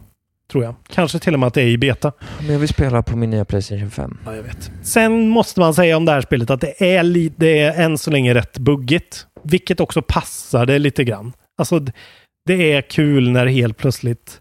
Tror 0.51 0.63
jag. 0.63 0.75
Kanske 0.93 1.19
till 1.19 1.33
och 1.33 1.39
med 1.39 1.47
att 1.47 1.53
det 1.53 1.61
är 1.61 1.67
i 1.67 1.77
beta. 1.77 2.11
Men 2.41 2.51
jag 2.53 2.59
vill 2.59 2.69
spela 2.69 3.01
på 3.03 3.17
min 3.17 3.29
nya 3.29 3.45
Playstation 3.45 3.91
5. 3.91 4.17
Ja, 4.25 4.35
jag 4.35 4.43
vet. 4.43 4.71
Sen 4.81 5.27
måste 5.29 5.59
man 5.59 5.73
säga 5.73 5.97
om 5.97 6.05
det 6.05 6.11
här 6.11 6.21
spelet 6.21 6.49
att 6.49 6.61
det 6.61 6.95
är, 6.95 7.03
li- 7.03 7.33
det 7.37 7.59
är 7.59 7.83
än 7.83 7.97
så 7.97 8.11
länge 8.11 8.33
rätt 8.33 8.57
buggigt. 8.57 9.25
Vilket 9.43 9.79
också 9.79 10.01
passar 10.01 10.65
det 10.65 10.79
lite 10.79 11.03
grann. 11.03 11.33
Alltså, 11.57 11.79
det 12.45 12.71
är 12.73 12.81
kul 12.81 13.29
när 13.31 13.45
helt 13.45 13.77
plötsligt 13.77 14.39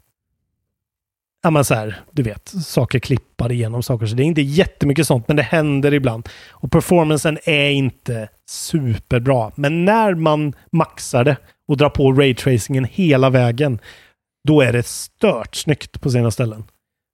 Ja 1.48 1.52
men 1.52 1.64
så 1.64 1.74
här, 1.74 2.00
du 2.12 2.22
vet, 2.22 2.48
saker 2.48 2.98
klippar 2.98 3.52
igenom 3.52 3.82
saker. 3.82 4.06
Så 4.06 4.14
det 4.14 4.22
är 4.22 4.24
inte 4.24 4.42
jättemycket 4.42 5.06
sånt, 5.06 5.28
men 5.28 5.36
det 5.36 5.42
händer 5.42 5.94
ibland. 5.94 6.28
Och 6.50 6.72
performancen 6.72 7.38
är 7.44 7.70
inte 7.70 8.28
superbra. 8.50 9.52
Men 9.54 9.84
när 9.84 10.14
man 10.14 10.52
maxar 10.72 11.24
det 11.24 11.36
och 11.68 11.76
drar 11.76 11.90
på 11.90 12.12
raytracingen 12.12 12.84
hela 12.84 13.30
vägen, 13.30 13.78
då 14.48 14.60
är 14.60 14.72
det 14.72 14.86
stört 14.86 15.54
snyggt 15.54 16.00
på 16.00 16.10
sina 16.10 16.30
ställen. 16.30 16.64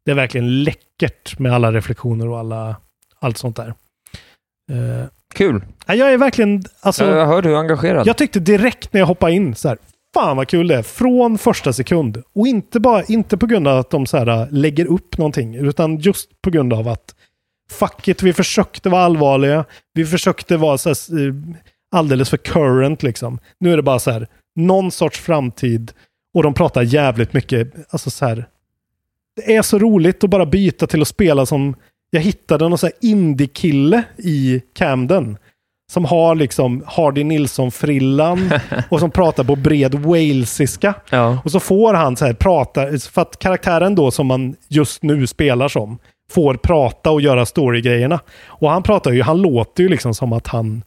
Det 0.05 0.11
är 0.11 0.15
verkligen 0.15 0.62
läckert 0.62 1.39
med 1.39 1.52
alla 1.52 1.73
reflektioner 1.73 2.28
och 2.28 2.39
alla, 2.39 2.77
allt 3.19 3.39
sånt 3.39 3.56
där. 3.56 3.74
Eh, 4.73 5.06
Kul. 5.35 5.65
ja, 5.86 5.94
jag 5.94 6.12
är 6.12 6.19
verkligen, 6.19 6.62
alltså... 6.81 7.05
jag 7.05 7.27
hör 7.27 7.43
du 7.43 7.55
är 7.55 7.59
engagerad. 7.59 8.06
Jag 8.06 8.16
tyckte 8.16 8.40
direkt 8.40 8.93
när 8.93 9.01
jag 9.01 9.06
hoppade 9.06 9.32
in 9.32 9.55
så 9.55 9.69
här, 9.69 9.78
fan 10.15 10.36
vad 10.36 10.49
kul 10.49 10.69
det 10.69 10.74
är. 10.74 10.82
Från 10.82 11.39
första 11.39 11.73
sekund. 11.73 12.23
Och 12.35 12.47
inte, 12.47 12.81
bara, 12.81 13.05
inte 13.05 13.36
på 13.36 13.47
grund 13.47 13.69
av 13.69 13.78
att 13.78 13.91
de 13.91 14.07
så 14.07 14.16
här, 14.16 14.27
äh, 14.27 14.47
lägger 14.51 14.86
upp 14.86 15.19
någonting, 15.19 15.55
utan 15.55 15.99
just 15.99 16.43
på 16.43 16.51
grund 16.51 16.73
av 16.73 16.89
att 16.89 17.15
fuck 17.70 18.09
it, 18.09 18.23
vi 18.23 18.32
försökte 18.32 18.89
vara 18.89 19.03
allvarliga. 19.05 19.65
Vi 19.93 20.07
försökte 20.07 20.57
vara 20.57 20.78
så 20.78 20.89
här, 20.89 21.28
äh, 21.28 21.35
alldeles 21.91 22.31
för 22.31 22.36
current 22.36 23.03
liksom. 23.03 23.39
Nu 23.61 23.73
är 23.73 23.77
det 23.77 23.82
bara 23.82 23.99
så 23.99 24.11
här, 24.11 24.27
någon 24.57 24.91
sorts 24.91 25.20
framtid 25.20 25.93
och 26.35 26.43
de 26.43 26.55
pratar 26.55 26.82
jävligt 26.82 27.32
mycket, 27.32 27.74
alltså 27.91 28.11
så 28.11 28.27
här. 28.27 28.49
Det 29.36 29.57
är 29.57 29.62
så 29.62 29.78
roligt 29.78 30.24
att 30.24 30.31
bara 30.31 30.47
byta 30.47 30.86
till 30.86 31.03
att 31.03 31.09
spela 31.09 31.47
som, 31.47 31.74
jag 32.11 32.20
hittade 32.20 32.69
någon 32.69 32.78
så 32.78 32.86
här 32.86 32.95
indie-kille 33.01 34.03
i 34.16 34.62
Camden. 34.73 35.39
Som 35.93 36.05
har 36.05 36.35
liksom 36.35 36.85
Hardy 36.86 37.24
Nilsson-frillan 37.24 38.51
och 38.89 39.01
som 39.01 39.11
pratar 39.11 39.44
på 39.44 39.56
bred 39.56 39.94
walesiska. 39.94 40.94
Ja. 41.11 41.39
Och 41.44 41.51
så 41.51 41.61
får 41.61 41.94
han 41.94 42.16
så 42.16 42.27
här 42.27 42.32
prata, 42.32 42.86
för 42.98 43.23
att 43.23 43.39
karaktären 43.39 43.94
då 43.94 44.11
som 44.11 44.27
man 44.27 44.56
just 44.69 45.02
nu 45.02 45.27
spelar 45.27 45.69
som 45.69 45.98
får 46.31 46.55
prata 46.55 47.11
och 47.11 47.20
göra 47.20 47.47
story-grejerna. 47.47 48.20
Och 48.47 48.70
han 48.70 48.82
pratar 48.82 49.12
ju, 49.12 49.23
han 49.23 49.43
låter 49.43 49.82
ju 49.82 49.89
liksom 49.89 50.15
som 50.15 50.32
att 50.32 50.47
han 50.47 50.82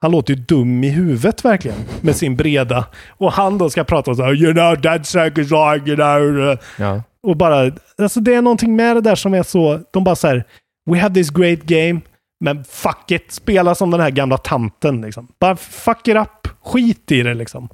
han 0.00 0.10
låter 0.10 0.34
ju 0.34 0.40
dum 0.40 0.84
i 0.84 0.88
huvudet 0.88 1.44
verkligen. 1.44 1.78
Med 2.00 2.16
sin 2.16 2.36
breda. 2.36 2.86
Och 3.08 3.32
han 3.32 3.58
då 3.58 3.70
ska 3.70 3.84
prata 3.84 4.14
så 4.14 4.22
här, 4.22 4.34
you 4.34 4.52
know 4.52 4.76
that 4.76 5.00
is 5.00 5.14
like, 5.14 5.40
you 5.40 5.96
know. 5.96 6.58
Ja. 6.78 7.02
Och 7.22 7.36
bara, 7.36 7.72
alltså 7.98 8.20
det 8.20 8.34
är 8.34 8.42
någonting 8.42 8.76
med 8.76 8.96
det 8.96 9.00
där 9.00 9.14
som 9.14 9.34
är 9.34 9.42
så, 9.42 9.80
de 9.90 10.04
bara 10.04 10.16
så 10.16 10.26
här, 10.26 10.44
we 10.90 10.98
have 10.98 11.14
this 11.14 11.30
great 11.30 11.62
game, 11.62 12.00
men 12.44 12.64
fuck 12.64 13.10
it, 13.10 13.32
spela 13.32 13.74
som 13.74 13.90
den 13.90 14.00
här 14.00 14.10
gamla 14.10 14.36
tanten 14.38 15.00
liksom. 15.00 15.28
Bara 15.40 15.56
fuck 15.56 16.08
it 16.08 16.16
up, 16.16 16.48
skit 16.64 17.12
i 17.12 17.22
det 17.22 17.34
liksom. 17.34 17.68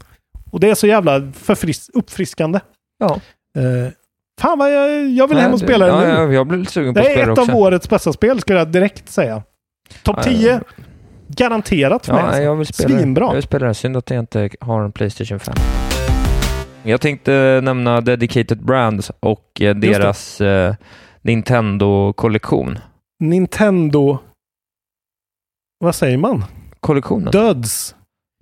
Och 0.51 0.61
det 0.61 0.71
är 0.71 0.75
så 0.75 0.87
jävla 0.87 1.19
förfris- 1.21 1.91
uppfriskande. 1.95 2.61
Ja. 2.99 3.21
Eh, 3.59 3.93
fan 4.41 4.59
vad 4.59 4.73
jag, 4.75 5.09
jag 5.09 5.29
vill 5.29 5.35
Nej, 5.37 5.43
hem 5.45 5.53
och 5.53 5.59
det- 5.61 5.65
spela 5.67 5.87
det 5.87 5.93
ja, 5.93 6.01
nu. 6.01 6.09
ja, 6.09 6.33
jag 6.33 6.47
blir 6.47 6.59
lite 6.59 6.73
sugen 6.73 6.95
på 6.95 7.01
det 7.01 7.07
att 7.07 7.13
spela 7.13 7.27
är 7.27 7.33
ett 7.33 7.39
också. 7.39 7.53
av 7.53 7.59
årets 7.59 7.89
bästa 7.89 8.13
spel, 8.13 8.41
skulle 8.41 8.59
jag 8.59 8.69
direkt 8.69 9.09
säga. 9.09 9.43
Topp 10.03 10.17
Ja, 10.19 10.23
10, 10.23 10.61
garanterat 11.29 12.07
för 12.07 12.13
mig. 12.13 12.23
Ja, 12.23 12.27
alltså. 12.27 12.43
jag 12.43 12.57
vill 12.57 12.67
spela 12.67 12.89
det. 12.95 13.01
Svinbra. 13.01 13.25
Jag 13.27 13.35
vill 13.35 13.43
spela 13.43 13.67
det. 13.67 13.75
Synd 13.75 13.97
att 13.97 14.11
jag 14.11 14.19
inte 14.19 14.51
har 14.61 14.83
en 14.83 14.93
Playstation 14.93 15.41
5. 15.41 15.55
Jag 16.83 17.01
tänkte 17.01 17.61
nämna 17.63 18.01
Dedicated 18.01 18.65
Brands 18.65 19.11
och 19.21 19.61
eh, 19.61 19.75
det. 19.75 19.93
deras 19.93 20.41
eh, 20.41 20.75
Nintendo-kollektion. 21.23 22.79
Nintendo... 23.21 24.19
Vad 25.83 25.95
säger 25.95 26.19
man? 26.19 26.45
Kollektionen? 26.81 27.31
Duds. 27.33 27.95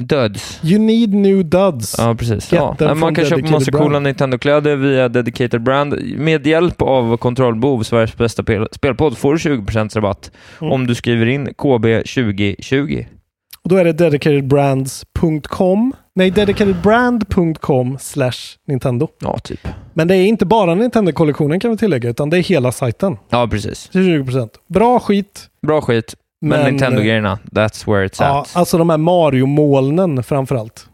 Duds. 0.02 0.60
You 0.64 0.78
need 0.80 1.14
new 1.14 1.44
duds. 1.44 1.94
Ja, 1.98 2.14
precis. 2.14 2.52
Ja. 2.52 2.76
Man 2.94 3.14
kan 3.14 3.24
köpa 3.24 3.50
massa 3.50 3.70
brand. 3.70 3.84
coola 3.84 4.00
Nintendo-kläder 4.00 4.76
via 4.76 5.08
Dedicated 5.08 5.62
Brand. 5.62 5.94
Med 6.16 6.46
hjälp 6.46 6.82
av 6.82 7.16
Kontrollbehov, 7.16 7.82
Sveriges 7.82 8.16
bästa 8.16 8.42
pel- 8.42 8.68
spelpodd, 8.72 9.18
får 9.18 9.32
du 9.32 9.38
20% 9.38 9.96
rabatt 9.96 10.30
Mm. 10.60 10.72
om 10.72 10.86
du 10.86 10.94
skriver 10.94 11.26
in 11.26 11.48
KB2020. 11.48 13.06
Och 13.62 13.68
då 13.70 13.76
är 13.76 13.84
det 13.84 13.92
dedicatedbrands.com. 13.92 15.92
Nej, 16.14 16.30
dedicatedbrand.com 16.30 17.98
slash 18.00 18.32
Nintendo. 18.68 19.08
Ja, 19.20 19.38
typ. 19.38 19.68
Men 19.94 20.08
det 20.08 20.16
är 20.16 20.26
inte 20.26 20.46
bara 20.46 20.74
Nintendo-kollektionen 20.74 21.60
kan 21.60 21.70
vi 21.70 21.76
tillägga, 21.76 22.10
utan 22.10 22.30
det 22.30 22.38
är 22.38 22.42
hela 22.42 22.72
sajten. 22.72 23.16
Ja, 23.28 23.48
precis. 23.50 23.88
Till 23.88 24.00
20%. 24.24 24.48
Bra 24.68 25.00
skit. 25.00 25.46
Bra 25.66 25.80
skit. 25.80 26.14
Men, 26.40 26.58
Men, 26.62 26.64
Nintendo-grejerna, 26.64 27.38
that's 27.50 27.92
where 27.92 28.06
it's 28.08 28.16
Ja, 28.22 28.40
at. 28.40 28.56
alltså 28.56 28.78
de 28.78 28.90
här 28.90 28.96
Mario-molnen 28.98 30.22
framförallt. 30.22 30.86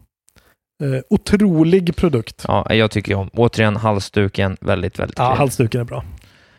Eh, 0.83 1.01
otrolig 1.09 1.95
produkt. 1.95 2.45
Ja, 2.47 2.73
jag 2.73 2.91
tycker 2.91 3.15
om. 3.15 3.29
Återigen, 3.33 3.75
halsduken, 3.75 4.57
väldigt, 4.61 4.99
väldigt 4.99 5.19
Ja, 5.19 5.25
trevlig. 5.25 5.37
halsduken 5.39 5.81
är 5.81 5.85
bra. 5.85 6.03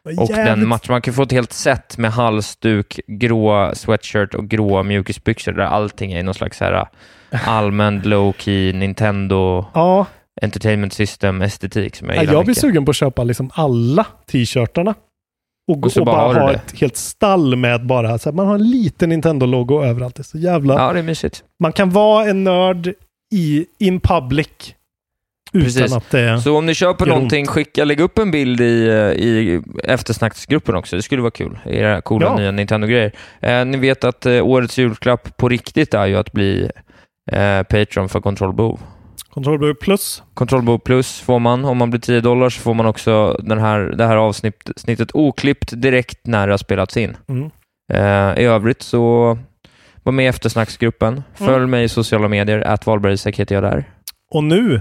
Och 0.05 0.12
Jävligt- 0.12 0.36
den 0.36 0.69
matchen, 0.69 0.93
man 0.93 1.02
kan 1.02 1.15
få 1.15 1.23
ett 1.23 1.32
helt 1.32 1.52
set 1.52 1.98
med 1.98 2.12
halsduk, 2.12 3.01
grå 3.06 3.70
sweatshirt 3.74 4.35
och 4.35 4.48
grå 4.48 4.82
mjukisbyxor 4.82 5.52
där 5.52 5.65
allting 5.65 6.12
är 6.12 6.19
i 6.20 6.23
någon 6.23 6.35
slags 6.35 6.60
här 6.60 6.89
allmän 7.47 8.02
low-key 8.02 8.73
Nintendo 8.73 9.65
Ja, 9.74 10.06
Entertainment 10.43 10.93
System-estetik 10.93 11.97
som 11.97 12.06
jag 12.09 12.16
jag, 12.16 12.23
gillar 12.23 12.35
jag 12.35 12.44
blir 12.44 12.51
mycket. 12.51 12.60
sugen 12.60 12.85
på 12.85 12.90
att 12.90 12.97
köpa 12.97 13.24
liksom 13.24 13.51
alla 13.55 14.06
t-shirtarna. 14.31 14.94
Och, 15.69 15.77
Och 15.77 15.97
och 15.97 16.05
bara 16.07 16.35
bara 16.35 16.40
ha 16.40 16.53
ett 16.53 16.81
helt 16.81 16.97
stall 16.97 17.57
med 17.57 17.86
bara, 17.86 18.19
så 18.19 18.31
här, 18.31 18.36
man 18.36 18.47
har 18.47 18.55
en 18.55 18.70
liten 18.70 19.09
Nintendo-logo 19.12 19.85
överallt. 19.85 20.15
Det 20.15 20.20
är 20.20 20.24
så 20.24 20.39
jävla... 20.39 20.74
Ja, 20.74 20.93
det 20.93 20.99
är 20.99 21.03
mysigt. 21.03 21.45
Man 21.62 21.73
kan 21.73 21.90
vara 21.90 22.24
en 22.31 22.45
nörd 22.45 22.93
i 23.35 23.66
in 23.78 24.01
public 24.01 24.49
utan 25.53 25.65
Precis. 25.65 25.93
att 25.93 26.11
det. 26.11 26.40
Så 26.40 26.57
om 26.59 26.66
ni 26.66 26.74
köper 26.74 27.07
någonting, 27.07 27.47
skicka, 27.47 27.85
lägg 27.85 28.01
upp 28.01 28.19
en 28.19 28.31
bild 28.31 28.61
i, 28.61 28.89
eh, 28.89 28.95
i 28.97 29.62
eftersnacksgruppen 29.85 30.74
också. 30.74 30.97
Det 30.97 31.03
skulle 31.03 31.23
vara 31.23 31.31
kul. 31.31 31.59
Era 31.66 32.01
coola 32.01 32.27
Ja. 32.27 32.36
nya 32.36 32.51
Nintendo-grejer. 32.51 33.12
Eh, 33.40 33.65
ni 33.65 33.77
vet 33.78 34.05
att 34.05 34.27
eh, 34.27 34.47
årets 34.47 34.78
julklapp 34.78 35.36
på 35.36 35.49
riktigt 35.49 35.95
är 35.95 36.07
ju 36.07 36.16
att 36.16 36.32
bli 36.32 36.70
eh, 37.32 37.62
Patreon 37.62 38.09
för 38.09 38.20
Kontrollbehov. 38.20 38.81
Control 39.31 39.74
plus. 39.74 40.23
Kontrollbehov 40.35 40.78
plus 40.78 41.20
får 41.20 41.39
man. 41.39 41.65
Om 41.65 41.77
man 41.78 41.90
blir 41.90 42.01
10 42.01 42.20
dollar 42.20 42.51
så 42.51 42.61
får 42.61 42.74
man 42.74 42.86
också 42.86 43.40
den 43.43 43.59
här, 43.59 43.81
det 43.81 44.07
här 44.07 44.16
avsnittet 44.16 45.11
oklippt 45.15 45.81
direkt 45.82 46.27
när 46.27 46.47
det 46.47 46.53
har 46.53 46.59
spelats 46.59 46.97
in. 46.97 47.16
Mm. 47.28 47.51
Eh, 47.93 48.43
I 48.43 48.45
övrigt 48.45 48.82
så 48.82 49.39
var 50.03 50.12
med 50.12 50.24
i 50.24 50.28
eftersnacksgruppen. 50.28 51.23
Följ 51.35 51.57
Mm. 51.57 51.70
mig 51.70 51.85
i 51.85 51.89
sociala 51.89 52.28
medier. 52.28 52.61
Att 52.61 52.86
Wahlberg 52.86 53.16
heter 53.32 53.55
jag 53.55 53.65
där. 53.65 53.85
Och 54.31 54.45
nu, 54.45 54.81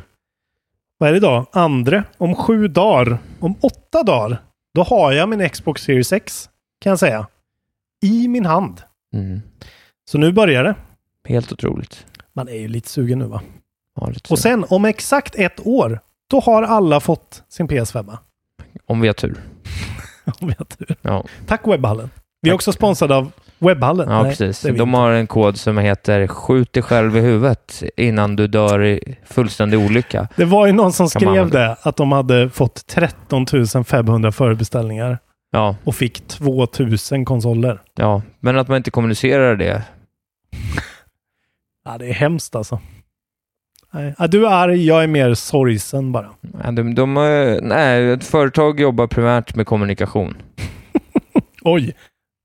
vad 0.97 1.09
är 1.09 1.13
det 1.13 1.17
idag? 1.17 1.45
Andra, 1.51 2.03
om 2.17 2.35
sju 2.35 2.67
dagar, 2.67 3.17
om 3.39 3.55
åtta 3.61 4.03
dagar, 4.03 4.41
då 4.75 4.83
har 4.83 5.11
jag 5.11 5.29
min 5.29 5.49
Xbox 5.49 5.81
Series 5.83 6.13
X, 6.13 6.49
kan 6.81 6.89
jag 6.89 6.99
säga, 6.99 7.27
i 8.03 8.27
min 8.27 8.45
hand. 8.45 8.81
Mm. 9.13 9.41
Så 10.09 10.17
nu 10.17 10.31
börjar 10.31 10.63
det. 10.63 10.75
Helt 11.27 11.51
otroligt. 11.51 12.05
Man 12.33 12.47
är 12.47 12.53
ju 12.59 12.67
lite 12.67 12.89
sugen 12.89 13.19
nu 13.19 13.25
va? 13.25 13.41
Ja, 13.97 14.11
Och 14.29 14.39
sen 14.39 14.65
om 14.69 14.85
exakt 14.85 15.35
ett 15.35 15.67
år, 15.67 15.99
då 16.29 16.39
har 16.39 16.63
alla 16.63 16.99
fått 16.99 17.43
sin 17.49 17.67
PS5. 17.67 18.17
Om 18.85 19.01
vi 19.01 19.07
har 19.07 19.13
tur. 19.13 19.37
Om 20.41 20.47
vi 20.47 20.55
har 20.57 20.65
tur. 20.65 20.95
Ja, 21.01 21.23
Tack 21.47 21.67
Webbhallen. 21.67 22.09
Vi 22.41 22.49
är 22.49 22.53
också 22.53 22.71
sponsrade 22.73 23.15
av 23.15 23.31
Webbhallen. 23.59 24.09
ja 24.09 24.21
Nej, 24.23 24.31
precis. 24.31 24.61
De 24.61 24.69
inte. 24.69 24.83
har 24.97 25.11
en 25.11 25.27
kod 25.27 25.57
som 25.57 25.77
heter 25.77 26.27
skjut 26.27 26.73
dig 26.73 26.83
själv 26.83 27.17
i 27.17 27.19
huvudet 27.19 27.83
innan 27.97 28.35
du 28.35 28.47
dör 28.47 28.83
i 28.85 29.17
fullständig 29.25 29.79
olycka. 29.79 30.27
Det 30.35 30.45
var 30.45 30.67
ju 30.67 30.73
någon 30.73 30.93
som 30.93 31.09
skrev 31.09 31.49
det, 31.49 31.75
att 31.81 31.95
de 31.95 32.11
hade 32.11 32.49
fått 32.49 32.87
13 32.87 33.45
500 33.85 34.31
förbeställningar 34.31 35.19
Ja, 35.51 35.75
och 35.83 35.95
fick 35.95 36.27
2 36.27 36.67
000 37.11 37.25
konsoler. 37.25 37.81
ja. 37.95 38.21
Men 38.39 38.57
att 38.57 38.67
man 38.67 38.77
inte 38.77 38.91
kommunicerar 38.91 39.55
det. 39.55 39.83
Ja, 41.85 41.97
det 41.97 42.05
är 42.09 42.13
hemskt 42.13 42.55
alltså. 42.55 42.79
Nej. 43.97 44.13
Ja, 44.17 44.27
du 44.27 44.45
är 44.47 44.51
arg, 44.51 44.85
jag 44.85 45.03
är 45.03 45.07
mer 45.07 45.33
sorgsen 45.33 46.11
bara. 46.11 46.29
Ja, 46.63 46.71
De, 46.71 46.95
de, 46.95 47.17
eh, 47.17 47.57
nej, 47.61 48.11
ett 48.11 48.23
företag 48.23 48.79
jobbar 48.79 49.07
primärt 49.07 49.55
med 49.55 49.65
kommunikation. 49.67 50.37
Oj, 51.61 51.95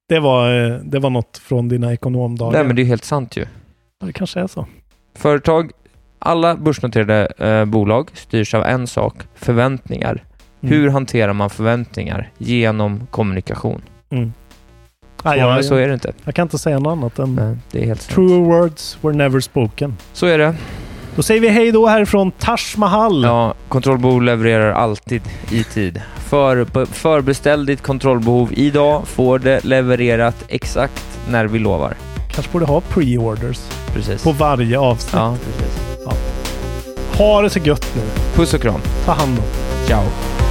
det 0.09 0.19
var, 0.21 0.71
eh, 0.71 0.77
det 0.77 0.99
var 0.99 1.11
något 1.11 1.39
från 1.39 1.69
dina 1.69 1.93
ekonomdagar. 1.93 2.53
Nej, 2.59 2.67
men 2.67 2.77
det 2.77 2.83
är 2.83 2.87
helt 2.87 3.05
sant 3.05 3.37
ju. 3.37 3.45
Ja, 4.01 4.07
det 4.07 4.13
kanske 4.13 4.41
är 4.41 4.47
så. 4.47 4.67
Företag, 5.17 5.71
alla 6.19 6.57
börsnoterade 6.57 7.27
eh, 7.39 7.65
bolag 7.65 8.11
styrs 8.15 8.55
av 8.55 8.65
en 8.65 8.87
sak, 8.87 9.15
förväntningar. 9.35 10.25
Mm. 10.63 10.75
Hur 10.75 10.89
hanterar 10.89 11.33
man 11.33 11.51
förväntningar 11.51 12.31
genom 12.39 13.07
kommunikation? 13.11 13.83
Mm. 14.11 14.33
Ja, 15.25 15.33
Svårare 15.33 15.57
jag, 15.57 15.65
så 15.65 15.75
är 15.75 15.89
det 15.89 15.95
inte. 15.95 16.13
jag 16.25 16.35
kan 16.35 16.43
inte 16.43 16.59
säga 16.59 16.79
något 16.79 16.93
annat 16.93 17.19
än 17.19 17.35
Nej, 17.35 17.57
det 17.71 17.83
är 17.83 17.87
helt 17.87 18.03
sant. 18.03 18.15
True 18.15 18.39
words 18.39 18.99
were 19.01 19.15
never 19.17 19.41
spoken. 19.41 19.97
Så 20.13 20.27
är 20.27 20.39
det. 20.39 20.55
Då 21.17 21.23
säger 21.23 21.41
vi 21.41 21.49
hej 21.49 21.73
då 21.73 21.87
härifrån 21.87 22.31
Taj 22.31 22.59
Mahal. 22.77 23.23
Ja, 23.25 23.55
kontrollbehov 23.69 24.23
levererar 24.23 24.73
alltid 24.73 25.23
i 25.51 25.65
tid. 25.65 26.03
För, 26.29 26.85
förbeställ 26.85 27.67
ditt 27.67 27.83
kontrollbehov 27.83 28.53
idag, 28.53 29.09
får 29.09 29.39
det 29.39 29.65
levererat 29.65 30.45
exakt 30.49 31.19
när 31.29 31.45
vi 31.45 31.59
lovar. 31.59 31.95
Kanske 32.35 32.53
borde 32.53 32.65
ha 32.65 32.81
pre-orders 32.81 33.61
Precis. 33.95 34.23
på 34.23 34.33
varje 34.33 34.79
avsnitt. 34.79 35.15
Ja, 35.15 35.37
precis. 35.45 35.79
Ha 37.19 37.43
det 37.43 37.51
så 37.51 37.59
gött 37.59 37.93
nu. 37.97 38.03
Puss 38.35 38.55
och 38.55 38.63
kram. 38.63 38.81
Ta 39.05 39.13
hand 39.13 39.39
om 39.39 39.45
Ciao. 39.87 40.42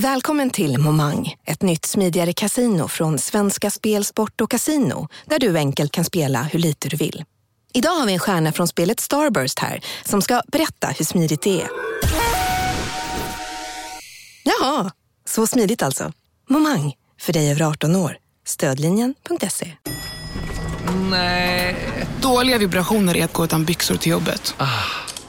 Välkommen 0.00 0.50
till 0.50 0.78
Momang, 0.78 1.34
ett 1.44 1.62
nytt 1.62 1.84
smidigare 1.86 2.32
casino 2.32 2.88
från 2.88 3.18
Svenska 3.18 3.70
Spel, 3.70 4.04
Sport 4.04 4.40
och 4.40 4.50
Casino 4.50 5.08
där 5.24 5.38
du 5.38 5.58
enkelt 5.58 5.92
kan 5.92 6.04
spela 6.04 6.42
hur 6.42 6.58
lite 6.58 6.88
du 6.88 6.96
vill. 6.96 7.24
Idag 7.72 7.90
har 7.90 8.06
vi 8.06 8.12
en 8.12 8.18
stjärna 8.18 8.52
från 8.52 8.68
spelet 8.68 9.00
Starburst 9.00 9.58
här 9.58 9.80
som 10.04 10.22
ska 10.22 10.42
berätta 10.46 10.86
hur 10.86 11.04
smidigt 11.04 11.42
det 11.42 11.62
är. 11.62 11.68
Jaha, 14.44 14.90
så 15.24 15.46
smidigt 15.46 15.82
alltså. 15.82 16.12
Momang, 16.48 16.94
för 17.20 17.32
dig 17.32 17.50
över 17.50 17.62
18 17.62 17.96
år. 17.96 18.16
Stödlinjen.se. 18.46 19.72
Nej. 21.10 21.76
Dåliga 22.22 22.58
vibrationer 22.58 23.16
är 23.16 23.24
att 23.24 23.32
gå 23.32 23.44
utan 23.44 23.64
byxor 23.64 23.96
till 23.96 24.12
jobbet. 24.12 24.54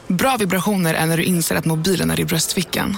Bra 0.08 0.38
vibrationer 0.38 0.94
är 0.94 1.06
när 1.06 1.18
du 1.18 1.24
inser 1.24 1.56
att 1.56 1.66
mobilen 1.66 2.12
är 2.12 2.20
i 2.20 2.26
bröstfickan. 2.26 2.98